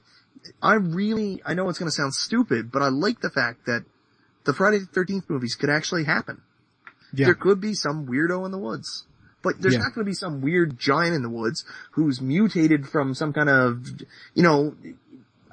I 0.62 0.76
really, 0.76 1.42
I 1.46 1.54
know 1.54 1.70
it's 1.70 1.78
gonna 1.78 1.92
sound 1.92 2.16
stupid, 2.16 2.72
but 2.72 2.82
I 2.82 2.88
like 2.88 3.20
the 3.20 3.30
fact 3.30 3.66
that 3.68 3.84
the 4.46 4.54
Friday 4.54 4.80
the 4.80 4.86
13th 4.86 5.30
movies 5.30 5.56
could 5.56 5.70
actually 5.70 6.06
happen. 6.06 6.42
Yeah. 7.14 7.26
There 7.26 7.36
could 7.36 7.62
be 7.62 7.74
some 7.74 8.08
weirdo 8.08 8.46
in 8.46 8.52
the 8.52 8.58
woods. 8.58 9.06
But 9.44 9.62
there's 9.62 9.76
Yeah. 9.76 9.82
not 9.82 9.94
gonna 9.94 10.06
be 10.06 10.14
some 10.14 10.42
weird 10.42 10.80
giant 10.80 11.14
in 11.14 11.22
the 11.22 11.30
woods 11.30 11.66
who's 11.92 12.22
mutated 12.22 12.88
from 12.88 13.14
some 13.14 13.34
kind 13.34 13.50
of, 13.50 13.86
you 14.34 14.42
know, 14.42 14.76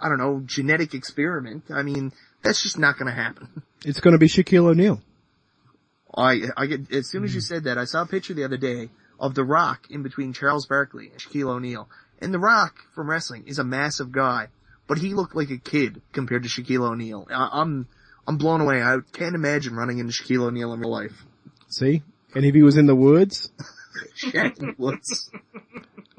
I 0.00 0.08
don't 0.08 0.18
know, 0.18 0.42
genetic 0.46 0.94
experiment. 0.94 1.64
I 1.70 1.82
mean, 1.82 2.12
that's 2.42 2.62
just 2.62 2.78
not 2.78 2.96
gonna 2.98 3.14
happen. 3.14 3.62
It's 3.82 4.00
gonna 4.00 4.18
be 4.18 4.28
Shaquille 4.28 4.66
O'Neal. 4.66 5.00
I, 6.14 6.42
I 6.54 6.66
get, 6.66 6.92
as 6.92 7.08
soon 7.08 7.24
as 7.24 7.34
you 7.34 7.40
mm. 7.40 7.44
said 7.44 7.64
that, 7.64 7.78
I 7.78 7.84
saw 7.84 8.02
a 8.02 8.06
picture 8.06 8.34
the 8.34 8.44
other 8.44 8.58
day 8.58 8.90
of 9.18 9.34
The 9.34 9.44
Rock 9.44 9.86
in 9.90 10.02
between 10.02 10.34
Charles 10.34 10.66
Barkley 10.66 11.08
and 11.08 11.18
Shaquille 11.18 11.48
O'Neal. 11.48 11.88
And 12.20 12.34
The 12.34 12.38
Rock 12.38 12.74
from 12.94 13.08
wrestling 13.08 13.44
is 13.46 13.58
a 13.58 13.64
massive 13.64 14.12
guy, 14.12 14.48
but 14.86 14.98
he 14.98 15.14
looked 15.14 15.34
like 15.34 15.50
a 15.50 15.56
kid 15.56 16.02
compared 16.12 16.42
to 16.42 16.48
Shaquille 16.50 16.90
O'Neal. 16.90 17.26
I, 17.30 17.48
I'm, 17.52 17.88
I'm 18.26 18.36
blown 18.36 18.60
away. 18.60 18.82
I 18.82 18.98
can't 19.12 19.34
imagine 19.34 19.74
running 19.74 19.98
into 19.98 20.12
Shaquille 20.12 20.42
O'Neal 20.42 20.74
in 20.74 20.80
real 20.80 20.90
life. 20.90 21.24
See? 21.68 22.02
And 22.34 22.44
if 22.44 22.54
he 22.54 22.62
was 22.62 22.76
in 22.76 22.86
the 22.86 22.94
woods, 22.94 23.50
Shaq 24.16 24.58
in 24.60 24.66
the 24.68 24.74
woods. 24.78 25.30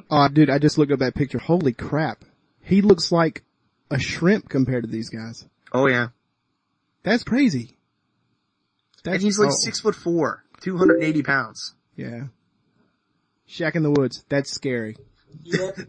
oh 0.09 0.27
dude, 0.27 0.49
I 0.49 0.59
just 0.59 0.77
looked 0.77 0.91
at 0.91 0.99
that 0.99 1.15
picture. 1.15 1.39
Holy 1.39 1.73
crap. 1.73 2.23
He 2.61 2.81
looks 2.81 3.11
like 3.11 3.43
a 3.89 3.99
shrimp 3.99 4.49
compared 4.49 4.83
to 4.83 4.89
these 4.89 5.09
guys. 5.09 5.45
Oh 5.73 5.87
yeah. 5.87 6.09
That's 7.03 7.23
crazy. 7.23 7.77
That's, 9.03 9.15
And 9.15 9.23
he's 9.23 9.39
like 9.39 9.51
six 9.51 9.79
foot 9.79 9.95
four, 9.95 10.43
280 10.61 11.23
pounds. 11.23 11.73
Yeah. 11.95 12.25
Shaq 13.49 13.75
in 13.75 13.83
the 13.83 13.91
woods. 13.91 14.23
That's 14.29 14.51
scary. 14.51 14.97
Yep. 15.43 15.79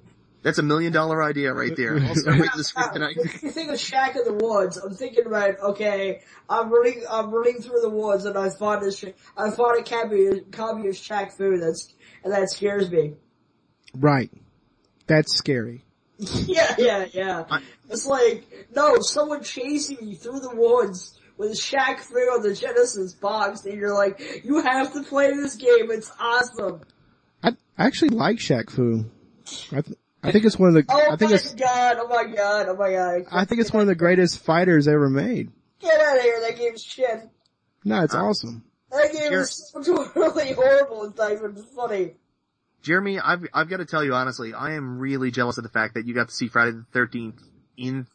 That's 0.43 0.59
a 0.59 0.63
million 0.63 0.93
dollar 0.93 1.23
idea 1.23 1.53
right 1.53 1.75
there. 1.77 1.99
I'll 1.99 2.15
start 2.17 2.37
writing 2.39 2.51
the 2.57 2.65
script 2.65 2.95
tonight. 2.95 3.17
You 3.43 3.51
think 3.51 3.71
of 3.71 3.77
Shaq 3.77 4.17
in 4.17 4.25
the 4.25 4.45
Woods, 4.45 4.77
I'm 4.77 4.95
thinking 4.95 5.27
about, 5.27 5.59
okay, 5.61 6.23
I'm 6.51 6.69
running, 6.71 7.05
I'm 7.09 7.31
running 7.31 7.63
through 7.63 7.81
the 7.81 7.89
woods 7.91 8.25
and 8.25 8.37
I 8.37 8.49
find 8.51 8.83
a, 8.83 8.91
sh- 8.91 9.13
I 9.37 9.51
find 9.51 9.79
a 9.79 9.83
copy, 9.89 10.27
of- 10.27 10.37
of 10.39 10.45
Shaq 10.97 11.33
Fu 11.37 11.59
that's, 11.59 11.93
and 12.25 12.33
that 12.33 12.51
scares 12.51 12.91
me. 12.91 13.15
Right. 13.95 14.31
That's 15.07 15.37
scary. 15.37 15.85
yeah, 16.19 16.75
yeah, 16.79 17.07
yeah. 17.13 17.45
I- 17.51 17.63
It's 17.91 18.07
like, 18.07 18.45
no, 18.75 18.97
someone 19.01 19.43
chasing 19.45 19.99
you 20.01 20.17
through 20.17 20.41
the 20.41 20.55
woods 20.57 21.19
with 21.39 21.53
Shaq 21.53 22.01
Fu 22.01 22.15
on 22.17 22.43
the 22.43 22.55
Genesis 22.55 23.13
box 23.13 23.65
and 23.65 23.75
you're 23.79 23.95
like, 23.95 24.43
you 24.45 24.61
have 24.61 24.93
to 24.95 25.03
play 25.05 25.31
this 25.33 25.55
game, 25.55 25.91
it's 25.93 26.11
awesome. 26.19 26.81
I, 27.45 27.51
I 27.79 27.87
actually 27.87 28.11
like 28.11 28.39
Shaq 28.39 28.71
Fu. 28.71 29.05
I, 29.77 29.81
th- 29.83 29.97
I 30.23 30.31
think 30.33 30.45
it's 30.45 30.59
one 30.59 30.69
of 30.69 30.75
the, 30.75 30.85
Oh 30.89 31.13
I 31.13 31.17
think 31.17 31.31
my 31.33 31.37
it's, 31.37 31.55
god, 31.55 31.97
oh 32.01 32.09
my 32.09 32.25
god, 32.25 32.67
oh 32.69 32.77
my 32.77 32.93
god. 32.93 33.23
I 33.33 33.45
think 33.45 33.61
it's 33.61 33.73
one 33.73 33.81
of 33.83 33.89
the 33.89 33.95
greatest 33.95 34.45
fighters 34.45 34.87
ever 34.87 35.11
made. 35.11 35.51
Get 35.81 36.01
out 36.01 36.17
of 36.19 36.23
here, 36.23 36.41
that 36.41 36.57
game's 36.57 36.83
shit. 36.83 37.29
No, 37.85 38.03
it's 38.05 38.15
Uh, 38.15 38.25
awesome. 38.25 38.65
That 38.93 39.13
game 39.13 39.31
Sure. 39.31 39.41
is 39.41 39.71
so 39.73 39.83
totally 40.15 40.53
horrible, 40.53 41.05
it's 41.05 41.17
not 41.19 41.33
even 41.33 41.57
funny. 41.75 42.13
Jeremy, 42.83 43.19
I've, 43.21 43.47
I've 43.55 43.69
got 43.69 43.79
to 43.79 43.85
tell 43.85 44.05
you 44.05 44.15
honestly, 44.15 44.55
I 44.55 44.73
am 44.75 44.99
really 44.99 45.31
jealous 45.31 45.57
of 45.59 45.65
the 45.65 45.71
fact 45.71 45.95
that 45.95 46.07
you 46.07 46.15
got 46.15 46.29
to 46.29 46.35
see 46.35 46.49
Friday 46.49 46.73
the 46.73 46.99
13th 46.99 47.39
in, 47.77 48.07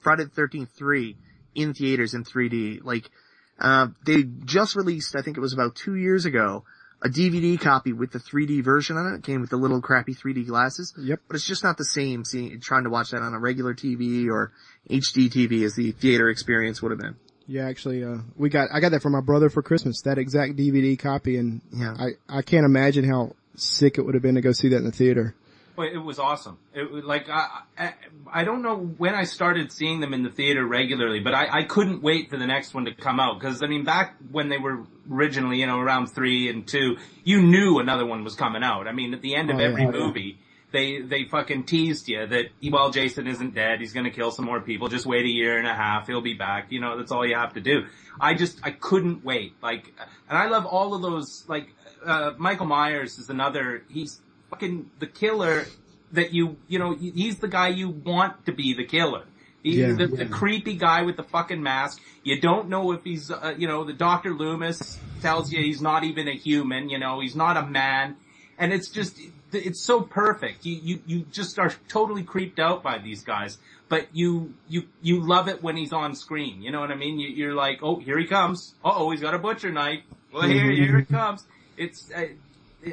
Friday 0.00 0.24
the 0.24 0.30
13th 0.30 0.70
3 0.70 1.16
in 1.54 1.72
theaters 1.74 2.12
in 2.14 2.24
3D. 2.24 2.80
Like, 2.82 3.10
uh, 3.58 3.88
they 4.04 4.22
just 4.24 4.74
released, 4.76 5.16
I 5.16 5.22
think 5.22 5.36
it 5.36 5.40
was 5.40 5.52
about 5.54 5.74
two 5.74 5.94
years 5.96 6.24
ago, 6.26 6.64
a 7.06 7.08
DVD 7.08 7.58
copy 7.58 7.92
with 7.92 8.10
the 8.10 8.18
3D 8.18 8.62
version 8.64 8.96
on 8.96 9.12
it. 9.12 9.18
It 9.18 9.22
came 9.22 9.40
with 9.40 9.50
the 9.50 9.56
little 9.56 9.80
crappy 9.80 10.14
3D 10.14 10.46
glasses. 10.46 10.92
Yep. 10.98 11.20
But 11.28 11.36
it's 11.36 11.46
just 11.46 11.62
not 11.62 11.78
the 11.78 11.84
same 11.84 12.24
seeing, 12.24 12.60
trying 12.60 12.84
to 12.84 12.90
watch 12.90 13.10
that 13.10 13.22
on 13.22 13.32
a 13.32 13.38
regular 13.38 13.74
TV 13.74 14.28
or 14.28 14.52
HD 14.90 15.30
TV 15.30 15.64
as 15.64 15.74
the 15.74 15.92
theater 15.92 16.28
experience 16.28 16.82
would 16.82 16.90
have 16.90 17.00
been. 17.00 17.16
Yeah, 17.46 17.68
actually, 17.68 18.02
uh, 18.02 18.18
we 18.36 18.48
got, 18.50 18.68
I 18.72 18.80
got 18.80 18.90
that 18.90 19.02
from 19.02 19.12
my 19.12 19.20
brother 19.20 19.48
for 19.48 19.62
Christmas, 19.62 20.02
that 20.02 20.18
exact 20.18 20.56
DVD 20.56 20.98
copy 20.98 21.36
and 21.36 21.60
Yeah. 21.72 21.94
I, 21.96 22.38
I 22.38 22.42
can't 22.42 22.66
imagine 22.66 23.08
how 23.08 23.36
sick 23.54 23.98
it 23.98 24.02
would 24.02 24.14
have 24.14 24.22
been 24.22 24.34
to 24.34 24.40
go 24.40 24.52
see 24.52 24.68
that 24.70 24.78
in 24.78 24.84
the 24.84 24.90
theater. 24.92 25.34
Well, 25.76 25.88
it 25.92 25.98
was 25.98 26.18
awesome. 26.18 26.58
It 26.74 27.04
like 27.04 27.28
I, 27.28 27.60
I, 27.78 27.94
I 28.32 28.44
don't 28.44 28.62
know 28.62 28.76
when 28.76 29.14
I 29.14 29.24
started 29.24 29.70
seeing 29.70 30.00
them 30.00 30.14
in 30.14 30.22
the 30.22 30.30
theater 30.30 30.64
regularly, 30.66 31.20
but 31.20 31.34
I, 31.34 31.60
I 31.60 31.62
couldn't 31.64 32.02
wait 32.02 32.30
for 32.30 32.36
the 32.38 32.46
next 32.46 32.72
one 32.74 32.86
to 32.86 32.94
come 32.94 33.20
out 33.20 33.38
because 33.38 33.62
I 33.62 33.66
mean 33.66 33.84
back 33.84 34.16
when 34.30 34.48
they 34.48 34.58
were 34.58 34.84
originally, 35.10 35.58
you 35.60 35.66
know, 35.66 35.78
around 35.78 36.06
three 36.08 36.48
and 36.48 36.66
two, 36.66 36.96
you 37.24 37.42
knew 37.42 37.78
another 37.78 38.06
one 38.06 38.24
was 38.24 38.34
coming 38.34 38.62
out. 38.62 38.88
I 38.88 38.92
mean, 38.92 39.12
at 39.14 39.22
the 39.22 39.34
end 39.34 39.50
of 39.50 39.56
Oh, 39.56 39.60
every 39.60 39.82
yeah. 39.82 39.90
movie, 39.90 40.38
they 40.72 41.00
they 41.02 41.24
fucking 41.24 41.64
teased 41.64 42.08
you 42.08 42.26
that 42.26 42.46
well, 42.70 42.90
Jason 42.90 43.26
isn't 43.26 43.54
dead. 43.54 43.80
He's 43.80 43.92
gonna 43.92 44.10
kill 44.10 44.30
some 44.30 44.44
more 44.46 44.60
people. 44.60 44.88
Just 44.88 45.06
wait 45.06 45.24
a 45.24 45.28
year 45.30 45.58
and 45.58 45.66
a 45.66 45.74
half. 45.74 46.06
He'll 46.06 46.20
be 46.22 46.34
back. 46.34 46.72
You 46.72 46.80
know, 46.80 46.96
that's 46.96 47.12
all 47.12 47.26
you 47.26 47.34
have 47.36 47.54
to 47.54 47.60
do. 47.60 47.86
I 48.20 48.34
just 48.34 48.60
I 48.62 48.70
couldn't 48.70 49.24
wait. 49.24 49.54
Like, 49.62 49.92
and 50.28 50.38
I 50.38 50.46
love 50.48 50.64
all 50.64 50.94
of 50.94 51.02
those. 51.02 51.44
Like, 51.48 51.68
uh, 52.04 52.32
Michael 52.38 52.66
Myers 52.66 53.18
is 53.18 53.28
another. 53.28 53.82
He's 53.88 54.20
fucking 54.50 54.90
the 54.98 55.06
killer 55.06 55.66
that 56.12 56.32
you 56.32 56.56
you 56.68 56.78
know 56.78 56.94
he's 56.94 57.36
the 57.38 57.48
guy 57.48 57.68
you 57.68 57.88
want 57.88 58.46
to 58.46 58.52
be 58.52 58.74
the 58.74 58.84
killer. 58.84 59.24
He, 59.62 59.80
Yeah. 59.80 59.94
the, 59.94 60.06
the 60.06 60.26
creepy 60.26 60.74
guy 60.74 61.02
with 61.02 61.16
the 61.16 61.24
fucking 61.24 61.60
mask. 61.62 62.00
You 62.22 62.40
don't 62.40 62.68
know 62.68 62.92
if 62.92 63.02
he's, 63.02 63.32
uh, 63.32 63.54
you 63.58 63.66
know, 63.66 63.82
the 63.82 63.92
Dr. 63.92 64.32
Loomis 64.32 64.96
tells 65.22 65.50
you 65.52 65.60
he's 65.60 65.80
not 65.82 66.04
even 66.04 66.28
a 66.28 66.34
human, 66.36 66.88
you 66.88 66.98
know, 66.98 67.18
he's 67.20 67.34
not 67.34 67.56
a 67.56 67.66
man. 67.66 68.14
And 68.58 68.72
it's 68.72 68.88
just, 68.88 69.18
it's 69.52 69.80
so 69.80 70.02
perfect. 70.02 70.64
You, 70.64 70.76
you, 70.82 71.02
you 71.06 71.18
just 71.32 71.58
are 71.58 71.72
totally 71.88 72.22
creeped 72.22 72.60
out 72.60 72.84
by 72.84 72.98
these 72.98 73.24
guys, 73.24 73.58
but 73.88 74.06
you, 74.12 74.54
you, 74.68 74.84
you 75.02 75.26
love 75.26 75.48
it 75.48 75.64
when 75.64 75.76
he's 75.76 75.92
on 75.92 76.14
screen. 76.14 76.62
You 76.62 76.70
know 76.70 76.78
what 76.80 76.92
I 76.92 76.96
mean? 76.96 77.18
You, 77.18 77.28
you're 77.28 77.54
like, 77.54 77.80
oh, 77.82 77.98
here 77.98 78.18
he 78.20 78.26
comes. 78.26 78.72
Uh 78.84 78.92
oh, 78.94 79.10
he's 79.10 79.20
got 79.20 79.34
a 79.34 79.38
butcher 79.38 79.72
knife. 79.72 80.02
Well, 80.32 80.42
here, 80.42 80.70
here 80.70 80.98
it 80.98 81.08
comes. 81.08 81.44
It's, 81.76 82.08
uh, 82.14 82.26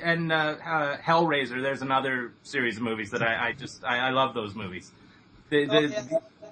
and, 0.01 0.31
uh, 0.31 0.55
uh, 0.65 0.97
Hellraiser, 0.97 1.61
there's 1.61 1.81
another 1.81 2.33
series 2.43 2.77
of 2.77 2.83
movies 2.83 3.11
that 3.11 3.21
I, 3.21 3.49
I 3.49 3.51
just, 3.53 3.83
I, 3.83 4.07
I 4.07 4.09
love 4.11 4.33
those 4.33 4.55
movies. 4.55 4.91
The, 5.49 5.65
the, 5.65 5.75
Oh, 5.75 5.81
yeah. 5.81 6.49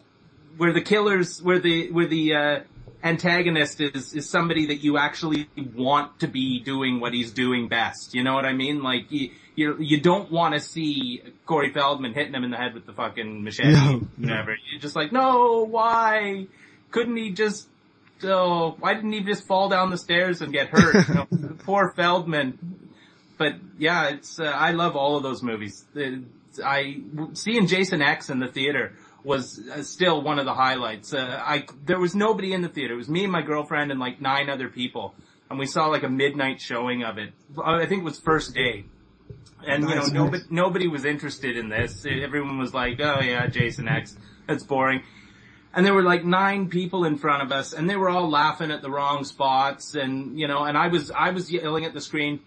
where 0.58 0.74
the 0.74 0.82
killers, 0.82 1.42
where 1.42 1.60
the, 1.60 1.92
where 1.92 2.08
the, 2.08 2.36
uh, 2.36 2.60
antagonist 3.04 3.82
is, 3.82 4.14
is 4.14 4.30
somebody 4.30 4.68
that 4.68 4.84
you 4.84 4.98
actually 4.98 5.50
want 5.76 6.20
to 6.20 6.28
be 6.28 6.60
doing 6.60 7.00
what 7.00 7.14
he's 7.14 7.32
doing 7.32 7.68
best. 7.68 8.14
You 8.14 8.24
know 8.24 8.36
what 8.36 8.46
I 8.46 8.54
mean? 8.54 8.84
Like, 8.84 9.12
you, 9.12 9.32
you, 9.56 9.76
you 9.80 10.00
don't 10.00 10.32
want 10.32 10.54
to 10.54 10.60
see 10.60 11.22
Corey 11.48 11.74
Feldman 11.74 12.14
hitting 12.14 12.34
him 12.34 12.44
in 12.44 12.52
the 12.52 12.58
head 12.58 12.74
with 12.76 12.86
the 12.86 12.94
fucking 12.94 13.44
machete, 13.44 13.72
No, 13.72 14.02
no. 14.18 14.46
You're 14.72 14.80
just 14.80 14.96
like, 14.96 15.12
no, 15.12 15.66
why? 15.66 16.48
Couldn't 16.92 17.18
he 17.18 17.32
just, 17.32 17.68
oh, 18.24 18.76
why 18.80 18.94
didn't 18.94 19.14
he 19.14 19.22
just 19.22 19.48
fall 19.48 19.68
down 19.68 19.90
the 19.90 19.98
stairs 19.98 20.42
and 20.42 20.54
get 20.54 20.68
hurt? 20.70 21.08
You 21.08 21.14
know, 21.16 21.28
poor 21.66 21.94
Feldman. 21.96 22.91
But 23.42 23.56
yeah, 23.80 24.10
it's, 24.10 24.40
uh, 24.40 24.44
I 24.44 24.70
love 24.70 24.96
all 24.96 25.18
of 25.18 25.24
those 25.24 25.42
movies. 25.42 25.84
Uh, 25.96 26.18
I, 26.64 27.02
seeing 27.34 27.66
Jason 27.66 28.00
X 28.00 28.30
in 28.30 28.38
the 28.38 28.48
theater 28.48 28.94
was 29.24 29.60
uh, 29.68 29.82
still 29.82 30.22
one 30.22 30.38
of 30.38 30.46
the 30.46 30.54
highlights. 30.54 31.12
Uh, 31.12 31.42
I, 31.44 31.66
there 31.84 31.98
was 31.98 32.14
nobody 32.14 32.54
in 32.54 32.62
the 32.62 32.70
theater. 32.70 32.94
It 32.94 32.98
was 32.98 33.10
me 33.10 33.24
and 33.24 33.32
my 33.32 33.42
girlfriend 33.42 33.90
and 33.90 34.00
like 34.00 34.22
nine 34.22 34.48
other 34.48 34.68
people. 34.68 35.16
And 35.50 35.58
we 35.58 35.66
saw 35.66 35.88
like 35.88 36.04
a 36.04 36.08
midnight 36.08 36.62
showing 36.62 37.04
of 37.04 37.18
it. 37.18 37.34
I 37.66 37.88
think 37.88 38.02
it 38.02 38.06
was 38.06 38.20
first 38.20 38.54
day. 38.54 38.86
And 39.66 39.90
you 39.90 39.90
know, 39.90 39.96
Nice, 39.96 40.12
nobody, 40.12 40.44
nobody 40.52 40.88
was 40.88 41.04
interested 41.04 41.58
in 41.58 41.68
this. 41.68 42.06
Everyone 42.06 42.60
was 42.60 42.76
like, 42.76 43.00
oh 43.02 43.22
yeah, 43.24 43.48
Jason 43.48 43.88
X. 43.88 44.16
That's 44.48 44.64
boring. 44.64 45.02
And 45.74 45.84
there 45.84 45.96
were 45.96 46.04
like 46.04 46.24
nine 46.24 46.70
people 46.70 47.06
in 47.06 47.18
front 47.18 47.42
of 47.42 47.52
us 47.52 47.74
and 47.74 47.90
they 47.90 47.96
were 47.96 48.10
all 48.10 48.30
laughing 48.30 48.70
at 48.70 48.84
the 48.84 48.92
wrong 48.92 49.24
spots 49.24 49.96
and, 49.96 50.40
you 50.40 50.48
know, 50.48 50.64
and 50.64 50.78
I 50.78 50.90
was, 50.90 51.10
I 51.10 51.32
was 51.32 51.52
yelling 51.52 51.86
at 51.86 51.96
the 51.96 52.02
screen, 52.02 52.42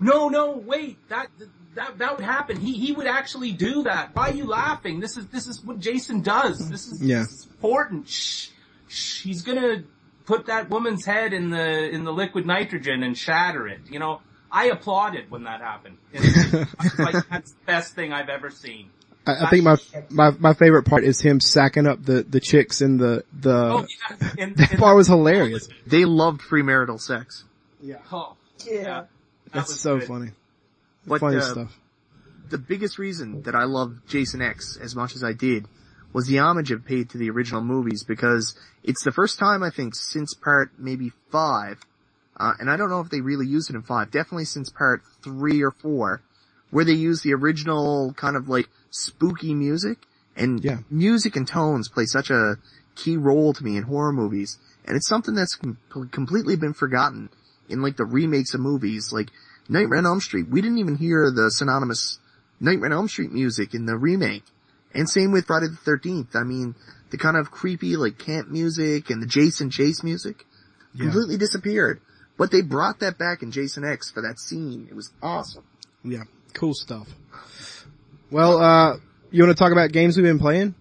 no, 0.00 0.28
no, 0.28 0.52
wait, 0.56 0.96
that, 1.08 1.28
that, 1.74 1.98
that 1.98 2.16
would 2.16 2.24
happen. 2.24 2.58
He, 2.58 2.72
he 2.72 2.92
would 2.92 3.06
actually 3.06 3.52
do 3.52 3.84
that. 3.84 4.10
Why 4.14 4.30
are 4.30 4.34
you 4.34 4.46
laughing? 4.46 4.98
This 5.00 5.16
is, 5.16 5.26
this 5.28 5.46
is 5.46 5.62
what 5.64 5.78
Jason 5.78 6.22
does. 6.22 6.68
This 6.68 6.88
is, 6.88 7.02
Yeah. 7.02 7.18
this 7.20 7.30
is 7.32 7.46
important. 7.46 8.08
Shh, 8.08 8.48
shh, 8.88 9.22
he's 9.22 9.42
gonna 9.42 9.84
put 10.24 10.46
that 10.46 10.70
woman's 10.70 11.04
head 11.04 11.32
in 11.32 11.50
the, 11.50 11.90
in 11.90 12.04
the 12.04 12.12
liquid 12.12 12.46
nitrogen 12.46 13.02
and 13.02 13.16
shatter 13.16 13.68
it. 13.68 13.80
You 13.90 13.98
know, 13.98 14.20
I 14.50 14.66
applauded 14.66 15.30
when 15.30 15.44
that 15.44 15.60
happened. 15.60 15.98
It's, 16.12 16.26
it's 16.84 16.98
like, 16.98 17.28
that's 17.28 17.52
the 17.52 17.64
best 17.66 17.94
thing 17.94 18.12
I've 18.12 18.28
ever 18.28 18.50
seen. 18.50 18.90
I, 19.26 19.46
I 19.46 19.50
think 19.50 19.64
my, 19.64 19.76
my, 20.08 20.30
my 20.38 20.54
favorite 20.54 20.84
part 20.84 21.04
is 21.04 21.20
him 21.20 21.40
sacking 21.40 21.86
up 21.86 22.02
the, 22.02 22.22
the 22.22 22.40
chicks 22.40 22.80
in 22.80 22.96
the, 22.96 23.22
the, 23.38 23.52
Oh, 23.54 23.86
yeah. 24.10 24.28
And, 24.38 24.56
that 24.56 24.70
and- 24.70 24.80
part 24.80 24.96
was 24.96 25.08
hilarious. 25.08 25.68
They 25.86 26.04
loved 26.06 26.40
premarital 26.40 27.00
sex. 27.00 27.44
oh, 28.10 28.36
Yeah. 28.64 28.82
that 28.84 29.08
That's 29.52 29.80
so 29.80 29.98
good. 29.98 30.08
funny. 30.08 30.30
But, 31.06 31.20
funny 31.20 31.36
uh, 31.38 31.40
stuff. 31.42 31.78
The 32.50 32.58
biggest 32.58 32.98
reason 32.98 33.42
that 33.42 33.54
I 33.54 33.64
love 33.64 34.00
Jason 34.08 34.42
X 34.42 34.76
as 34.80 34.94
much 34.96 35.14
as 35.14 35.22
I 35.24 35.32
did 35.32 35.66
was 36.12 36.26
the 36.26 36.38
homage 36.40 36.72
it 36.72 36.84
paid 36.84 37.08
to 37.10 37.18
the 37.18 37.30
original 37.30 37.62
movies 37.62 38.02
because 38.02 38.58
it's 38.82 39.04
the 39.04 39.12
first 39.12 39.38
time 39.38 39.62
I 39.62 39.70
think 39.70 39.94
since 39.94 40.34
part 40.34 40.72
maybe 40.78 41.12
five, 41.30 41.78
uh, 42.38 42.54
and 42.58 42.68
I 42.68 42.76
don't 42.76 42.90
know 42.90 43.00
if 43.00 43.08
they 43.10 43.20
really 43.20 43.46
used 43.46 43.70
it 43.70 43.76
in 43.76 43.82
five, 43.82 44.10
definitely 44.10 44.46
since 44.46 44.68
part 44.70 45.02
three 45.22 45.62
or 45.62 45.70
four, 45.70 46.22
where 46.70 46.84
they 46.84 46.92
use 46.92 47.22
the 47.22 47.32
original 47.34 48.12
kind 48.14 48.36
of 48.36 48.48
like 48.48 48.68
spooky 48.90 49.54
music 49.54 49.98
and 50.36 50.64
Yeah. 50.64 50.78
music 50.90 51.36
and 51.36 51.46
tones 51.46 51.88
play 51.88 52.06
such 52.06 52.30
a 52.30 52.56
key 52.96 53.16
role 53.16 53.52
to 53.52 53.62
me 53.64 53.76
in 53.76 53.84
horror 53.84 54.12
movies. 54.12 54.58
And 54.84 54.96
it's 54.96 55.08
something 55.08 55.34
that's 55.34 55.54
com- 55.54 55.78
completely 56.10 56.56
been 56.56 56.72
forgotten 56.72 57.28
in 57.70 57.82
like 57.82 57.96
the 57.96 58.04
remakes 58.04 58.54
of 58.54 58.60
movies, 58.60 59.12
like 59.12 59.28
Nightmare 59.68 59.98
on 59.98 60.06
Elm 60.06 60.20
Street. 60.20 60.48
We 60.48 60.60
didn't 60.60 60.78
even 60.78 60.96
hear 60.96 61.30
the 61.30 61.50
synonymous 61.50 62.18
Nightmare 62.60 62.90
on 62.90 62.92
Elm 62.92 63.08
Street 63.08 63.32
music 63.32 63.74
in 63.74 63.86
the 63.86 63.96
remake. 63.96 64.44
And 64.94 65.08
same 65.08 65.30
with 65.32 65.46
Friday 65.46 65.68
the 65.68 65.90
13th. 65.90 66.34
I 66.34 66.42
mean, 66.42 66.74
the 67.10 67.18
kind 67.18 67.36
of 67.36 67.50
creepy 67.50 67.96
like 67.96 68.18
camp 68.18 68.48
music 68.48 69.10
and 69.10 69.22
the 69.22 69.26
Jason 69.26 69.70
Chase 69.70 70.02
music 70.02 70.44
Yeah. 70.94 71.04
completely 71.04 71.36
disappeared. 71.36 72.00
But 72.36 72.50
they 72.50 72.62
brought 72.62 73.00
that 73.00 73.18
back 73.18 73.42
in 73.42 73.50
Jason 73.52 73.84
X 73.84 74.10
for 74.10 74.22
that 74.22 74.38
scene. 74.40 74.88
It 74.90 74.94
was 74.94 75.10
awesome. 75.22 75.64
Yeah. 76.02 76.24
Cool 76.54 76.74
stuff. 76.74 77.06
Well, 78.30 78.58
uh, 78.58 78.96
you 79.30 79.42
want 79.44 79.56
to 79.56 79.62
talk 79.62 79.72
about 79.72 79.92
games 79.92 80.16
we've 80.16 80.24
been 80.24 80.38
playing? 80.38 80.74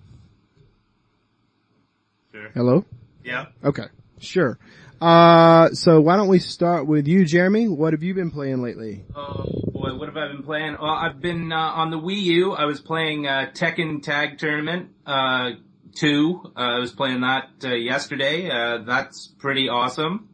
Sure. 2.32 2.50
Hello? 2.54 2.86
Yeah. 3.24 3.48
Okay. 3.64 3.86
Sure. 4.20 4.58
Uh, 5.02 5.70
so 5.72 6.02
why 6.02 6.18
don't 6.18 6.28
we 6.28 6.40
start 6.40 6.86
with 6.86 7.08
you, 7.08 7.26
Jeremy? 7.26 7.68
What 7.68 7.94
have 7.94 8.04
you 8.04 8.14
been 8.14 8.32
playing 8.32 8.62
lately? 8.62 9.06
Oh 9.16 9.46
boy, 9.72 9.96
what 9.96 10.08
have 10.08 10.18
I 10.18 10.28
been 10.28 10.44
playing? 10.44 10.78
Well, 10.82 10.92
I've 10.92 11.22
been 11.22 11.52
uh, 11.54 11.56
on 11.58 11.90
the 11.90 11.98
Wii 11.98 12.22
U. 12.22 12.52
I 12.54 12.66
was 12.66 12.82
playing 12.82 13.26
uh, 13.28 13.52
Tekken 13.54 14.04
Tag 14.04 14.38
Tournament 14.38 14.90
uh, 15.06 15.52
two. 15.96 16.42
Uh, 16.56 16.60
I 16.60 16.80
was 16.80 16.92
playing 16.92 17.22
that 17.22 17.50
uh, 17.64 17.70
yesterday. 17.70 18.50
Uh, 18.50 18.80
that's 18.80 19.28
pretty 19.28 19.70
awesome. 19.70 20.30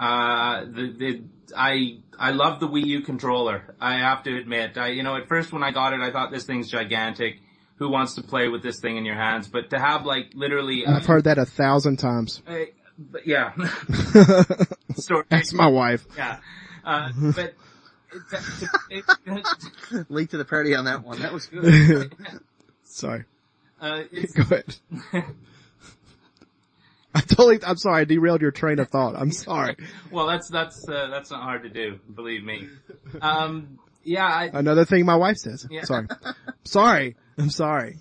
Uh, 0.00 0.64
the, 0.64 0.94
the 0.98 1.24
I 1.56 1.98
I 2.18 2.30
love 2.30 2.60
the 2.60 2.68
Wii 2.68 2.86
U 2.86 3.00
controller. 3.02 3.74
I 3.80 3.98
have 3.98 4.22
to 4.24 4.36
admit. 4.36 4.78
I 4.78 4.88
you 4.88 5.02
know 5.02 5.16
at 5.16 5.28
first 5.28 5.52
when 5.52 5.62
I 5.62 5.70
got 5.70 5.92
it, 5.92 6.00
I 6.00 6.10
thought 6.10 6.30
this 6.30 6.44
thing's 6.44 6.70
gigantic. 6.70 7.40
Who 7.76 7.90
wants 7.90 8.14
to 8.16 8.22
play 8.22 8.48
with 8.48 8.62
this 8.62 8.80
thing 8.80 8.96
in 8.96 9.04
your 9.04 9.14
hands? 9.14 9.46
But 9.46 9.70
to 9.70 9.78
have 9.78 10.04
like 10.04 10.32
literally, 10.34 10.84
I've 10.84 11.06
heard 11.06 11.24
that 11.24 11.38
a 11.38 11.46
thousand 11.46 11.98
times. 11.98 12.42
uh, 12.46 12.54
but 12.98 13.26
yeah, 13.26 13.52
story. 14.96 15.24
That's 15.28 15.52
my 15.52 15.68
wife. 15.68 16.06
Yeah, 16.16 16.38
uh, 16.84 17.10
but. 17.34 17.54
It, 18.90 19.04
it, 19.26 20.06
Late 20.08 20.30
to 20.30 20.38
the 20.38 20.44
party 20.46 20.74
on 20.74 20.86
that 20.86 21.04
one. 21.04 21.20
That 21.20 21.30
was 21.30 21.44
good. 21.44 22.14
Sorry. 22.84 23.24
Uh, 23.78 24.04
it's, 24.10 24.32
Go 24.32 24.42
ahead. 24.44 24.74
I 27.14 27.20
totally, 27.20 27.58
I'm 27.64 27.76
sorry, 27.76 28.00
I 28.00 28.04
derailed 28.04 28.40
your 28.40 28.50
train 28.50 28.78
of 28.78 28.88
thought. 28.88 29.14
I'm 29.14 29.30
sorry. 29.30 29.76
well, 30.10 30.26
that's 30.26 30.48
that's 30.48 30.88
uh, 30.88 31.08
that's 31.08 31.30
not 31.30 31.42
hard 31.42 31.64
to 31.64 31.68
do, 31.68 31.98
believe 32.14 32.44
me. 32.44 32.68
Um, 33.20 33.78
yeah, 34.04 34.26
I, 34.26 34.50
Another 34.52 34.84
thing 34.84 35.04
my 35.04 35.16
wife 35.16 35.36
says. 35.36 35.66
Yeah. 35.70 35.84
Sorry. 35.84 36.06
Sorry. 36.64 37.16
I'm 37.36 37.50
sorry. 37.50 37.98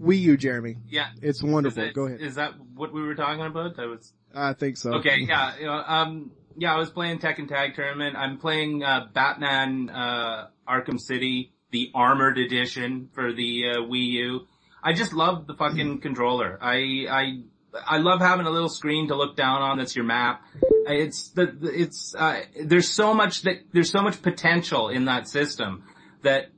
Wii 0.00 0.18
U, 0.20 0.36
Jeremy. 0.36 0.76
yeah. 0.88 1.08
It's 1.20 1.42
wonderful. 1.42 1.82
it- 1.84 1.94
Go 1.94 2.06
ahead. 2.06 2.20
is 2.20 2.36
that 2.36 2.52
what 2.74 2.92
we 2.92 3.02
were 3.02 3.14
talking 3.14 3.44
about? 3.44 3.78
I 3.78 3.86
was 3.86 4.12
I 4.34 4.52
think 4.54 4.76
so. 4.76 4.94
okay. 4.94 5.20
Yeah, 5.28 5.58
you 5.58 5.66
know, 5.66 5.82
um, 5.86 6.30
yeah. 6.56 6.74
I 6.74 6.78
was 6.78 6.90
playing 6.90 7.18
Tekken 7.18 7.48
Tag 7.48 7.74
Tournament. 7.74 8.16
I'm 8.16 8.38
playing 8.38 8.82
uh, 8.84 9.06
Batman 9.12 9.90
uh, 9.90 10.46
Arkham 10.68 10.98
City, 11.00 11.52
the 11.70 11.90
Armored 11.94 12.38
Edition 12.38 13.08
for 13.12 13.32
the 13.32 13.64
uh, 13.72 13.76
Wii 13.80 14.06
U. 14.24 14.46
I 14.82 14.92
just 14.94 15.12
love 15.12 15.46
the 15.46 15.54
fucking 15.54 16.00
controller. 16.06 16.58
I 16.62 17.06
I 17.10 17.42
I 17.86 17.98
love 17.98 18.20
having 18.20 18.46
a 18.46 18.50
little 18.50 18.68
screen 18.70 19.08
to 19.08 19.14
look 19.16 19.36
down 19.36 19.62
on. 19.62 19.78
That's 19.78 19.94
your 19.94 20.04
map. 20.06 20.42
It's 20.86 21.28
the 21.30 21.46
the- 21.46 21.82
it's 21.82 22.14
uh, 22.14 22.40
there's 22.64 22.88
so 22.88 23.12
much 23.14 23.42
that 23.42 23.56
there's 23.72 23.90
so 23.90 24.00
much 24.02 24.22
potential 24.22 24.88
in 24.88 25.04
that 25.06 25.28
system 25.28 25.84
that 26.22 26.50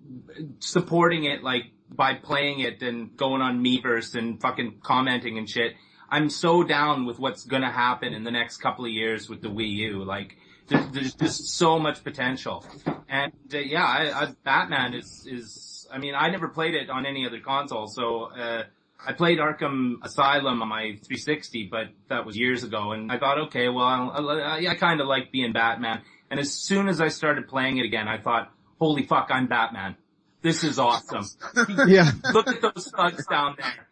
supporting 0.60 1.24
it 1.24 1.42
like 1.42 1.71
by 1.96 2.14
playing 2.14 2.60
it 2.60 2.82
and 2.82 3.16
going 3.16 3.42
on 3.42 3.62
Miiverse 3.62 4.14
and 4.14 4.40
fucking 4.40 4.80
commenting 4.82 5.38
and 5.38 5.48
shit. 5.48 5.74
I'm 6.10 6.28
so 6.28 6.62
down 6.62 7.06
with 7.06 7.18
what's 7.18 7.44
gonna 7.44 7.70
happen 7.72 8.12
in 8.12 8.24
the 8.24 8.30
next 8.30 8.58
couple 8.58 8.84
of 8.84 8.90
years 8.90 9.28
with 9.28 9.40
the 9.40 9.48
Wii 9.48 9.70
U. 9.70 10.04
Like 10.04 10.36
there's, 10.68 10.88
there's 10.90 11.14
just 11.14 11.50
so 11.50 11.78
much 11.78 12.04
potential. 12.04 12.64
And 13.08 13.32
uh, 13.52 13.58
yeah, 13.58 13.84
I, 13.84 14.22
I, 14.22 14.34
Batman 14.44 14.94
is 14.94 15.26
is. 15.26 15.88
I 15.92 15.98
mean, 15.98 16.14
I 16.14 16.30
never 16.30 16.48
played 16.48 16.74
it 16.74 16.88
on 16.88 17.06
any 17.06 17.26
other 17.26 17.40
console, 17.40 17.86
so. 17.86 18.24
Uh, 18.24 18.64
I 19.04 19.12
played 19.14 19.38
Arkham 19.38 19.96
Asylum 20.04 20.62
on 20.62 20.68
my 20.68 20.96
360, 21.02 21.66
but 21.66 21.88
that 22.08 22.24
was 22.24 22.36
years 22.36 22.62
ago, 22.62 22.92
and 22.92 23.10
I 23.10 23.18
thought, 23.18 23.36
okay, 23.46 23.68
well, 23.68 23.84
I, 23.84 24.64
I 24.64 24.74
kind 24.76 25.00
of 25.00 25.08
like 25.08 25.32
being 25.32 25.52
Batman. 25.52 26.02
And 26.30 26.38
as 26.38 26.54
soon 26.54 26.88
as 26.88 27.00
I 27.00 27.08
started 27.08 27.48
playing 27.48 27.78
it 27.78 27.84
again, 27.84 28.06
I 28.06 28.18
thought, 28.18 28.52
holy 28.78 29.02
fuck, 29.02 29.28
I'm 29.30 29.48
Batman. 29.48 29.96
This 30.42 30.64
is 30.64 30.78
awesome. 30.78 31.24
Yeah. 31.86 32.10
Look 32.32 32.48
at 32.48 32.60
those 32.60 32.88
thugs 32.88 33.26
down 33.26 33.56
there. 33.58 33.86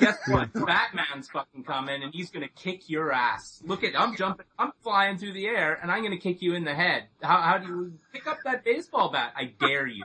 Guess 0.00 0.16
what? 0.28 0.52
Batman's 0.52 1.28
fucking 1.28 1.64
coming 1.64 2.02
and 2.02 2.12
he's 2.14 2.30
gonna 2.30 2.48
kick 2.48 2.88
your 2.88 3.12
ass. 3.12 3.62
Look 3.64 3.84
at, 3.84 3.98
I'm 3.98 4.16
jumping, 4.16 4.46
I'm 4.58 4.72
flying 4.82 5.18
through 5.18 5.32
the 5.32 5.46
air 5.46 5.78
and 5.80 5.90
I'm 5.90 6.02
gonna 6.02 6.18
kick 6.18 6.40
you 6.42 6.54
in 6.54 6.64
the 6.64 6.74
head. 6.74 7.04
How, 7.22 7.40
how 7.40 7.58
do 7.58 7.66
you 7.66 7.92
pick 8.12 8.26
up 8.26 8.38
that 8.44 8.64
baseball 8.64 9.10
bat? 9.10 9.34
I 9.36 9.52
dare 9.60 9.86
you. 9.86 10.04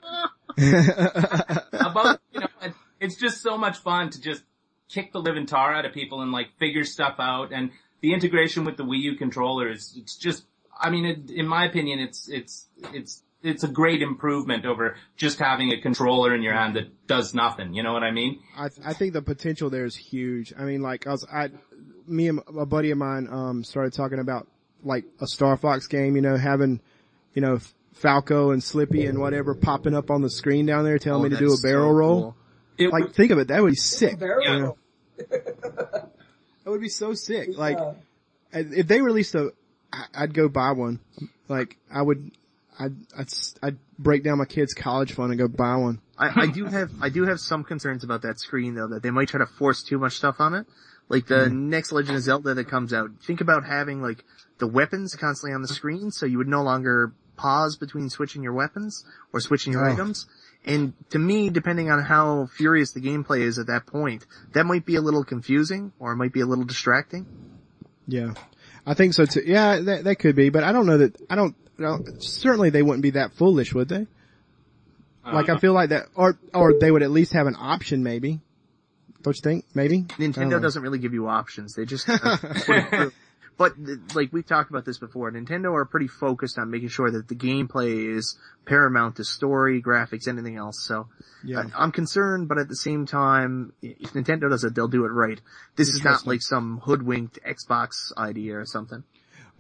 About, 1.74 2.20
you 2.32 2.42
know, 2.42 2.48
it's 3.00 3.16
just 3.16 3.42
so 3.42 3.58
much 3.58 3.78
fun 3.78 4.10
to 4.12 4.22
just 4.22 4.44
kick 4.90 5.14
the 5.14 5.20
living 5.20 5.46
tar 5.46 5.74
out 5.74 5.86
of 5.86 5.94
people 5.94 6.22
and 6.22 6.32
like 6.32 6.48
figure 6.60 6.84
stuff 6.84 7.16
out 7.20 7.52
and 7.52 7.72
the 8.02 8.14
integration 8.14 8.66
with 8.66 8.78
the 8.78 8.84
Wii 8.84 9.00
U 9.00 9.16
controller 9.16 9.70
is, 9.70 9.94
it's 9.98 10.18
just, 10.18 10.46
I 10.78 10.90
mean, 10.90 11.06
it, 11.06 11.32
in 11.32 11.48
my 11.48 11.66
opinion, 11.66 12.00
it's, 12.00 12.28
it's, 12.28 12.68
it's, 12.94 13.23
it's 13.44 13.64
a 13.64 13.68
great 13.68 14.02
improvement 14.02 14.66
over 14.66 14.96
just 15.18 15.38
having 15.38 15.72
a 15.74 15.82
controller 15.82 16.34
in 16.34 16.42
your 16.42 16.54
hand 16.54 16.76
that 16.78 17.06
does 17.08 17.34
nothing. 17.34 17.74
You 17.74 17.84
know 17.84 17.94
what 17.94 18.04
I 18.04 18.12
mean? 18.12 18.40
I, 18.58 18.70
I 18.86 18.94
think 18.94 19.14
the 19.14 19.22
potential 19.22 19.70
there 19.70 19.86
is 19.86 19.96
huge. 19.96 20.54
I 20.58 20.64
mean, 20.64 20.82
like 20.82 21.06
I 21.06 21.12
was, 21.12 21.26
I, 21.32 21.50
me 22.08 22.30
and 22.30 22.40
a 22.58 22.66
buddy 22.66 22.92
of 22.92 22.98
mine, 22.98 23.28
um, 23.30 23.64
started 23.64 23.94
talking 23.94 24.20
about 24.20 24.48
like 24.84 25.06
a 25.22 25.28
Star 25.28 25.56
Fox 25.58 25.88
game, 25.88 26.16
you 26.16 26.22
know, 26.22 26.38
having, 26.38 26.82
you 27.34 27.42
know, 27.42 27.60
Falco 27.94 28.52
and 28.52 28.64
Slippy 28.64 29.06
and 29.06 29.20
whatever 29.20 29.54
popping 29.56 29.94
up 29.96 30.10
on 30.10 30.22
the 30.22 30.30
screen 30.30 30.66
down 30.66 30.84
there 30.84 30.98
telling 30.98 31.22
Oh, 31.22 31.24
me 31.26 31.30
to 31.30 31.38
do 31.38 31.46
a 31.46 31.50
that's 31.50 31.62
so 31.62 31.68
barrel 31.68 31.94
roll. 31.94 32.22
cool. 32.22 32.36
It 32.78 32.92
Like, 32.92 33.14
think 33.14 33.32
of 33.32 33.38
it. 33.38 33.50
That 33.50 33.62
would 33.62 33.70
be 33.72 33.76
sick. 33.76 34.18
Barrel 34.20 34.44
Yeah. 34.44 34.60
roll. 34.60 34.78
That 35.30 36.10
would 36.72 36.82
be 36.82 36.90
so 36.90 37.14
sick. 37.14 37.50
Like, 37.58 37.78
Yeah. 37.78 37.94
if 38.54 38.88
they 38.88 39.02
released 39.02 39.36
a, 39.36 39.52
I'd 40.16 40.34
go 40.34 40.48
buy 40.50 40.72
one. 40.72 41.00
Like, 41.48 41.78
I 41.94 42.02
would, 42.02 42.32
I'd, 42.80 42.96
I'd, 43.18 43.28
I'd 43.62 43.78
break 43.98 44.24
down 44.24 44.38
my 44.38 44.46
kid's 44.46 44.74
college 44.74 45.14
fund 45.14 45.32
and 45.32 45.40
go 45.40 45.48
buy 45.48 45.76
one. 45.76 46.02
I, 46.18 46.44
I 46.44 46.48
do 46.48 46.66
have 46.66 46.92
I 47.02 47.10
do 47.10 47.26
have 47.26 47.40
some 47.40 47.64
concerns 47.64 48.04
about 48.04 48.22
that 48.22 48.40
screen 48.40 48.76
though 48.76 48.88
that 48.88 49.04
they 49.04 49.12
might 49.12 49.30
try 49.30 49.40
to 49.40 49.46
force 49.46 49.84
too 49.84 49.98
much 49.98 50.14
stuff 50.18 50.36
on 50.40 50.54
it. 50.54 50.66
Like 51.10 51.28
the 51.28 51.48
mm. 51.48 51.52
next 51.52 51.92
Legend 51.92 52.18
of 52.18 52.24
Zelda 52.24 52.54
that 52.54 52.70
comes 52.70 52.94
out, 52.94 53.10
think 53.26 53.42
about 53.42 53.66
having 53.66 54.02
like 54.02 54.24
the 54.60 54.68
weapons 54.68 55.16
constantly 55.16 55.54
on 55.54 55.62
the 55.62 55.68
screen, 55.68 56.12
so 56.12 56.26
you 56.26 56.38
would 56.38 56.48
no 56.48 56.64
longer 56.64 57.14
pause 57.36 57.76
between 57.78 58.10
switching 58.10 58.44
your 58.44 58.54
weapons 58.54 59.04
or 59.34 59.40
switching 59.40 59.74
your 59.74 59.86
Oh. 59.86 59.92
items. 59.92 60.28
And 60.66 60.94
to 61.10 61.20
me, 61.20 61.50
depending 61.50 61.92
on 61.92 62.02
how 62.04 62.46
furious 62.46 62.94
the 62.94 63.02
gameplay 63.02 63.42
is 63.42 63.60
at 63.60 63.68
that 63.68 63.86
point, 63.86 64.26
that 64.54 64.66
might 64.66 64.86
be 64.86 64.96
a 64.96 65.02
little 65.02 65.26
confusing 65.26 65.92
or 66.00 66.14
it 66.14 66.16
might 66.16 66.32
be 66.32 66.40
a 66.40 66.46
little 66.46 66.64
distracting. 66.64 67.26
Yeah. 68.08 68.34
I 68.86 68.94
think 68.94 69.14
so 69.14 69.26
too. 69.26 69.44
Yeah, 69.46 69.80
that, 69.80 70.04
that 70.06 70.16
could 70.20 70.36
be, 70.36 70.50
but 70.50 70.64
I 70.64 70.72
don't 70.72 70.86
know 70.86 71.00
that, 71.00 71.18
I 71.30 71.36
don't, 71.36 71.56
I 71.80 71.98
certainly 72.20 72.70
they 72.70 72.82
wouldn't 72.84 73.04
be 73.04 73.12
that 73.12 73.34
foolish, 73.34 73.74
would 73.74 73.90
they? 73.90 74.08
Like 75.26 75.50
I 75.50 75.58
feel 75.58 75.74
like 75.74 75.90
that, 75.90 76.08
or, 76.16 76.38
or 76.54 76.74
they 76.80 76.92
would 76.92 77.02
at 77.02 77.12
least 77.12 77.32
have 77.34 77.48
an 77.48 77.56
option 77.58 78.04
maybe. 78.04 78.42
Don't 79.22 79.36
you 79.36 79.42
think? 79.42 79.66
Maybe? 79.74 80.02
Nintendo 80.04 80.62
doesn't 80.62 80.82
really 80.82 81.00
give 81.00 81.14
you 81.14 81.30
options. 81.30 81.76
They 81.76 81.86
just, 81.86 82.10
uh, 82.10 82.18
put 82.38 82.70
it 82.76 82.90
through. 82.90 83.12
but 83.58 83.74
like 84.14 84.34
we've 84.34 84.46
talked 84.46 84.70
about 84.70 84.84
this 84.84 84.98
before, 84.98 85.32
Nintendo 85.32 85.74
are 85.74 85.86
pretty 85.86 86.10
focused 86.10 86.60
on 86.60 86.70
making 86.70 86.90
sure 86.90 87.10
that 87.10 87.30
the 87.30 87.36
gameplay 87.36 88.14
is 88.18 88.38
paramount 88.66 89.16
to 89.16 89.24
story, 89.24 89.82
graphics, 89.82 90.28
anything 90.28 90.58
else. 90.58 90.84
So 90.86 91.08
Yeah. 91.46 91.60
uh, 91.60 91.64
I'm 91.74 91.94
concerned, 91.94 92.50
but 92.50 92.58
at 92.58 92.68
the 92.68 92.76
same 92.76 93.06
time, 93.06 93.72
if 93.82 94.12
Nintendo 94.12 94.50
does 94.50 94.66
it, 94.66 94.76
they'll 94.76 94.90
do 94.90 95.06
it 95.06 95.10
right. 95.12 95.40
This 95.78 95.88
is 95.88 96.04
not 96.04 96.28
like 96.28 96.42
some 96.42 96.80
hoodwinked 96.84 97.40
Xbox 97.48 98.12
idea 98.18 98.58
or 98.58 98.66
something. 98.66 99.06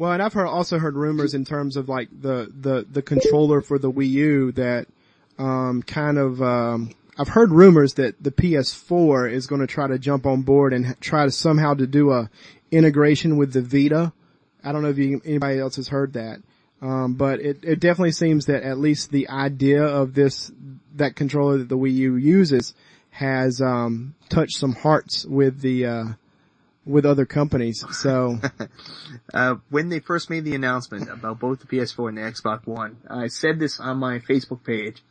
Well, 0.03 0.11
and 0.11 0.21
I've 0.21 0.33
heard, 0.33 0.47
also 0.47 0.79
heard 0.79 0.97
rumors 0.97 1.33
in 1.33 1.45
terms 1.45 1.77
of 1.77 1.87
like 1.87 2.09
the, 2.11 2.51
the, 2.53 2.85
the 2.91 3.01
controller 3.01 3.61
for 3.61 3.79
the 3.79 3.89
Wii 3.89 4.09
U 4.09 4.51
that, 4.51 4.87
um, 5.39 5.81
kind 5.81 6.17
of, 6.17 6.41
um, 6.41 6.91
I've 7.17 7.29
heard 7.29 7.53
rumors 7.53 7.93
that 7.93 8.21
the 8.21 8.29
PS4 8.29 9.31
is 9.31 9.47
going 9.47 9.61
to 9.61 9.67
try 9.67 9.87
to 9.87 9.97
jump 9.97 10.25
on 10.25 10.41
board 10.41 10.73
and 10.73 10.99
try 10.99 11.23
to 11.23 11.31
somehow 11.31 11.75
to 11.75 11.87
do 11.87 12.11
a 12.11 12.29
integration 12.69 13.37
with 13.37 13.53
the 13.53 13.61
Vita. 13.61 14.11
I 14.61 14.73
don't 14.73 14.81
know 14.81 14.89
if 14.89 14.97
you, 14.97 15.21
anybody 15.23 15.57
else 15.57 15.77
has 15.77 15.87
heard 15.87 16.11
that. 16.15 16.41
Um, 16.81 17.13
but 17.13 17.39
it, 17.39 17.59
it 17.63 17.79
definitely 17.79 18.11
seems 18.11 18.47
that 18.47 18.63
at 18.63 18.77
least 18.77 19.09
the 19.09 19.29
idea 19.29 19.85
of 19.85 20.13
this, 20.13 20.51
that 20.95 21.15
controller 21.15 21.59
that 21.59 21.69
the 21.69 21.77
Wii 21.77 21.93
U 21.93 22.15
uses 22.17 22.73
has, 23.11 23.61
um, 23.61 24.15
touched 24.27 24.57
some 24.57 24.73
hearts 24.73 25.25
with 25.25 25.61
the, 25.61 25.85
uh, 25.85 26.03
with 26.85 27.05
other 27.05 27.25
companies. 27.25 27.85
So, 27.91 28.39
Uh, 29.33 29.55
when 29.69 29.89
they 29.89 29.99
first 29.99 30.29
made 30.29 30.43
the 30.43 30.55
announcement 30.55 31.09
about 31.09 31.39
both 31.39 31.59
the 31.59 31.65
PS4 31.65 32.09
and 32.09 32.17
the 32.17 32.21
Xbox 32.21 32.65
One, 32.67 32.97
I 33.09 33.27
said 33.27 33.59
this 33.59 33.79
on 33.79 33.97
my 33.97 34.19
Facebook 34.19 34.63
page, 34.63 35.03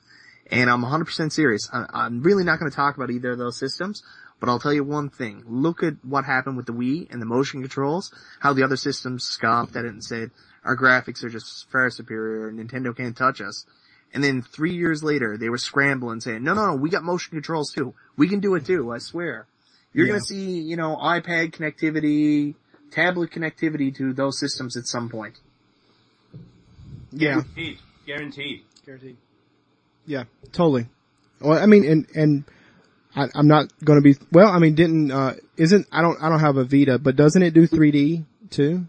and 0.50 0.70
I'm 0.70 0.82
100% 0.82 1.32
serious. 1.32 1.68
I, 1.72 1.86
I'm 1.92 2.22
really 2.22 2.44
not 2.44 2.58
going 2.58 2.70
to 2.70 2.76
talk 2.76 2.96
about 2.96 3.10
either 3.10 3.32
of 3.32 3.38
those 3.38 3.58
systems, 3.58 4.02
but 4.38 4.48
I'll 4.48 4.58
tell 4.58 4.72
you 4.72 4.84
one 4.84 5.08
thing. 5.08 5.44
Look 5.46 5.82
at 5.82 5.94
what 6.04 6.24
happened 6.24 6.56
with 6.56 6.66
the 6.66 6.72
Wii 6.72 7.12
and 7.12 7.20
the 7.20 7.26
motion 7.26 7.60
controls, 7.60 8.12
how 8.40 8.52
the 8.52 8.64
other 8.64 8.76
systems 8.76 9.24
scoffed 9.24 9.76
at 9.76 9.84
it 9.84 9.92
and 9.92 10.04
said, 10.04 10.30
our 10.64 10.76
graphics 10.76 11.24
are 11.24 11.28
just 11.28 11.70
far 11.70 11.90
superior, 11.90 12.52
Nintendo 12.52 12.96
can't 12.96 13.16
touch 13.16 13.40
us. 13.40 13.66
And 14.14 14.22
then 14.22 14.42
three 14.42 14.74
years 14.74 15.02
later, 15.02 15.36
they 15.38 15.48
were 15.48 15.58
scrambling 15.58 16.20
saying, 16.20 16.44
no, 16.44 16.54
no, 16.54 16.66
no, 16.66 16.76
we 16.76 16.90
got 16.90 17.02
motion 17.02 17.32
controls 17.32 17.72
too. 17.72 17.94
We 18.16 18.28
can 18.28 18.40
do 18.40 18.54
it 18.54 18.66
too, 18.66 18.92
I 18.92 18.98
swear. 18.98 19.46
You're 19.94 20.06
Yeah. 20.06 20.12
gonna 20.12 20.20
see, 20.24 20.60
you 20.60 20.76
know, 20.76 20.96
iPad 20.96 21.52
connectivity, 21.52 22.54
tablet 22.90 23.30
connectivity 23.30 23.94
to 23.96 24.12
those 24.12 24.38
systems 24.40 24.76
at 24.76 24.86
some 24.86 25.08
point. 25.08 25.38
yeah. 27.10 27.42
Guaranteed. 27.42 27.78
Guaranteed. 28.06 28.62
Guaranteed. 28.86 29.16
Yeah, 30.06 30.24
totally. 30.52 30.86
Well, 31.40 31.62
I 31.62 31.66
mean, 31.66 31.84
and, 31.84 32.06
and 32.14 32.44
I, 33.14 33.28
I'm 33.34 33.46
not 33.48 33.66
going 33.84 34.02
to 34.02 34.02
be, 34.02 34.18
well, 34.32 34.48
I 34.48 34.58
mean, 34.58 34.74
didn't, 34.74 35.10
uh, 35.10 35.34
isn't, 35.56 35.86
I 35.92 36.00
don't, 36.02 36.20
I 36.22 36.28
don't 36.28 36.40
have 36.40 36.56
a 36.56 36.64
Vita, 36.64 36.98
but 36.98 37.14
doesn't 37.16 37.42
it 37.42 37.52
do 37.54 37.66
3D 37.68 38.24
too? 38.50 38.86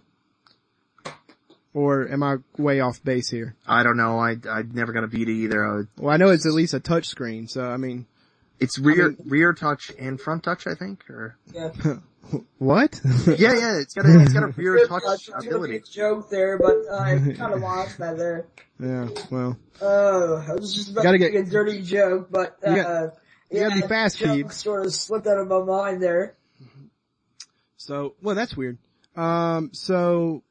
Or 1.74 2.08
am 2.08 2.22
I 2.24 2.38
way 2.58 2.80
off 2.80 3.04
base 3.04 3.30
here? 3.30 3.56
I 3.68 3.82
don't 3.84 3.98
know, 3.98 4.20
I, 4.20 4.38
I 4.50 4.62
never 4.72 4.92
got 4.94 5.04
a 5.04 5.08
Vita 5.08 5.32
either. 5.32 5.66
I, 5.66 5.82
Well, 5.98 6.14
I 6.14 6.18
know 6.18 6.30
it's 6.30 6.46
at 6.46 6.54
least 6.54 6.74
a 6.76 6.80
touch 6.80 7.08
screen, 7.08 7.48
so 7.48 7.64
I 7.66 7.78
mean, 7.78 8.06
it's 8.60 8.78
rear, 8.80 9.10
mean- 9.10 9.18
rear 9.26 9.54
touch 9.54 9.92
and 10.00 10.20
front 10.20 10.44
touch, 10.44 10.68
I 10.68 10.76
think, 10.76 11.10
or, 11.10 11.38
Yeah. 11.54 11.70
what? 12.58 13.00
yeah, 13.28 13.54
yeah, 13.54 13.80
it's 13.80 13.94
got 13.94 14.06
a, 14.06 14.22
it's 14.22 14.34
got 14.34 14.44
a 14.44 14.48
rear 14.58 14.78
Good 14.78 14.90
touch 14.90 15.04
touch. 15.04 15.20
It's 15.20 15.30
gonna 15.30 15.46
a 15.46 15.50
ability. 15.50 15.82
joke 15.92 16.30
there, 16.30 16.58
but 16.58 16.76
I 16.92 17.20
kind 17.38 17.54
of 17.54 17.62
lost 17.62 17.98
that 18.00 18.18
there. 18.18 18.48
yeah, 18.80 19.10
well, 19.30 19.58
Oh, 19.82 20.46
I 20.48 20.54
was 20.54 20.74
just 20.74 20.92
about 20.92 21.04
Gotta 21.04 21.18
to 21.18 21.30
get- 21.32 21.48
a 21.48 21.50
dirty 21.50 21.82
joke, 21.82 22.30
but 22.32 22.58
uh, 22.66 22.70
You 22.72 22.76
got- 22.84 23.14
you 23.52 23.60
gotta 23.60 23.76
be 23.76 23.82
yeah, 23.82 23.88
fast, 23.88 24.18
joke 24.18 24.52
Sort 24.52 24.86
of 24.86 24.94
slipped 24.94 25.28
out 25.28 25.38
of 25.38 25.48
my 25.48 25.62
mind 25.62 26.02
there. 26.02 26.36
so, 27.78 28.16
well, 28.22 28.36
that's 28.36 28.56
weird. 28.58 28.78
Um, 29.16 29.70
so, 29.74 30.42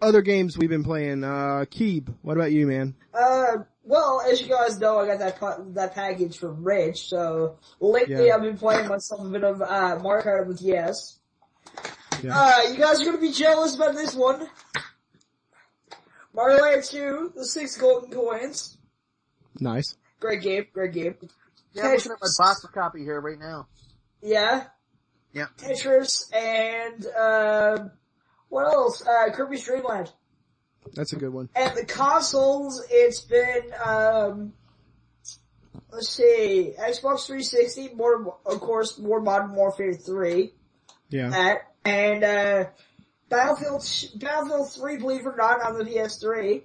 other 0.00 0.22
games 0.22 0.56
we've 0.58 0.68
been 0.70 0.84
playing, 0.84 1.24
uh, 1.24 1.64
Keeb, 1.70 2.14
what 2.22 2.36
about 2.36 2.52
you, 2.52 2.66
man? 2.66 2.94
Uh, 3.12 3.64
well, 3.84 4.20
as 4.30 4.40
you 4.40 4.48
guys 4.48 4.78
know, 4.78 4.98
I 4.98 5.06
got 5.06 5.18
that 5.20 5.38
pa- 5.40 5.58
that 5.74 5.94
package 5.94 6.38
from 6.38 6.64
Rich. 6.64 7.08
So 7.08 7.58
lately, 7.80 8.26
Yeah. 8.26 8.34
I've 8.34 8.42
been 8.42 8.58
playing 8.58 8.88
myself 8.88 9.20
a 9.24 9.28
bit 9.28 9.44
of 9.44 9.60
uh, 9.62 9.98
Mario 10.02 10.24
Kart 10.24 10.46
with 10.46 10.60
Yes. 10.62 11.18
Yeah. 12.22 12.32
Uh, 12.38 12.70
you 12.70 12.78
guys 12.78 13.00
are 13.00 13.04
gonna 13.04 13.18
be 13.18 13.32
jealous 13.32 13.74
about 13.76 13.94
this 13.94 14.14
one. 14.14 14.48
Mario 16.34 16.62
Land 16.62 16.84
2, 16.84 17.32
the 17.36 17.44
six 17.44 17.76
golden 17.76 18.10
coins. 18.10 18.76
Nice. 19.60 19.96
Great 20.18 20.42
game, 20.42 20.66
great 20.72 20.92
game. 20.92 21.14
Yeah, 21.72 21.84
I'm 21.84 21.92
looking 21.92 22.12
at 22.12 22.18
my 22.20 22.28
box 22.38 22.66
copy 22.72 23.00
here 23.04 23.20
right 23.20 23.38
now. 23.38 23.68
Yeah. 24.22 24.64
Yeah. 25.32 25.46
Tetris 25.58 26.32
and, 26.34 27.06
uh, 27.06 27.88
what 28.48 28.66
else? 28.66 29.04
Uh, 29.06 29.30
Kirby's 29.32 29.64
Dream 29.64 29.84
Land. 29.84 30.12
That's 30.92 31.12
a 31.12 31.16
good 31.16 31.32
one. 31.32 31.48
And 31.56 31.76
the 31.76 31.84
consoles, 31.84 32.84
it's 32.90 33.20
been, 33.20 33.62
um, 33.84 34.52
let's 35.90 36.08
see, 36.08 36.72
Xbox 36.78 37.26
360, 37.26 37.94
more, 37.94 38.36
of 38.46 38.60
course, 38.60 38.98
more 38.98 39.20
Modern 39.20 39.54
Warfare 39.54 39.94
3, 39.94 40.52
Yeah. 41.08 41.30
that, 41.30 41.72
and, 41.84 42.22
uh, 42.24 42.64
Battlefield, 43.28 43.84
Battlefield 44.16 44.72
3, 44.72 44.96
believe 44.98 45.20
it 45.20 45.26
or 45.26 45.36
not, 45.36 45.62
on 45.62 45.78
the 45.78 45.84
PS3. 45.84 46.64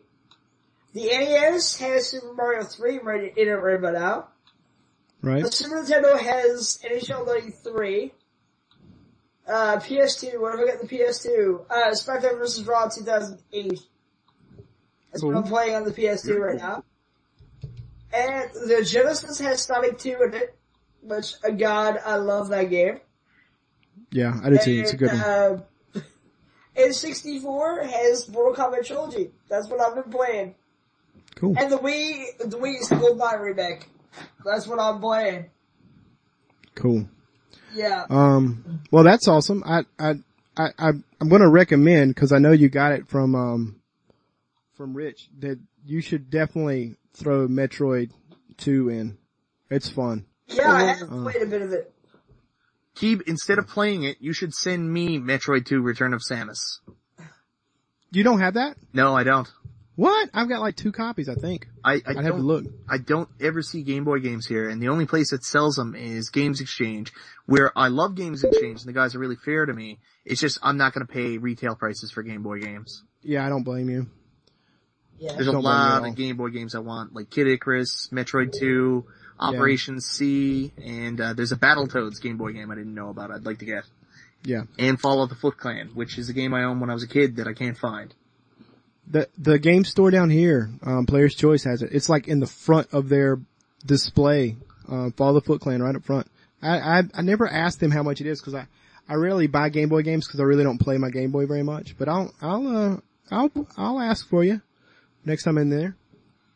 The 0.93 1.05
NES 1.05 1.77
has 1.77 2.09
Super 2.09 2.33
Mario 2.33 2.63
3 2.63 2.99
right 2.99 3.35
in 3.37 3.47
it 3.47 3.51
right 3.51 3.75
about 3.75 3.93
now. 3.93 4.27
Right? 5.21 5.43
The 5.43 5.51
Super 5.51 5.81
Nintendo 5.81 6.19
has 6.19 6.79
NHL 6.83 7.25
93. 7.25 8.13
Uh, 9.47 9.77
PS2, 9.79 10.39
what 10.39 10.51
have 10.51 10.59
I 10.61 10.65
got 10.71 10.81
in 10.81 10.87
the 10.87 10.95
PS2? 10.95 11.65
Uh, 11.69 11.91
SmackDown 11.91 12.37
vs. 12.37 12.65
Raw 12.65 12.87
2008. 12.87 13.79
That's 15.11 15.23
what 15.23 15.35
I'm 15.35 15.43
playing 15.43 15.75
on 15.75 15.83
the 15.83 15.91
PS2 15.91 16.37
right 16.39 16.57
now. 16.57 16.83
And 18.13 18.49
the 18.53 18.83
Genesis 18.83 19.39
has 19.39 19.61
Sonic 19.61 19.97
2 19.99 20.17
in 20.23 20.33
it, 20.33 20.57
which, 21.01 21.33
uh, 21.43 21.51
God, 21.51 21.99
I 22.03 22.15
love 22.15 22.49
that 22.49 22.69
game. 22.69 22.99
Yeah, 24.11 24.39
I 24.43 24.49
did 24.49 24.61
too. 24.61 24.71
It's 24.71 24.93
a 24.93 24.97
good 24.97 25.11
one. 25.11 25.19
Uh, 25.19 25.61
and 26.75 26.95
64 26.95 27.83
has 27.83 28.27
Mortal 28.29 28.65
Kombat 28.65 28.85
Trilogy. 28.85 29.31
That's 29.47 29.67
what 29.67 29.79
I've 29.79 29.95
been 29.95 30.11
playing. 30.11 30.55
Cool. 31.35 31.55
And 31.57 31.71
the 31.71 31.77
Wii, 31.77 32.37
the 32.39 32.57
Wii's 32.57 32.89
Goldeneye 32.89 33.39
remake. 33.39 33.89
That's 34.43 34.67
what 34.67 34.79
I'm 34.79 34.99
playing. 34.99 35.45
Cool. 36.75 37.07
Yeah. 37.75 38.05
Um, 38.09 38.81
well, 38.89 39.03
that's 39.03 39.27
awesome. 39.27 39.63
I, 39.65 39.85
I, 39.99 40.15
I, 40.57 40.71
I'm 40.79 41.29
going 41.29 41.41
to 41.41 41.47
recommend 41.47 42.15
because 42.15 42.31
I 42.31 42.39
know 42.39 42.51
you 42.51 42.69
got 42.69 42.93
it 42.93 43.07
from, 43.07 43.35
um, 43.35 43.78
from 44.79 44.95
Rich 44.95 45.27
that 45.39 45.59
you 45.83 45.99
should 45.99 46.29
definitely 46.29 46.95
throw 47.13 47.49
Metroid 47.49 48.11
2 48.59 48.87
in. 48.87 49.17
It's 49.69 49.89
fun. 49.89 50.25
Yeah, 50.47 50.71
I 50.71 50.83
have 50.93 51.01
Uh. 51.11 51.23
played 51.23 51.41
a 51.41 51.45
bit 51.47 51.61
of 51.61 51.73
it. 51.73 51.93
Keeb, 52.95 53.23
instead 53.23 53.57
of 53.59 53.67
playing 53.67 54.03
it, 54.03 54.15
you 54.21 54.31
should 54.31 54.53
send 54.53 54.89
me 54.89 55.19
Metroid 55.19 55.65
2 55.65 55.81
Return 55.81 56.13
of 56.13 56.21
Samus. 56.21 56.79
You 58.11 58.23
don't 58.23 58.39
have 58.39 58.53
that? 58.53 58.77
No, 58.93 59.13
I 59.17 59.23
don't. 59.25 59.51
What? 59.97 60.29
I've 60.33 60.47
got 60.47 60.61
like 60.61 60.77
two 60.77 60.93
copies, 60.93 61.27
I 61.27 61.35
think. 61.35 61.67
I, 61.83 61.95
I 61.95 62.01
I'd 62.07 62.23
have 62.23 62.37
to 62.37 62.41
look. 62.41 62.63
I 62.87 62.99
don't 62.99 63.27
ever 63.41 63.61
see 63.61 63.83
Game 63.83 64.05
Boy 64.05 64.19
games 64.19 64.45
here, 64.47 64.69
and 64.69 64.81
the 64.81 64.87
only 64.87 65.05
place 65.05 65.31
that 65.31 65.43
sells 65.43 65.75
them 65.75 65.93
is 65.93 66.29
Games 66.29 66.61
Exchange, 66.61 67.11
where 67.47 67.77
I 67.77 67.89
love 67.89 68.15
Games 68.15 68.45
Exchange, 68.45 68.79
and 68.79 68.87
the 68.87 68.93
guys 68.93 69.13
are 69.13 69.19
really 69.19 69.35
fair 69.35 69.65
to 69.65 69.73
me. 69.73 69.99
It's 70.23 70.39
just, 70.39 70.57
I'm 70.63 70.77
not 70.77 70.93
gonna 70.93 71.05
pay 71.05 71.37
retail 71.37 71.75
prices 71.75 72.11
for 72.11 72.23
Game 72.23 72.43
Boy 72.43 72.61
games. 72.61 73.03
Yeah, 73.21 73.45
I 73.45 73.49
don't 73.49 73.63
blame 73.63 73.89
you. 73.89 74.07
Yeah. 75.19 75.33
There's 75.33 75.47
a 75.47 75.51
Don't 75.51 75.61
blame 75.61 75.75
me 75.75 75.81
at 75.81 75.99
lot 76.01 76.09
of 76.09 76.15
Game 76.15 76.37
Boy 76.37 76.49
games 76.49 76.75
I 76.75 76.79
want, 76.79 77.13
like 77.13 77.29
Kid 77.29 77.47
Icarus, 77.47 78.09
Metroid 78.11 78.53
2, 78.57 79.05
Operation 79.39 80.01
C, 80.01 80.73
and 80.83 81.19
uh, 81.19 81.33
there's 81.33 81.51
a 81.51 81.57
Battletoads 81.57 82.21
Game 82.21 82.37
Boy 82.37 82.53
game 82.53 82.71
I 82.71 82.75
didn't 82.75 82.93
know 82.93 83.09
about 83.09 83.31
I'd 83.31 83.45
like 83.45 83.59
to 83.59 83.65
get. 83.65 83.83
Yeah. 84.43 84.63
And 84.77 84.99
Fall 84.99 85.21
of 85.21 85.29
the 85.29 85.35
Foot 85.35 85.57
Clan, 85.57 85.91
which 85.93 86.17
is 86.17 86.29
a 86.29 86.33
game 86.33 86.53
I 86.53 86.63
owned 86.63 86.81
when 86.81 86.89
I 86.89 86.93
was 86.93 87.03
a 87.03 87.07
kid 87.07 87.37
that 87.37 87.47
I 87.47 87.53
can't 87.53 87.77
find. 87.77 88.13
The, 89.07 89.27
the 89.37 89.57
game 89.57 89.85
store 89.85 90.11
down 90.11 90.29
here, 90.29 90.69
um, 90.83 91.05
Player's 91.05 91.35
Choice 91.35 91.63
has 91.63 91.81
it. 91.81 91.89
It's 91.91 92.09
like 92.09 92.27
in 92.27 92.39
the 92.39 92.47
front 92.47 92.87
of 92.93 93.09
their 93.09 93.39
display, 93.85 94.55
uh, 94.89 95.09
Fall 95.17 95.35
of 95.35 95.35
the 95.35 95.41
Foot 95.41 95.61
Clan 95.61 95.81
right 95.81 95.95
up 95.95 96.03
front. 96.03 96.27
I, 96.61 96.79
I, 96.79 97.03
I 97.13 97.21
never 97.21 97.47
asked 97.47 97.79
them 97.79 97.91
how 97.91 98.03
much 98.03 98.21
it 98.21 98.27
is 98.27 98.39
because 98.39 98.53
I, 98.55 98.67
I 99.07 99.15
rarely 99.15 99.47
buy 99.47 99.69
Game 99.69 99.89
Boy 99.89 100.03
games 100.03 100.27
because 100.27 100.39
I 100.39 100.43
really 100.43 100.63
don't 100.63 100.77
play 100.77 100.97
my 100.97 101.09
Game 101.09 101.31
Boy 101.31 101.45
very 101.45 101.63
much, 101.63 101.97
but 101.97 102.07
I'll, 102.07 102.33
I'll, 102.41 102.67
uh, 102.67 102.97
I'll, 103.31 103.51
I'll 103.77 103.99
ask 103.99 104.27
for 104.27 104.43
you 104.43 104.61
next 105.25 105.43
time 105.43 105.57
in 105.57 105.69
there. 105.69 105.95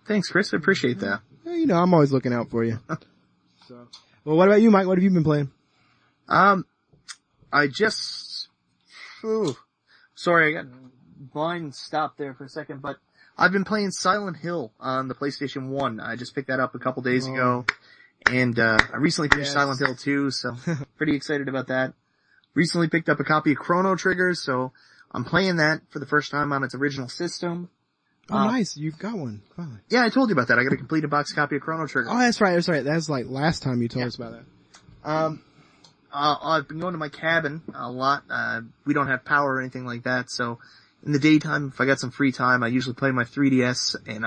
Thanks, 0.08 0.30
Chris. 0.30 0.54
I 0.54 0.58
appreciate 0.58 1.00
that. 1.00 1.22
Eh, 1.48 1.56
You 1.56 1.66
know, 1.68 1.78
I'm 1.78 1.94
always 1.94 2.12
looking 2.12 2.34
out 2.34 2.50
for 2.50 2.64
you. 2.64 2.80
so, 3.68 3.88
well, 4.26 4.36
what 4.38 4.48
about 4.48 4.62
you, 4.62 4.70
Mike? 4.72 4.88
What 4.88 4.98
have 4.98 5.04
you 5.04 5.10
been 5.12 5.24
playing? 5.24 5.52
Um, 6.28 6.66
I 7.52 7.68
just, 7.68 8.48
ooh, 9.24 9.56
sorry, 10.16 10.58
I 10.58 10.62
got 10.64 10.72
blind 11.34 11.76
stopped 11.76 12.18
there 12.18 12.34
for 12.34 12.46
a 12.46 12.50
second, 12.50 12.82
but 12.82 12.98
I've 13.38 13.52
been 13.52 13.64
playing 13.66 13.92
Silent 13.92 14.38
Hill 14.38 14.72
on 14.80 15.08
the 15.08 15.16
PlayStation 15.16 15.68
1. 15.70 16.00
I 16.00 16.16
just 16.16 16.36
picked 16.36 16.48
that 16.48 16.60
up 16.60 16.76
a 16.76 16.80
couple 16.80 17.02
days 17.04 17.28
Oh. 17.28 17.34
ago, 17.34 17.66
and, 18.30 18.58
uh, 18.60 18.78
I 18.94 18.98
recently 18.98 19.30
finished 19.30 19.50
Yes. 19.50 19.54
Silent 19.54 19.80
Hill 19.80 19.96
2, 19.96 20.32
so 20.32 20.56
pretty 20.98 21.16
excited 21.16 21.48
about 21.50 21.68
that. 21.68 21.94
Recently 22.56 22.88
picked 22.88 23.10
up 23.10 23.20
a 23.20 23.24
copy 23.24 23.52
of 23.54 23.58
Chrono 23.58 23.96
Trigger, 23.96 24.34
so 24.34 24.72
I'm 25.12 25.24
playing 25.24 25.58
that 25.58 25.82
for 25.90 26.00
the 26.00 26.06
first 26.06 26.30
time 26.32 26.52
on 26.54 26.64
its 26.64 26.76
original 26.76 27.10
system. 27.10 27.70
Oh, 28.30 28.38
Uh, 28.38 28.46
nice. 28.52 28.78
You've 28.78 28.98
got 28.98 29.18
one. 29.18 29.42
Finally. 29.56 29.80
Yeah, 29.90 30.04
I 30.06 30.10
told 30.10 30.30
you 30.30 30.34
about 30.34 30.48
that. 30.48 30.58
I 30.60 30.64
got 30.64 30.74
a 30.74 30.78
completed 30.78 31.10
box 31.10 31.34
copy 31.34 31.58
of 31.58 31.62
Chrono 31.62 31.88
Trigger. 31.88 32.10
Oh, 32.10 32.18
that's 32.18 32.40
right. 32.40 32.54
That's 32.56 32.70
right. 32.70 32.84
That's 32.84 33.10
like 33.10 33.26
last 33.28 33.64
time 33.64 33.82
you 33.82 33.88
told 33.90 34.02
Yeah. 34.02 34.08
us 34.08 34.16
about 34.16 34.32
that. 34.34 35.10
Um, 35.10 35.42
uh, 36.14 36.36
I've 36.42 36.68
been 36.68 36.80
going 36.80 36.94
to 36.94 36.98
my 36.98 37.10
cabin 37.10 37.62
a 37.74 37.92
lot. 37.92 38.24
Uh, 38.30 38.62
we 38.86 38.94
don't 38.94 39.08
have 39.08 39.26
power 39.26 39.56
or 39.56 39.60
anything 39.60 39.86
like 39.86 40.04
that, 40.04 40.30
so 40.30 40.60
in 41.06 41.12
the 41.12 41.20
daytime, 41.20 41.68
if 41.74 41.82
I 41.82 41.86
got 41.86 42.00
some 42.00 42.12
free 42.12 42.32
time, 42.32 42.64
I 42.64 42.68
usually 42.68 42.94
play 42.96 43.12
my 43.12 43.26
3DS, 43.26 43.96
and 44.08 44.26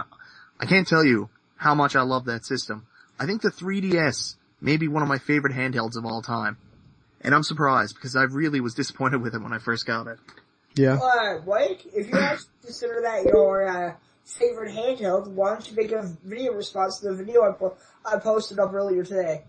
I 0.61 0.67
can't 0.67 0.87
tell 0.87 1.03
you 1.05 1.31
how 1.57 1.75
much 1.75 1.97
I 1.97 2.03
love 2.03 2.27
that 2.27 2.45
system. 2.45 2.87
I 3.19 3.25
think 3.25 3.41
the 3.41 3.51
3DS 3.51 4.37
may 4.61 4.77
be 4.77 4.89
one 4.89 5.03
of 5.03 5.09
my 5.09 5.17
favorite 5.19 5.55
handhelds 5.55 5.97
of 5.97 6.05
all 6.05 6.21
time. 6.21 6.59
And 7.23 7.35
I'm 7.35 7.43
surprised, 7.45 7.95
because 7.95 8.15
I 8.15 8.25
really 8.25 8.61
was 8.61 8.75
disappointed 8.75 9.17
with 9.23 9.35
it 9.35 9.41
when 9.43 9.55
I 9.55 9.59
first 9.59 9.87
got 9.87 10.07
it. 10.07 10.19
Yeah. 10.77 10.99
Uh, 11.03 11.41
Mike, 11.47 11.87
if 11.95 12.09
you 12.09 12.19
actually 12.19 12.51
consider 12.63 13.01
that 13.03 13.25
your, 13.25 13.67
uh, 13.67 13.95
favorite 14.25 14.75
handheld, 14.75 15.29
why 15.29 15.53
don't 15.53 15.71
you 15.71 15.77
make 15.77 15.93
a 15.93 16.03
video 16.25 16.53
response 16.53 16.99
to 16.99 17.09
the 17.09 17.15
video 17.15 17.43
I, 17.49 17.53
po- 17.53 17.77
I 18.05 18.19
posted 18.19 18.59
up 18.59 18.75
earlier 18.75 19.05
today? 19.05 19.45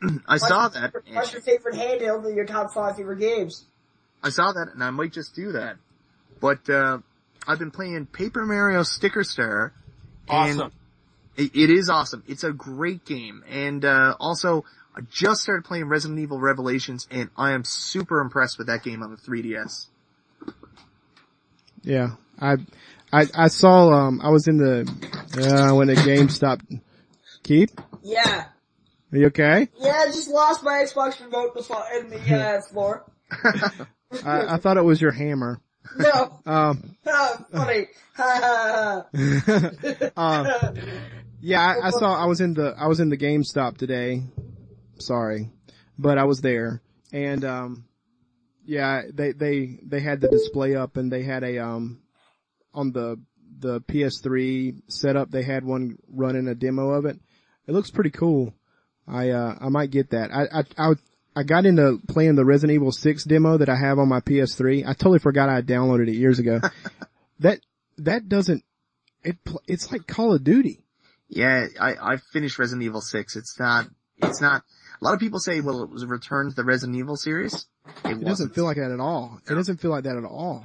I 0.28 0.38
saw 0.38 0.68
that, 0.68 0.94
What's 1.12 1.32
your 1.32 1.42
favorite 1.42 1.74
handheld 1.74 2.28
in 2.28 2.36
your 2.36 2.46
top 2.46 2.72
five 2.72 2.96
favorite 2.96 3.18
games? 3.18 3.64
I 4.22 4.30
saw 4.30 4.52
that, 4.52 4.68
and 4.72 4.82
I 4.82 4.90
might 4.90 5.12
just 5.12 5.34
do 5.34 5.52
that. 5.52 5.76
But, 6.40 6.70
uh, 6.70 6.98
I've 7.46 7.58
been 7.58 7.70
playing 7.70 8.06
Paper 8.06 8.46
Mario 8.46 8.82
Sticker 8.84 9.24
Star, 9.24 9.72
Awesome. 10.28 10.72
It, 11.36 11.54
it 11.54 11.70
is 11.70 11.88
awesome. 11.88 12.22
It's 12.26 12.44
a 12.44 12.52
great 12.52 13.04
game. 13.04 13.42
And, 13.48 13.84
uh, 13.84 14.16
also, 14.20 14.64
I 14.94 15.00
just 15.02 15.42
started 15.42 15.64
playing 15.64 15.84
Resident 15.86 16.18
Evil 16.18 16.40
Revelations 16.40 17.06
and 17.10 17.30
I 17.36 17.52
am 17.52 17.64
super 17.64 18.20
impressed 18.20 18.58
with 18.58 18.66
that 18.66 18.82
game 18.82 19.02
on 19.02 19.10
the 19.10 19.16
3DS. 19.16 19.86
Yeah. 21.82 22.10
I, 22.40 22.56
I, 23.12 23.26
I 23.34 23.48
saw, 23.48 23.90
um, 23.92 24.20
I 24.22 24.30
was 24.30 24.46
in 24.48 24.58
the, 24.58 24.82
uh, 25.36 25.74
when 25.74 25.88
the 25.88 25.94
game 25.94 26.28
stopped. 26.28 26.64
Keeb? 27.42 27.70
Yeah. 28.02 28.44
Are 29.12 29.18
you 29.18 29.26
okay? 29.26 29.68
Yeah, 29.80 29.96
I 29.96 30.06
just 30.06 30.28
lost 30.28 30.62
my 30.62 30.84
Xbox 30.84 31.18
remote 31.24 31.56
in 31.96 32.10
the, 32.10 32.36
uh, 32.36 32.60
floor. 32.70 33.10
I, 34.24 34.54
I 34.54 34.56
thought 34.58 34.76
it 34.76 34.84
was 34.84 35.00
your 35.00 35.12
hammer. 35.12 35.60
No. 35.96 36.40
Um, 36.46 36.96
Oh, 37.06 37.46
funny. 37.52 37.86
Ha. 38.16 39.04
yeah, 41.40 41.60
I, 41.60 41.86
I 41.86 41.90
saw, 41.90 42.14
I 42.14 42.26
was 42.26 42.40
in 42.40 42.52
the, 42.54 42.74
I 42.78 42.86
was 42.86 43.00
in 43.00 43.08
the 43.08 43.16
GameStop 43.16 43.78
today. 43.78 44.24
Sorry. 44.98 45.50
But 45.98 46.18
I 46.18 46.24
was 46.24 46.40
there. 46.40 46.82
And, 47.12 47.44
um, 47.44 47.84
yeah, 48.68 49.00
they, 49.10 49.32
they, 49.32 49.78
they 49.82 50.00
had 50.00 50.20
the 50.20 50.28
display 50.28 50.76
up 50.76 50.98
and 50.98 51.10
they 51.10 51.22
had 51.22 51.42
a, 51.42 51.58
um, 51.58 52.02
on 52.74 52.92
the, 52.92 53.18
the 53.58 53.80
PS3 53.80 54.82
setup, 54.88 55.30
they 55.30 55.42
had 55.42 55.64
one 55.64 55.96
running 56.06 56.46
a 56.48 56.54
demo 56.54 56.90
of 56.90 57.06
it. 57.06 57.18
It 57.66 57.72
looks 57.72 57.90
pretty 57.90 58.10
cool. 58.10 58.52
I, 59.06 59.30
uh, 59.30 59.54
I 59.58 59.70
might 59.70 59.90
get 59.90 60.10
that. 60.10 60.30
I, 60.30 60.58
I, 60.60 60.90
I, 60.90 60.94
I 61.34 61.42
got 61.44 61.64
into 61.64 61.98
playing 62.08 62.34
the 62.34 62.44
Resident 62.44 62.74
Evil 62.74 62.92
6 62.92 63.24
demo 63.24 63.56
that 63.56 63.70
I 63.70 63.76
have 63.76 63.98
on 63.98 64.10
my 64.10 64.20
PS3. 64.20 64.86
I 64.86 64.92
totally 64.92 65.18
forgot 65.18 65.48
I 65.48 65.62
downloaded 65.62 66.08
it 66.08 66.16
years 66.16 66.38
ago. 66.38 66.60
that, 67.40 67.60
that 67.96 68.28
doesn't, 68.28 68.64
it, 69.24 69.38
it's 69.66 69.90
like 69.90 70.06
Call 70.06 70.34
of 70.34 70.44
Duty. 70.44 70.84
yeah, 71.30 71.68
I, 71.80 71.94
I 71.94 72.16
finished 72.34 72.58
Resident 72.58 72.84
Evil 72.84 73.00
6. 73.00 73.34
It's 73.34 73.58
not, 73.58 73.86
it's 74.18 74.42
not, 74.42 74.62
a 75.00 75.04
lot 75.04 75.14
of 75.14 75.20
people 75.20 75.38
say, 75.38 75.60
well, 75.60 75.82
it 75.82 75.90
was 75.90 76.02
a 76.02 76.06
return 76.06 76.48
to 76.50 76.54
the 76.54 76.64
Resident 76.64 76.98
Evil 76.98 77.16
series. 77.16 77.66
It, 78.04 78.18
It 78.18 78.24
doesn't 78.24 78.54
feel 78.54 78.64
like 78.64 78.76
that 78.76 78.90
at 78.90 79.00
all. 79.00 79.40
It 79.48 79.54
doesn't 79.54 79.78
feel 79.78 79.90
like 79.90 80.04
that 80.04 80.16
at 80.16 80.24
all. 80.24 80.64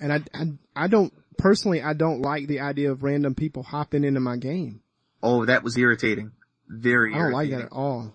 And 0.00 0.12
I, 0.12 0.20
I, 0.34 0.84
I 0.84 0.86
don't, 0.88 1.12
personally, 1.38 1.82
I 1.82 1.94
don't 1.94 2.20
like 2.22 2.46
the 2.48 2.60
idea 2.60 2.90
of 2.92 3.02
random 3.02 3.34
people 3.34 3.62
hopping 3.62 4.04
into 4.04 4.20
my 4.20 4.36
game. 4.36 4.82
Oh, 5.22 5.44
that 5.46 5.62
was 5.62 5.76
irritating. 5.78 6.32
Very 6.68 7.14
I 7.14 7.18
don't 7.18 7.32
like 7.32 7.48
irritating. 7.48 7.58
that 7.70 7.74
at 7.74 7.78
all. 7.78 8.14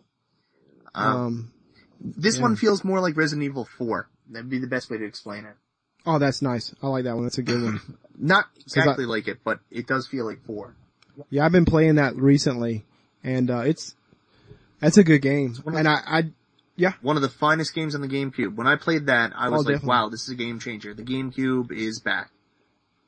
Um, 0.94 1.16
Um, 1.16 1.54
this 2.00 2.36
yeah. 2.38 2.42
one 2.44 2.56
feels 2.56 2.84
more 2.84 3.00
like 3.00 3.16
Resident 3.18 3.46
Evil 3.46 3.66
4. 3.78 4.08
That'd 4.30 4.50
be 4.50 4.60
the 4.60 4.68
best 4.68 4.90
way 4.90 4.98
to 4.98 5.06
explain 5.06 5.46
it. 5.46 5.56
oh, 6.06 6.20
that's 6.20 6.42
nice. 6.42 6.74
I 6.82 6.88
like 6.88 7.04
that 7.06 7.16
one. 7.16 7.24
That's 7.24 7.38
a 7.38 7.44
good 7.44 7.62
one. 7.62 7.82
Not 8.18 8.46
I- 8.46 8.60
exactly 8.62 9.06
like 9.06 9.28
it, 9.28 9.40
but 9.44 9.60
it 9.72 9.88
does 9.88 10.08
feel 10.08 10.26
like 10.26 10.44
4. 10.46 10.76
Yeah, 11.30 11.46
I've 11.46 11.52
been 11.52 11.66
playing 11.66 11.96
that 11.96 12.16
recently 12.16 12.86
and, 13.24 13.50
uh, 13.52 13.60
it's, 13.66 13.96
that's 14.82 14.98
a 14.98 15.04
good 15.04 15.22
game. 15.22 15.56
one 15.64 15.76
of 15.76 15.80
And 15.80 15.88
I, 15.88 16.02
I, 16.06 16.24
yeah. 16.76 16.94
one 17.02 17.16
of 17.16 17.22
the 17.22 17.30
finest 17.30 17.74
games 17.74 17.96
on 17.96 18.02
the 18.02 18.08
GameCube. 18.10 18.56
When 18.56 18.68
I 18.68 18.76
played 18.76 19.06
that, 19.06 19.32
I 19.36 19.48
oh, 19.48 19.52
was 19.52 19.60
Oh, 19.60 19.64
like, 19.64 19.76
definitely. 19.76 19.88
wow, 19.88 20.10
this 20.10 20.24
is 20.24 20.30
a 20.30 20.36
game 20.36 20.60
changer. 20.60 20.94
The 20.94 21.04
GameCube 21.04 21.72
is 21.72 22.00
back. 22.00 22.30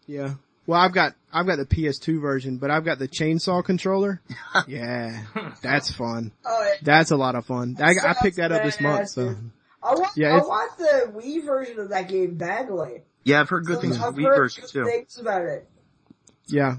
yeah. 0.08 0.36
Well, 0.66 0.80
I've 0.80 0.94
got, 0.94 1.14
I've 1.34 1.46
got 1.46 1.58
the 1.58 1.66
PS2 1.66 2.22
version, 2.22 2.56
but 2.58 2.72
I've 2.72 2.86
got 2.86 2.98
the 2.98 3.10
chainsaw 3.10 3.62
controller. 3.66 4.22
yeah. 4.68 5.24
That's 5.62 5.92
fun. 5.92 6.32
Oh, 6.46 6.64
it- 6.72 6.86
That's 6.86 7.12
a 7.12 7.18
lot 7.18 7.36
of 7.36 7.46
fun. 7.46 7.76
I, 7.82 7.96
I 8.02 8.14
picked 8.14 8.38
that 8.38 8.54
up 8.54 8.64
this 8.64 8.80
month, 8.80 9.10
so. 9.10 9.36
I 9.84 9.94
want, 9.96 10.16
Yeah, 10.16 10.36
I 10.36 10.38
want 10.38 10.78
the 10.78 11.12
Wii 11.14 11.44
version 11.46 11.80
of 11.80 11.90
that 11.90 12.08
game 12.08 12.36
badly. 12.36 13.02
Yeah, 13.26 13.42
I've 13.42 13.50
heard 13.50 13.66
good 13.66 13.82
things 13.82 13.98
I've 13.98 14.14
from 14.14 14.16
the 14.16 14.22
Wii 14.30 14.36
version 14.38 14.64
too. 14.66 14.86
things 14.86 15.18
about 15.18 15.42
it. 15.42 15.68
Yeah. 16.48 16.78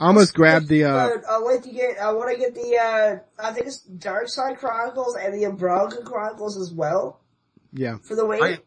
I 0.00 0.06
almost 0.06 0.32
grabbed 0.32 0.68
the, 0.68 0.84
uh, 0.84 1.10
But 1.10 1.24
I 1.28 1.38
like 1.38 1.62
to 1.64 1.70
get, 1.70 1.98
I 1.98 2.10
want 2.12 2.32
to 2.32 2.38
get 2.38 2.54
the, 2.54 2.76
uh, 2.78 3.18
I 3.46 3.52
think 3.52 3.66
it's 3.66 3.80
Dark 3.80 4.28
Side 4.28 4.56
Chronicles 4.56 5.14
and 5.14 5.34
the 5.34 5.44
Umbrella 5.44 5.90
Chronicles 6.04 6.56
as 6.56 6.72
well 6.72 7.20
yeah. 7.72 7.98
for 7.98 8.16
the 8.16 8.22
Wii. 8.22 8.42
I, 8.42 8.58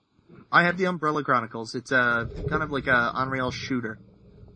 I 0.51 0.64
have 0.65 0.77
the 0.77 0.85
Umbrella 0.85 1.23
Chronicles. 1.23 1.73
It's 1.73 1.91
a 1.91 2.30
kind 2.47 2.61
of 2.61 2.69
like 2.69 2.85
a 2.85 2.93
on-rail 2.93 3.49
shooter. 3.49 3.97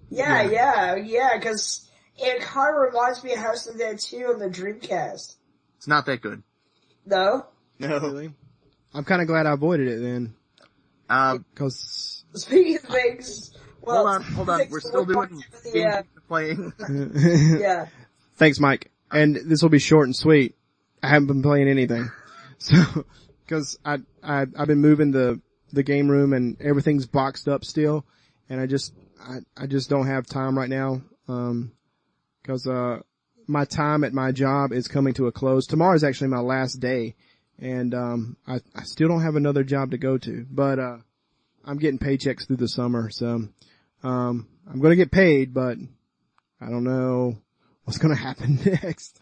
Yeah, 0.10 0.44
yeah, 0.44 0.96
yeah, 0.96 1.40
cause 1.40 1.90
it 2.16 2.42
kind 2.42 2.76
of 2.76 2.82
reminds 2.82 3.24
me 3.24 3.34
of 3.34 3.40
House 3.40 3.66
of 3.66 3.74
the 3.74 3.80
Dead 3.80 4.00
2 4.00 4.18
on 4.28 4.40
the 4.40 4.48
Dreamcast. 4.48 5.36
It's 5.78 5.88
not 5.88 6.06
that 6.06 6.22
good. 6.22 6.44
No? 7.06 7.48
No. 7.80 8.00
Really? 8.00 8.34
I'm 8.94 9.04
kind 9.04 9.22
of 9.22 9.28
glad 9.28 9.48
I 9.48 9.54
avoided 9.54 9.88
it 9.88 10.02
then, 10.02 10.36
Um, 11.10 11.46
cause 11.56 12.24
Speaking 12.34 12.76
of 12.76 12.82
things, 12.84 13.52
well, 13.82 13.98
hold 13.98 14.08
on, 14.08 14.24
hold 14.24 14.50
on. 14.50 14.62
We're 14.70 14.80
still 14.80 15.06
doing 15.06 15.14
forward 15.14 15.30
to, 15.30 15.36
games 15.36 15.76
Yeah, 15.76 16.02
we're 16.16 16.17
playing. 16.28 16.74
yeah. 17.60 17.88
thanks 18.36 18.60
Mike. 18.60 18.92
And 19.12 19.36
this 19.36 19.62
will 19.62 19.70
be 19.70 19.80
short 19.80 20.08
and 20.08 20.16
sweet. 20.16 20.56
I 21.02 21.10
haven't 21.10 21.28
been 21.28 21.44
playing 21.44 21.68
anything. 21.68 22.10
So, 22.60 23.06
cause 23.48 23.78
I, 23.86 24.00
I, 24.24 24.48
I've 24.58 24.68
been 24.68 24.82
moving 24.82 25.12
the, 25.12 25.40
the 25.72 25.84
game 25.84 26.10
room 26.10 26.34
and 26.34 26.60
everything's 26.60 27.06
boxed 27.06 27.48
up 27.48 27.64
still. 27.64 28.04
And 28.50 28.60
I 28.60 28.66
just, 28.66 28.96
I, 29.22 29.38
I 29.56 29.68
just 29.68 29.92
don't 29.92 30.08
have 30.08 30.26
time 30.26 30.58
right 30.58 30.68
now. 30.68 31.04
Um, 31.28 31.74
cause, 32.44 32.66
uh, 32.66 33.02
my 33.46 33.66
time 33.66 34.04
at 34.04 34.12
my 34.12 34.32
job 34.32 34.74
is 34.74 34.88
coming 34.88 35.14
to 35.14 35.28
a 35.28 35.32
close. 35.32 35.68
Tomorrow 35.68 35.94
is 35.94 36.04
actually 36.04 36.30
my 36.30 36.40
last 36.40 36.80
day. 36.80 37.14
And, 37.60 37.94
um, 37.94 38.38
I, 38.48 38.60
I 38.76 38.82
still 38.82 39.08
don't 39.08 39.22
have 39.22 39.36
another 39.36 39.64
job 39.64 39.92
to 39.92 40.00
go 40.00 40.18
to, 40.18 40.48
but, 40.50 40.80
uh, 40.80 40.98
I'm 41.64 41.78
getting 41.78 42.00
paychecks 42.00 42.48
through 42.48 42.58
the 42.58 42.68
summer. 42.68 43.12
So, 43.12 43.50
um, 44.04 44.48
I'm 44.68 44.80
going 44.80 44.92
to 44.92 44.96
get 44.96 45.12
paid, 45.12 45.54
but 45.54 45.78
I 46.60 46.70
don't 46.70 46.84
know 46.84 47.38
what's 47.84 47.98
going 47.98 48.16
to 48.16 48.22
happen 48.22 48.60
next. 48.66 49.20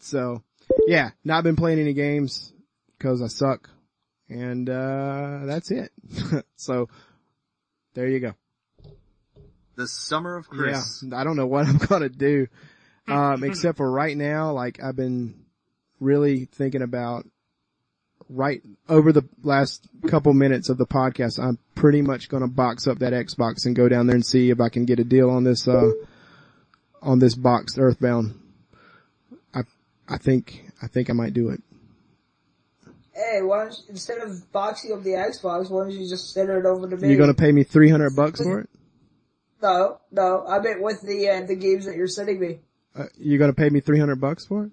So, 0.00 0.42
yeah, 0.86 1.10
not 1.24 1.44
been 1.44 1.56
playing 1.56 1.78
any 1.80 1.92
games 1.92 2.52
because 2.98 3.22
I 3.22 3.28
suck. 3.28 3.70
And, 4.28 4.68
uh, 4.68 5.40
that's 5.44 5.70
it. 5.70 5.92
so, 6.56 6.88
there 7.94 8.08
you 8.08 8.20
go. 8.20 8.32
the 9.76 9.86
Summer 9.86 10.36
of 10.36 10.48
Chris. 10.48 11.04
Yeah, 11.06 11.18
I 11.18 11.24
don't 11.24 11.36
know 11.36 11.46
what 11.46 11.66
I'm 11.68 11.78
gonna 11.78 12.08
do. 12.08 12.46
Um, 13.06 13.44
except 13.44 13.76
for 13.76 13.90
right 13.90 14.16
now, 14.16 14.52
like 14.52 14.82
I've 14.82 14.96
been 14.96 15.44
really 16.00 16.46
thinking 16.46 16.80
about 16.82 17.26
right 18.28 18.62
over 18.88 19.12
the 19.12 19.22
last 19.42 19.86
couple 20.08 20.32
minutes 20.32 20.68
of 20.68 20.78
the 20.78 20.86
podcast, 20.86 21.38
I'm 21.42 21.58
pretty 21.74 22.02
much 22.02 22.28
gonna 22.28 22.48
box 22.48 22.86
up 22.86 22.98
that 23.00 23.12
Xbox 23.12 23.66
and 23.66 23.76
go 23.76 23.88
down 23.88 24.06
there 24.06 24.16
and 24.16 24.24
see 24.24 24.50
if 24.50 24.60
I 24.60 24.68
can 24.68 24.84
get 24.84 24.98
a 24.98 25.04
deal 25.04 25.30
on 25.30 25.44
this, 25.44 25.68
uh, 25.68 25.90
on 27.02 27.18
this 27.18 27.34
boxed 27.34 27.78
Earthbound. 27.78 28.40
I, 29.54 29.62
I 30.08 30.18
think, 30.18 30.64
I 30.82 30.86
think 30.86 31.10
I 31.10 31.12
might 31.12 31.34
do 31.34 31.50
it. 31.50 31.62
Hey, 33.14 33.42
why 33.42 33.64
don't 33.64 33.72
you, 33.72 33.84
instead 33.90 34.18
of 34.18 34.50
boxing 34.52 34.92
up 34.92 35.02
the 35.02 35.10
Xbox, 35.10 35.70
why 35.70 35.84
don't 35.84 35.92
you 35.92 36.08
just 36.08 36.32
send 36.32 36.50
it 36.50 36.66
over 36.66 36.88
to 36.88 36.96
me? 36.96 37.08
You're 37.08 37.18
gonna 37.18 37.34
pay 37.34 37.52
me 37.52 37.62
300 37.62 38.16
bucks 38.16 38.42
for 38.42 38.60
it? 38.60 38.70
No, 39.62 40.00
no, 40.10 40.44
I 40.46 40.58
meant 40.58 40.82
with 40.82 41.00
the, 41.00 41.28
uh, 41.28 41.46
the 41.46 41.54
games 41.54 41.86
that 41.86 41.96
you're 41.96 42.08
sending 42.08 42.40
me. 42.40 42.58
Uh, 42.96 43.04
you're 43.16 43.38
gonna 43.38 43.54
pay 43.54 43.70
me 43.70 43.80
300 43.80 44.16
bucks 44.20 44.44
for 44.46 44.64
it? 44.64 44.72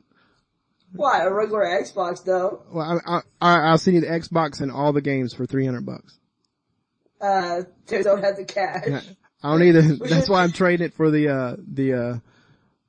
Why, 0.94 1.22
a 1.24 1.32
regular 1.32 1.62
Xbox 1.66 2.24
though? 2.26 2.64
Well, 2.72 3.02
I, 3.06 3.16
I, 3.18 3.22
I, 3.42 3.60
I'll 3.70 3.78
send 3.78 3.96
you 3.96 4.02
the 4.02 4.08
Xbox 4.08 4.62
and 4.62 4.72
all 4.72 4.92
the 4.94 5.02
games 5.02 5.34
for 5.34 5.46
300 5.46 5.86
bucks. 5.86 6.18
Uh, 7.20 7.64
they 7.88 8.02
don't 8.04 8.24
have 8.24 8.36
the 8.38 8.46
cash. 8.46 8.86
Yeah. 8.88 9.02
I 9.44 9.52
don't 9.52 9.64
either. 9.64 9.82
That's 10.10 10.30
why 10.30 10.44
I'm 10.44 10.52
trading 10.52 10.88
it 10.88 10.94
for 10.94 11.10
the, 11.12 11.30
uh, 11.30 11.56
the, 11.66 11.94
uh, 11.94 12.18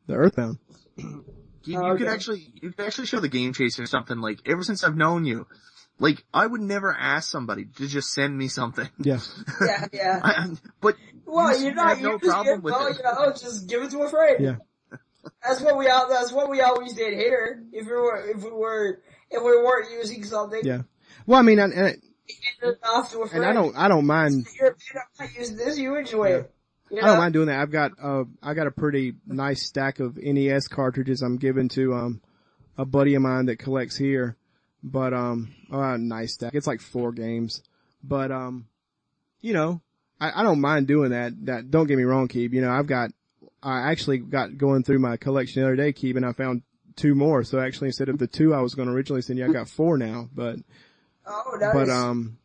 the 0.07 0.15
Earthbound. 0.15 0.59
You, 0.97 1.25
you 1.65 1.79
Oh, 1.83 1.97
could 1.97 2.09
actually, 2.09 2.53
you 2.55 2.73
could 2.73 2.85
actually 2.87 3.07
show 3.07 3.21
the 3.21 3.29
game 3.29 3.53
chaser 3.53 3.87
something 3.87 4.19
like, 4.19 4.41
ever 4.47 4.63
since 4.63 4.83
I've 4.85 4.97
known 4.97 5.25
you, 5.25 5.47
like, 5.99 6.25
I 6.35 6.47
would 6.47 6.61
never 6.61 6.93
ask 6.93 7.31
somebody 7.31 7.67
to 7.77 7.87
just 7.87 8.13
send 8.13 8.37
me 8.37 8.49
something. 8.49 8.89
Yeah. 8.99 9.21
Yeah, 9.65 9.87
yeah. 9.93 10.21
I, 10.23 10.49
but, 10.81 10.97
Well, 11.25 11.57
you 11.57 11.67
you're 11.67 11.75
not, 11.75 11.89
have 11.91 11.99
you 12.01 12.05
no 12.05 12.19
just 12.19 12.31
problem 12.31 12.57
give, 12.57 12.65
with 12.65 12.73
well, 12.75 12.87
it. 12.89 12.97
you 12.97 13.03
know, 13.05 13.31
just 13.33 13.69
give 13.69 13.83
it 13.83 13.91
to 13.93 14.01
a 14.03 14.09
friend. 14.11 14.37
Yeah. 14.41 14.57
That's 15.43 15.61
what 15.61 15.77
we 15.77 15.89
all, 15.89 16.09
that's 16.09 16.33
what 16.33 16.51
we 16.51 16.61
always 16.61 16.95
did 16.95 17.15
here. 17.15 17.63
If 17.73 17.87
we 17.87 17.93
were, 17.93 18.31
if 18.31 18.43
we 18.43 18.51
were, 18.51 19.01
if 19.31 19.43
we 19.43 19.51
weren't 19.51 19.91
using 19.93 20.25
something, 20.25 20.61
Yeah. 20.65 20.83
Well, 21.27 21.39
I 21.39 21.43
mean, 21.43 21.59
and, 21.59 21.73
and, 21.73 22.03
off 22.85 23.13
to 23.13 23.23
a 23.23 23.29
and 23.29 23.45
I 23.45 23.53
don't, 23.53 23.77
I 23.77 23.89
don't 23.89 24.07
mind, 24.07 24.47
You're, 24.59 24.77
you're 24.93 25.05
not 25.19 25.29
using 25.39 25.57
this, 25.57 25.79
you 25.79 25.95
enjoy 25.97 26.33
it. 26.33 26.53
You 26.91 26.99
I 26.99 27.07
don't 27.07 27.19
mind 27.19 27.33
doing 27.33 27.47
that. 27.47 27.61
I've 27.61 27.71
got, 27.71 27.93
uh, 28.03 28.25
I 28.43 28.55
got 28.55 28.67
a 28.67 28.71
pretty 28.71 29.15
nice 29.27 29.63
stack 29.63 30.01
of 30.01 30.17
NES 30.17 30.69
cartridges 30.69 31.23
I'm 31.23 31.39
giving 31.39 31.69
to, 31.71 31.95
um, 31.95 32.21
a 32.77 32.85
buddy 32.85 33.15
of 33.15 33.23
mine 33.23 33.47
that 33.47 33.59
collects 33.59 33.97
here. 33.97 34.37
But, 34.83 35.15
um, 35.15 35.55
uh, 35.71 35.97
nice 35.97 36.35
stack. 36.35 36.55
It's 36.55 36.67
like 36.67 36.81
four 36.81 37.13
games. 37.13 37.63
But, 38.03 38.33
um, 38.33 38.67
you 39.41 39.53
know, 39.53 39.81
I, 40.21 40.41
I 40.41 40.43
don't 40.43 40.61
mind 40.61 40.87
doing 40.87 41.11
that. 41.11 41.33
That, 41.47 41.71
don't 41.71 41.87
get 41.87 41.97
me 41.97 42.05
wrong, 42.05 42.29
Keeb. 42.29 42.53
You 42.53 42.61
know, 42.61 42.71
I've 42.71 42.87
got, 42.87 43.11
I 43.63 43.91
actually 43.91 44.19
got 44.19 44.57
going 44.59 44.83
through 44.83 44.99
my 44.99 45.17
collection 45.17 45.63
the 45.63 45.69
other 45.69 45.77
day, 45.77 45.93
Keeb, 45.93 46.17
and 46.17 46.27
I 46.27 46.33
found 46.33 46.63
two 46.97 47.15
more. 47.15 47.45
So 47.45 47.61
actually 47.61 47.89
instead 47.89 48.09
of 48.09 48.19
the 48.19 48.27
two 48.27 48.53
I 48.55 48.61
was 48.61 48.75
going 48.75 48.89
to 48.89 48.95
originally 48.95 49.23
send 49.23 49.39
you, 49.39 49.47
I 49.47 49.53
got 49.53 49.69
four 49.69 49.97
now. 49.99 50.29
But, 50.35 50.57
Oh, 51.27 51.57
nice. 51.61 51.73
but, 51.73 51.89
um, 51.89 52.39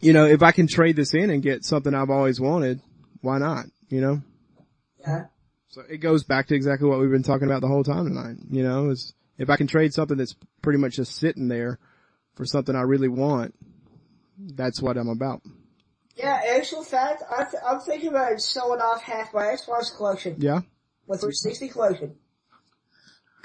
you 0.00 0.12
know, 0.12 0.24
if 0.24 0.42
I 0.42 0.52
can 0.52 0.66
trade 0.66 0.96
this 0.96 1.12
in 1.12 1.30
and 1.30 1.42
get 1.42 1.64
something 1.64 1.94
I've 1.94 2.10
always 2.10 2.40
wanted, 2.40 2.80
why 3.20 3.38
not? 3.38 3.66
You 3.88 4.00
know? 4.00 4.22
yeah. 5.00 5.26
So 5.68 5.82
it 5.88 5.98
goes 5.98 6.24
back 6.24 6.46
to 6.48 6.54
exactly 6.54 6.88
what 6.88 6.98
we've 6.98 7.10
been 7.10 7.22
talking 7.22 7.46
about 7.46 7.60
the 7.60 7.68
whole 7.68 7.84
time 7.84 8.04
tonight. 8.04 8.36
You 8.50 8.62
know, 8.62 8.88
is 8.88 9.12
if 9.36 9.50
I 9.50 9.56
can 9.56 9.66
trade 9.66 9.92
something 9.92 10.16
that's 10.16 10.34
pretty 10.62 10.78
much 10.78 10.96
just 10.96 11.16
sitting 11.16 11.48
there 11.48 11.78
for 12.34 12.46
something 12.46 12.74
I 12.74 12.82
really 12.82 13.08
want, 13.08 13.54
that's 14.38 14.80
what 14.80 14.96
I'm 14.96 15.08
about. 15.08 15.42
Yeah, 16.18 16.40
actual 16.56 16.82
fact, 16.82 17.22
I 17.30 17.44
th- 17.44 17.62
I'm 17.66 17.80
thinking 17.80 18.08
about 18.10 18.40
selling 18.40 18.80
off 18.80 19.02
half 19.02 19.32
my 19.32 19.44
Xbox 19.44 19.96
collection, 19.96 20.34
Yeah. 20.38 20.60
my 21.08 21.16
360 21.16 21.68
collection. 21.68 22.16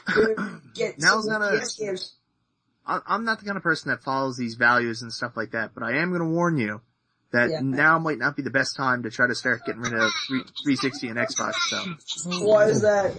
To 0.07 0.61
get 0.73 0.99
Now's 0.99 1.25
some 1.25 1.39
not 1.41 1.53
a- 1.53 1.59
PS 1.59 1.75
games. 1.77 2.15
I, 2.85 2.99
I'm 3.07 3.23
not 3.23 3.39
the 3.39 3.45
kind 3.45 3.55
of 3.57 3.63
person 3.63 3.89
that 3.91 4.03
follows 4.03 4.35
these 4.37 4.55
values 4.55 5.01
and 5.01 5.13
stuff 5.13 5.37
like 5.37 5.51
that, 5.51 5.71
but 5.73 5.83
I 5.83 5.97
am 5.99 6.11
gonna 6.11 6.27
warn 6.29 6.57
you 6.57 6.81
that 7.31 7.49
Yeah. 7.51 7.59
now 7.61 7.99
might 7.99 8.17
not 8.17 8.35
be 8.35 8.41
the 8.41 8.49
best 8.49 8.75
time 8.75 9.03
to 9.03 9.09
try 9.09 9.27
to 9.27 9.35
start 9.35 9.61
getting 9.65 9.81
rid 9.81 9.93
of 9.93 10.11
3, 10.27 10.43
360 10.63 11.07
and 11.09 11.17
Xbox 11.17 11.53
stuff. 11.53 11.87
Why 12.41 12.65
is 12.65 12.81
that? 12.81 13.15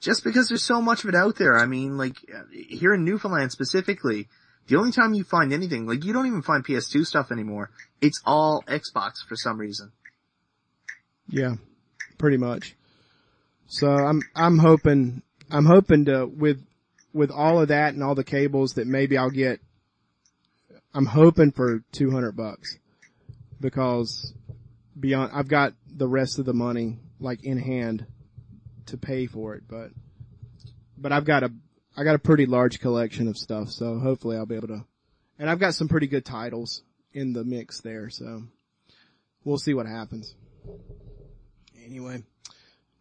Just 0.00 0.22
because 0.22 0.48
there's 0.48 0.62
so 0.62 0.80
much 0.80 1.02
of 1.02 1.08
it 1.08 1.14
out 1.16 1.36
there. 1.36 1.56
I 1.58 1.66
mean, 1.66 1.96
like, 1.98 2.16
uh, 2.32 2.42
here 2.52 2.94
in 2.94 3.04
Newfoundland 3.04 3.50
specifically, 3.50 4.28
the 4.68 4.76
only 4.76 4.92
time 4.92 5.14
you 5.14 5.24
find 5.24 5.52
anything, 5.52 5.86
like 5.86 6.04
you 6.04 6.12
don't 6.12 6.26
even 6.26 6.42
find 6.42 6.64
PS2 6.64 7.06
stuff 7.06 7.30
anymore. 7.30 7.70
It's 8.00 8.20
all 8.24 8.64
Xbox 8.66 9.24
for 9.26 9.36
some 9.36 9.58
reason. 9.58 9.92
Yeah. 11.28 11.54
Pretty 12.18 12.36
much. 12.36 12.74
So 13.68 13.88
I'm, 13.88 14.22
I'm 14.34 14.58
hoping, 14.58 15.22
I'm 15.50 15.66
hoping 15.66 16.06
to, 16.06 16.26
with, 16.26 16.64
with 17.12 17.30
all 17.30 17.60
of 17.60 17.68
that 17.68 17.94
and 17.94 18.02
all 18.02 18.14
the 18.14 18.24
cables 18.24 18.74
that 18.74 18.86
maybe 18.86 19.16
I'll 19.16 19.30
get, 19.30 19.60
I'm 20.94 21.06
hoping 21.06 21.52
for 21.52 21.82
200 21.92 22.32
bucks 22.32 22.78
because 23.60 24.32
beyond, 24.98 25.32
I've 25.34 25.48
got 25.48 25.74
the 25.88 26.08
rest 26.08 26.38
of 26.38 26.44
the 26.44 26.54
money 26.54 26.98
like 27.20 27.44
in 27.44 27.58
hand 27.58 28.06
to 28.86 28.96
pay 28.96 29.26
for 29.26 29.54
it, 29.54 29.64
but, 29.68 29.90
but 30.96 31.12
I've 31.12 31.24
got 31.24 31.42
a, 31.42 31.52
I 31.96 32.04
got 32.04 32.14
a 32.14 32.18
pretty 32.18 32.46
large 32.46 32.80
collection 32.80 33.26
of 33.28 33.36
stuff, 33.38 33.70
so 33.70 33.98
hopefully 33.98 34.36
I'll 34.36 34.46
be 34.46 34.56
able 34.56 34.68
to, 34.68 34.84
and 35.38 35.48
I've 35.48 35.58
got 35.58 35.74
some 35.74 35.88
pretty 35.88 36.06
good 36.06 36.24
titles 36.24 36.82
in 37.12 37.32
the 37.32 37.42
mix 37.44 37.80
there, 37.80 38.10
so 38.10 38.42
we'll 39.44 39.58
see 39.58 39.72
what 39.74 39.86
happens. 39.86 40.34
Anyway, 41.84 42.22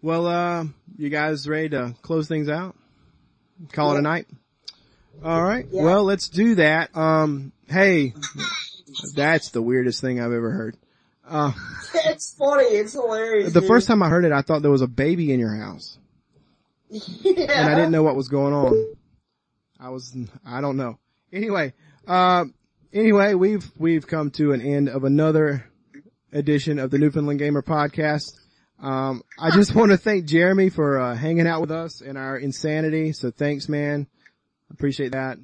well, 0.01 0.27
uh, 0.27 0.65
you 0.97 1.09
guys 1.09 1.47
ready 1.49 1.69
to 1.69 1.95
close 2.01 2.27
things 2.27 2.47
out? 2.49 2.75
Call 3.71 3.95
it 3.95 3.99
a 3.99 4.01
night? 4.01 4.27
Alright, 5.23 5.67
Yeah. 5.71 5.83
well 5.83 6.03
let's 6.03 6.27
do 6.29 6.55
that. 6.55 6.95
Um, 6.95 7.51
hey, 7.67 8.13
that's 9.15 9.49
the 9.49 9.61
weirdest 9.61 10.01
thing 10.01 10.19
I've 10.19 10.31
ever 10.33 10.51
heard. 10.51 10.77
Uh, 11.27 11.51
It's 12.07 12.33
funny, 12.35 12.65
it's 12.65 12.93
hilarious. 12.93 13.51
the 13.53 13.59
dude. 13.61 13.67
first 13.67 13.87
time 13.87 14.03
I 14.03 14.09
heard 14.09 14.25
it, 14.25 14.31
I 14.31 14.41
thought 14.41 14.61
there 14.61 14.71
was 14.71 14.81
a 14.83 14.87
baby 14.87 15.33
in 15.33 15.39
your 15.39 15.55
house. 15.55 15.97
Yeah. 16.89 17.61
and 17.61 17.69
I 17.69 17.75
didn't 17.75 17.91
know 17.91 18.03
what 18.03 18.15
was 18.15 18.27
going 18.27 18.53
on. 18.53 18.95
I 19.79 19.89
was, 19.89 20.15
I 20.45 20.61
don't 20.61 20.77
know. 20.77 20.99
Anyway, 21.31 21.73
uh, 22.07 22.45
anyway, 22.93 23.33
we've, 23.33 23.69
we've 23.77 24.07
come 24.07 24.31
to 24.31 24.53
an 24.53 24.61
end 24.61 24.89
of 24.89 25.03
another 25.03 25.65
edition 26.31 26.79
of 26.79 26.91
the 26.91 26.97
Newfoundland 26.97 27.39
Gamer 27.39 27.61
podcast. 27.61 28.33
Um, 28.81 29.23
I 29.39 29.51
just 29.51 29.73
want 29.75 29.91
to 29.91 29.97
thank 29.97 30.25
Jeremy 30.25 30.69
for, 30.69 30.99
uh, 30.99 31.15
hanging 31.15 31.47
out 31.47 31.61
with 31.61 31.71
us 31.71 32.01
in 32.01 32.17
our 32.17 32.37
insanity. 32.37 33.13
So 33.13 33.31
thanks, 33.31 33.69
man. 33.69 34.07
Appreciate 34.71 35.11
that. 35.11 35.37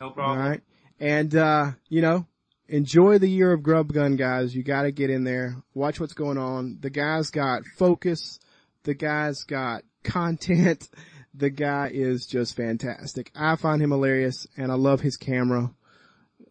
No 0.00 0.06
All 0.06 0.12
problem. 0.12 0.38
right. 0.38 0.60
And, 0.98 1.34
uh, 1.34 1.72
you 1.88 2.02
know, 2.02 2.26
enjoy 2.68 3.18
the 3.18 3.28
year 3.28 3.52
of 3.52 3.62
Grub 3.62 3.92
Gun, 3.92 4.16
guys. 4.16 4.54
You 4.54 4.62
gotta 4.62 4.90
get 4.90 5.10
in 5.10 5.24
there. 5.24 5.56
Watch 5.74 6.00
what's 6.00 6.14
going 6.14 6.38
on. 6.38 6.78
The 6.80 6.90
guy's 6.90 7.30
got 7.30 7.64
focus. 7.76 8.38
The 8.84 8.94
guy's 8.94 9.44
got 9.44 9.82
content. 10.02 10.88
The 11.34 11.50
guy 11.50 11.90
is 11.92 12.26
just 12.26 12.56
fantastic. 12.56 13.30
I 13.34 13.56
find 13.56 13.80
him 13.80 13.90
hilarious 13.90 14.46
and 14.56 14.70
I 14.72 14.74
love 14.74 15.00
his 15.00 15.16
camera. 15.16 15.70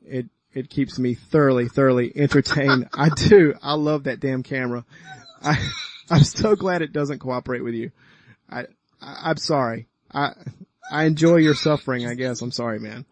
It, 0.02 0.28
it 0.54 0.70
keeps 0.70 0.98
me 0.98 1.14
thoroughly, 1.16 1.68
thoroughly 1.68 2.12
entertained. 2.16 2.90
I 2.94 3.10
do. 3.10 3.54
I 3.62 3.74
love 3.74 4.06
that 4.06 4.20
damn 4.20 4.44
camera. 4.44 4.86
I, 5.44 5.58
I'm 6.10 6.24
so 6.24 6.56
glad 6.56 6.82
it 6.82 6.94
doesn't 6.94 7.20
cooperate 7.20 7.64
with 7.64 7.74
you. 7.76 7.92
I, 8.50 8.62
I 9.02 9.30
I'm 9.30 9.38
sorry. 9.38 9.88
I 10.12 10.34
I 10.92 11.04
enjoy 11.06 11.36
your 11.38 11.54
suffering. 11.56 12.08
I 12.08 12.16
guess. 12.16 12.42
I'm 12.42 12.52
sorry, 12.52 12.80
man. 12.80 13.06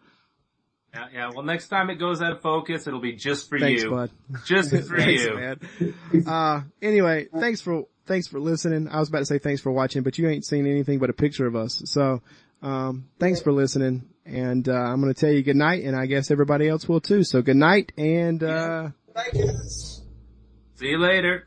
Yeah, 0.94 1.06
yeah. 1.12 1.30
Well, 1.32 1.44
next 1.44 1.68
time 1.68 1.90
it 1.90 1.96
goes 1.96 2.20
out 2.22 2.32
of 2.32 2.40
focus, 2.40 2.86
it'll 2.86 3.00
be 3.00 3.12
just 3.12 3.48
for 3.48 3.58
Thanks, 3.58 3.82
you. 3.82 3.90
bud. 3.90 4.10
Just 4.44 4.70
for 4.88 4.96
Thanks, 4.96 5.22
you. 5.22 5.34
man. 5.34 6.24
Uh, 6.26 6.62
anyway, 6.80 7.26
thanks 7.32 7.60
for, 7.60 7.84
thanks 8.08 8.26
for 8.26 8.40
listening. 8.40 8.88
I 8.88 8.98
was 8.98 9.08
about 9.08 9.20
to 9.20 9.26
say 9.26 9.38
thanks 9.38 9.60
for 9.60 9.70
watching, 9.70 10.02
but 10.02 10.18
you 10.18 10.28
ain't 10.28 10.44
seen 10.44 10.66
anything 10.66 10.98
but 10.98 11.10
a 11.10 11.12
picture 11.12 11.46
of 11.46 11.54
us. 11.54 11.82
So, 11.84 12.22
um, 12.62 13.08
thanks 13.20 13.40
for 13.40 13.52
listening. 13.52 14.08
And, 14.24 14.68
uh, 14.68 14.72
I'm 14.72 15.00
going 15.00 15.14
to 15.14 15.18
tell 15.20 15.30
you 15.30 15.42
good 15.42 15.56
night 15.56 15.84
and 15.84 15.94
I 15.96 16.06
guess 16.06 16.30
everybody 16.30 16.68
else 16.68 16.88
will 16.88 17.00
too. 17.00 17.22
So 17.22 17.40
good 17.42 17.56
night 17.56 17.92
and, 17.96 18.42
uh, 18.42 18.88
Bye 19.14 19.30
guys. 19.32 20.02
See 20.74 20.86
you 20.88 20.98
later. 20.98 21.46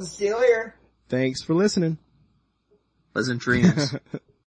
See 0.00 0.26
you 0.26 0.38
later. 0.40 0.74
thanks 1.08 1.42
for 1.42 1.54
listening. 1.54 1.98
Pleasant 3.12 3.40
dreams. 3.40 3.94